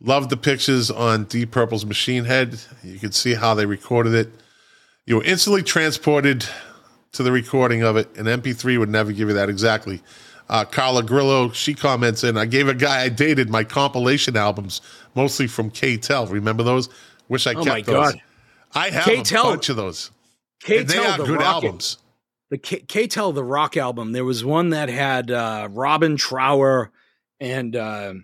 Love 0.00 0.28
the 0.28 0.36
pictures 0.36 0.90
on 0.90 1.24
Deep 1.24 1.50
Purple's 1.50 1.86
Machine 1.86 2.24
Head. 2.24 2.58
You 2.82 2.98
can 2.98 3.12
see 3.12 3.34
how 3.34 3.54
they 3.54 3.64
recorded 3.66 4.12
it. 4.14 4.30
You 5.06 5.16
were 5.16 5.24
instantly 5.24 5.62
transported 5.62 6.44
to 7.12 7.22
the 7.22 7.32
recording 7.32 7.82
of 7.82 7.96
it. 7.96 8.14
An 8.16 8.26
MP3 8.26 8.78
would 8.78 8.88
never 8.90 9.12
give 9.12 9.28
you 9.28 9.34
that 9.34 9.48
exactly. 9.48 10.02
Uh, 10.48 10.64
Carla 10.64 11.02
Grillo, 11.02 11.50
she 11.52 11.72
comments 11.72 12.22
in, 12.22 12.36
I 12.36 12.44
gave 12.44 12.68
a 12.68 12.74
guy 12.74 13.02
I 13.02 13.08
dated 13.08 13.48
my 13.48 13.64
compilation 13.64 14.36
albums, 14.36 14.82
mostly 15.14 15.46
from 15.46 15.70
K-Tel. 15.70 16.26
Remember 16.26 16.62
those? 16.62 16.90
Wish 17.28 17.46
I 17.46 17.52
Oh 17.52 17.64
kept 17.64 17.66
my 17.66 17.80
those. 17.80 18.12
God. 18.12 18.22
I 18.74 18.90
have 18.90 19.04
K-Tel. 19.04 19.46
a 19.46 19.50
bunch 19.52 19.68
of 19.70 19.76
those. 19.76 20.10
K 20.60 20.78
And 20.80 20.88
they 20.88 20.98
are 20.98 21.16
the 21.16 21.24
good 21.24 21.38
rock 21.40 21.64
albums. 21.64 21.98
The 22.50 22.58
K-Tel 22.58 23.32
the 23.32 23.42
rock 23.44 23.76
album. 23.76 24.12
There 24.12 24.24
was 24.24 24.44
one 24.44 24.70
that 24.70 24.88
had 24.88 25.30
uh, 25.30 25.68
Robin 25.70 26.16
Trower 26.16 26.92
and 27.40 27.74
uh, 27.74 28.14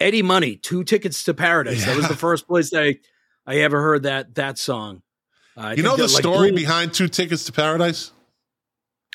Eddie 0.00 0.22
Money, 0.22 0.56
two 0.56 0.82
tickets 0.84 1.22
to 1.24 1.34
paradise. 1.34 1.84
That 1.84 1.96
was 1.96 2.08
the 2.08 2.16
first 2.16 2.48
place 2.48 2.72
I, 2.74 2.96
I 3.46 3.58
ever 3.58 3.80
heard 3.80 4.02
that 4.04 4.34
that 4.34 4.58
song. 4.58 5.02
Uh, 5.56 5.74
You 5.76 5.82
know 5.82 5.96
the 5.96 6.06
that, 6.06 6.12
like, 6.12 6.22
story 6.22 6.50
blew- 6.50 6.58
behind 6.60 6.92
Two 6.92 7.08
Tickets 7.08 7.44
to 7.44 7.52
Paradise? 7.52 8.12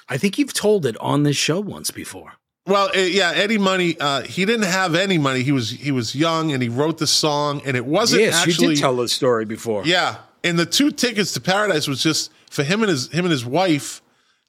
I 0.09 0.17
think 0.17 0.38
you've 0.38 0.53
told 0.53 0.86
it 0.86 0.97
on 0.97 1.24
this 1.24 1.36
show 1.38 1.59
once 1.59 1.91
before. 1.91 2.34
Well, 2.67 2.89
eh, 2.93 3.07
yeah, 3.11 3.32
Eddie 3.36 3.57
Money. 3.57 3.95
Uh, 3.99 4.22
he 4.22 4.45
didn't 4.45 4.65
have 4.67 4.95
any 4.95 5.17
money. 5.17 5.41
He 5.43 5.51
was 5.51 5.69
he 5.72 5.91
was 5.91 6.15
young, 6.15 6.51
and 6.51 6.61
he 6.63 6.69
wrote 6.69 6.97
the 6.99 7.07
song, 7.07 7.61
and 7.65 7.76
it 7.76 7.86
wasn't 7.86 8.22
yes, 8.24 8.36
actually. 8.36 8.67
you 8.69 8.76
did 8.76 8.82
tell 8.82 8.95
the 8.95 9.07
story 9.09 9.45
before. 9.45 9.84
Yeah, 9.86 10.17
and 10.43 10.57
the 10.59 10.65
two 10.65 10.91
tickets 10.91 11.32
to 11.34 11.41
Paradise 11.41 11.88
was 11.88 12.01
just 12.03 12.32
for 12.49 12.63
him 12.63 12.82
and 12.82 12.89
his 12.89 13.07
him 13.11 13.26
and 13.26 13.32
his 13.32 13.45
wife 13.45 14.01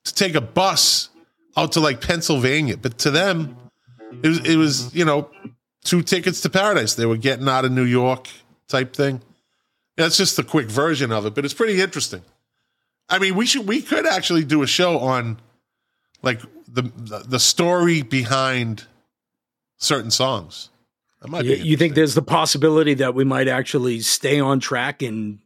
to 0.04 0.14
take 0.14 0.34
a 0.34 0.40
bus 0.40 1.08
out 1.56 1.72
to 1.72 1.80
like 1.80 2.00
Pennsylvania. 2.00 2.76
But 2.76 2.98
to 2.98 3.10
them, 3.10 3.56
it 4.22 4.28
was 4.28 4.38
it 4.40 4.56
was 4.56 4.94
you 4.94 5.04
know 5.04 5.30
two 5.84 6.02
tickets 6.02 6.40
to 6.42 6.50
Paradise. 6.50 6.94
They 6.94 7.06
were 7.06 7.16
getting 7.16 7.48
out 7.48 7.64
of 7.64 7.72
New 7.72 7.84
York 7.84 8.28
type 8.68 8.94
thing. 8.94 9.20
That's 9.96 10.16
just 10.16 10.36
the 10.36 10.42
quick 10.42 10.70
version 10.70 11.12
of 11.12 11.26
it, 11.26 11.34
but 11.34 11.44
it's 11.44 11.54
pretty 11.54 11.80
interesting. 11.80 12.22
I 13.08 13.18
mean, 13.18 13.34
we 13.34 13.46
should 13.46 13.68
we 13.68 13.82
could 13.82 14.06
actually 14.06 14.44
do 14.44 14.62
a 14.62 14.66
show 14.66 14.98
on 14.98 15.38
like 16.22 16.40
the 16.66 16.90
the, 17.28 17.38
story 17.38 18.02
behind 18.02 18.84
certain 19.76 20.10
songs. 20.10 20.70
That 21.20 21.28
might 21.28 21.44
You, 21.44 21.56
be 21.56 21.62
you 21.62 21.76
think 21.76 21.94
there's 21.94 22.14
the 22.14 22.22
possibility 22.22 22.94
that 22.94 23.14
we 23.14 23.24
might 23.24 23.48
actually 23.48 24.00
stay 24.00 24.40
on 24.40 24.60
track 24.60 25.02
and 25.02 25.40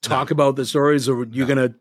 talk 0.00 0.30
about 0.30 0.56
the 0.56 0.64
stories, 0.64 1.08
or 1.08 1.26
you're 1.26 1.46
gonna, 1.46 1.74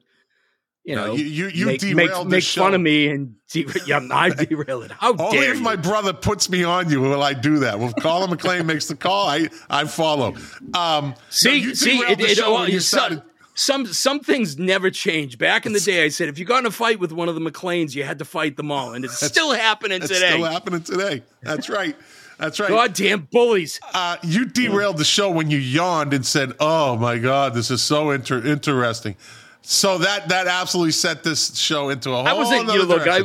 you 0.83 0.95
No, 0.95 1.07
know, 1.07 1.13
you- 1.15 1.25
you- 1.25 1.47
you 1.49 1.65
make, 1.65 1.81
make, 1.83 1.95
derailed 2.09 2.27
make 2.29 2.37
this 2.43 2.53
fun 2.53 2.71
show. 2.71 2.75
of 2.75 2.81
me 2.81 3.07
and 3.07 3.35
de- 3.51 3.65
yeah, 3.87 4.05
I 4.11 4.29
derail 4.31 4.81
it. 4.81 4.91
How 4.91 5.15
Only 5.15 5.37
dare 5.39 5.51
if 5.51 5.57
you? 5.57 5.63
my 5.63 5.75
brother 5.75 6.11
puts 6.13 6.49
me 6.49 6.63
on 6.63 6.89
you 6.89 6.99
will 7.01 7.23
I 7.23 7.33
do 7.33 7.59
that. 7.59 7.79
When 7.79 7.93
Colin 7.93 8.29
McLean 8.29 8.65
makes 8.65 8.87
the 8.87 8.95
call, 8.95 9.27
I 9.27 9.49
I 9.69 9.85
follow. 9.85 10.35
Um, 10.73 11.15
See, 11.29 11.49
no, 11.49 11.55
you 11.55 11.75
see, 11.75 11.97
it, 11.99 12.19
it, 12.19 12.37
well, 12.39 12.67
you 12.69 12.79
some, 12.79 12.99
started- 12.99 13.21
some 13.55 13.85
some 13.85 14.19
things 14.19 14.57
never 14.57 14.89
change. 14.89 15.37
Back 15.37 15.65
in 15.65 15.73
the 15.73 15.79
day, 15.79 16.03
I 16.03 16.09
said 16.09 16.27
if 16.27 16.37
you 16.39 16.43
got 16.45 16.59
in 16.59 16.65
a 16.65 16.71
fight 16.71 16.99
with 16.99 17.11
one 17.11 17.29
of 17.29 17.35
the 17.35 17.41
McLeans, 17.41 17.95
you 17.95 18.03
had 18.03 18.19
to 18.19 18.25
fight 18.25 18.57
them 18.57 18.71
all, 18.71 18.93
and 18.93 19.05
it's 19.05 19.23
still 19.25 19.51
happening 19.53 20.01
It's 20.01 20.11
today. 20.11 20.31
still 20.31 20.43
happening 20.45 20.81
today. 20.81 21.21
That's 21.43 21.69
right. 21.69 21.95
That's 22.39 22.59
right. 22.59 22.67
Goddamn 22.69 23.27
bullies! 23.31 23.79
Uh, 23.93 24.17
you 24.23 24.45
derailed 24.45 24.97
the 24.97 25.05
show 25.05 25.29
when 25.29 25.51
you 25.51 25.59
yawned 25.59 26.13
and 26.15 26.25
said, 26.25 26.53
"Oh 26.59 26.97
my 26.97 27.19
God, 27.19 27.53
this 27.53 27.69
is 27.69 27.81
so 27.83 28.09
inter- 28.09 28.43
interesting." 28.43 29.15
So 29.65 29.97
that 29.99 30.27
that 30.27 30.47
absolutely 30.47 30.91
set 30.91 31.23
this 31.23 31.57
show 31.57 31.89
into 31.89 32.11
a 32.11 32.15
whole. 32.15 32.27
I 32.27 32.33
wasn't. 32.33 32.71
You 32.73 32.83
look, 32.83 33.07
I. 33.07 33.21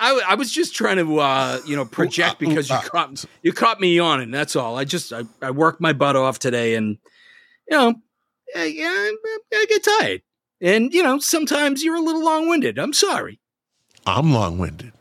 I, 0.00 0.22
I, 0.28 0.34
was 0.36 0.52
just 0.52 0.76
trying 0.76 0.98
to, 0.98 1.18
uh, 1.18 1.60
you 1.66 1.74
know, 1.74 1.84
project 1.84 2.34
uh, 2.34 2.36
because 2.38 2.68
you 2.68 2.76
uh. 2.76 2.82
caught 2.82 3.24
you 3.42 3.52
caught 3.52 3.80
me 3.80 3.96
yawning. 3.96 4.30
That's 4.30 4.54
all. 4.54 4.76
I 4.76 4.84
just 4.84 5.12
I, 5.12 5.22
I 5.42 5.50
worked 5.50 5.80
my 5.80 5.92
butt 5.92 6.14
off 6.14 6.38
today, 6.38 6.74
and 6.74 6.98
you 7.68 7.76
know, 7.76 7.94
I, 8.54 9.16
I 9.52 9.66
get 9.68 9.84
tired, 9.84 10.22
and 10.60 10.92
you 10.92 11.02
know, 11.02 11.18
sometimes 11.18 11.82
you're 11.82 11.96
a 11.96 12.00
little 12.00 12.24
long 12.24 12.48
winded. 12.48 12.78
I'm 12.78 12.92
sorry. 12.92 13.40
I'm 14.06 14.32
long 14.32 14.58
winded. 14.58 14.92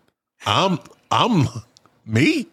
I'm 0.46 0.80
I'm 1.12 1.48
me. 2.06 2.48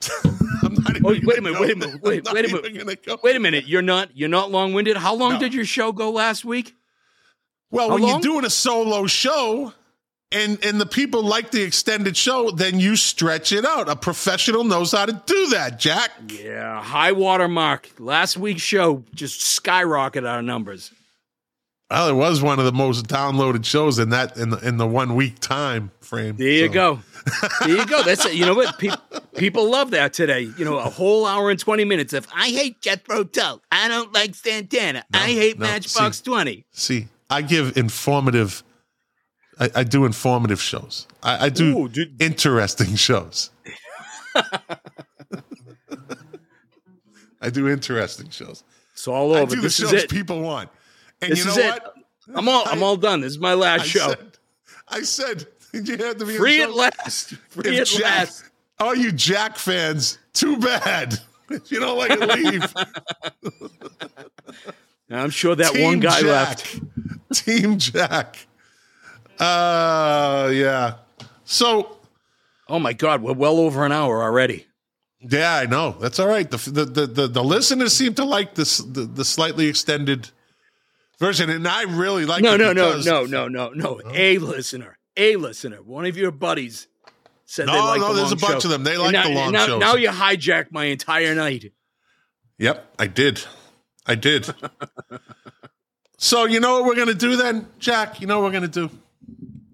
I'm 0.86 1.02
not 1.02 1.16
even 1.16 1.24
Oh, 1.24 1.28
wait 1.28 1.38
a 1.38 1.42
minute, 1.42 1.60
wait 1.60 1.72
a 1.72 1.76
minute, 1.76 2.02
wait- 2.02 2.24
wait 2.32 2.44
a 2.50 2.84
minute. 2.84 3.22
Wait 3.22 3.36
a 3.36 3.40
minute. 3.40 3.66
You're 3.66 3.82
not 3.82 4.16
you're 4.16 4.28
not 4.28 4.50
long 4.50 4.72
winded. 4.72 4.96
How 4.96 5.14
long 5.14 5.34
No. 5.34 5.38
did 5.38 5.54
your 5.54 5.64
show 5.64 5.92
go 5.92 6.10
last 6.10 6.44
week? 6.44 6.74
Well, 7.70 7.88
How 7.88 7.94
when 7.94 8.02
long? 8.02 8.10
you're 8.12 8.20
doing 8.32 8.44
a 8.44 8.50
solo 8.50 9.06
show 9.06 9.72
and 10.30 10.62
and 10.64 10.80
the 10.80 10.86
people 10.86 11.22
like 11.22 11.50
the 11.50 11.62
extended 11.62 12.16
show, 12.16 12.50
then 12.50 12.80
you 12.80 12.96
stretch 12.96 13.52
it 13.52 13.64
out. 13.64 13.88
A 13.88 13.96
professional 13.96 14.64
knows 14.64 14.92
how 14.92 15.06
to 15.06 15.22
do 15.26 15.46
that, 15.48 15.78
Jack. 15.78 16.10
Yeah, 16.28 16.82
high 16.82 17.12
water 17.12 17.48
mark. 17.48 17.90
Last 17.98 18.36
week's 18.36 18.62
show 18.62 19.04
just 19.14 19.40
skyrocketed 19.40 20.28
our 20.28 20.42
numbers. 20.42 20.90
Well, 21.90 22.08
it 22.08 22.14
was 22.14 22.40
one 22.40 22.58
of 22.58 22.64
the 22.64 22.72
most 22.72 23.06
downloaded 23.06 23.66
shows 23.66 23.98
in 23.98 24.08
that 24.10 24.38
in 24.38 24.48
the, 24.48 24.56
in 24.66 24.78
the 24.78 24.86
one 24.86 25.14
week 25.14 25.38
time 25.40 25.90
frame. 26.00 26.36
There 26.36 26.48
you 26.48 26.68
So, 26.68 26.72
go. 26.72 27.00
There 27.60 27.68
you 27.76 27.86
go. 27.86 28.02
That's 28.02 28.24
it. 28.26 28.34
You 28.34 28.46
know 28.46 28.54
what? 28.54 28.78
Pe- 28.78 28.88
people 29.36 29.70
love 29.70 29.90
that 29.92 30.12
today. 30.12 30.40
You 30.58 30.64
know, 30.64 30.78
a 30.78 30.90
whole 30.90 31.24
hour 31.26 31.50
and 31.50 31.58
20 31.58 31.84
minutes 31.84 32.12
of 32.12 32.26
I 32.34 32.48
hate 32.48 32.80
Jethro 32.80 33.24
Tull. 33.24 33.62
I 33.70 33.88
don't 33.88 34.12
like 34.12 34.34
Santana. 34.34 35.04
I 35.14 35.28
hate 35.28 35.58
no, 35.58 35.66
Matchbox 35.66 36.18
see. 36.18 36.24
20. 36.24 36.64
See, 36.72 37.08
I 37.30 37.42
give 37.42 37.76
informative. 37.76 38.62
I, 39.60 39.70
I 39.76 39.84
do 39.84 40.04
informative 40.04 40.60
shows. 40.60 41.06
I, 41.22 41.46
I 41.46 41.48
do 41.50 41.78
Ooh, 41.86 41.90
interesting 42.18 42.96
shows. 42.96 43.50
I 47.40 47.50
do 47.50 47.68
interesting 47.68 48.30
shows. 48.30 48.62
It's 48.92 49.06
all 49.08 49.34
I 49.34 49.40
over. 49.40 49.50
do 49.50 49.56
the 49.56 49.62
This 49.62 49.80
is 49.80 49.90
shows 49.90 50.02
it. 50.04 50.10
people 50.10 50.40
want. 50.42 50.70
And 51.20 51.32
This 51.32 51.40
you 51.40 51.44
know 51.46 51.50
is 51.52 51.56
it. 51.58 51.66
what? 51.66 51.94
I'm 52.34 52.48
all. 52.48 52.62
I'm 52.66 52.82
all 52.82 52.96
done. 52.96 53.20
This 53.20 53.32
is 53.32 53.38
my 53.38 53.54
last 53.54 53.82
I 53.82 53.84
show. 53.86 54.08
said, 54.10 54.38
I 54.88 55.02
said, 55.02 55.46
you 55.86 55.96
have 55.98 56.18
to 56.18 56.26
be 56.26 56.36
Free 56.36 56.62
at 56.62 56.74
last. 56.74 57.34
Free 57.50 57.76
If 57.76 57.80
at 57.82 57.86
Jack- 57.86 58.02
last. 58.02 58.44
All 58.78 58.94
you 58.94 59.12
Jack 59.12 59.56
fans, 59.56 60.18
too 60.32 60.56
bad. 60.58 61.18
you 61.66 61.78
don't 61.80 61.96
like 61.98 62.18
to 62.18 62.26
leave. 62.26 62.74
I'm 65.10 65.30
sure 65.30 65.54
that 65.54 65.72
Team 65.74 65.84
one 65.84 66.00
guy 66.00 66.20
Jack. 66.20 66.24
left. 66.24 66.80
Team 67.34 67.78
Jack. 67.78 68.36
Uh 69.38 70.50
yeah. 70.52 70.94
So 71.44 71.96
Oh 72.68 72.78
my 72.78 72.92
God, 72.92 73.22
we're 73.22 73.32
well 73.34 73.58
over 73.58 73.84
an 73.84 73.92
hour 73.92 74.22
already. 74.22 74.66
yeah, 75.20 75.54
I 75.56 75.66
know. 75.66 75.96
That's 76.00 76.18
all 76.18 76.28
right. 76.28 76.50
The 76.50 76.56
the 76.56 77.06
the, 77.06 77.28
the, 77.28 77.44
listeners 77.44 77.92
seem 77.92 78.14
to 78.14 78.24
like 78.24 78.54
this 78.54 78.78
the, 78.78 79.02
the 79.02 79.24
slightly 79.24 79.66
extended 79.66 80.30
version, 81.18 81.50
and 81.50 81.68
I 81.68 81.82
really 81.82 82.24
like 82.24 82.42
No, 82.42 82.54
it 82.54 82.58
no, 82.58 82.72
no, 82.72 82.88
because- 82.90 83.06
no, 83.06 83.24
no, 83.26 83.48
no, 83.48 83.68
no. 83.70 84.00
A 84.14 84.38
listener, 84.38 84.96
a 85.16 85.36
listener, 85.36 85.82
one 85.82 86.06
of 86.06 86.16
your 86.16 86.30
buddies 86.30 86.86
said 87.44 87.68
they 87.68 87.72
No, 87.72 87.84
like 87.84 88.00
no, 88.00 88.08
the 88.08 88.14
there's 88.20 88.32
a 88.32 88.36
bunch 88.36 88.62
show. 88.62 88.68
of 88.68 88.70
them. 88.72 88.84
They 88.84 88.96
like 88.96 89.12
now, 89.12 89.28
the 89.28 89.34
long 89.34 89.52
now, 89.52 89.66
shows. 89.66 89.80
Now 89.80 89.94
you 89.94 90.08
hijacked 90.08 90.72
my 90.72 90.84
entire 90.86 91.34
night. 91.34 91.72
Yep, 92.58 92.94
I 92.98 93.06
did. 93.06 93.42
I 94.06 94.14
did. 94.14 94.52
so 96.18 96.44
you 96.44 96.60
know 96.60 96.74
what 96.80 96.84
we're 96.86 96.96
gonna 96.96 97.14
do 97.14 97.36
then, 97.36 97.66
Jack? 97.78 98.20
You 98.20 98.26
know 98.26 98.40
what 98.40 98.46
we're 98.46 98.52
gonna 98.52 98.68
do? 98.68 98.90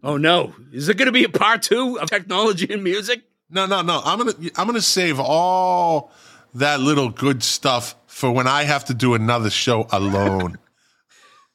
Oh 0.02 0.16
no, 0.16 0.54
is 0.72 0.86
there 0.86 0.94
going 0.94 1.06
to 1.06 1.12
be 1.12 1.24
a 1.24 1.28
part 1.28 1.62
two 1.62 1.98
of 1.98 2.08
technology 2.08 2.72
and 2.72 2.84
music? 2.84 3.22
No, 3.50 3.66
no, 3.66 3.82
no. 3.82 4.00
I'm 4.04 4.18
gonna 4.18 4.32
I'm 4.56 4.66
gonna 4.68 4.80
save 4.80 5.18
all 5.18 6.12
that 6.54 6.78
little 6.80 7.08
good 7.08 7.42
stuff 7.42 7.96
for 8.06 8.30
when 8.30 8.46
I 8.46 8.62
have 8.62 8.84
to 8.86 8.94
do 8.94 9.14
another 9.14 9.50
show 9.50 9.86
alone. 9.90 10.58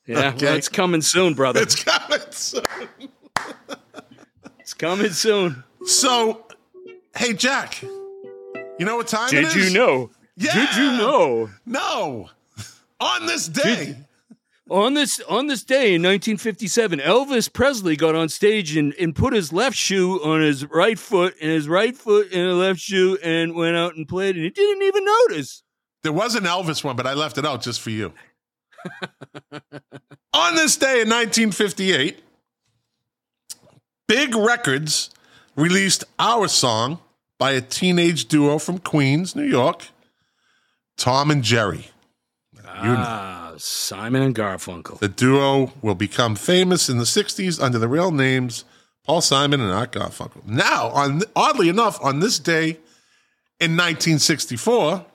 Yeah, 0.06 0.32
Okay. 0.34 0.48
well, 0.48 0.56
it's 0.58 0.68
coming 0.68 1.02
soon, 1.02 1.34
brother. 1.34 1.62
it's 1.62 1.82
coming 1.82 2.20
soon. 2.32 2.64
It's 4.74 4.80
coming 4.80 5.12
soon. 5.12 5.64
So, 5.86 6.48
hey 7.16 7.34
Jack, 7.34 7.84
you 7.84 8.86
know 8.86 8.96
what 8.96 9.08
time 9.08 9.28
it 9.28 9.32
Did 9.34 9.46
is? 9.56 9.72
you 9.72 9.78
know? 9.78 10.10
Yeah. 10.36 10.54
Did 10.56 10.76
you 10.78 10.98
know? 10.98 11.50
No. 11.64 12.30
On 13.00 13.26
this 13.28 13.48
day, 13.48 13.98
On 14.72 14.96
this 14.96 15.20
on 15.30 15.46
this 15.46 15.64
day 15.64 15.94
in 15.94 16.02
1957, 16.02 16.98
Elvis 17.02 17.54
Presley 17.54 17.96
got 17.96 18.16
on 18.16 18.30
stage 18.30 18.76
and, 18.76 18.96
and 19.00 19.16
put 19.16 19.34
his 19.34 19.54
left 19.54 19.76
shoe 19.78 20.20
on 20.24 20.42
his 20.42 20.66
right 20.66 20.98
foot 20.98 21.36
and 21.40 21.52
his 21.52 21.68
right 21.68 21.96
foot 21.96 22.32
in 22.32 22.44
the 22.44 22.56
left 22.56 22.80
shoe 22.80 23.20
and 23.22 23.54
went 23.54 23.76
out 23.76 23.96
and 23.96 24.08
played 24.08 24.36
and 24.36 24.44
he 24.44 24.50
didn't 24.50 24.82
even 24.82 25.06
notice. 25.06 25.62
there 26.02 26.14
was 26.14 26.34
an 26.34 26.46
Elvis 26.46 26.84
one, 26.84 26.96
but 26.96 27.06
I 27.06 27.14
left 27.14 27.38
it 27.38 27.46
out 27.46 27.62
just 27.62 27.80
for 27.80 27.92
you. 27.92 28.12
On 30.34 30.56
this 30.56 30.78
day 30.78 31.02
in 31.02 31.10
1958, 31.10 32.24
Big 34.08 34.36
Records 34.36 35.10
released 35.56 36.04
our 36.20 36.48
song 36.48 37.00
by 37.40 37.52
a 37.52 37.62
teenage 37.62 38.26
duo 38.26 38.58
from 38.58 38.80
Queens, 38.80 39.36
New 39.36 39.44
York, 39.44 39.88
Tom 40.98 41.32
and 41.32 41.44
Jerry. 41.44 41.88
Ah, 42.66 43.54
Simon 43.58 44.22
and 44.22 44.36
Garfunkel. 44.36 45.00
The 45.00 45.08
duo 45.08 45.72
will 45.82 45.96
become 45.96 46.36
famous 46.36 46.90
in 46.90 46.98
the 46.98 47.04
60s 47.04 47.62
under 47.62 47.78
the 47.80 47.88
real 47.88 48.12
names 48.12 48.66
Paul 49.06 49.22
Simon 49.22 49.62
and 49.62 49.72
Art 49.72 49.92
Garfunkel. 49.92 50.46
Now, 50.46 50.88
on 50.90 51.22
oddly 51.36 51.70
enough, 51.70 52.04
on 52.04 52.20
this 52.20 52.40
day 52.40 52.80
in 53.60 53.78
1964, 53.78 55.06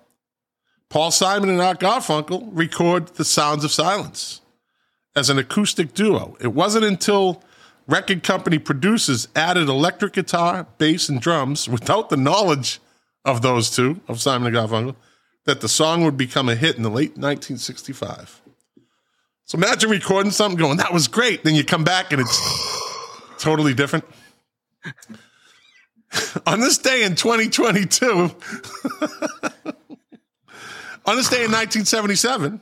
Paul 0.89 1.11
Simon 1.11 1.51
and 1.51 1.61
Art 1.61 1.81
Garfunkel 1.81 2.49
record 2.53 3.09
The 3.09 3.25
Sounds 3.25 3.65
of 3.65 3.73
Silence 3.73 4.41
as 5.17 5.31
an 5.31 5.39
acoustic 5.39 5.95
duo. 5.95 6.37
It 6.41 6.49
wasn't 6.49 6.85
until 6.85 7.43
record 7.89 8.23
company 8.23 8.59
producers 8.59 9.27
added 9.35 9.69
electric 9.69 10.13
guitar, 10.13 10.69
bass, 10.79 11.09
and 11.09 11.21
drums 11.21 11.69
without 11.69 12.11
the 12.11 12.17
knowledge 12.17 12.79
of 13.25 13.43
those 13.43 13.75
two, 13.75 14.01
of 14.07 14.21
Simon 14.21 14.55
and 14.55 14.71
Garfunkel, 14.71 14.95
that 15.47 15.61
the 15.61 15.69
song 15.69 16.05
would 16.05 16.17
become 16.17 16.49
a 16.49 16.55
hit 16.55 16.77
in 16.77 16.83
the 16.83 16.91
late 16.91 17.17
1965. 17.17 18.43
So 19.45 19.57
imagine 19.57 19.91
recording 19.91 20.31
something 20.31 20.59
going, 20.59 20.77
that 20.77 20.93
was 20.93 21.09
great. 21.09 21.43
Then 21.43 21.55
you 21.55 21.65
come 21.65 21.83
back 21.83 22.13
and 22.13 22.21
it's 22.21 22.39
totally 23.39 23.75
different. 23.75 24.05
On 26.47 26.61
this 26.61 26.79
day 26.79 27.03
in 27.03 27.15
2022, 27.17 28.07
on 31.05 31.17
this 31.17 31.29
day 31.29 31.45
in 31.45 31.51
1977, 31.53 32.61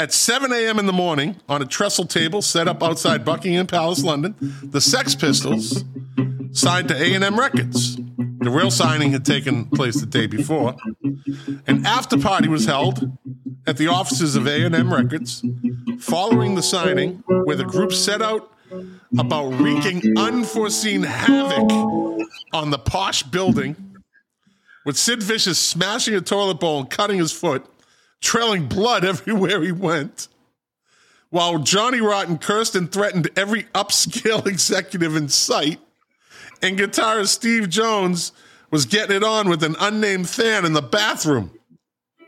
at 0.00 0.14
7 0.14 0.50
a.m. 0.50 0.78
in 0.78 0.86
the 0.86 0.94
morning, 0.94 1.36
on 1.46 1.60
a 1.60 1.66
trestle 1.66 2.06
table 2.06 2.40
set 2.40 2.66
up 2.66 2.82
outside 2.82 3.22
Buckingham 3.22 3.66
Palace, 3.66 4.02
London, 4.02 4.34
the 4.62 4.80
Sex 4.80 5.14
Pistols 5.14 5.84
signed 6.52 6.88
to 6.88 6.96
A&M 6.96 7.38
Records. 7.38 7.96
The 7.96 8.48
real 8.48 8.70
signing 8.70 9.12
had 9.12 9.26
taken 9.26 9.66
place 9.66 10.00
the 10.00 10.06
day 10.06 10.26
before. 10.26 10.74
An 11.66 11.84
after 11.84 12.16
party 12.16 12.48
was 12.48 12.64
held 12.64 13.12
at 13.66 13.76
the 13.76 13.88
offices 13.88 14.36
of 14.36 14.46
A&M 14.46 14.90
Records 14.90 15.44
following 15.98 16.54
the 16.54 16.62
signing, 16.62 17.22
where 17.26 17.56
the 17.56 17.64
group 17.64 17.92
set 17.92 18.22
out 18.22 18.50
about 19.18 19.50
wreaking 19.60 20.16
unforeseen 20.16 21.02
havoc 21.02 21.70
on 22.54 22.70
the 22.70 22.78
posh 22.78 23.22
building, 23.24 23.76
with 24.86 24.96
Sid 24.96 25.22
Vicious 25.22 25.58
smashing 25.58 26.14
a 26.14 26.22
toilet 26.22 26.58
bowl 26.58 26.80
and 26.80 26.88
cutting 26.88 27.18
his 27.18 27.32
foot, 27.32 27.69
trailing 28.20 28.66
blood 28.66 29.04
everywhere 29.04 29.62
he 29.62 29.72
went. 29.72 30.28
While 31.30 31.58
Johnny 31.58 32.00
Rotten 32.00 32.38
cursed 32.38 32.74
and 32.74 32.90
threatened 32.90 33.30
every 33.36 33.64
upscale 33.74 34.46
executive 34.48 35.14
in 35.14 35.28
sight, 35.28 35.80
and 36.62 36.78
guitarist 36.78 37.28
Steve 37.28 37.68
Jones 37.68 38.32
was 38.70 38.84
getting 38.84 39.16
it 39.16 39.24
on 39.24 39.48
with 39.48 39.62
an 39.62 39.76
unnamed 39.80 40.28
fan 40.28 40.64
in 40.64 40.72
the 40.72 40.82
bathroom. 40.82 41.50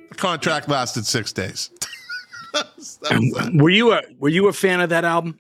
The 0.09 0.15
contract 0.15 0.69
lasted 0.69 1.07
six 1.07 1.33
days. 1.33 1.71
That 2.53 2.69
was 2.77 2.99
that. 2.99 3.51
Were 3.55 3.71
you 3.71 3.95
a 3.95 4.03
were 4.19 4.29
you 4.29 4.47
a 4.49 4.53
fan 4.53 4.83
of 4.83 4.91
that 4.91 5.07
album? 5.07 5.39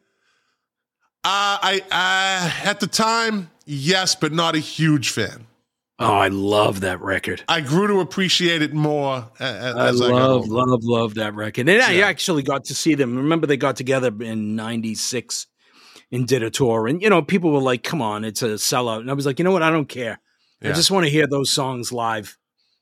Uh, 1.24 1.58
I 1.60 1.82
uh, 1.90 2.66
at 2.66 2.80
the 2.80 2.86
time, 2.86 3.50
yes, 3.66 4.14
but 4.14 4.32
not 4.32 4.54
a 4.54 4.58
huge 4.58 5.10
fan. 5.10 5.46
Oh, 6.02 6.14
I 6.14 6.28
love 6.28 6.80
that 6.80 7.00
record. 7.00 7.42
I 7.48 7.60
grew 7.60 7.86
to 7.88 8.00
appreciate 8.00 8.60
it 8.62 8.72
more 8.74 9.30
I 9.38 9.44
as 9.88 10.00
I, 10.00 10.06
love, 10.08 10.42
older. 10.42 10.48
love, 10.70 10.84
love 10.84 11.14
that 11.14 11.34
record. 11.34 11.68
And 11.68 11.82
I 11.82 11.92
Yeah. 11.92 12.06
actually 12.06 12.42
got 12.42 12.64
to 12.66 12.74
see 12.74 12.94
them. 12.94 13.16
Remember, 13.16 13.46
they 13.46 13.56
got 13.56 13.76
together 13.76 14.12
in 14.20 14.56
'96 14.56 15.46
and 16.10 16.26
did 16.26 16.42
a 16.42 16.50
tour. 16.50 16.86
And 16.88 17.00
you 17.00 17.08
know, 17.08 17.22
people 17.22 17.50
were 17.52 17.60
like, 17.60 17.82
"Come 17.82 18.02
on, 18.02 18.24
it's 18.24 18.42
a 18.42 18.54
sellout." 18.54 19.00
And 19.00 19.10
I 19.10 19.14
was 19.14 19.26
like, 19.26 19.38
"You 19.38 19.44
know 19.44 19.52
what? 19.52 19.62
I 19.62 19.70
don't 19.70 19.88
care. 19.88 20.18
I 20.62 20.72
just 20.72 20.90
want 20.90 21.04
to 21.04 21.10
hear 21.10 21.26
those 21.26 21.50
songs 21.50 21.92
live." 21.92 22.36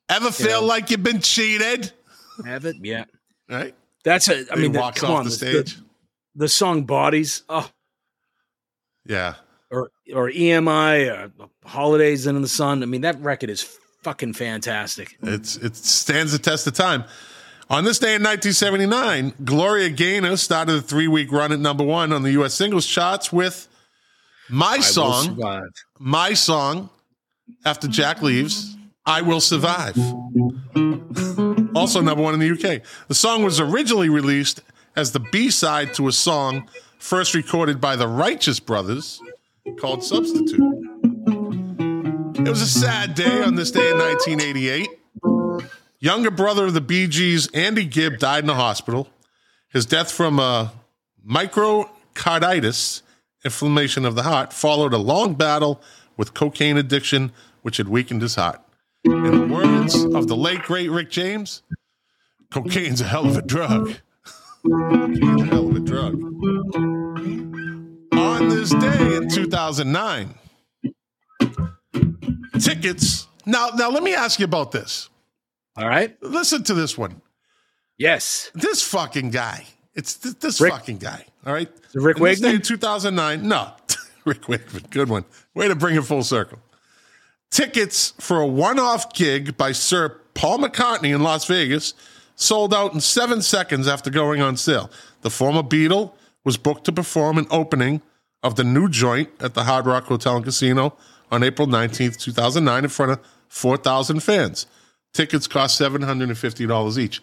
Ever 0.09 0.31
feel 0.31 0.61
know. 0.61 0.67
like 0.67 0.89
you've 0.91 1.03
been 1.03 1.21
cheated? 1.21 1.91
Have 2.45 2.65
it? 2.65 2.75
Yeah. 2.81 3.05
Right? 3.49 3.73
That's 4.03 4.27
a. 4.29 4.45
I 4.51 4.55
mean, 4.55 4.71
the, 4.71 4.79
walks 4.79 4.99
come 5.01 5.11
off 5.11 5.17
on, 5.19 5.23
the 5.25 5.29
the, 5.29 5.35
stage. 5.35 5.77
the 6.35 6.49
song 6.49 6.83
"Bodies," 6.85 7.43
oh, 7.49 7.69
yeah. 9.05 9.35
Or 9.71 9.91
or 10.13 10.29
EMI, 10.29 11.09
or 11.09 11.43
uh, 11.43 11.47
"Holidays 11.65 12.27
in 12.27 12.41
the 12.41 12.47
Sun." 12.47 12.83
I 12.83 12.85
mean, 12.85 13.01
that 13.01 13.19
record 13.21 13.49
is 13.49 13.63
fucking 14.03 14.33
fantastic. 14.33 15.17
It's 15.23 15.57
it 15.57 15.75
stands 15.75 16.31
the 16.31 16.39
test 16.39 16.67
of 16.67 16.73
time. 16.73 17.05
On 17.69 17.85
this 17.85 17.99
day 17.99 18.15
in 18.15 18.21
1979, 18.21 19.33
Gloria 19.45 19.89
Gaynor 19.89 20.35
started 20.35 20.75
a 20.75 20.81
three-week 20.81 21.31
run 21.31 21.53
at 21.53 21.59
number 21.59 21.85
one 21.85 22.11
on 22.11 22.21
the 22.21 22.31
U.S. 22.33 22.53
singles 22.53 22.85
charts 22.85 23.31
with 23.31 23.67
"My 24.49 24.73
I 24.73 24.79
Song." 24.81 25.41
My 25.99 26.33
song, 26.33 26.89
after 27.65 27.87
Jack 27.87 28.21
leaves, 28.21 28.75
"I 29.05 29.21
Will 29.21 29.41
Survive." 29.41 29.97
also 31.75 32.01
number 32.01 32.21
one 32.21 32.33
in 32.33 32.39
the 32.39 32.51
UK. 32.51 32.81
The 33.07 33.15
song 33.15 33.43
was 33.43 33.59
originally 33.59 34.09
released 34.09 34.61
as 34.95 35.11
the 35.11 35.19
B-side 35.19 35.93
to 35.95 36.07
a 36.07 36.11
song 36.11 36.69
first 36.99 37.33
recorded 37.33 37.79
by 37.79 37.95
the 37.95 38.07
Righteous 38.07 38.59
Brothers 38.59 39.21
called 39.77 40.03
"Substitute." 40.03 40.59
It 42.35 42.49
was 42.49 42.61
a 42.61 42.67
sad 42.67 43.15
day 43.15 43.43
on 43.43 43.55
this 43.55 43.71
day 43.71 43.91
in 43.91 43.97
1988. 43.97 44.89
Younger 45.99 46.31
brother 46.31 46.65
of 46.65 46.73
the 46.73 46.81
Bee 46.81 47.05
Gees, 47.07 47.47
Andy 47.53 47.85
Gibb, 47.85 48.17
died 48.17 48.43
in 48.43 48.49
a 48.49 48.55
hospital. 48.55 49.07
His 49.69 49.85
death 49.85 50.11
from 50.11 50.39
a 50.39 50.73
myocarditis, 51.25 53.03
inflammation 53.45 54.05
of 54.05 54.15
the 54.15 54.23
heart, 54.23 54.51
followed 54.51 54.93
a 54.93 54.97
long 54.97 55.35
battle 55.35 55.81
with 56.17 56.33
cocaine 56.33 56.77
addiction, 56.77 57.31
which 57.61 57.77
had 57.77 57.87
weakened 57.87 58.23
his 58.23 58.35
heart. 58.35 58.59
In 59.03 59.23
the 59.23 59.47
words 59.53 59.95
of 59.95 60.27
the 60.27 60.35
late, 60.35 60.63
great 60.63 60.89
Rick 60.89 61.11
James, 61.11 61.61
cocaine's 62.49 63.01
a 63.01 63.05
hell 63.05 63.27
of 63.27 63.37
a 63.37 63.41
drug. 63.41 63.93
cocaine's 64.67 65.41
a 65.41 65.45
hell 65.45 65.69
of 65.69 65.75
a 65.75 65.79
drug. 65.79 66.19
On 68.41 68.49
this 68.49 68.71
day 68.71 69.17
in 69.17 69.29
2009, 69.29 70.33
tickets. 72.59 73.27
Now, 73.45 73.69
now 73.75 73.91
let 73.91 74.01
me 74.01 74.15
ask 74.15 74.39
you 74.39 74.45
about 74.45 74.71
this. 74.71 75.11
All 75.77 75.87
right. 75.87 76.17
Listen 76.23 76.63
to 76.63 76.73
this 76.73 76.97
one. 76.97 77.21
Yes. 77.99 78.49
This 78.55 78.81
fucking 78.81 79.29
guy. 79.29 79.67
It's 79.93 80.15
th- 80.15 80.39
this 80.39 80.59
Rick- 80.59 80.73
fucking 80.73 80.97
guy. 80.97 81.23
All 81.45 81.53
right. 81.53 81.69
Rick 81.93 82.17
In 82.17 82.41
day 82.41 82.55
in 82.55 82.63
2009. 82.63 83.47
No, 83.47 83.73
Rick 84.25 84.49
Wakeman. 84.49 84.85
Good 84.89 85.09
one. 85.09 85.23
Way 85.53 85.67
to 85.67 85.75
bring 85.75 85.95
it 85.95 86.03
full 86.03 86.23
circle. 86.23 86.57
Tickets 87.51 88.15
for 88.19 88.39
a 88.41 88.47
one-off 88.47 89.13
gig 89.13 89.55
by 89.55 89.71
Sir 89.71 90.19
Paul 90.33 90.57
McCartney 90.57 91.13
in 91.13 91.21
Las 91.21 91.45
Vegas 91.45 91.93
sold 92.35 92.73
out 92.73 92.95
in 92.95 93.01
seven 93.01 93.43
seconds 93.43 93.87
after 93.87 94.09
going 94.09 94.41
on 94.41 94.57
sale. 94.57 94.89
The 95.21 95.29
former 95.29 95.61
Beatle 95.61 96.13
was 96.43 96.57
booked 96.57 96.85
to 96.85 96.91
perform 96.91 97.37
an 97.37 97.45
opening 97.51 98.01
of 98.43 98.55
the 98.55 98.63
new 98.63 98.89
joint 98.89 99.29
at 99.39 99.53
the 99.53 99.63
Hard 99.63 99.85
Rock 99.85 100.05
Hotel 100.05 100.35
and 100.35 100.45
Casino 100.45 100.95
on 101.31 101.43
April 101.43 101.67
19th, 101.67 102.17
2009, 102.17 102.83
in 102.83 102.89
front 102.89 103.11
of 103.13 103.19
4,000 103.49 104.21
fans. 104.21 104.65
Tickets 105.13 105.47
cost 105.47 105.79
$750 105.79 106.97
each. 106.97 107.21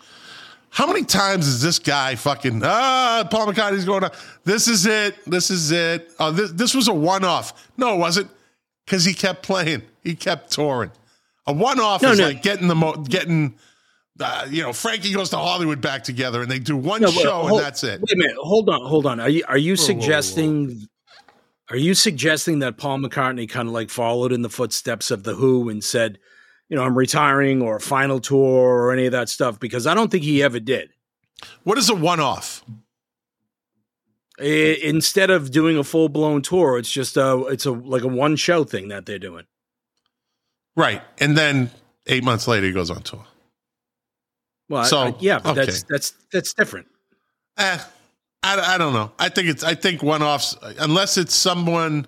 How 0.71 0.87
many 0.87 1.03
times 1.05 1.47
is 1.49 1.63
this 1.63 1.79
guy 1.79 2.15
fucking 2.15 2.61
ah 2.63 3.27
Paul 3.31 3.47
McCartney's 3.47 3.87
going 3.87 4.05
on? 4.05 4.11
This 4.45 4.69
is 4.69 4.85
it. 4.85 5.17
This 5.25 5.51
is 5.51 5.71
it. 5.71 6.13
Oh, 6.21 6.31
this 6.31 6.51
this 6.53 6.75
was 6.75 6.89
a 6.89 6.93
one 6.93 7.25
off. 7.25 7.71
No, 7.79 7.95
it 7.95 7.99
wasn't 7.99 8.31
because 8.85 9.03
he 9.07 9.15
kept 9.15 9.43
playing. 9.43 9.81
He 10.05 10.15
kept 10.15 10.51
touring. 10.53 10.91
A 11.47 11.55
one 11.55 11.81
off 11.81 12.03
No, 12.03 12.11
is 12.13 12.19
no. 12.19 12.27
like 12.27 12.43
getting 12.43 12.69
the 12.69 12.75
mo- 12.75 12.97
getting. 12.97 13.55
Uh, 14.21 14.47
you 14.51 14.63
know, 14.63 14.75
Frankie 14.75 15.15
goes 15.15 15.31
to 15.31 15.39
Hollywood 15.39 15.81
back 15.81 16.05
together, 16.05 16.43
and 16.43 16.51
they 16.51 16.59
do 16.59 16.77
one 16.77 17.01
No, 17.01 17.11
show, 17.13 17.33
hold- 17.33 17.51
and 17.53 17.61
that's 17.61 17.83
it. 17.83 18.01
Wait 18.03 18.13
a 18.13 18.17
minute. 18.17 18.37
Hold 18.37 18.69
on. 18.69 18.85
Hold 18.87 19.07
on. 19.07 19.21
Are 19.21 19.29
you 19.31 19.45
are 19.49 19.57
you 19.57 19.73
whoa, 19.75 19.81
whoa. 19.81 19.87
suggesting? 19.87 20.87
Are 21.71 21.77
you 21.77 21.95
suggesting 21.95 22.61
that 22.61 22.79
Paul 22.79 22.99
McCartney 22.99 23.49
kind 23.49 23.69
of 23.69 23.75
like 23.75 23.91
followed 23.91 24.33
in 24.33 24.43
the 24.43 24.49
footsteps 24.49 25.11
of 25.11 25.23
the 25.25 25.35
Who 25.35 25.69
and 25.69 25.85
said, 25.85 26.19
you 26.69 26.77
know, 26.77 26.83
I'm 26.85 26.97
retiring 26.97 27.61
or 27.63 27.77
a 27.77 27.81
final 27.81 28.21
tour 28.21 28.39
or 28.85 28.93
any 28.93 29.07
of 29.07 29.13
that 29.13 29.29
stuff? 29.29 29.61
Because 29.61 29.87
I 29.87 29.95
don't 29.95 30.11
think 30.11 30.25
he 30.25 30.43
ever 30.43 30.61
did. 30.61 30.91
What 31.65 31.77
is 31.79 31.89
a 31.91 31.95
one 31.95 32.21
off? 32.21 32.65
Instead 34.41 35.31
of 35.31 35.51
doing 35.51 35.77
a 35.77 35.85
full 35.85 36.09
blown 36.09 36.43
tour, 36.43 36.79
it's 36.79 36.91
just 36.91 37.17
a 37.17 37.45
it's 37.47 37.67
a 37.67 37.73
like 37.73 38.03
a 38.03 38.09
one 38.09 38.37
show 38.37 38.63
thing 38.65 38.89
that 38.89 39.05
they're 39.05 39.19
doing. 39.19 39.45
Right, 40.77 41.03
and 41.19 41.37
then 41.37 41.71
eight 42.07 42.23
months 42.23 42.47
later, 42.47 42.67
he 42.67 42.73
goes 42.73 42.89
on 42.89 43.03
tour. 43.03 43.25
Well, 44.69 44.83
I- 44.83 44.87
So, 44.87 44.99
I- 44.99 45.15
yeah, 45.19 45.41
but 45.41 45.51
okay. 45.59 45.67
that's 45.67 45.83
that's 45.85 46.13
that's 46.33 46.55
different. 46.55 46.87
Eh, 47.57 47.79
I, 48.43 48.75
I 48.75 48.79
don't 48.79 48.93
know. 48.93 49.13
I 49.19 49.29
think 49.29 49.49
it's 49.49 49.65
I 49.65 49.75
think 49.75 50.03
one 50.03 50.23
offs 50.23 50.57
unless 50.79 51.17
it's 51.19 51.35
someone 51.35 52.07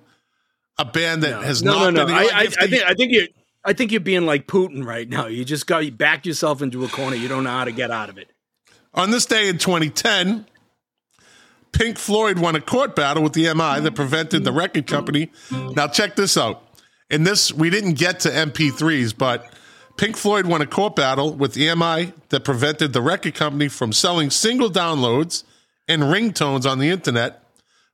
a 0.78 0.84
band 0.84 1.22
that 1.24 1.30
No, 1.32 1.40
has 1.40 1.62
no, 1.62 1.72
not 1.72 1.94
no, 1.94 2.00
no. 2.00 2.06
been. 2.06 2.14
I, 2.14 2.28
I, 2.32 2.42
if 2.44 2.56
I 2.58 2.66
think 2.66 2.82
I 2.84 2.94
think 2.94 3.12
you 3.12 3.28
I 3.64 3.72
think 3.72 3.92
you're 3.92 4.00
being 4.00 4.26
like 4.26 4.46
Putin 4.46 4.84
right 4.84 5.08
now. 5.08 5.26
You 5.26 5.44
just 5.44 5.66
got 5.66 5.84
you 5.84 5.92
backed 5.92 6.26
yourself 6.26 6.62
into 6.62 6.84
a 6.84 6.88
corner. 6.88 7.16
You 7.16 7.28
don't 7.28 7.44
know 7.44 7.50
how 7.50 7.64
to 7.64 7.72
get 7.72 7.90
out 7.90 8.08
of 8.08 8.16
it. 8.18 8.30
On 8.94 9.10
this 9.10 9.26
day 9.26 9.48
in 9.48 9.58
2010, 9.58 10.46
Pink 11.72 11.98
Floyd 11.98 12.38
won 12.38 12.56
a 12.56 12.60
court 12.60 12.96
battle 12.96 13.22
with 13.22 13.34
the 13.34 13.44
EMI 13.44 13.82
that 13.82 13.94
prevented 13.94 14.42
the 14.44 14.52
record 14.52 14.86
company. 14.86 15.30
Now, 15.50 15.86
check 15.86 16.16
this 16.16 16.36
out. 16.36 16.62
In 17.08 17.22
this, 17.22 17.52
we 17.52 17.70
didn't 17.70 17.94
get 17.94 18.20
to 18.20 18.30
MP3s, 18.30 19.16
but 19.16 19.52
Pink 19.96 20.16
Floyd 20.16 20.46
won 20.46 20.60
a 20.62 20.66
court 20.66 20.96
battle 20.96 21.32
with 21.32 21.54
the 21.54 21.68
EMI 21.68 22.12
that 22.30 22.44
prevented 22.44 22.92
the 22.92 23.00
record 23.02 23.34
company 23.34 23.68
from 23.68 23.92
selling 23.92 24.30
single 24.30 24.70
downloads 24.70 25.44
and 25.88 26.02
ringtones 26.02 26.70
on 26.70 26.78
the 26.78 26.90
internet 26.90 27.42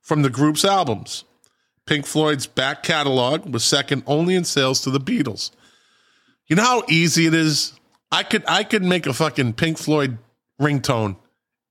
from 0.01 0.21
the 0.21 0.29
group's 0.29 0.63
albums. 0.63 1.23
Pink 1.85 2.05
Floyd's 2.05 2.47
back 2.47 2.83
catalog 2.83 3.51
was 3.51 3.63
second 3.63 4.03
only 4.05 4.35
in 4.35 4.43
sales 4.43 4.81
to 4.81 4.89
the 4.91 4.99
Beatles. 4.99 5.51
You 6.47 6.55
know 6.55 6.63
how 6.63 6.83
easy 6.89 7.25
it 7.27 7.33
is? 7.33 7.73
I 8.11 8.23
could 8.23 8.43
I 8.47 8.63
could 8.63 8.83
make 8.83 9.05
a 9.05 9.13
fucking 9.13 9.53
Pink 9.53 9.77
Floyd 9.77 10.17
ringtone 10.61 11.17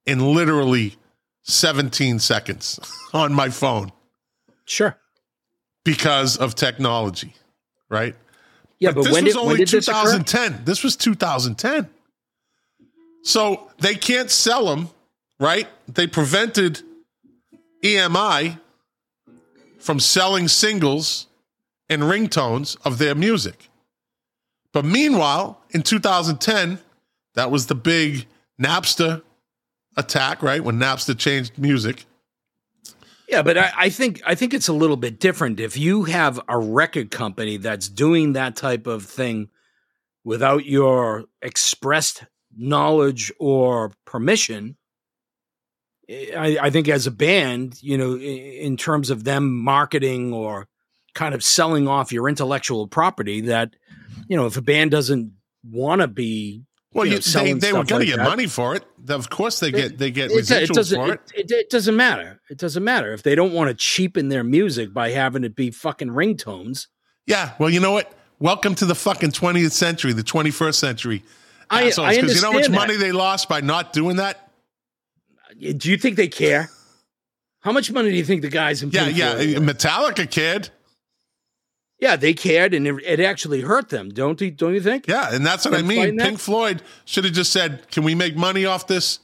in 0.04 0.34
literally 0.34 0.96
17 1.42 2.18
seconds 2.18 2.80
on 3.12 3.32
my 3.32 3.48
phone 3.50 3.92
Sure. 4.64 4.96
because 5.84 6.36
of 6.36 6.54
technology, 6.54 7.34
right? 7.88 8.14
Yeah, 8.78 8.92
but, 8.92 9.04
this 9.04 9.12
when 9.12 9.24
was 9.24 9.34
did 9.34 9.40
only 9.40 9.48
when 9.48 9.56
did 9.58 9.68
this 9.68 9.86
2010. 9.86 10.64
This, 10.64 10.82
was 10.84 10.96
2010. 10.96 11.88
So 13.22 13.70
they 13.78 13.94
can't 13.94 14.30
sell 14.30 14.66
them, 14.66 14.90
right? 15.38 15.68
They 15.88 16.06
prevented 16.06 16.82
EMI 17.82 18.58
from 19.78 20.00
selling 20.00 20.48
singles 20.48 21.26
and 21.88 22.02
ringtones 22.02 22.76
of 22.84 22.98
their 22.98 23.14
music. 23.14 23.68
But 24.72 24.84
meanwhile, 24.84 25.62
in 25.70 25.82
2010, 25.82 26.78
that 27.34 27.50
was 27.50 27.66
the 27.66 27.74
big 27.74 28.26
Napster 28.60 29.22
attack, 29.96 30.42
right? 30.42 30.62
When 30.62 30.76
Napster 30.76 31.16
changed 31.16 31.58
music. 31.58 32.04
Yeah, 33.28 33.42
but 33.42 33.58
I, 33.58 33.72
I 33.76 33.88
think 33.88 34.22
I 34.24 34.34
think 34.34 34.54
it's 34.54 34.68
a 34.68 34.72
little 34.72 34.96
bit 34.96 35.18
different. 35.18 35.58
If 35.58 35.76
you 35.76 36.04
have 36.04 36.40
a 36.48 36.58
record 36.58 37.10
company 37.10 37.56
that's 37.56 37.88
doing 37.88 38.34
that 38.34 38.54
type 38.54 38.86
of 38.86 39.04
thing 39.04 39.48
without 40.24 40.64
your 40.64 41.24
expressed 41.42 42.24
knowledge 42.56 43.32
or 43.38 43.92
permission, 44.04 44.76
I, 46.08 46.58
I 46.62 46.70
think 46.70 46.88
as 46.88 47.06
a 47.06 47.10
band, 47.10 47.82
you 47.82 47.98
know, 47.98 48.16
in 48.16 48.76
terms 48.76 49.10
of 49.10 49.24
them 49.24 49.58
marketing 49.58 50.32
or 50.32 50.68
kind 51.14 51.34
of 51.34 51.42
selling 51.42 51.88
off 51.88 52.12
your 52.12 52.28
intellectual 52.28 52.86
property, 52.86 53.42
that 53.42 53.74
you 54.28 54.36
know, 54.36 54.46
if 54.46 54.56
a 54.56 54.62
band 54.62 54.90
doesn't 54.90 55.32
want 55.68 56.00
to 56.00 56.08
be 56.08 56.62
Well, 56.92 57.06
you 57.06 57.12
know, 57.12 57.42
you, 57.42 57.54
they, 57.54 57.68
they 57.68 57.72
were 57.72 57.84
going 57.84 58.00
like 58.00 58.00
to 58.00 58.06
get 58.06 58.16
that. 58.18 58.28
money 58.28 58.46
for 58.46 58.76
it. 58.76 58.84
Of 59.08 59.30
course, 59.30 59.58
they 59.60 59.70
get 59.72 59.98
they 59.98 60.10
get 60.10 60.30
it, 60.30 60.36
residuals 60.44 60.92
it 60.92 60.96
for 60.96 61.12
it. 61.14 61.20
it, 61.34 61.50
it, 61.50 61.52
it 61.52 61.70
doesn't 61.70 61.96
matter 61.96 62.40
it 62.50 62.58
doesn't 62.58 62.82
matter 62.84 63.12
if 63.12 63.22
they 63.22 63.34
don't 63.34 63.52
want 63.52 63.68
to 63.68 63.74
cheapen 63.74 64.28
their 64.28 64.44
music 64.44 64.92
by 64.92 65.10
having 65.10 65.44
it 65.44 65.54
be 65.56 65.70
fucking 65.70 66.08
ringtones 66.08 66.86
Yeah. 67.26 67.52
Well, 67.58 67.70
you 67.70 67.80
know 67.80 67.92
what? 67.92 68.12
Welcome 68.38 68.74
to 68.76 68.84
the 68.84 68.94
fucking 68.94 69.30
20th 69.30 69.72
century, 69.72 70.12
the 70.12 70.22
21st 70.22 70.74
century. 70.74 71.24
I- 71.70 71.88
assholes, 71.88 72.08
I 72.08 72.12
you 72.12 72.22
know 72.22 72.34
how 72.42 72.52
much 72.52 72.66
that. 72.66 72.72
money 72.72 72.96
they 72.96 73.10
lost 73.12 73.48
by 73.48 73.60
not 73.60 73.92
doing 73.92 74.16
that? 74.16 74.45
Do 75.58 75.90
you 75.90 75.96
think 75.96 76.16
they 76.16 76.28
care 76.28 76.70
how 77.60 77.72
much 77.72 77.90
money 77.90 78.10
do 78.10 78.16
you 78.16 78.24
think 78.24 78.42
the 78.42 78.48
guys 78.48 78.82
in 78.82 78.90
Yeah, 78.90 79.04
Pink 79.06 79.16
yeah. 79.18 79.32
Floyd- 79.34 79.56
Metallica 79.56 80.30
kid. 80.30 80.70
yeah 81.98 82.16
they 82.16 82.34
cared 82.34 82.74
and 82.74 82.86
it, 82.86 82.94
it 83.04 83.20
actually 83.20 83.60
hurt 83.62 83.88
them 83.88 84.10
don't 84.10 84.40
you 84.40 84.50
don't 84.50 84.74
you 84.74 84.80
think 84.80 85.06
Yeah, 85.06 85.34
and 85.34 85.44
that's 85.46 85.64
what 85.64 85.74
I 85.74 85.82
mean. 85.82 86.18
Pink 86.18 86.38
Floyd 86.38 86.82
should 87.04 87.24
have 87.24 87.32
just 87.34 87.52
said, 87.52 87.90
"Can 87.90 88.04
we 88.04 88.14
make 88.14 88.36
money 88.36 88.64
off 88.66 88.86
this? 88.86 89.18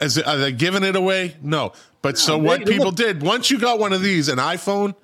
Is 0.00 0.16
it, 0.18 0.26
are 0.26 0.36
they 0.36 0.52
giving 0.52 0.82
it 0.82 0.96
away? 0.96 1.36
No. 1.42 1.72
But 2.02 2.18
so 2.18 2.36
No, 2.36 2.44
what 2.44 2.66
people 2.66 2.86
look- 2.86 2.96
did 2.96 3.22
once 3.22 3.50
you 3.50 3.58
got 3.58 3.78
one 3.78 3.92
of 3.92 4.02
these, 4.02 4.28
an 4.28 4.38
iPhone, 4.38 4.94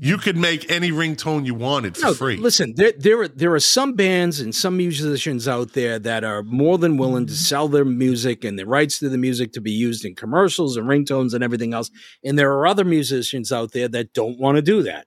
you 0.00 0.18
could 0.18 0.36
make 0.36 0.70
any 0.70 0.90
ringtone 0.90 1.46
you 1.46 1.54
wanted 1.54 1.96
for 1.96 2.06
No, 2.08 2.14
free. 2.14 2.36
Listen, 2.36 2.74
there 2.76 2.92
there 2.92 3.22
are 3.22 3.28
there 3.28 3.54
are 3.54 3.60
some 3.60 3.94
bands 3.94 4.38
and 4.38 4.54
some 4.54 4.76
musicians 4.76 5.48
out 5.48 5.72
there 5.72 5.98
that 5.98 6.24
are 6.24 6.42
more 6.42 6.76
than 6.76 6.98
willing 6.98 7.26
to 7.26 7.34
sell 7.34 7.68
their 7.68 7.86
music 7.86 8.44
and 8.44 8.58
the 8.58 8.66
rights 8.66 8.98
to 8.98 9.08
the 9.08 9.16
music 9.16 9.52
to 9.52 9.62
be 9.62 9.70
used 9.70 10.04
in 10.04 10.14
commercials 10.14 10.76
and 10.76 10.86
ringtones 10.86 11.32
and 11.32 11.42
everything 11.42 11.72
else. 11.72 11.90
And 12.22 12.38
there 12.38 12.52
are 12.52 12.66
other 12.66 12.84
musicians 12.84 13.50
out 13.50 13.72
there 13.72 13.88
that 13.88 14.12
don't 14.12 14.38
want 14.38 14.56
to 14.56 14.62
do 14.62 14.82
that. 14.82 15.06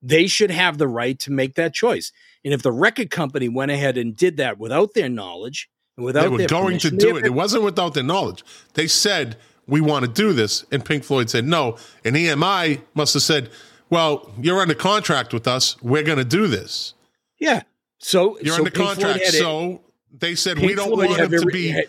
They 0.00 0.26
should 0.26 0.50
have 0.50 0.78
the 0.78 0.88
right 0.88 1.18
to 1.20 1.32
make 1.32 1.54
that 1.56 1.74
choice. 1.74 2.10
And 2.44 2.54
if 2.54 2.62
the 2.62 2.72
record 2.72 3.10
company 3.10 3.48
went 3.48 3.70
ahead 3.70 3.98
and 3.98 4.16
did 4.16 4.38
that 4.38 4.58
without 4.58 4.94
their 4.94 5.08
knowledge 5.10 5.68
and 5.98 6.06
without 6.06 6.22
they 6.22 6.28
were 6.28 6.46
going 6.46 6.78
to 6.78 6.90
do 6.90 7.16
it. 7.16 7.26
It 7.26 7.34
wasn't 7.34 7.64
without 7.64 7.94
their 7.94 8.04
knowledge. 8.04 8.44
They 8.74 8.86
said, 8.86 9.36
we 9.66 9.80
want 9.80 10.06
to 10.06 10.10
do 10.10 10.32
this. 10.32 10.64
And 10.72 10.84
Pink 10.84 11.04
Floyd 11.04 11.28
said 11.28 11.44
no. 11.44 11.76
And 12.04 12.16
EMI 12.16 12.80
must 12.94 13.14
have 13.14 13.22
said, 13.22 13.50
well, 13.90 14.30
you're 14.40 14.60
under 14.60 14.74
contract 14.74 15.32
with 15.32 15.46
us. 15.46 15.76
We're 15.82 16.02
going 16.02 16.18
to 16.18 16.24
do 16.24 16.46
this. 16.46 16.94
yeah. 17.38 17.62
So 18.00 18.38
You're 18.40 18.54
so 18.54 18.58
under 18.60 18.70
Pink 18.70 18.86
contract. 18.88 19.24
So 19.26 19.80
they 20.16 20.36
said, 20.36 20.56
Pink 20.56 20.68
we 20.68 20.74
don't 20.76 20.88
Floyd 20.88 21.08
want 21.18 21.30
them 21.30 21.40
to 21.40 21.46
be 21.46 21.68
had- 21.68 21.88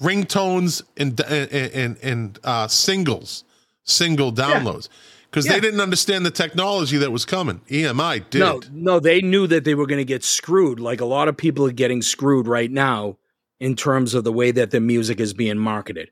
ringtones 0.00 0.82
and, 0.96 1.20
and, 1.20 1.52
and, 1.52 1.96
and 2.02 2.38
uh, 2.44 2.66
singles, 2.68 3.44
single 3.84 4.32
downloads. 4.32 4.88
Because 5.30 5.46
Yeah. 5.46 5.52
they 5.52 5.60
didn't 5.60 5.80
understand 5.80 6.24
the 6.26 6.30
technology 6.30 6.96
that 6.96 7.12
was 7.12 7.24
coming. 7.24 7.60
EMI 7.68 8.28
did. 8.30 8.40
No, 8.40 8.60
no, 8.72 9.00
they 9.00 9.20
knew 9.20 9.46
that 9.46 9.64
they 9.64 9.74
were 9.74 9.86
going 9.86 9.98
to 10.00 10.04
get 10.04 10.24
screwed. 10.24 10.80
Like 10.80 11.00
a 11.00 11.04
lot 11.04 11.28
of 11.28 11.36
people 11.36 11.66
are 11.66 11.72
getting 11.72 12.02
screwed 12.02 12.46
right 12.48 12.70
now 12.70 13.18
in 13.60 13.76
terms 13.76 14.14
of 14.14 14.24
the 14.24 14.32
way 14.32 14.50
that 14.52 14.70
the 14.70 14.80
music 14.80 15.20
is 15.20 15.32
being 15.34 15.58
marketed. 15.58 16.10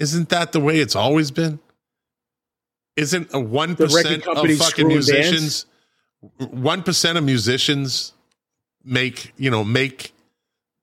Isn't 0.00 0.28
that 0.30 0.50
the 0.52 0.60
way 0.60 0.80
it's 0.80 0.96
always 0.96 1.30
been? 1.30 1.60
Isn't 2.96 3.32
a 3.32 3.40
one 3.40 3.76
percent 3.76 4.26
of 4.26 4.50
fucking 4.56 4.88
musicians 4.88 5.66
one 6.38 6.82
percent 6.82 7.18
of 7.18 7.24
musicians 7.24 8.12
make 8.84 9.32
you 9.36 9.50
know 9.50 9.64
make 9.64 10.12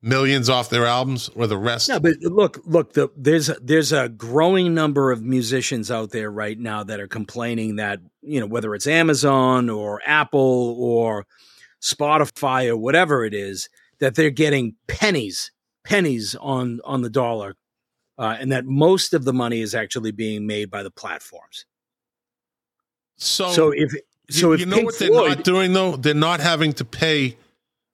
millions 0.02 0.50
off 0.50 0.70
their 0.70 0.86
albums, 0.86 1.30
or 1.36 1.48
the 1.48 1.58
rest? 1.58 1.90
No, 1.90 2.00
but 2.00 2.16
look, 2.22 2.62
look, 2.66 2.94
the, 2.94 3.10
there's 3.16 3.48
there's 3.62 3.92
a 3.92 4.10
growing 4.10 4.74
number 4.74 5.12
of 5.12 5.24
musicians 5.24 5.90
out 5.92 6.12
there 6.12 6.32
right 6.32 6.58
now 6.58 6.84
that 6.84 7.00
are 7.00 7.08
complaining 7.08 7.78
that 7.78 8.00
you 8.22 8.40
know 8.40 8.46
whether 8.46 8.74
it's 8.76 8.88
Amazon 8.88 9.70
or 9.70 10.02
Apple 10.06 10.76
or 10.80 11.26
Spotify 11.82 12.68
or 12.68 12.78
whatever 12.78 13.24
it 13.24 13.34
is 13.34 13.70
that 14.00 14.16
they're 14.16 14.30
getting 14.30 14.76
pennies 14.88 15.52
pennies 15.86 16.36
on 16.36 16.82
on 16.84 17.02
the 17.02 17.10
dollar, 17.10 17.56
uh, 18.18 18.36
and 18.40 18.52
that 18.52 18.66
most 18.66 19.14
of 19.14 19.24
the 19.24 19.34
money 19.34 19.62
is 19.62 19.74
actually 19.74 20.12
being 20.12 20.46
made 20.46 20.70
by 20.70 20.84
the 20.84 20.92
platforms. 20.92 21.66
So, 23.20 23.52
So 23.52 23.72
if 23.72 23.92
so, 24.30 24.48
you, 24.50 24.54
if 24.54 24.60
you 24.62 24.66
know 24.66 24.76
Pink 24.78 24.86
what 24.88 25.00
they're 25.00 25.08
Floyd, 25.10 25.30
not 25.38 25.44
doing 25.44 25.74
though? 25.74 25.96
They're 25.96 26.14
not 26.14 26.40
having 26.40 26.74
to 26.74 26.86
pay 26.86 27.38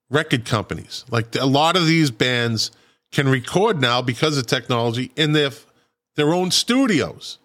record 0.09 0.45
companies. 0.45 1.03
Like 1.09 1.35
a 1.35 1.45
lot 1.45 1.75
of 1.75 1.85
these 1.87 2.11
bands 2.11 2.71
can 3.11 3.27
record 3.27 3.79
now 3.81 4.01
because 4.01 4.37
of 4.37 4.45
technology 4.47 5.11
in 5.15 5.33
their 5.33 5.51
their 6.15 6.33
own 6.33 6.51
studios, 6.51 7.37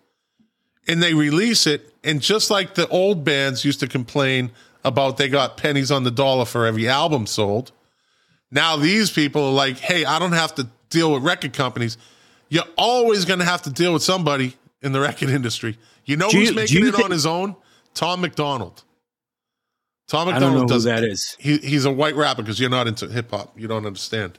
and 0.87 1.03
they 1.03 1.15
release 1.15 1.67
it. 1.67 1.93
And 2.05 2.21
just 2.23 2.51
like 2.51 2.75
the 2.75 2.87
old 2.89 3.25
bands 3.25 3.65
used 3.65 3.81
to 3.81 3.87
complain 3.89 4.51
about, 4.85 5.17
they 5.19 5.29
got 5.29 5.57
pennies 5.57 5.91
on 5.91 6.05
the 6.05 6.11
dollar 6.11 6.45
for 6.45 6.65
every 6.67 6.89
album 6.89 7.27
sold. 7.27 7.73
Now 8.51 8.77
these 8.77 9.11
people 9.11 9.45
are 9.45 9.53
like, 9.53 9.79
hey, 9.79 10.05
I 10.05 10.19
don't 10.19 10.33
have 10.33 10.55
to 10.57 10.69
deal 10.89 11.13
with 11.13 11.23
record 11.23 11.53
companies. 11.53 11.99
You're 12.49 12.65
always 12.77 13.25
going 13.25 13.39
to 13.41 13.45
have 13.45 13.63
to 13.63 13.71
deal 13.71 13.93
with 13.93 14.03
somebody 14.03 14.57
in 14.83 14.93
the 14.93 15.01
record 15.01 15.29
industry. 15.39 15.79
You 16.05 16.17
know 16.17 16.29
Do 16.31 16.39
who's 16.39 16.49
you- 16.51 16.55
making 16.57 16.87
it 16.87 16.93
think- 16.93 17.05
on 17.05 17.11
his 17.11 17.27
own? 17.27 17.55
Tom 17.95 18.21
MacDonald. 18.21 18.85
Tom 20.09 20.29
I 20.29 20.33
don't 20.33 20.41
know 20.41 20.47
MacDonald 20.49 20.71
who 20.71 20.75
does 20.75 20.85
that 20.85 21.05
is. 21.05 21.37
He, 21.39 21.59
he's 21.59 21.85
a 21.85 21.91
white 21.91 22.17
rapper 22.17 22.43
because 22.43 22.59
you're 22.59 22.71
not 22.71 22.87
into 22.89 23.07
hip 23.09 23.31
hop. 23.31 23.59
You 23.59 23.69
don't 23.69 23.87
understand. 23.87 24.39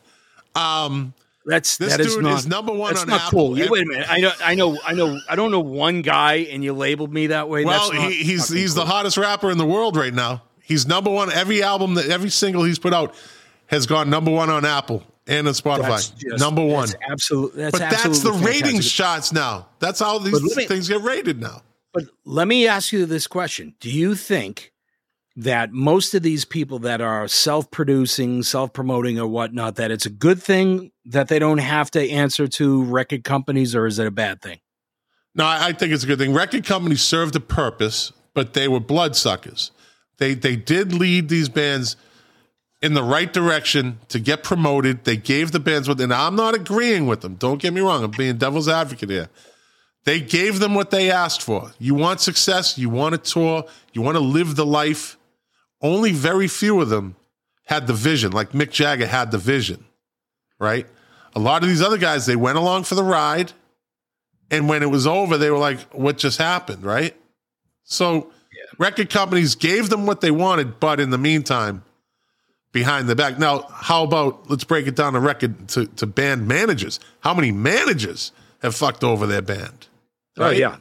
Um, 0.55 1.13
That's 1.45 1.77
This 1.77 1.95
that 1.95 2.01
is 2.01 2.15
dude 2.15 2.23
not 2.25 2.39
is 2.39 2.47
number 2.47 2.73
one 2.73 2.89
that's 2.93 3.03
on 3.03 3.07
not 3.09 3.21
Apple. 3.27 3.39
cool. 3.49 3.57
You, 3.57 3.69
wait 3.71 3.83
a 3.83 3.85
minute. 3.85 4.07
I 4.11 4.19
know. 4.19 4.31
I 4.43 4.55
know. 4.55 4.77
I 4.85 4.93
know. 4.93 5.19
I 5.29 5.35
don't 5.35 5.51
know 5.51 5.61
one 5.61 6.01
guy, 6.01 6.35
and 6.51 6.63
you 6.63 6.73
labeled 6.73 7.13
me 7.13 7.27
that 7.27 7.47
way. 7.49 7.63
well, 7.63 7.89
he, 7.91 8.11
he's 8.23 8.49
he's 8.49 8.75
the 8.75 8.85
hottest 8.85 9.17
rapper 9.17 9.49
in 9.49 9.57
the 9.57 9.65
world 9.65 9.95
right 9.95 10.13
now. 10.13 10.43
He's 10.61 10.85
number 10.87 11.09
one. 11.09 11.31
Every 11.31 11.63
album 11.63 11.93
that 11.95 12.07
every 12.07 12.29
single 12.29 12.63
he's 12.63 12.79
put 12.79 12.93
out 12.93 13.15
has 13.67 13.85
gone 13.85 14.09
number 14.09 14.29
one 14.31 14.49
on 14.49 14.65
Apple 14.65 15.03
and 15.25 15.47
on 15.47 15.53
Spotify. 15.53 16.13
Just- 16.17 16.39
number 16.41 16.63
one. 16.65 16.87
That's 16.89 16.95
absolutely. 17.09 17.63
But 17.71 17.79
that's 17.79 18.03
the 18.03 18.09
absolutely 18.09 18.45
ratings 18.45 18.85
shots 18.89 19.31
now. 19.31 19.67
That's 19.79 19.99
how 20.01 20.17
these 20.19 20.41
me- 20.57 20.65
things 20.65 20.89
get 20.89 21.01
rated 21.01 21.39
now. 21.41 21.61
But 21.93 22.05
let 22.25 22.47
me 22.47 22.67
ask 22.67 22.91
you 22.91 23.05
this 23.05 23.27
question: 23.27 23.75
Do 23.79 23.89
you 23.89 24.15
think 24.15 24.71
that 25.35 25.71
most 25.71 26.13
of 26.13 26.23
these 26.23 26.45
people 26.45 26.79
that 26.79 27.01
are 27.01 27.27
self-producing, 27.27 28.43
self-promoting, 28.43 29.19
or 29.19 29.27
whatnot, 29.27 29.75
that 29.75 29.91
it's 29.91 30.05
a 30.05 30.09
good 30.09 30.41
thing 30.41 30.91
that 31.05 31.29
they 31.29 31.39
don't 31.39 31.59
have 31.59 31.89
to 31.91 32.09
answer 32.09 32.47
to 32.47 32.83
record 32.83 33.23
companies, 33.23 33.73
or 33.75 33.85
is 33.85 33.97
it 33.97 34.07
a 34.07 34.11
bad 34.11 34.41
thing? 34.41 34.59
No, 35.33 35.45
I 35.45 35.71
think 35.71 35.93
it's 35.93 36.03
a 36.03 36.07
good 36.07 36.19
thing. 36.19 36.33
Record 36.33 36.65
companies 36.65 37.01
served 37.01 37.35
a 37.35 37.39
purpose, 37.39 38.11
but 38.33 38.53
they 38.53 38.67
were 38.67 38.81
bloodsuckers. 38.81 39.71
They 40.17 40.33
they 40.33 40.55
did 40.55 40.93
lead 40.93 41.29
these 41.29 41.49
bands 41.49 41.95
in 42.81 42.93
the 42.93 43.03
right 43.03 43.31
direction 43.31 43.99
to 44.09 44.19
get 44.19 44.43
promoted. 44.43 45.05
They 45.05 45.17
gave 45.17 45.51
the 45.51 45.59
bands 45.59 45.87
what, 45.87 46.01
and 46.01 46.13
I'm 46.13 46.35
not 46.35 46.55
agreeing 46.55 47.07
with 47.07 47.21
them. 47.21 47.35
Don't 47.35 47.61
get 47.61 47.73
me 47.73 47.81
wrong. 47.81 48.03
I'm 48.03 48.11
being 48.11 48.37
devil's 48.37 48.67
advocate 48.67 49.09
here. 49.09 49.29
They 50.03 50.19
gave 50.19 50.59
them 50.59 50.73
what 50.73 50.91
they 50.91 51.11
asked 51.11 51.41
for. 51.41 51.71
You 51.77 51.93
want 51.93 52.21
success. 52.21 52.77
You 52.77 52.89
want 52.89 53.15
a 53.15 53.19
tour. 53.19 53.65
You 53.93 54.01
want 54.01 54.15
to 54.15 54.21
live 54.21 54.55
the 54.55 54.65
life. 54.65 55.17
Only 55.81 56.11
very 56.11 56.47
few 56.47 56.81
of 56.81 56.89
them 56.89 57.15
had 57.65 57.87
the 57.87 57.93
vision, 57.93 58.31
like 58.33 58.51
Mick 58.51 58.69
Jagger 58.71 59.07
had 59.07 59.31
the 59.31 59.37
vision, 59.37 59.85
right? 60.59 60.85
A 61.35 61.39
lot 61.39 61.63
of 61.63 61.69
these 61.69 61.81
other 61.81 61.97
guys, 61.97 62.25
they 62.25 62.35
went 62.35 62.57
along 62.57 62.83
for 62.83 62.95
the 62.95 63.03
ride. 63.03 63.53
And 64.49 64.67
when 64.67 64.83
it 64.83 64.87
was 64.87 65.07
over, 65.07 65.37
they 65.37 65.49
were 65.49 65.57
like, 65.57 65.79
what 65.93 66.17
just 66.17 66.37
happened, 66.37 66.83
right? 66.83 67.15
So 67.85 68.31
record 68.77 69.09
companies 69.09 69.55
gave 69.55 69.89
them 69.89 70.05
what 70.05 70.19
they 70.19 70.31
wanted, 70.31 70.79
but 70.81 70.99
in 70.99 71.11
the 71.11 71.17
meantime, 71.17 71.83
behind 72.73 73.07
the 73.07 73.15
back. 73.15 73.39
Now, 73.39 73.61
how 73.69 74.03
about 74.03 74.49
let's 74.49 74.65
break 74.65 74.87
it 74.87 74.95
down 74.95 75.13
to 75.13 75.19
record 75.19 75.69
to, 75.69 75.85
to 75.85 76.05
band 76.05 76.47
managers? 76.47 76.99
How 77.21 77.33
many 77.33 77.51
managers 77.51 78.33
have 78.61 78.75
fucked 78.75 79.03
over 79.03 79.25
their 79.25 79.41
band? 79.41 79.87
Oh 80.37 80.49
yeah, 80.49 80.77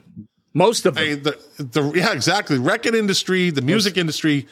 most 0.54 0.86
of 0.86 0.94
them. 0.94 1.04
I 1.04 1.14
the, 1.14 1.38
the 1.58 1.92
yeah, 1.94 2.12
exactly. 2.12 2.58
Record 2.58 2.94
industry, 2.94 3.50
the 3.50 3.62
music 3.62 3.96
industry 3.96 4.46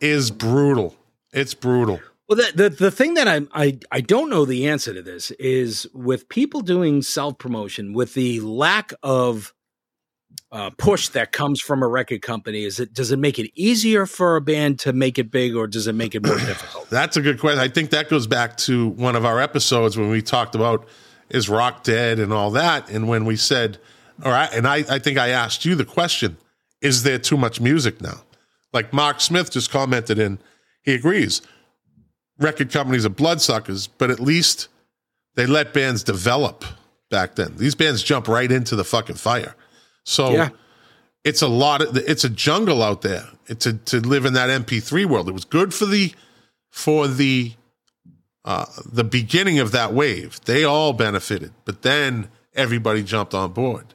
is 0.00 0.30
brutal. 0.30 0.96
It's 1.32 1.54
brutal. 1.54 2.00
Well, 2.28 2.36
the, 2.36 2.52
the 2.54 2.70
the 2.70 2.90
thing 2.90 3.14
that 3.14 3.28
I 3.28 3.42
I 3.52 3.78
I 3.90 4.00
don't 4.00 4.30
know 4.30 4.44
the 4.44 4.66
answer 4.68 4.94
to 4.94 5.02
this 5.02 5.30
is 5.32 5.86
with 5.92 6.28
people 6.28 6.60
doing 6.60 7.02
self 7.02 7.38
promotion 7.38 7.92
with 7.92 8.14
the 8.14 8.40
lack 8.40 8.92
of 9.02 9.52
uh, 10.50 10.70
push 10.78 11.08
that 11.08 11.32
comes 11.32 11.60
from 11.60 11.82
a 11.82 11.88
record 11.88 12.22
company. 12.22 12.64
Is 12.64 12.80
it 12.80 12.94
does 12.94 13.10
it 13.10 13.18
make 13.18 13.38
it 13.38 13.50
easier 13.54 14.06
for 14.06 14.36
a 14.36 14.40
band 14.40 14.78
to 14.80 14.92
make 14.92 15.18
it 15.18 15.30
big, 15.30 15.54
or 15.54 15.66
does 15.66 15.86
it 15.86 15.94
make 15.94 16.14
it 16.14 16.24
more 16.24 16.38
difficult? 16.46 16.88
That's 16.90 17.16
a 17.16 17.20
good 17.20 17.38
question. 17.40 17.58
I 17.58 17.68
think 17.68 17.90
that 17.90 18.08
goes 18.08 18.26
back 18.26 18.56
to 18.58 18.88
one 18.88 19.16
of 19.16 19.24
our 19.24 19.40
episodes 19.40 19.98
when 19.98 20.08
we 20.10 20.22
talked 20.22 20.54
about 20.54 20.88
is 21.28 21.48
rock 21.48 21.82
dead 21.82 22.18
and 22.20 22.32
all 22.32 22.50
that. 22.52 22.88
And 22.88 23.08
when 23.08 23.24
we 23.24 23.36
said, 23.36 23.78
all 24.22 24.30
right, 24.32 24.52
and 24.52 24.66
I, 24.66 24.76
I 24.88 24.98
think 24.98 25.18
I 25.18 25.28
asked 25.30 25.64
you 25.64 25.74
the 25.74 25.84
question, 25.84 26.36
is 26.80 27.02
there 27.02 27.18
too 27.18 27.36
much 27.36 27.60
music 27.60 28.00
now? 28.00 28.22
Like 28.72 28.92
Mark 28.92 29.20
Smith 29.20 29.50
just 29.50 29.70
commented 29.70 30.18
in, 30.18 30.38
he 30.82 30.94
agrees. 30.94 31.42
Record 32.38 32.70
companies 32.72 33.06
are 33.06 33.10
bloodsuckers, 33.10 33.86
but 33.86 34.10
at 34.10 34.20
least 34.20 34.68
they 35.34 35.46
let 35.46 35.72
bands 35.72 36.02
develop 36.02 36.64
back 37.10 37.36
then. 37.36 37.56
These 37.56 37.74
bands 37.74 38.02
jump 38.02 38.28
right 38.28 38.50
into 38.50 38.76
the 38.76 38.84
fucking 38.84 39.16
fire. 39.16 39.54
So 40.04 40.30
Yeah. 40.32 40.48
it's 41.24 41.42
a 41.42 41.48
lot 41.48 41.80
of 41.82 41.96
it's 41.96 42.24
a 42.24 42.28
jungle 42.28 42.82
out 42.82 43.02
there 43.02 43.28
to 43.48 43.72
to 43.74 44.00
live 44.00 44.24
in 44.26 44.34
that 44.34 44.50
MP3 44.50 45.04
world. 45.06 45.28
It 45.28 45.32
was 45.32 45.44
good 45.44 45.72
for 45.72 45.86
the 45.86 46.12
for 46.70 47.06
the 47.06 47.52
uh, 48.44 48.66
the 48.84 49.04
beginning 49.04 49.58
of 49.60 49.70
that 49.72 49.94
wave. 49.94 50.40
They 50.44 50.64
all 50.64 50.92
benefited, 50.92 51.52
but 51.64 51.82
then 51.82 52.28
everybody 52.54 53.02
jumped 53.02 53.32
on 53.32 53.52
board. 53.52 53.93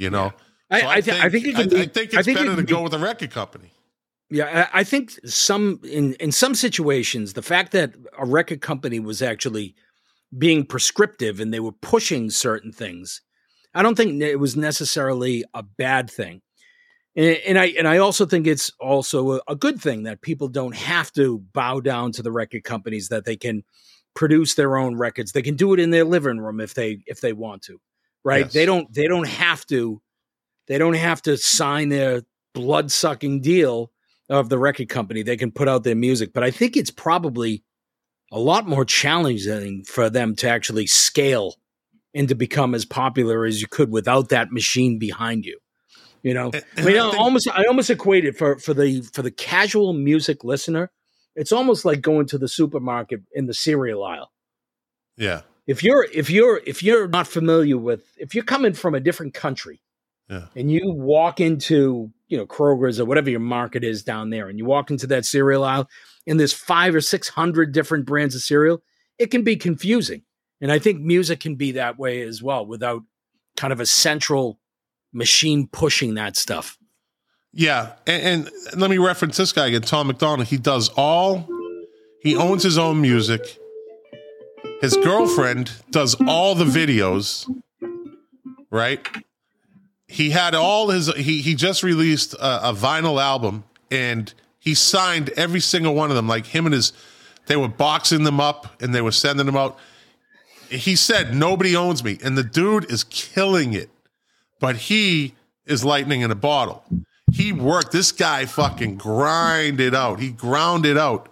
You 0.00 0.08
know, 0.10 0.32
I- 0.70 0.80
So 0.80 0.86
I 0.86 0.94
I 1.26 1.28
think 1.28 1.46
it 1.46 1.54
can 1.54 1.60
I, 1.60 1.66
be- 1.66 1.76
I 1.82 1.86
think 1.86 2.14
it's 2.14 2.24
think 2.24 2.38
it 2.38 2.40
better 2.40 2.56
to 2.56 2.62
be- 2.62 2.72
go 2.72 2.82
with 2.82 2.94
a 2.94 2.98
record 2.98 3.30
company. 3.30 3.70
Yeah, 4.30 4.68
I 4.72 4.80
I 4.80 4.84
think 4.84 5.12
some 5.26 5.80
in 5.84 6.14
in 6.14 6.32
some 6.32 6.54
situations, 6.54 7.34
the 7.34 7.42
fact 7.42 7.72
that 7.72 7.94
a 8.18 8.24
record 8.24 8.60
company 8.62 8.98
was 8.98 9.20
actually 9.20 9.74
being 10.38 10.64
prescriptive 10.64 11.38
and 11.40 11.52
they 11.52 11.60
were 11.60 11.72
pushing 11.72 12.30
certain 12.30 12.72
things, 12.72 13.20
I 13.74 13.82
don't 13.82 13.96
think 13.96 14.22
it 14.22 14.38
was 14.40 14.56
necessarily 14.56 15.44
a 15.54 15.62
bad 15.62 16.08
thing. 16.10 16.40
And, 17.16 17.36
and 17.48 17.58
I 17.58 17.66
and 17.78 17.86
I 17.88 17.98
also 17.98 18.24
think 18.24 18.46
it's 18.46 18.70
also 18.80 19.32
a, 19.32 19.40
a 19.48 19.56
good 19.56 19.80
thing 19.80 20.04
that 20.04 20.22
people 20.22 20.48
don't 20.48 20.76
have 20.76 21.12
to 21.12 21.40
bow 21.52 21.80
down 21.80 22.12
to 22.12 22.22
the 22.22 22.32
record 22.32 22.64
companies; 22.64 23.08
that 23.08 23.24
they 23.26 23.36
can 23.36 23.64
produce 24.14 24.54
their 24.54 24.76
own 24.78 24.96
records. 24.96 25.32
They 25.32 25.42
can 25.42 25.56
do 25.56 25.74
it 25.74 25.80
in 25.80 25.90
their 25.90 26.04
living 26.04 26.38
room 26.38 26.60
if 26.60 26.72
they 26.74 27.02
if 27.06 27.20
they 27.20 27.32
want 27.32 27.62
to, 27.64 27.80
right? 28.24 28.44
Yes. 28.46 28.52
They 28.52 28.66
don't 28.66 28.92
they 28.92 29.06
don't 29.08 29.26
have 29.28 29.66
to 29.66 30.00
they 30.68 30.78
don't 30.78 30.94
have 30.94 31.22
to 31.22 31.36
sign 31.36 31.88
their 31.88 32.22
blood 32.54 32.90
sucking 32.90 33.40
deal 33.40 33.90
of 34.28 34.48
the 34.48 34.58
record 34.58 34.88
company. 34.88 35.22
They 35.22 35.36
can 35.36 35.50
put 35.50 35.68
out 35.68 35.82
their 35.84 35.96
music, 35.96 36.32
but 36.32 36.42
I 36.44 36.50
think 36.50 36.76
it's 36.76 36.90
probably 36.90 37.64
a 38.32 38.38
lot 38.38 38.68
more 38.68 38.84
challenging 38.84 39.82
for 39.84 40.08
them 40.08 40.36
to 40.36 40.48
actually 40.48 40.86
scale 40.86 41.56
and 42.14 42.28
to 42.28 42.34
become 42.34 42.74
as 42.74 42.84
popular 42.84 43.44
as 43.44 43.60
you 43.60 43.66
could 43.68 43.90
without 43.90 44.28
that 44.28 44.52
machine 44.52 44.98
behind 44.98 45.44
you. 45.44 45.58
You 46.22 46.34
know, 46.34 46.50
And- 46.52 46.64
I 46.76 46.82
mean, 46.84 46.96
I 46.98 47.06
I 47.06 47.10
think- 47.10 47.20
almost 47.20 47.48
I 47.48 47.64
almost 47.64 47.90
equate 47.90 48.24
it 48.24 48.36
for 48.36 48.58
for 48.58 48.74
the 48.74 49.02
for 49.12 49.22
the 49.22 49.30
casual 49.30 49.92
music 49.92 50.44
listener. 50.44 50.90
It's 51.36 51.52
almost 51.52 51.84
like 51.84 52.00
going 52.02 52.26
to 52.26 52.38
the 52.38 52.48
supermarket 52.48 53.22
in 53.32 53.46
the 53.46 53.54
cereal 53.54 54.02
aisle 54.04 54.30
Yeah, 55.16 55.42
if 55.66 55.82
you're 55.82 56.06
if 56.12 56.30
you're 56.30 56.60
if 56.66 56.82
you're 56.82 57.08
not 57.08 57.26
familiar 57.26 57.78
with 57.78 58.02
if 58.16 58.34
you're 58.34 58.44
coming 58.44 58.72
from 58.72 58.94
a 58.94 59.00
different 59.00 59.34
country 59.34 59.80
Yeah. 60.28 60.46
and 60.56 60.70
you 60.70 60.80
walk 60.92 61.40
into 61.40 62.10
you 62.28 62.36
know 62.38 62.46
kroger's 62.46 63.00
or 63.00 63.04
whatever 63.04 63.30
your 63.30 63.40
market 63.40 63.84
is 63.84 64.02
down 64.02 64.30
there 64.30 64.48
and 64.48 64.58
you 64.58 64.64
walk 64.64 64.90
into 64.90 65.06
that 65.08 65.24
cereal 65.24 65.64
aisle 65.64 65.88
and 66.26 66.38
there's 66.38 66.52
five 66.52 66.94
or 66.94 67.00
six 67.00 67.28
hundred 67.28 67.72
different 67.72 68.06
brands 68.06 68.34
of 68.34 68.42
cereal 68.42 68.82
it 69.18 69.30
can 69.30 69.42
be 69.42 69.56
confusing 69.56 70.22
and 70.60 70.70
i 70.72 70.78
think 70.78 71.00
music 71.00 71.40
can 71.40 71.54
be 71.56 71.72
that 71.72 71.98
way 71.98 72.22
as 72.22 72.42
well 72.42 72.64
without 72.66 73.02
kind 73.56 73.72
of 73.72 73.80
a 73.80 73.86
central 73.86 74.58
machine 75.12 75.66
pushing 75.66 76.14
that 76.14 76.36
stuff 76.36 76.78
yeah. 77.52 77.94
And, 78.06 78.48
and 78.72 78.80
let 78.80 78.90
me 78.90 78.98
reference 78.98 79.36
this 79.36 79.52
guy 79.52 79.66
again, 79.66 79.82
Tom 79.82 80.06
MacDonald. 80.06 80.46
He 80.48 80.56
does 80.56 80.88
all. 80.90 81.48
He 82.22 82.36
owns 82.36 82.62
his 82.62 82.78
own 82.78 83.00
music. 83.00 83.58
His 84.80 84.96
girlfriend 84.96 85.72
does 85.90 86.16
all 86.26 86.54
the 86.54 86.64
videos. 86.64 87.46
Right. 88.70 89.06
he 90.06 90.30
had 90.30 90.54
all 90.54 90.90
his 90.90 91.12
he 91.14 91.40
he 91.40 91.54
just 91.54 91.82
released 91.82 92.34
a, 92.34 92.70
a 92.70 92.72
vinyl 92.72 93.20
album 93.20 93.64
and 93.90 94.32
he 94.58 94.74
signed 94.74 95.30
every 95.30 95.60
single 95.60 95.94
one 95.94 96.10
of 96.10 96.16
them. 96.16 96.28
Like 96.28 96.46
him 96.46 96.66
and 96.66 96.74
his 96.74 96.92
they 97.46 97.56
were 97.56 97.68
boxing 97.68 98.24
them 98.24 98.40
up 98.40 98.80
and 98.80 98.94
they 98.94 99.02
were 99.02 99.12
sending 99.12 99.46
them 99.46 99.56
out. 99.56 99.78
He 100.68 100.96
said 100.96 101.34
nobody 101.34 101.76
owns 101.76 102.02
me. 102.04 102.18
And 102.22 102.38
the 102.38 102.44
dude 102.44 102.90
is 102.90 103.04
killing 103.04 103.72
it. 103.72 103.90
But 104.60 104.76
he 104.76 105.34
is 105.66 105.84
lightning 105.84 106.20
in 106.20 106.30
a 106.30 106.36
bottle. 106.36 106.84
He 107.32 107.52
worked 107.52 107.92
this 107.92 108.12
guy 108.12 108.46
fucking 108.46 108.96
grinded 108.96 109.94
out. 109.94 110.20
He 110.20 110.30
ground 110.30 110.86
it 110.86 110.96
out 110.96 111.28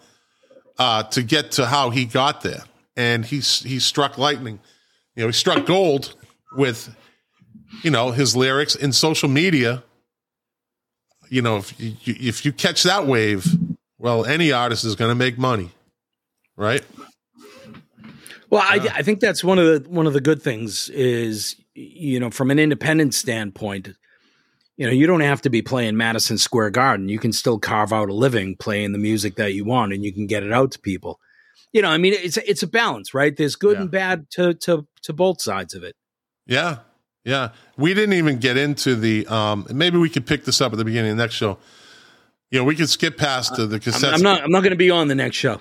uh, 0.79 1.05
to 1.05 1.23
get 1.23 1.53
to 1.53 1.67
how 1.67 1.91
he 1.91 2.05
got 2.05 2.43
there 2.43 2.63
and 2.99 3.25
he's 3.25 3.61
he 3.61 3.79
struck 3.79 4.19
lightning. 4.19 4.59
You 5.15 5.23
know, 5.23 5.29
he 5.29 5.33
struck 5.33 5.65
gold 5.65 6.15
with 6.57 6.95
you 7.83 7.91
know 7.91 8.11
his 8.11 8.37
lyrics 8.37 8.75
in 8.75 8.93
social 8.93 9.29
media. 9.29 9.85
You 11.31 11.41
know, 11.41 11.59
if 11.59 11.81
you 11.81 11.95
if 12.05 12.45
you 12.45 12.53
catch 12.53 12.83
that 12.83 13.07
wave, 13.07 13.47
well, 13.99 14.27
any 14.27 14.53
artist 14.53 14.85
is 14.85 14.97
going 14.97 15.11
to 15.11 15.15
make 15.15 15.39
money, 15.39 15.71
right? 16.57 16.85
Well, 18.51 18.63
I, 18.63 18.89
I 18.95 19.03
think 19.03 19.21
that's 19.21 19.45
one 19.45 19.59
of 19.59 19.67
the 19.67 19.89
one 19.89 20.07
of 20.07 20.13
the 20.13 20.21
good 20.21 20.43
things 20.43 20.89
is 20.91 21.55
you 21.75 22.19
know 22.19 22.31
from 22.31 22.51
an 22.51 22.59
independent 22.59 23.15
standpoint, 23.15 23.91
you 24.77 24.87
know 24.87 24.93
you 24.93 25.07
don't 25.07 25.21
have 25.21 25.43
to 25.43 25.51
be 25.51 25.63
playing 25.63 25.97
Madison 25.97 26.37
Square 26.37 26.71
Garden. 26.71 27.09
You 27.09 27.21
can 27.21 27.33
still 27.33 27.61
carve 27.61 27.93
out 27.93 28.09
a 28.09 28.15
living 28.15 28.57
playing 28.57 28.91
the 28.91 28.99
music 28.99 29.37
that 29.37 29.55
you 29.55 29.65
want, 29.65 29.93
and 29.93 30.05
you 30.05 30.13
can 30.13 30.27
get 30.27 30.43
it 30.43 30.53
out 30.53 30.73
to 30.73 30.81
people. 30.81 31.21
You 31.73 31.83
know, 31.83 31.89
I 31.91 31.99
mean, 31.99 32.15
it's 32.15 32.37
it's 32.39 32.63
a 32.63 32.67
balance, 32.67 33.13
right? 33.15 33.37
There's 33.37 33.57
good 33.57 33.77
Yeah. 33.77 33.83
and 33.83 33.91
bad 33.91 34.31
to 34.31 34.55
to 34.55 34.87
to 35.03 35.13
both 35.13 35.41
sides 35.43 35.75
of 35.75 35.85
it. 35.85 35.95
Yeah, 36.47 36.79
yeah. 37.25 37.51
We 37.77 37.93
didn't 37.95 38.15
even 38.15 38.39
get 38.39 38.57
into 38.57 38.95
the. 38.97 39.27
um 39.27 39.67
Maybe 39.71 39.99
we 39.99 40.09
could 40.09 40.27
pick 40.27 40.45
this 40.45 40.61
up 40.61 40.73
at 40.73 40.79
the 40.79 40.85
beginning 40.85 41.13
of 41.13 41.17
the 41.19 41.23
next 41.25 41.35
show. 41.35 41.59
You 42.51 42.59
know, 42.61 42.65
we 42.65 42.75
could 42.75 42.89
skip 42.89 43.19
past 43.19 43.55
to 43.57 43.67
the 43.67 43.77
I'm, 43.77 43.81
cassette. 43.81 44.15
I'm 44.15 44.23
not 44.23 44.43
I'm 44.43 44.51
not 44.51 44.61
going 44.61 44.71
to 44.71 44.77
be 44.77 44.91
on 44.91 45.09
the 45.09 45.15
next 45.15 45.37
show. 45.37 45.61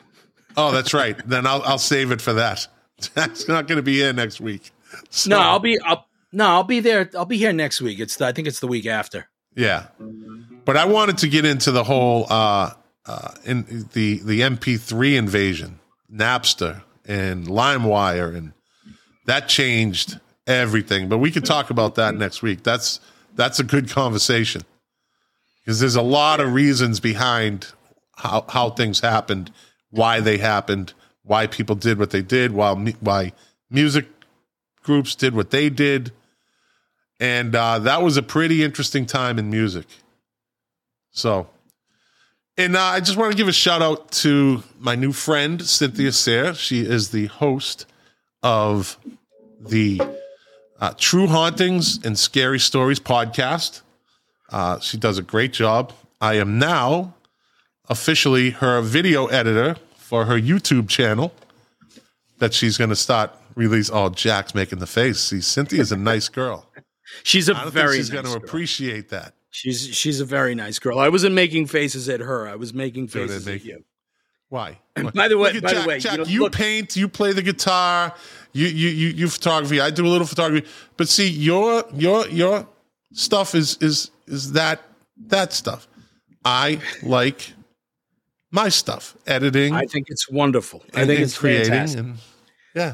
Oh, 0.56 0.72
that's 0.72 0.94
right. 0.94 1.18
then 1.28 1.46
I'll 1.46 1.62
I'll 1.64 1.78
save 1.78 2.12
it 2.12 2.22
for 2.22 2.34
that. 2.34 2.68
That's 3.14 3.48
not 3.48 3.68
going 3.68 3.76
to 3.76 3.84
be 3.84 4.02
in 4.02 4.16
next 4.16 4.42
week. 4.42 4.72
So, 5.12 5.30
No, 5.30 5.40
I'll 5.40 5.60
be 5.60 5.78
I'll, 5.82 6.08
no, 6.32 6.48
I'll 6.48 6.64
be 6.64 6.80
there. 6.80 7.10
I'll 7.16 7.26
be 7.26 7.38
here 7.38 7.54
next 7.54 7.80
week. 7.80 8.00
It's 8.00 8.16
the, 8.16 8.26
I 8.26 8.32
think 8.32 8.48
it's 8.48 8.60
the 8.60 8.66
week 8.68 8.88
after. 8.88 9.30
Yeah, 9.56 9.88
but 10.66 10.78
I 10.78 10.86
wanted 10.86 11.18
to 11.20 11.28
get 11.28 11.46
into 11.46 11.72
the 11.72 11.84
whole 11.84 12.26
uh, 12.30 12.72
uh, 13.06 13.32
in 13.44 13.88
the 13.94 14.20
the 14.24 14.42
MP3 14.42 15.16
invasion, 15.16 15.80
Napster 16.12 16.84
and 17.06 17.48
LimeWire, 17.48 18.36
and 18.36 18.54
that 19.26 19.48
changed 19.48 20.20
everything. 20.46 21.10
But 21.10 21.18
we 21.18 21.32
could 21.32 21.46
talk 21.46 21.70
about 21.70 21.96
that 21.96 22.16
next 22.16 22.42
week. 22.42 22.64
That's 22.64 23.00
that's 23.36 23.60
a 23.60 23.64
good 23.64 23.90
conversation 23.90 24.64
because 25.64 25.80
there's 25.80 25.96
a 25.96 26.02
lot 26.02 26.40
of 26.40 26.54
reasons 26.54 27.00
behind 27.00 27.68
how 28.16 28.46
how 28.50 28.70
things 28.70 29.00
happened, 29.00 29.52
why 29.90 30.20
they 30.20 30.38
happened, 30.38 30.94
why 31.24 31.48
people 31.48 31.76
did 31.76 32.00
what 32.00 32.12
they 32.12 32.22
did, 32.22 32.52
while 32.52 32.76
why 33.00 33.34
music 33.70 34.06
groups 34.84 35.16
did 35.16 35.36
what 35.36 35.52
they 35.52 35.70
did 35.70 36.12
and 37.20 37.56
uh, 37.56 37.80
that 37.80 38.02
was 38.02 38.18
a 38.18 38.24
pretty 38.24 38.64
interesting 38.64 39.06
time 39.06 39.40
in 39.40 39.50
music. 39.50 39.86
So, 41.12 41.48
and 42.58 42.76
uh, 42.76 42.82
I 42.82 43.00
just 43.00 43.18
want 43.18 43.32
to 43.32 43.38
give 43.38 43.48
a 43.48 43.54
shout 43.54 43.82
out 43.82 44.12
to 44.24 44.64
my 44.80 44.96
new 44.96 45.12
friend 45.12 45.62
Cynthia 45.62 46.12
Sayre. 46.12 46.54
She 46.54 46.82
is 46.82 47.12
the 47.12 47.28
host 47.28 47.86
of 48.42 48.98
the 49.60 50.02
uh, 50.80 50.94
True 50.98 51.28
Hauntings 51.28 52.04
and 52.06 52.18
Scary 52.18 52.60
Stories 52.60 53.00
podcast. 53.00 53.82
Uh, 54.50 54.80
she 54.80 54.98
does 54.98 55.18
a 55.18 55.24
great 55.24 55.54
job. 55.54 55.94
I 56.22 56.36
am 56.36 56.58
now 56.58 57.14
officially 57.90 58.52
her 58.52 58.82
video 58.82 59.28
editor 59.28 59.76
for 59.96 60.26
her 60.26 60.40
YouTube 60.40 60.90
channel 60.90 61.34
that 62.40 62.54
she's 62.54 62.78
going 62.78 62.90
to 62.90 62.96
start 62.96 63.32
release. 63.56 63.90
Oh, 63.92 64.10
Jack's 64.10 64.56
making 64.56 64.80
the 64.80 64.88
face. 64.88 65.20
See, 65.20 65.42
Cynthia's 65.42 65.92
a 65.92 65.98
nice 65.98 66.30
girl. 66.30 66.66
She's 67.24 67.50
a 67.50 67.56
I 67.56 67.64
don't 67.64 67.74
very 67.74 67.94
think 67.94 67.98
she's 67.98 68.12
nice 68.12 68.22
going 68.24 68.40
to 68.40 68.46
appreciate 68.46 69.10
that. 69.10 69.34
She's 69.58 69.88
she's 69.96 70.20
a 70.20 70.26
very 70.26 70.54
nice 70.54 70.78
girl. 70.78 71.00
I 71.00 71.10
wasn't 71.10 71.34
making 71.34 71.66
faces 71.66 72.08
at 72.10 72.20
her. 72.20 72.48
I 72.48 72.56
was 72.56 72.74
making 72.76 73.08
So 73.10 73.20
faces 73.22 73.46
make- 73.48 73.62
at 73.62 73.66
you. 73.66 73.84
Why? 74.50 74.78
And 74.96 75.12
by 75.14 75.28
the 75.28 75.38
way- 75.38 75.60
by 75.60 75.74
the 75.74 75.88
way, 75.88 76.00
Jack, 76.00 76.20
you 76.20 76.26
you, 76.26 76.40
know, 76.40 76.44
look- 76.46 76.54
paint, 76.54 76.96
you 76.96 77.08
play 77.10 77.34
the 77.34 77.42
guitar, 77.42 78.14
you 78.54 78.68
you 78.68 78.90
you 78.90 79.08
you 79.20 79.28
photography. 79.30 79.82
I 79.82 79.90
do 79.90 80.06
a 80.06 80.12
little 80.16 80.28
photography, 80.28 80.68
but 80.96 81.08
see 81.10 81.28
your 81.28 81.84
your 81.94 82.28
your 82.28 82.68
stuff 83.14 83.56
is 83.56 83.78
is 83.82 84.12
is 84.28 84.52
that 84.52 84.80
that 85.34 85.54
stuff. 85.54 85.88
I 86.46 86.80
like 87.02 87.52
my 88.52 88.70
stuff, 88.70 89.18
editing, 89.26 89.74
I 89.74 89.86
think 89.86 90.06
it's 90.10 90.30
wonderful. 90.30 90.84
I 90.94 91.06
think 91.08 91.20
it's 91.22 91.36
fantastic. 91.36 92.00
and 92.00 92.18
yeah. 92.76 92.94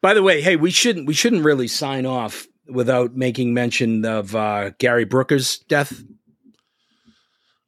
By 0.00 0.14
the 0.14 0.22
way, 0.22 0.40
hey, 0.40 0.56
we 0.56 0.70
shouldn't 0.70 1.06
we 1.06 1.14
shouldn't 1.14 1.44
really 1.44 1.68
sign 1.68 2.06
off 2.06 2.46
without 2.68 3.16
making 3.16 3.54
mention 3.54 4.04
of 4.04 4.34
uh, 4.34 4.70
Gary 4.78 5.04
Brooker's 5.04 5.58
death. 5.58 6.02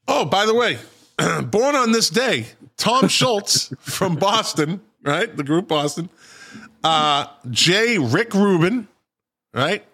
Oh, 0.09 0.24
by 0.24 0.47
the 0.47 0.55
way, 0.55 0.78
born 1.44 1.74
on 1.74 1.93
this 1.93 2.10
day, 2.10 2.47
Tom 2.77 3.05
Scholz 3.09 3.77
from 3.78 4.16
Boston, 4.16 4.81
right? 5.02 5.35
The 5.36 5.44
group 5.44 5.68
Boston. 5.68 6.09
Uh, 6.85 7.27
J. 7.51 7.98
Rick 7.98 8.35
Rubin, 8.35 8.89
right? 9.52 9.85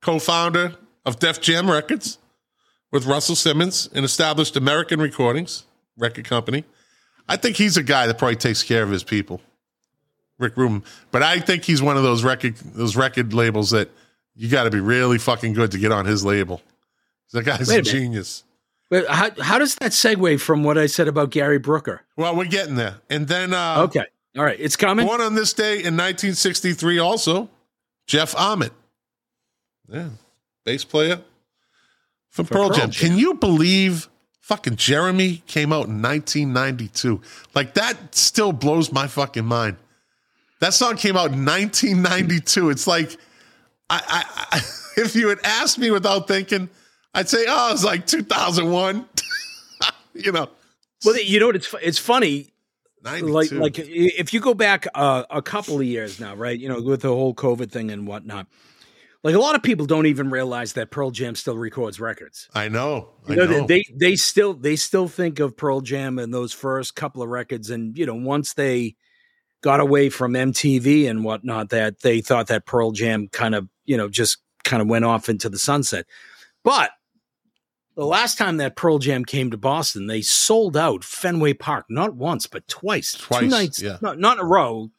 Co 0.00 0.18
founder 0.18 0.74
of 1.04 1.18
Def 1.18 1.40
Jam 1.40 1.70
Records 1.70 2.18
with 2.90 3.06
Russell 3.06 3.36
Simmons 3.36 3.88
and 3.94 4.04
established 4.04 4.56
American 4.56 5.00
Recordings 5.00 5.64
record 5.96 6.24
company. 6.24 6.64
I 7.28 7.36
think 7.36 7.56
he's 7.56 7.76
a 7.76 7.82
guy 7.82 8.06
that 8.06 8.16
probably 8.16 8.36
takes 8.36 8.62
care 8.62 8.82
of 8.82 8.90
his 8.90 9.04
people. 9.04 9.40
Rick 10.38 10.56
Rubin. 10.56 10.84
But 11.10 11.22
I 11.22 11.40
think 11.40 11.64
he's 11.64 11.82
one 11.82 11.96
of 11.96 12.02
those 12.02 12.22
record 12.24 12.56
those 12.56 12.96
record 12.96 13.34
labels 13.34 13.70
that 13.70 13.90
you 14.38 14.48
got 14.48 14.64
to 14.64 14.70
be 14.70 14.80
really 14.80 15.18
fucking 15.18 15.52
good 15.52 15.72
to 15.72 15.78
get 15.78 15.90
on 15.90 16.06
his 16.06 16.24
label. 16.24 16.62
That 17.32 17.44
guy's 17.44 17.68
Wait 17.68 17.76
a 17.76 17.80
a 17.80 17.82
genius. 17.82 18.44
But 18.88 19.06
how 19.08 19.30
how 19.42 19.58
does 19.58 19.74
that 19.76 19.90
segue 19.90 20.40
from 20.40 20.62
what 20.62 20.78
I 20.78 20.86
said 20.86 21.08
about 21.08 21.30
Gary 21.30 21.58
Brooker? 21.58 22.02
Well, 22.16 22.34
we're 22.36 22.46
getting 22.46 22.76
there. 22.76 22.96
And 23.10 23.28
then 23.28 23.52
uh 23.52 23.82
Okay, 23.82 24.04
all 24.36 24.44
right, 24.44 24.58
it's 24.58 24.76
coming. 24.76 25.06
born 25.06 25.20
on 25.20 25.34
this 25.34 25.52
day 25.52 25.72
in 25.72 25.96
1963 25.96 26.98
also, 26.98 27.50
Jeff 28.06 28.34
Ament. 28.36 28.72
Yeah. 29.88 30.10
Bass 30.64 30.84
player 30.84 31.20
from 32.30 32.46
Pearl, 32.46 32.68
Pearl 32.68 32.78
Jam. 32.78 32.90
Jam. 32.90 33.10
Can 33.10 33.18
you 33.18 33.34
believe 33.34 34.08
fucking 34.40 34.76
Jeremy 34.76 35.42
came 35.46 35.72
out 35.72 35.88
in 35.88 36.00
1992? 36.00 37.20
Like 37.54 37.74
that 37.74 38.14
still 38.14 38.52
blows 38.52 38.92
my 38.92 39.06
fucking 39.08 39.44
mind. 39.44 39.76
That 40.60 40.74
song 40.74 40.96
came 40.96 41.16
out 41.16 41.32
in 41.32 41.44
1992. 41.44 42.70
It's 42.70 42.86
like 42.86 43.18
I, 43.90 44.24
I, 44.52 44.58
if 44.96 45.14
you 45.14 45.28
had 45.28 45.38
asked 45.44 45.78
me 45.78 45.90
without 45.90 46.28
thinking, 46.28 46.68
I'd 47.14 47.28
say, 47.28 47.46
oh, 47.48 47.72
it's 47.72 47.84
like 47.84 48.06
2001. 48.06 49.08
you 50.14 50.32
know, 50.32 50.48
Well, 51.04 51.20
you 51.20 51.40
know 51.40 51.46
what? 51.46 51.56
It's 51.56 51.74
it's 51.82 51.98
funny. 51.98 52.52
92. 53.04 53.32
Like 53.32 53.52
like 53.52 53.78
if 53.78 54.34
you 54.34 54.40
go 54.40 54.54
back 54.54 54.86
uh, 54.94 55.24
a 55.30 55.40
couple 55.40 55.76
of 55.76 55.84
years 55.84 56.18
now, 56.18 56.34
right? 56.34 56.58
You 56.58 56.68
know, 56.68 56.82
with 56.82 57.02
the 57.02 57.08
whole 57.08 57.34
COVID 57.34 57.70
thing 57.70 57.90
and 57.90 58.06
whatnot. 58.06 58.46
Like 59.24 59.34
a 59.34 59.40
lot 59.40 59.56
of 59.56 59.64
people 59.64 59.84
don't 59.84 60.06
even 60.06 60.30
realize 60.30 60.74
that 60.74 60.92
Pearl 60.92 61.10
Jam 61.10 61.34
still 61.34 61.56
records 61.56 61.98
records. 61.98 62.48
I 62.54 62.68
know. 62.68 63.08
I 63.26 63.32
You 63.32 63.36
know, 63.36 63.44
know. 63.46 63.66
they 63.66 63.84
they 63.92 64.14
still 64.14 64.54
they 64.54 64.76
still 64.76 65.08
think 65.08 65.40
of 65.40 65.56
Pearl 65.56 65.80
Jam 65.80 66.18
and 66.18 66.32
those 66.32 66.52
first 66.52 66.94
couple 66.94 67.22
of 67.22 67.28
records, 67.28 67.70
and 67.70 67.98
you 67.98 68.06
know, 68.06 68.14
once 68.14 68.54
they 68.54 68.94
got 69.60 69.80
away 69.80 70.08
from 70.08 70.34
MTV 70.34 71.10
and 71.10 71.24
whatnot, 71.24 71.70
that 71.70 72.00
they 72.00 72.20
thought 72.20 72.46
that 72.46 72.64
Pearl 72.64 72.92
Jam 72.92 73.28
kind 73.28 73.56
of 73.56 73.68
you 73.88 73.96
know 73.96 74.08
just 74.08 74.38
kind 74.64 74.80
of 74.82 74.88
went 74.88 75.04
off 75.04 75.28
into 75.28 75.48
the 75.48 75.58
sunset. 75.58 76.06
But 76.62 76.90
the 77.96 78.04
last 78.04 78.38
time 78.38 78.58
that 78.58 78.76
Pearl 78.76 78.98
Jam 78.98 79.24
came 79.24 79.50
to 79.50 79.56
Boston, 79.56 80.06
they 80.06 80.20
sold 80.20 80.76
out 80.76 81.02
Fenway 81.02 81.54
Park 81.54 81.86
not 81.88 82.14
once 82.14 82.46
but 82.46 82.66
twice, 82.68 83.12
Twice, 83.14 83.40
two 83.40 83.48
nights, 83.48 83.82
yeah. 83.82 83.98
not, 84.00 84.18
not 84.18 84.38
in 84.38 84.44
a 84.44 84.46
row. 84.46 84.90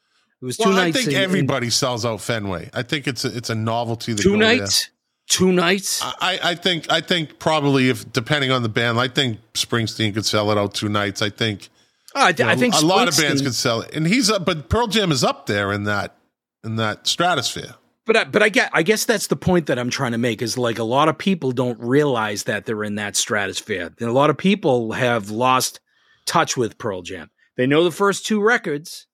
It 0.41 0.45
was 0.45 0.57
two 0.57 0.71
nights. 0.73 0.97
I 0.97 0.99
think 1.01 1.11
in- 1.11 1.17
in- 1.17 1.23
everybody 1.23 1.69
sells 1.69 2.05
out 2.05 2.19
Fenway. 2.21 2.69
I 2.73 2.81
think 2.83 3.07
it's 3.07 3.23
a, 3.25 3.35
it's 3.35 3.49
a 3.49 3.55
novelty. 3.55 4.15
To 4.15 4.21
two 4.23 4.33
go 4.33 4.39
there. 4.39 4.57
nights, 4.59 4.89
two 5.27 5.51
nights. 5.51 6.01
I, 6.03 6.39
I 6.43 6.55
think 6.55 6.91
I 6.91 7.01
think 7.01 7.39
probably 7.39 7.89
if 7.89 8.11
depending 8.11 8.51
on 8.51 8.63
the 8.63 8.69
band, 8.69 8.99
I 8.99 9.07
think 9.09 9.39
Springsteen 9.53 10.13
could 10.13 10.25
sell 10.25 10.49
it 10.51 10.57
out 10.57 10.73
two 10.73 10.89
nights. 10.89 11.21
I 11.21 11.29
think 11.29 11.69
Oh, 12.15 12.23
I, 12.25 12.31
th- 12.31 12.39
you 12.39 12.45
know, 12.45 12.51
I 12.51 12.55
think 12.55 12.73
a 12.73 12.85
lot 12.85 13.07
of 13.07 13.15
bands 13.17 13.41
could 13.43 13.53
sell 13.53 13.81
it, 13.81 13.95
and 13.95 14.07
he's 14.07 14.31
up. 14.31 14.43
But 14.43 14.67
Pearl 14.67 14.87
Jam 14.87 15.11
is 15.11 15.23
up 15.23 15.45
there 15.45 15.71
in 15.71 15.83
that 15.83 16.15
in 16.63 16.77
that 16.77 17.05
stratosphere. 17.05 17.75
But 18.09 18.17
I, 18.17 18.23
but 18.23 18.41
I 18.41 18.49
get 18.49 18.71
I 18.73 18.81
guess 18.81 19.05
that's 19.05 19.27
the 19.27 19.35
point 19.35 19.67
that 19.67 19.77
I'm 19.77 19.91
trying 19.91 20.13
to 20.13 20.17
make 20.17 20.41
is 20.41 20.57
like 20.57 20.79
a 20.79 20.83
lot 20.83 21.09
of 21.09 21.17
people 21.19 21.51
don't 21.51 21.79
realize 21.79 22.45
that 22.45 22.65
they're 22.65 22.83
in 22.83 22.95
that 22.95 23.15
stratosphere. 23.15 23.93
And 23.99 24.09
a 24.09 24.11
lot 24.11 24.31
of 24.31 24.37
people 24.39 24.93
have 24.93 25.29
lost 25.29 25.79
touch 26.25 26.57
with 26.57 26.79
Pearl 26.79 27.03
Jam. 27.03 27.29
They 27.55 27.67
know 27.67 27.83
the 27.83 27.91
first 27.91 28.25
two 28.25 28.41
records, 28.41 29.05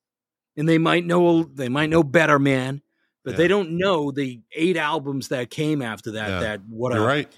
and 0.55 0.69
they 0.69 0.77
might 0.77 1.05
know 1.05 1.43
they 1.43 1.67
might 1.67 1.89
know 1.89 2.03
Better 2.03 2.39
Man, 2.39 2.81
but 3.25 3.31
Yeah. 3.31 3.37
they 3.37 3.47
don't 3.49 3.71
know 3.77 4.11
the 4.11 4.39
eight 4.55 4.77
albums 4.77 5.27
that 5.27 5.49
came 5.49 5.81
after 5.81 6.11
that. 6.11 6.29
Yeah. 6.29 6.39
That 6.39 6.61
what 6.69 6.93
a 6.93 6.95
You're 6.95 7.05
right. 7.05 7.35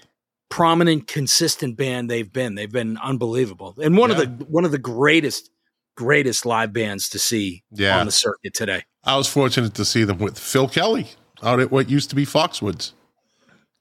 prominent, 0.50 1.08
consistent 1.08 1.76
band 1.76 2.08
they've 2.08 2.32
been. 2.32 2.54
They've 2.54 2.70
been 2.70 2.98
unbelievable, 2.98 3.74
and 3.82 3.96
one 3.96 4.10
Yeah. 4.10 4.20
of 4.20 4.38
the 4.38 4.44
one 4.44 4.64
of 4.64 4.70
the 4.70 4.78
greatest 4.78 5.50
greatest 5.96 6.46
live 6.46 6.72
bands 6.72 7.08
to 7.08 7.18
see 7.18 7.64
on 7.72 8.06
the 8.06 8.12
circuit 8.12 8.54
today. 8.54 8.84
I 9.02 9.16
was 9.16 9.26
fortunate 9.26 9.74
to 9.74 9.84
see 9.84 10.04
them 10.04 10.18
with 10.18 10.38
Phil 10.38 10.68
Kelly 10.68 11.08
out 11.42 11.60
at 11.60 11.70
what 11.70 11.88
used 11.90 12.10
to 12.10 12.16
be 12.16 12.24
Foxwoods. 12.26 12.92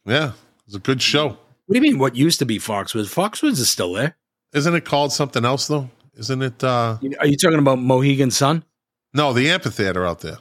Yeah, 0.05 0.29
it 0.29 0.33
was 0.65 0.75
a 0.75 0.79
good 0.79 1.01
show. 1.01 1.29
What 1.29 1.73
do 1.73 1.75
you 1.75 1.81
mean? 1.81 1.99
What 1.99 2.15
used 2.15 2.39
to 2.39 2.45
be 2.45 2.59
Foxwoods? 2.59 3.13
Foxwoods 3.13 3.59
is 3.59 3.69
still 3.69 3.93
there. 3.93 4.15
Isn't 4.53 4.73
it 4.75 4.85
called 4.85 5.11
something 5.11 5.43
else 5.43 5.67
though? 5.67 5.89
Isn't 6.17 6.41
it? 6.41 6.63
uh 6.63 6.97
Are 7.19 7.27
you 7.27 7.37
talking 7.37 7.59
about 7.59 7.79
Mohegan 7.79 8.31
Sun? 8.31 8.63
No, 9.13 9.33
the 9.33 9.49
amphitheater 9.49 10.05
out 10.05 10.21
there. 10.21 10.37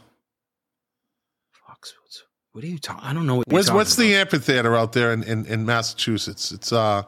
Foxwoods. 1.69 2.23
what 2.53 2.65
are 2.65 2.69
you 2.69 2.79
talking? 2.79 3.05
I 3.05 3.13
don't 3.13 3.27
know 3.27 3.37
what. 3.37 3.49
What's 3.49 3.71
what's 3.71 3.97
the 3.97 4.15
amphitheater 4.15 4.77
out 4.77 4.93
there 4.93 5.13
in, 5.13 5.23
in, 5.25 5.45
in 5.47 5.67
Massachusetts? 5.67 6.53
It's 6.53 6.73
uh 6.73 7.03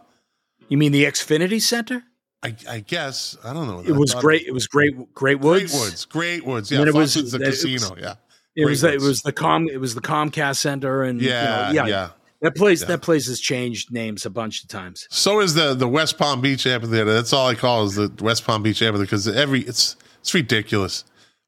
You 0.68 0.76
mean 0.78 0.92
the 0.92 1.04
Xfinity 1.04 1.60
Center? 1.62 2.02
I, 2.42 2.54
I 2.68 2.80
guess 2.80 3.36
I 3.44 3.52
don't 3.52 3.66
know. 3.66 3.80
It 3.80 3.96
was 3.98 4.14
great. 4.14 4.46
It 4.46 4.52
was 4.52 4.66
great. 4.68 5.12
Great 5.14 5.40
Woods. 5.40 5.72
Great 5.72 5.80
Woods. 5.80 6.04
Great 6.04 6.44
Woods. 6.46 6.70
Yeah, 6.70 6.82
it 6.82 6.94
was- 6.94 7.16
Foxwoods, 7.16 7.30
the 7.32 7.42
it 7.42 7.46
was- 7.48 7.62
casino. 7.62 7.96
yeah. 8.00 8.14
It 8.56 8.64
was. 8.66 8.82
It 8.84 9.00
was 9.00 9.22
the 9.22 9.32
com. 9.32 9.68
It 9.68 9.78
was 9.80 9.94
the 9.94 10.00
Comcast 10.00 10.56
Center, 10.56 11.02
and 11.02 11.20
you 11.20 11.28
know, 11.28 11.34
Yeah, 11.34 11.70
yeah, 11.72 11.86
yeah. 11.86 12.08
That 12.40 12.54
place. 12.56 12.80
Yeah. 12.82 12.88
That 12.88 13.02
place 13.02 13.26
has 13.26 13.40
changed 13.40 13.92
names 13.92 14.24
a 14.26 14.30
bunch 14.30 14.62
of 14.62 14.68
times. 14.68 15.06
So 15.10 15.40
is 15.40 15.54
the 15.54 15.74
the 15.74 15.88
West 15.88 16.18
Palm 16.18 16.40
Beach 16.40 16.66
amphitheater. 16.66 17.12
That's 17.12 17.32
all 17.32 17.48
I 17.48 17.54
call 17.54 17.84
is 17.84 17.94
the 17.96 18.12
West 18.20 18.44
Palm 18.46 18.62
Beach 18.62 18.80
amphitheater 18.82 19.06
because 19.06 19.28
every 19.28 19.60
it's 19.60 19.96
it's 20.20 20.34
ridiculous. 20.34 21.04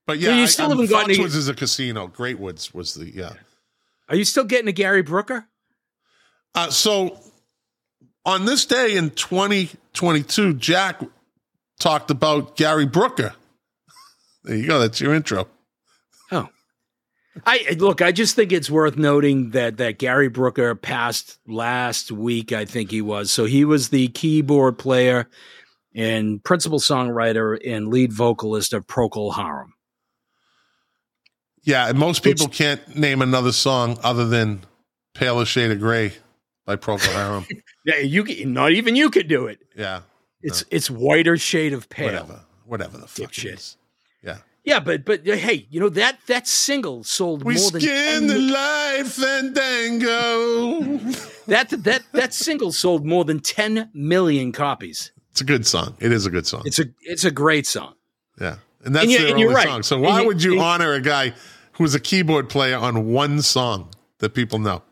But 0.07 0.19
yeah, 0.19 0.31
Yeah, 0.31 0.41
you 0.41 0.47
still 0.47 0.67
I'm- 0.67 0.71
haven't 0.79 0.91
gotten 0.91 1.15
Foxwoods 1.17 1.37
is 1.37 1.49
a 1.49 1.55
casino. 1.55 2.07
Great 2.09 2.39
Woods 2.39 2.73
was 2.75 2.95
the 2.95 3.07
yeah. 3.09 3.33
Are 4.09 4.17
you 4.17 4.25
still 4.25 4.45
getting 4.45 4.67
a 4.69 4.73
Gary 4.73 5.03
Brooker? 5.03 5.47
Uh, 6.55 6.71
so 6.71 7.19
on 8.25 8.45
this 8.45 8.67
day 8.67 8.97
in 8.97 9.11
2022, 9.11 10.55
Jack 10.55 11.01
talked 11.79 12.11
about 12.11 12.57
Gary 12.57 12.87
Brooker. 12.87 13.35
There 14.43 14.57
you 14.57 14.67
go. 14.67 14.79
That's 14.79 14.99
your 15.01 15.13
intro. 15.15 15.49
I 17.47 17.77
look. 17.79 18.03
I 18.03 18.13
just 18.13 18.37
think 18.37 18.53
it's 18.53 18.71
worth 18.71 18.97
noting 18.97 19.51
that 19.51 19.77
that 19.79 19.99
Gary 19.99 20.29
Brooker 20.29 20.75
passed 20.75 21.39
last 21.47 22.11
week. 22.13 22.53
I 22.53 22.65
think 22.65 22.91
he 22.91 23.03
was. 23.03 23.31
So 23.31 23.45
he 23.45 23.65
was 23.65 23.89
the 23.91 24.09
keyboard 24.09 24.79
player 24.79 25.29
and 25.95 26.43
principal 26.45 26.79
songwriter 26.79 27.59
and 27.67 27.89
lead 27.89 28.13
vocalist 28.13 28.73
of 28.73 28.87
Procol 28.87 29.35
Harum. 29.35 29.75
Yeah, 31.63 31.89
and 31.89 31.99
most 31.99 32.23
people 32.23 32.47
Which- 32.47 32.57
can't 32.57 32.97
name 32.97 33.21
another 33.23 33.53
song 33.53 33.99
other 34.03 34.27
than 34.27 34.61
"Paler 35.15 35.45
Shade 35.45 35.71
of 35.71 35.79
Gray" 35.81 36.13
by 36.65 36.77
Procol 36.77 37.13
Harum. 37.13 37.47
Yeah, 37.87 37.97
you 37.97 38.25
can, 38.25 38.53
not 38.53 38.73
even 38.73 38.95
you 38.95 39.09
could 39.09 39.27
do 39.27 39.47
it. 39.47 39.59
yeah, 39.75 40.03
It's 40.43 40.67
it's 40.71 40.91
whiter 40.91 41.39
shade 41.39 41.73
of 41.73 41.89
pale. 41.89 42.07
whatever, 42.13 42.41
whatever 42.67 42.99
the 42.99 43.07
fuck 43.09 43.25
it 43.25 43.31
Dipshit. 43.57 43.77
Yeah, 44.65 44.81
but 44.81 45.05
but 45.05 45.27
uh, 45.29 45.37
hey, 45.37 45.67
you 45.71 45.81
know 45.81 45.89
that 45.91 46.19
that 46.27 46.47
single 46.47 47.03
sold 47.05 47.45
we 47.45 47.55
more 47.55 47.71
than 47.71 47.81
skin 47.81 48.27
the 48.27 48.39
life 48.39 49.13
fandango. 49.15 50.81
that 51.47 51.71
that 51.85 52.03
that 52.13 52.35
single 52.35 52.73
sold 52.73 53.07
more 53.07 53.25
than 53.25 53.41
10 53.41 53.91
million 53.95 54.53
copies. 54.53 55.13
it's 55.31 55.41
a 55.41 55.45
good 55.45 55.67
song. 55.67 55.97
It 56.01 56.13
is 56.13 56.27
a 56.27 56.31
good 56.31 56.47
song. 56.47 56.63
It's 56.67 56.79
a 56.79 56.85
it's 57.03 57.25
a 57.25 57.31
great 57.31 57.67
song. 57.67 57.95
Yeah, 58.41 58.57
and 58.85 58.95
that's 58.95 59.05
And 59.07 59.13
their 59.15 59.21
and 59.23 59.31
only 59.33 59.43
you're 59.43 59.53
right. 59.53 59.67
song. 59.67 59.83
So 59.83 59.99
why 59.99 60.21
you- 60.21 60.27
would 60.27 60.43
you 60.43 60.53
and- 60.53 60.61
honor 60.63 60.93
a 60.93 61.01
guy 61.01 61.35
who's 61.73 61.95
a 61.95 62.01
keyboard 62.01 62.49
player 62.49 62.77
on 62.77 63.07
one 63.13 63.43
song 63.43 63.91
that 64.19 64.35
people 64.35 64.59
know? 64.59 64.83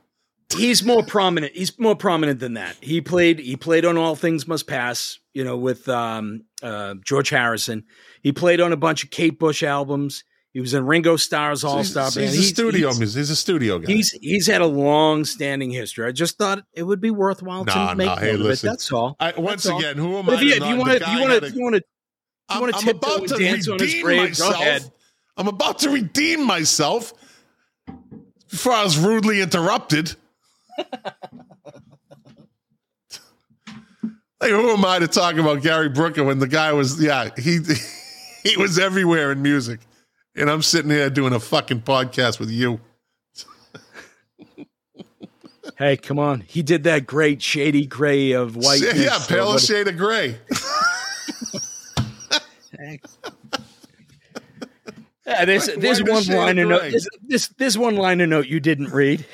He's 0.57 0.83
more 0.83 1.03
prominent. 1.03 1.53
He's 1.55 1.79
more 1.79 1.95
prominent 1.95 2.41
than 2.41 2.55
that. 2.55 2.77
He 2.81 3.03
played 3.03 3.39
he 3.39 3.55
played 3.57 3.85
on 3.85 3.99
All 3.99 4.17
Things 4.17 4.49
Must 4.49 4.67
Pass, 4.67 5.19
you 5.35 5.45
know, 5.45 5.59
with 5.59 5.87
um, 5.91 6.45
uh, 6.63 6.95
George 7.05 7.31
Harrison. 7.31 7.85
He 8.23 8.33
played 8.33 8.61
on 8.61 8.73
a 8.73 8.77
bunch 8.77 9.05
of 9.05 9.11
Kate 9.11 9.39
Bush 9.39 9.63
albums. 9.63 10.25
He 10.53 10.61
was 10.61 10.75
in 10.75 10.87
Ringo 10.87 11.17
Starr's 11.17 11.63
All 11.63 11.79
he's, 11.79 11.91
Star 11.91 12.07
he's 12.07 12.17
Band. 12.17 12.29
a 12.31 12.43
studio 12.43 12.89
he's, 12.89 12.99
music. 12.99 13.19
He's 13.19 13.31
a 13.31 13.37
studio 13.37 13.79
guy. 13.79 13.93
He's 13.93 14.11
he's 14.13 14.47
had 14.47 14.61
a 14.61 14.67
long 14.67 15.25
standing 15.25 15.71
history. 15.71 16.07
I 16.07 16.13
just 16.13 16.39
thought 16.39 16.65
it 16.73 16.83
would 16.83 17.01
be 17.01 17.11
worthwhile 17.11 17.65
Nah, 17.65 17.91
to 17.91 17.97
make 17.97 18.07
nah, 18.07 18.17
hey, 18.17 18.33
listen. 18.33 18.71
That's 18.71 18.91
all. 18.91 19.15
I, 19.21 19.35
once 19.37 19.65
That's 19.65 19.73
all. 19.73 19.79
again, 19.79 19.99
who 19.99 20.17
am 20.17 20.27
But 20.27 20.37
I? 20.39 20.39
if 20.39 20.43
you, 20.43 20.51
if 20.55 20.69
you 20.69 20.77
want 20.77 20.91
to, 20.91 20.97
if 20.97 21.09
you 21.09 21.21
want 21.21 21.31
to, 21.43 21.47
if 21.47 21.55
you 21.55 21.63
want 21.63 22.75
to, 22.75 22.91
about 22.91 23.29
to 23.29 23.37
dance 23.37 23.69
on 23.69 23.79
his 23.79 23.89
redeem 23.89 24.05
grave, 24.05 24.21
myself. 24.21 24.91
I'm 25.37 25.49
about 25.49 25.79
to 25.81 25.91
redeem 25.91 26.45
myself 26.45 27.13
before 28.51 28.73
I 28.73 28.83
was 28.83 28.99
rudely 28.99 29.41
interrupted. 29.41 30.17
like, 34.41 34.51
who 34.51 34.71
am 34.71 34.85
I 34.85 34.99
to 34.99 35.09
talk 35.09 35.37
about 35.37 35.63
Gary 35.63 35.89
Brooker 35.89 36.23
when 36.25 36.39
the 36.39 36.47
guy 36.49 36.73
was, 36.73 37.01
yeah, 37.03 37.31
he 37.37 37.59
he 38.45 38.57
was 38.57 38.79
everywhere 38.79 39.33
in 39.33 39.43
music, 39.43 39.81
and 40.37 40.51
I'm 40.51 40.63
sitting 40.63 40.91
here 40.91 41.11
doing 41.11 41.33
a 41.33 41.41
fucking 41.41 41.83
podcast 41.83 42.39
with 42.39 42.51
you. 42.51 42.81
hey, 45.79 45.97
come 45.97 46.19
on. 46.19 46.41
He 46.41 46.63
did 46.63 46.85
that 46.85 47.07
great 47.07 47.43
shady 47.43 47.87
gray 47.87 48.33
of 48.33 48.57
white. 48.65 48.81
yeah, 48.95 49.19
pale 49.27 49.59
shade 49.59 49.89
of 49.89 49.97
gray. 49.97 50.39
Yeah, 55.27 55.45
there's 55.45 55.69
White- 55.69 55.81
there's 55.81 56.03
whiter 56.03 56.13
one 56.13 56.27
liner 56.47 56.65
note. 56.65 56.81
There's, 56.91 57.09
this 57.23 57.49
this 57.49 57.77
one 57.77 57.97
liner 57.97 58.27
note 58.27 58.47
you 58.47 58.61
didn't 58.61 58.91
read. 58.93 59.27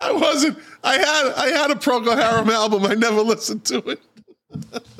I 0.00 0.12
wasn't. 0.12 0.58
I 0.82 0.94
had 0.98 1.32
I 1.36 1.48
had 1.48 1.70
a 1.70 1.74
Procol 1.74 2.16
Harum 2.16 2.50
album. 2.50 2.84
I 2.86 2.94
never 2.94 3.20
listened 3.20 3.64
to 3.66 3.78
it. 3.90 4.00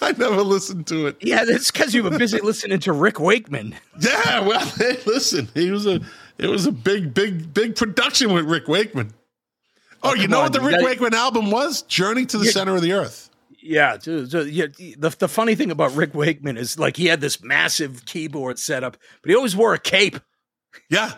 I 0.00 0.12
never 0.12 0.42
listened 0.42 0.86
to 0.88 1.08
it. 1.08 1.16
Yeah, 1.20 1.44
that's 1.44 1.70
because 1.70 1.92
you 1.92 2.04
were 2.04 2.16
busy 2.16 2.40
listening 2.40 2.78
to 2.80 2.92
Rick 2.92 3.18
Wakeman. 3.18 3.74
Yeah, 4.00 4.40
well, 4.40 4.64
hey, 4.78 4.96
listen, 5.06 5.48
he 5.54 5.70
was 5.70 5.86
a 5.86 6.00
it 6.38 6.46
was 6.46 6.66
a 6.66 6.72
big, 6.72 7.14
big, 7.14 7.52
big 7.52 7.74
production 7.76 8.32
with 8.32 8.44
Rick 8.44 8.68
Wakeman. 8.68 9.12
Oh, 10.02 10.14
you 10.14 10.28
know 10.28 10.38
on, 10.38 10.44
what 10.44 10.52
the 10.52 10.60
Rick 10.60 10.82
Wakeman 10.82 11.14
album 11.14 11.50
was? 11.50 11.82
Journey 11.82 12.24
to 12.26 12.38
the 12.38 12.44
Yeah. 12.46 12.52
Center 12.52 12.76
of 12.76 12.82
the 12.82 12.92
Earth. 12.92 13.28
Yeah, 13.60 13.96
dude, 13.96 14.30
so, 14.30 14.42
yeah. 14.42 14.66
The 14.96 15.14
the 15.18 15.28
funny 15.28 15.56
thing 15.56 15.70
about 15.72 15.94
Rick 15.94 16.14
Wakeman 16.14 16.56
is 16.56 16.78
like 16.78 16.96
he 16.96 17.06
had 17.06 17.20
this 17.20 17.42
massive 17.42 18.04
keyboard 18.04 18.58
setup, 18.58 18.96
but 19.20 19.30
he 19.30 19.36
always 19.36 19.56
wore 19.56 19.74
a 19.74 19.78
cape. 19.78 20.20
Yeah, 20.88 21.14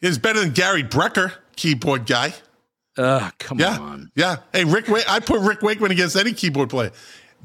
he's 0.00 0.18
better 0.18 0.40
than 0.40 0.50
Gary 0.50 0.82
Brooker, 0.82 1.34
keyboard 1.54 2.06
guy. 2.06 2.34
Uh, 2.98 3.30
come 3.38 3.58
Yeah, 3.58 3.78
on. 3.78 4.10
yeah. 4.14 4.36
Hey, 4.52 4.64
Rick, 4.64 4.88
Wa- 4.88 5.00
I 5.08 5.20
put 5.20 5.40
Rick 5.40 5.62
Wakeman 5.62 5.90
against 5.92 6.16
any 6.16 6.32
keyboard 6.32 6.70
player. 6.70 6.90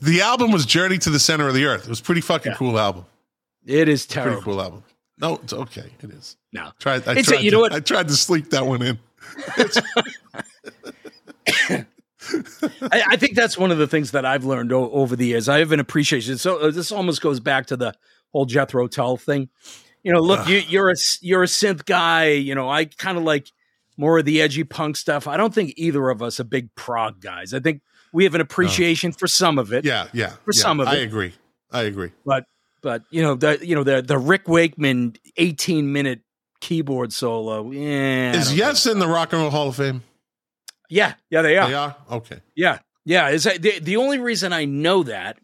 The 0.02 0.22
album 0.22 0.52
was 0.52 0.66
Journey 0.66 0.98
to 1.00 1.10
the 1.10 1.20
Center 1.20 1.48
of 1.48 1.54
the 1.54 1.66
Earth. 1.66 1.84
It 1.86 1.90
was 1.90 2.00
a 2.00 2.04
pretty 2.04 2.22
fucking 2.22 2.52
Yeah. 2.52 2.58
cool 2.58 2.78
album. 2.78 3.06
It 3.66 3.88
is 3.90 4.06
Pretty 4.06 4.22
terrible. 4.22 4.42
cool 4.42 4.62
album. 4.62 4.84
No, 5.20 5.36
it's 5.44 5.54
okay. 5.54 5.90
It 6.02 6.10
is. 6.12 6.38
No, 6.54 6.72
Tried. 6.80 7.08
I 7.08 7.16
It's 7.16 7.32
a- 7.32 7.42
you 7.42 7.50
to, 7.52 7.56
know 7.56 7.62
what? 7.62 7.74
I 7.74 7.80
tried 7.80 8.08
to 8.10 8.14
sleep 8.16 8.50
that 8.52 8.66
one 8.66 8.82
in. 8.82 9.00
I, 12.92 13.04
I 13.12 13.16
think 13.16 13.36
that's 13.36 13.58
one 13.58 13.72
of 13.72 13.78
the 13.78 13.88
things 13.88 14.12
that 14.12 14.26
I've 14.26 14.44
learned 14.44 14.74
o- 14.74 14.92
over 14.92 15.16
the 15.16 15.26
years. 15.28 15.48
I 15.48 15.60
have 15.60 15.72
an 15.72 15.80
appreciation. 15.80 16.38
So 16.38 16.58
uh, 16.60 16.72
this 16.72 16.92
almost 16.92 17.22
goes 17.22 17.40
back 17.40 17.68
to 17.68 17.78
the 17.78 17.94
whole 18.32 18.46
Jethro 18.46 18.88
Tull 18.88 19.18
thing. 19.18 19.50
You 20.04 20.14
know, 20.14 20.20
look, 20.20 20.48
you, 20.48 20.58
you're 20.58 20.90
a 20.90 20.96
you're 21.22 21.44
a 21.44 21.48
synth 21.48 21.86
guy. 21.86 22.30
You 22.32 22.56
know, 22.56 22.70
I 22.70 22.86
kind 22.86 23.18
of 23.18 23.24
like 23.24 23.52
more 23.98 24.20
of 24.20 24.26
the 24.26 24.42
edgy 24.42 24.64
punk 24.64 24.96
stuff. 24.96 25.28
I 25.28 25.36
don't 25.36 25.54
think 25.54 25.74
either 25.76 26.10
of 26.10 26.22
us 26.22 26.40
are 26.40 26.44
big 26.44 26.74
prog 26.76 27.20
guys. 27.20 27.54
I 27.54 27.60
think 27.60 27.82
we 28.14 28.24
have 28.24 28.36
an 28.36 28.42
appreciation 28.42 29.12
for 29.12 29.28
some 29.28 29.58
of 29.58 29.74
it. 29.74 29.84
Yeah, 29.84 30.08
yeah. 30.14 30.30
For 30.46 30.54
yeah, 30.54 30.62
some 30.62 30.80
of 30.80 30.88
I 30.88 30.96
it. 30.96 31.00
I 31.00 31.02
agree. 31.02 31.34
I 31.72 31.82
agree. 31.82 32.12
but 32.26 32.46
but 32.82 33.04
you 33.10 33.22
know 33.22 33.36
the 33.36 33.60
you 33.62 33.76
know 33.76 33.84
the 33.84 34.02
the 34.02 34.18
Rick 34.18 34.48
Wakeman 34.48 35.16
18 35.36 35.92
minute 35.92 36.22
keyboard 36.62 37.12
solo. 37.12 37.72
Yeah, 37.72 38.34
Is 38.36 38.56
Yes 38.56 38.86
in 38.86 39.00
the 39.00 39.08
Rock 39.08 39.34
and 39.34 39.42
Roll 39.42 39.52
Hall 39.52 39.70
of 39.70 39.76
Fame? 39.76 40.04
Yeah, 40.90 41.16
yeah, 41.30 41.42
they 41.42 41.58
are. 41.58 41.68
They 41.68 41.74
are? 41.74 41.96
Okay. 42.12 42.40
Yeah, 42.56 42.80
yeah. 43.04 43.30
Is 43.30 43.44
that, 43.44 43.62
the 43.62 43.80
the 43.80 43.98
only 43.98 44.20
reason 44.20 44.54
I 44.54 44.66
know 44.66 45.04
that 45.04 45.38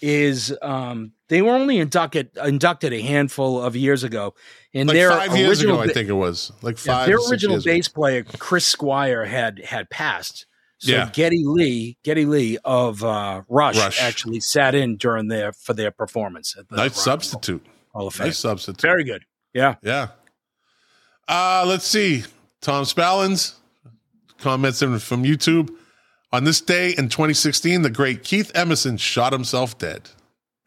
is 0.00 0.56
um, 0.62 1.12
they 1.28 1.42
were 1.42 1.52
only 1.52 1.78
inducted 1.78 2.30
inducted 2.44 2.92
a 2.92 3.00
handful 3.02 3.60
of 3.62 3.74
years 3.76 4.04
ago, 4.04 4.34
and 4.74 4.88
Like 4.88 4.94
their 4.94 5.10
five 5.10 5.36
years 5.36 5.48
original 5.60 5.80
ago, 5.80 5.90
I 5.90 5.92
think 5.92 6.08
it 6.08 6.12
was. 6.12 6.52
Like 6.62 6.84
yeah, 6.84 6.92
five. 6.98 7.06
their 7.06 7.16
or 7.16 7.20
six 7.20 7.30
original 7.32 7.54
years 7.56 7.66
ago. 7.66 7.74
bass 7.74 7.88
player 7.88 8.24
Chris 8.38 8.66
Squire 8.66 9.24
had 9.24 9.58
had 9.64 9.90
passed. 9.90 10.46
So 10.78 10.92
Yeah. 10.92 11.10
Geddy 11.12 11.42
Lee, 11.44 11.96
Geddy 12.04 12.26
Lee 12.26 12.58
of 12.64 13.02
uh, 13.02 13.42
Rush, 13.48 13.78
Rush. 13.78 14.00
actually 14.00 14.40
sat 14.40 14.74
in 14.74 14.96
during 14.96 15.28
their 15.28 15.52
for 15.52 15.72
their 15.72 15.90
performance 15.90 16.54
at 16.58 16.68
the 16.68 16.76
Nice 16.76 16.96
Rock 17.06 17.22
substitute. 17.22 17.64
Hall 17.92 18.08
of 18.08 18.14
Fame. 18.14 18.26
Nice 18.26 18.38
substitute. 18.38 18.82
Very 18.82 19.04
good. 19.04 19.24
Yeah. 19.54 19.76
Yeah. 19.82 20.08
Uh, 21.26 21.64
let's 21.66 21.86
see. 21.86 22.24
Tom 22.60 22.84
Spallone 22.84 23.54
comments 24.38 24.82
in 24.82 24.98
from 24.98 25.24
YouTube. 25.24 25.70
On 26.32 26.44
this 26.44 26.60
day 26.60 26.90
in 26.90 27.08
2016, 27.08 27.82
the 27.82 27.90
great 27.90 28.22
Keith 28.22 28.50
Emerson 28.54 28.96
shot 28.96 29.32
himself 29.32 29.78
dead. 29.78 30.10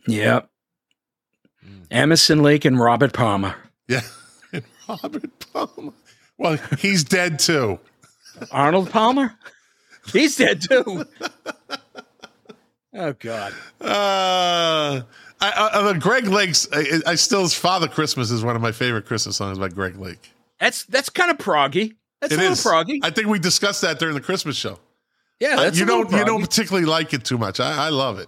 Yeah. 0.07 0.41
Emerson 1.91 2.41
Lake 2.44 2.65
and 2.65 2.80
Robert 2.80 3.14
Palmer. 3.14 3.56
Yeah. 3.88 4.02
And 4.52 4.64
Robert 4.88 5.31
Palmer. 5.53 5.94
Well, 6.40 6.57
he's 6.80 7.03
dead 7.03 7.38
too. 7.38 7.80
Arnold 8.52 8.90
Palmer? 8.90 9.36
He's 10.11 10.38
dead 10.38 10.61
too. 10.61 11.06
Oh 12.91 13.14
God. 13.14 13.53
Uh, 13.80 15.02
I, 15.02 15.03
I, 15.41 15.69
uh, 15.73 15.94
Greg 15.94 16.26
Lake's, 16.26 16.68
I, 16.73 17.02
I 17.06 17.15
still, 17.15 17.41
his 17.44 17.53
Father 17.53 17.88
Christmas 17.88 18.31
is 18.31 18.44
one 18.44 18.56
of 18.56 18.64
my 18.64 18.72
favorite 18.72 19.06
Christmas 19.06 19.38
songs 19.38 19.60
by 19.60 19.69
Greg 19.69 19.95
Lake. 19.98 20.31
That's 20.60 20.86
that's 20.86 21.10
kind 21.10 21.30
of 21.30 21.38
proggy. 21.38 21.95
That's 22.19 22.34
It 22.34 22.38
a 22.38 22.41
little 22.41 22.53
is. 22.53 22.64
proggy. 22.65 22.99
I 23.03 23.11
think 23.11 23.27
we 23.27 23.38
discussed 23.38 23.81
that 23.84 23.99
during 23.99 24.15
the 24.15 24.22
Christmas 24.22 24.57
show. 24.57 24.80
yeah, 25.40 25.56
Uh, 25.60 25.72
you 25.72 25.86
don't, 25.86 26.11
you 26.11 26.26
don't 26.26 26.41
particularly 26.41 26.88
like 26.88 27.14
it 27.14 27.23
too 27.23 27.38
much. 27.38 27.60
I, 27.60 27.86
I 27.86 27.90
love 27.90 28.18
it. 28.19 28.27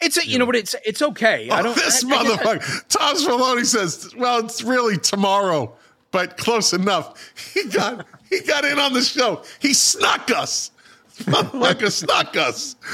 It's 0.00 0.16
a, 0.16 0.26
you 0.26 0.38
know 0.38 0.44
what 0.46 0.56
it's 0.56 0.74
it's 0.86 1.02
okay. 1.02 1.48
I 1.50 1.60
Oh, 1.60 1.62
don't. 1.64 1.74
this 1.76 2.04
I- 2.04 2.08
I 2.08 2.24
motherfucker. 2.24 2.88
Tom 2.88 3.16
Spallone 3.16 3.64
says, 3.66 4.14
"Well, 4.16 4.38
it's 4.44 4.62
really 4.62 4.96
tomorrow, 4.96 5.74
but 6.12 6.36
close 6.36 6.72
enough." 6.72 7.32
He 7.54 7.64
got 7.68 8.06
he 8.30 8.40
got 8.40 8.64
in 8.64 8.78
on 8.78 8.92
the 8.92 9.02
show. 9.02 9.42
He 9.60 9.74
snuck 9.74 10.30
us. 10.30 10.70
Motherfucker 11.24 11.90
snuck 11.90 12.36
us. 12.36 12.76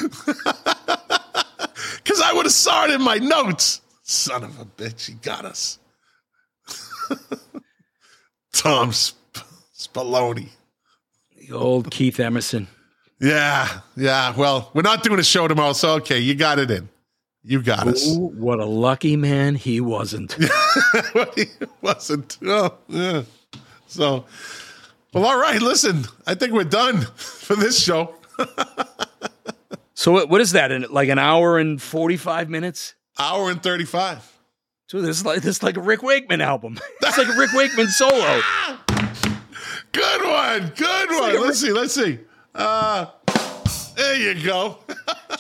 Because 2.03 2.21
I 2.21 2.33
would 2.35 2.45
have 2.47 2.53
saw 2.53 2.85
it 2.85 2.91
in 2.91 3.03
my 3.03 3.17
notes. 3.17 3.81
Son 4.03 4.45
of 4.45 4.59
a 4.61 4.65
bitch, 4.67 5.07
he 5.07 5.15
got 5.15 5.45
us. 5.47 5.79
Tom 8.53 8.93
Sp- 8.93 9.17
Spallone. 9.77 10.49
Old 11.53 11.91
Keith 11.91 12.21
Emerson. 12.21 12.69
Yeah, 13.21 13.81
yeah. 13.97 14.35
Well, 14.37 14.71
we're 14.75 14.83
not 14.83 15.03
doing 15.03 15.19
a 15.19 15.25
show 15.25 15.49
tomorrow, 15.49 15.73
so 15.73 15.95
okay, 15.95 16.19
you 16.19 16.35
got 16.35 16.59
it 16.59 16.71
in. 16.71 16.89
You 17.47 17.61
got 17.61 17.87
us. 17.87 18.17
What 18.17 18.59
a 18.59 18.65
lucky 18.65 19.17
man 19.17 19.55
he 19.55 19.79
wasn't. 19.79 20.33
he 21.37 21.45
wasn't. 21.83 22.39
Oh, 22.43 22.75
yeah. 22.89 23.25
So, 23.87 24.25
well, 25.13 25.27
all 25.27 25.39
right. 25.39 25.61
Listen, 25.61 26.07
I 26.27 26.35
think 26.35 26.55
we're 26.55 26.65
done 26.65 27.03
for 27.17 27.55
this 27.55 27.79
show. 27.79 28.15
so 29.95 30.13
what, 30.13 30.31
what 30.31 30.41
is 30.41 30.53
that? 30.53 30.73
In 30.73 30.87
like 30.91 31.11
an 31.11 31.19
hour 31.19 31.59
and 31.59 31.81
forty 31.81 32.17
five 32.17 32.49
minutes? 32.49 32.95
Hour 33.19 33.51
and 33.51 33.63
thirty-five. 33.63 34.33
So 34.87 35.03
this 35.03 35.19
is 35.19 35.27
like 35.27 35.43
this 35.43 35.59
is 35.59 35.63
like 35.63 35.77
a 35.77 35.83
Rick 35.83 36.03
Wakeman 36.03 36.41
album. 36.41 36.79
It's 37.03 37.19
like 37.19 37.29
a 37.29 37.39
Rick 37.39 37.53
Wakeman 37.53 37.89
solo. 37.89 38.41
Good 39.93 40.23
one. 40.23 40.73
Good 40.77 41.11
one. 41.11 41.43
Let's 41.43 41.61
see. 41.61 41.73
Let's 41.73 41.95
see. 41.95 42.21
Uh, 42.55 43.07
there 43.97 44.17
you 44.17 44.43
go. 44.43 44.79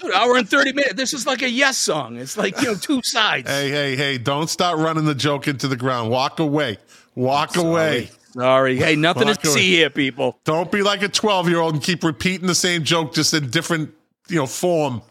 Dude, 0.04 0.14
hour 0.14 0.36
and 0.36 0.48
thirty 0.48 0.72
minutes. 0.72 0.94
This 0.94 1.12
is 1.12 1.26
like 1.26 1.42
a 1.42 1.48
yes 1.50 1.78
song. 1.78 2.16
It's 2.16 2.36
like 2.36 2.60
you 2.60 2.68
know 2.68 2.74
two 2.74 3.02
sides. 3.02 3.48
hey, 3.48 3.70
hey, 3.70 3.96
hey! 3.96 4.18
Don't 4.18 4.48
start 4.48 4.78
running 4.78 5.04
the 5.04 5.14
joke 5.14 5.48
into 5.48 5.68
the 5.68 5.76
ground. 5.76 6.10
Walk 6.10 6.38
away. 6.40 6.78
Walk 7.14 7.56
away. 7.56 8.10
Sorry. 8.32 8.76
Hey, 8.76 8.96
nothing 8.96 9.28
Walk 9.28 9.38
to 9.42 9.48
away. 9.48 9.58
see 9.58 9.76
here, 9.76 9.90
people. 9.90 10.38
Don't 10.44 10.70
be 10.70 10.82
like 10.82 11.02
a 11.02 11.08
twelve-year-old 11.08 11.74
and 11.74 11.82
keep 11.82 12.02
repeating 12.04 12.46
the 12.46 12.54
same 12.54 12.84
joke 12.84 13.14
just 13.14 13.32
in 13.32 13.50
different, 13.50 13.94
you 14.28 14.36
know, 14.36 14.46
form. 14.46 15.02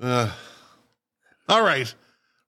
Uh, 0.00 0.30
all 1.48 1.62
right. 1.62 1.92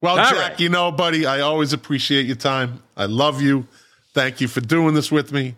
Well, 0.00 0.18
All 0.18 0.24
Jack, 0.24 0.34
right. 0.34 0.60
you 0.60 0.68
know, 0.68 0.90
buddy, 0.90 1.26
I 1.26 1.40
always 1.40 1.72
appreciate 1.72 2.26
your 2.26 2.34
time. 2.36 2.82
I 2.96 3.04
love 3.04 3.40
you. 3.40 3.68
Thank 4.14 4.40
you 4.40 4.48
for 4.48 4.60
doing 4.60 4.94
this 4.94 5.12
with 5.12 5.32
me. 5.32 5.54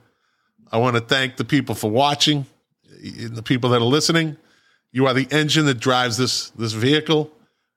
I 0.71 0.77
want 0.77 0.97
to 0.97 1.01
thank 1.01 1.37
the 1.37 1.45
people 1.45 1.75
for 1.75 1.91
watching, 1.91 2.45
and 3.03 3.35
the 3.35 3.43
people 3.43 3.71
that 3.71 3.81
are 3.81 3.87
listening. 3.87 4.37
You 4.95 5.09
are 5.09 5.13
the 5.13 5.27
engine 5.33 5.67
that 5.67 5.81
drives 5.81 6.17
this 6.17 6.51
this 6.51 6.73
vehicle. 6.73 7.29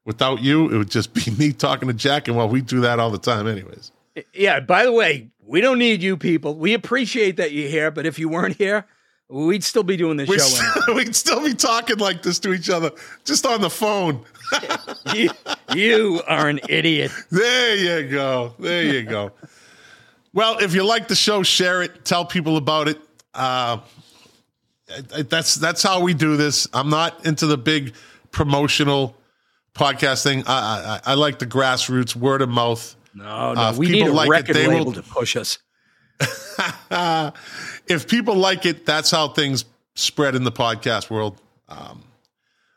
Without 0.05 0.43
you, 0.43 0.69
it 0.69 0.77
would 0.77 0.91
just 0.91 1.15
be 1.15 1.29
me 1.37 1.51
talking 1.51 1.87
to 1.87 1.93
Jack, 1.93 2.27
and 2.27 2.37
well, 2.37 2.47
we 2.47 2.61
do 2.61 2.81
that 2.81 2.99
all 2.99 3.09
the 3.09 3.17
time, 3.17 3.47
anyways. 3.47 3.91
Yeah. 4.33 4.59
By 4.59 4.85
the 4.85 4.91
way, 4.93 5.29
we 5.43 5.59
don't 5.59 5.79
need 5.79 6.03
you 6.03 6.15
people. 6.15 6.53
We 6.53 6.75
appreciate 6.75 7.37
that 7.37 7.53
you're 7.53 7.69
here, 7.69 7.89
but 7.89 8.05
if 8.05 8.19
you 8.19 8.29
weren't 8.29 8.55
here, 8.55 8.85
we'd 9.29 9.63
still 9.63 9.81
be 9.81 9.97
doing 9.97 10.17
this 10.17 10.29
We'd, 10.29 10.39
show. 10.41 10.45
still, 10.45 10.95
we'd 10.95 11.15
still 11.15 11.43
be 11.43 11.55
talking 11.55 11.97
like 11.97 12.21
this 12.21 12.37
to 12.39 12.53
each 12.53 12.69
other, 12.69 12.91
just 13.25 13.47
on 13.47 13.61
the 13.61 13.69
phone. 13.69 14.23
you, 15.15 15.31
you 15.73 16.21
are 16.27 16.47
an 16.47 16.59
idiot. 16.69 17.11
There 17.31 17.75
you 17.75 18.11
go. 18.11 18.53
There 18.59 18.83
you 18.83 19.01
go. 19.01 19.31
well, 20.33 20.59
if 20.59 20.75
you 20.75 20.85
like 20.85 21.07
the 21.07 21.15
show, 21.15 21.41
share 21.41 21.81
it. 21.81 22.05
Tell 22.05 22.25
people 22.25 22.57
about 22.57 22.87
it. 22.87 22.99
Uh, 23.33 23.79
that's 25.29 25.55
that's 25.55 25.83
how 25.83 26.01
we 26.01 26.13
do 26.13 26.37
this. 26.37 26.67
I'm 26.73 26.89
not 26.89 27.25
into 27.25 27.45
the 27.47 27.57
big 27.57 27.93
promotional 28.31 29.15
podcast 29.73 30.23
thing. 30.23 30.43
I 30.47 30.99
I, 31.05 31.11
I 31.11 31.13
like 31.15 31.39
the 31.39 31.47
grassroots, 31.47 32.15
word 32.15 32.41
of 32.41 32.49
mouth. 32.49 32.95
No, 33.13 33.53
no, 33.53 33.61
Uh, 33.61 33.73
we 33.77 33.89
need 33.89 34.07
a 34.07 34.13
like 34.13 34.29
record 34.29 34.55
they 34.55 34.67
label 34.67 34.85
will- 34.85 34.93
to 34.93 35.01
push 35.03 35.35
us. 35.35 35.59
if 37.87 38.07
people 38.07 38.35
like 38.35 38.65
it, 38.65 38.85
that's 38.85 39.11
how 39.11 39.27
things 39.29 39.65
spread 39.95 40.35
in 40.35 40.43
the 40.43 40.51
podcast 40.51 41.09
world. 41.09 41.39
Um, 41.69 42.03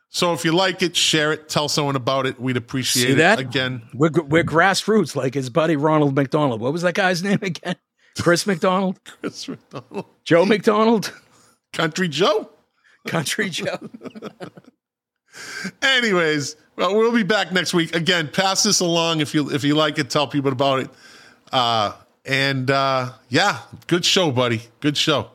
so 0.09 0.33
if 0.33 0.43
you 0.43 0.51
like 0.51 0.81
it, 0.81 0.95
share 0.95 1.31
it. 1.31 1.47
Tell 1.49 1.69
someone 1.69 1.95
about 1.95 2.25
it. 2.25 2.39
We'd 2.39 2.57
appreciate 2.57 3.03
See 3.05 3.11
it. 3.13 3.15
that? 3.15 3.39
Again, 3.39 3.81
We're 3.93 4.11
we're 4.27 4.43
grassroots, 4.43 5.15
like 5.15 5.33
his 5.33 5.49
buddy 5.49 5.75
Ronald 5.75 6.15
McDonald. 6.15 6.59
What 6.61 6.73
was 6.73 6.81
that 6.81 6.93
guy's 6.95 7.23
name 7.29 7.39
again? 7.41 7.75
Chris 8.19 8.45
McDonald, 8.45 8.99
Chris 9.05 9.47
McDonald, 9.47 10.05
Joe 10.25 10.45
McDonald, 10.45 11.13
Country 11.73 12.07
Joe. 12.07 12.49
Country 13.07 13.49
Joe. 13.51 13.79
Anyways, 15.81 16.55
well, 16.75 16.95
we'll 16.95 17.13
be 17.13 17.23
back 17.23 17.51
next 17.51 17.73
week. 17.73 17.95
Again, 17.95 18.27
pass 18.27 18.63
this 18.63 18.79
along 18.79 19.21
if 19.21 19.33
you 19.33 19.49
if 19.51 19.63
you 19.63 19.75
like 19.75 19.97
it. 19.97 20.09
Tell 20.09 20.27
people 20.27 20.51
about 20.51 20.79
it. 20.81 20.89
Uh, 21.51 21.93
and 22.25 22.69
uh, 22.69 23.13
yeah, 23.29 23.59
good 23.87 24.05
show, 24.05 24.31
buddy. 24.31 24.61
Good 24.79 24.97
show. 24.97 25.31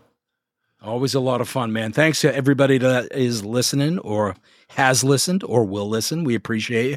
Always 0.83 1.15
a 1.15 1.21
lot 1.21 1.41
of 1.41 1.49
fun, 1.49 1.73
man. 1.73 1.93
Thanks 1.93 2.21
to 2.21 2.35
everybody 2.35 2.79
that 2.79 3.13
is 3.13 3.45
listening 3.45 3.99
or 3.99 4.37
has 4.71 5.03
listened 5.03 5.43
or 5.43 5.65
will 5.65 5.89
listen. 5.89 6.25
We 6.25 6.35
appreciate 6.35 6.91
you. 6.91 6.97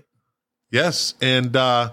Yes, 0.71 1.15
and 1.21 1.55
uh, 1.55 1.91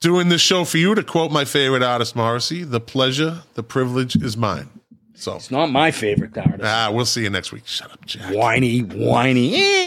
doing 0.00 0.28
this 0.28 0.40
show 0.40 0.64
for 0.64 0.78
you 0.78 0.94
to 0.94 1.04
quote 1.04 1.30
my 1.30 1.44
favorite 1.44 1.82
artist, 1.82 2.16
Morrissey. 2.16 2.64
The 2.64 2.80
pleasure, 2.80 3.42
the 3.54 3.62
privilege 3.62 4.16
is 4.16 4.36
mine. 4.36 4.68
So, 5.18 5.36
It's 5.36 5.50
not 5.50 5.70
my 5.70 5.90
favorite 5.90 6.36
artist. 6.36 6.62
ah, 6.62 6.90
we'll 6.92 7.06
see 7.06 7.22
you 7.22 7.30
next 7.30 7.50
week. 7.50 7.66
Shut 7.66 7.90
up, 7.90 8.04
Jack. 8.04 8.34
Whiny, 8.34 8.80
whiny. 8.80 9.54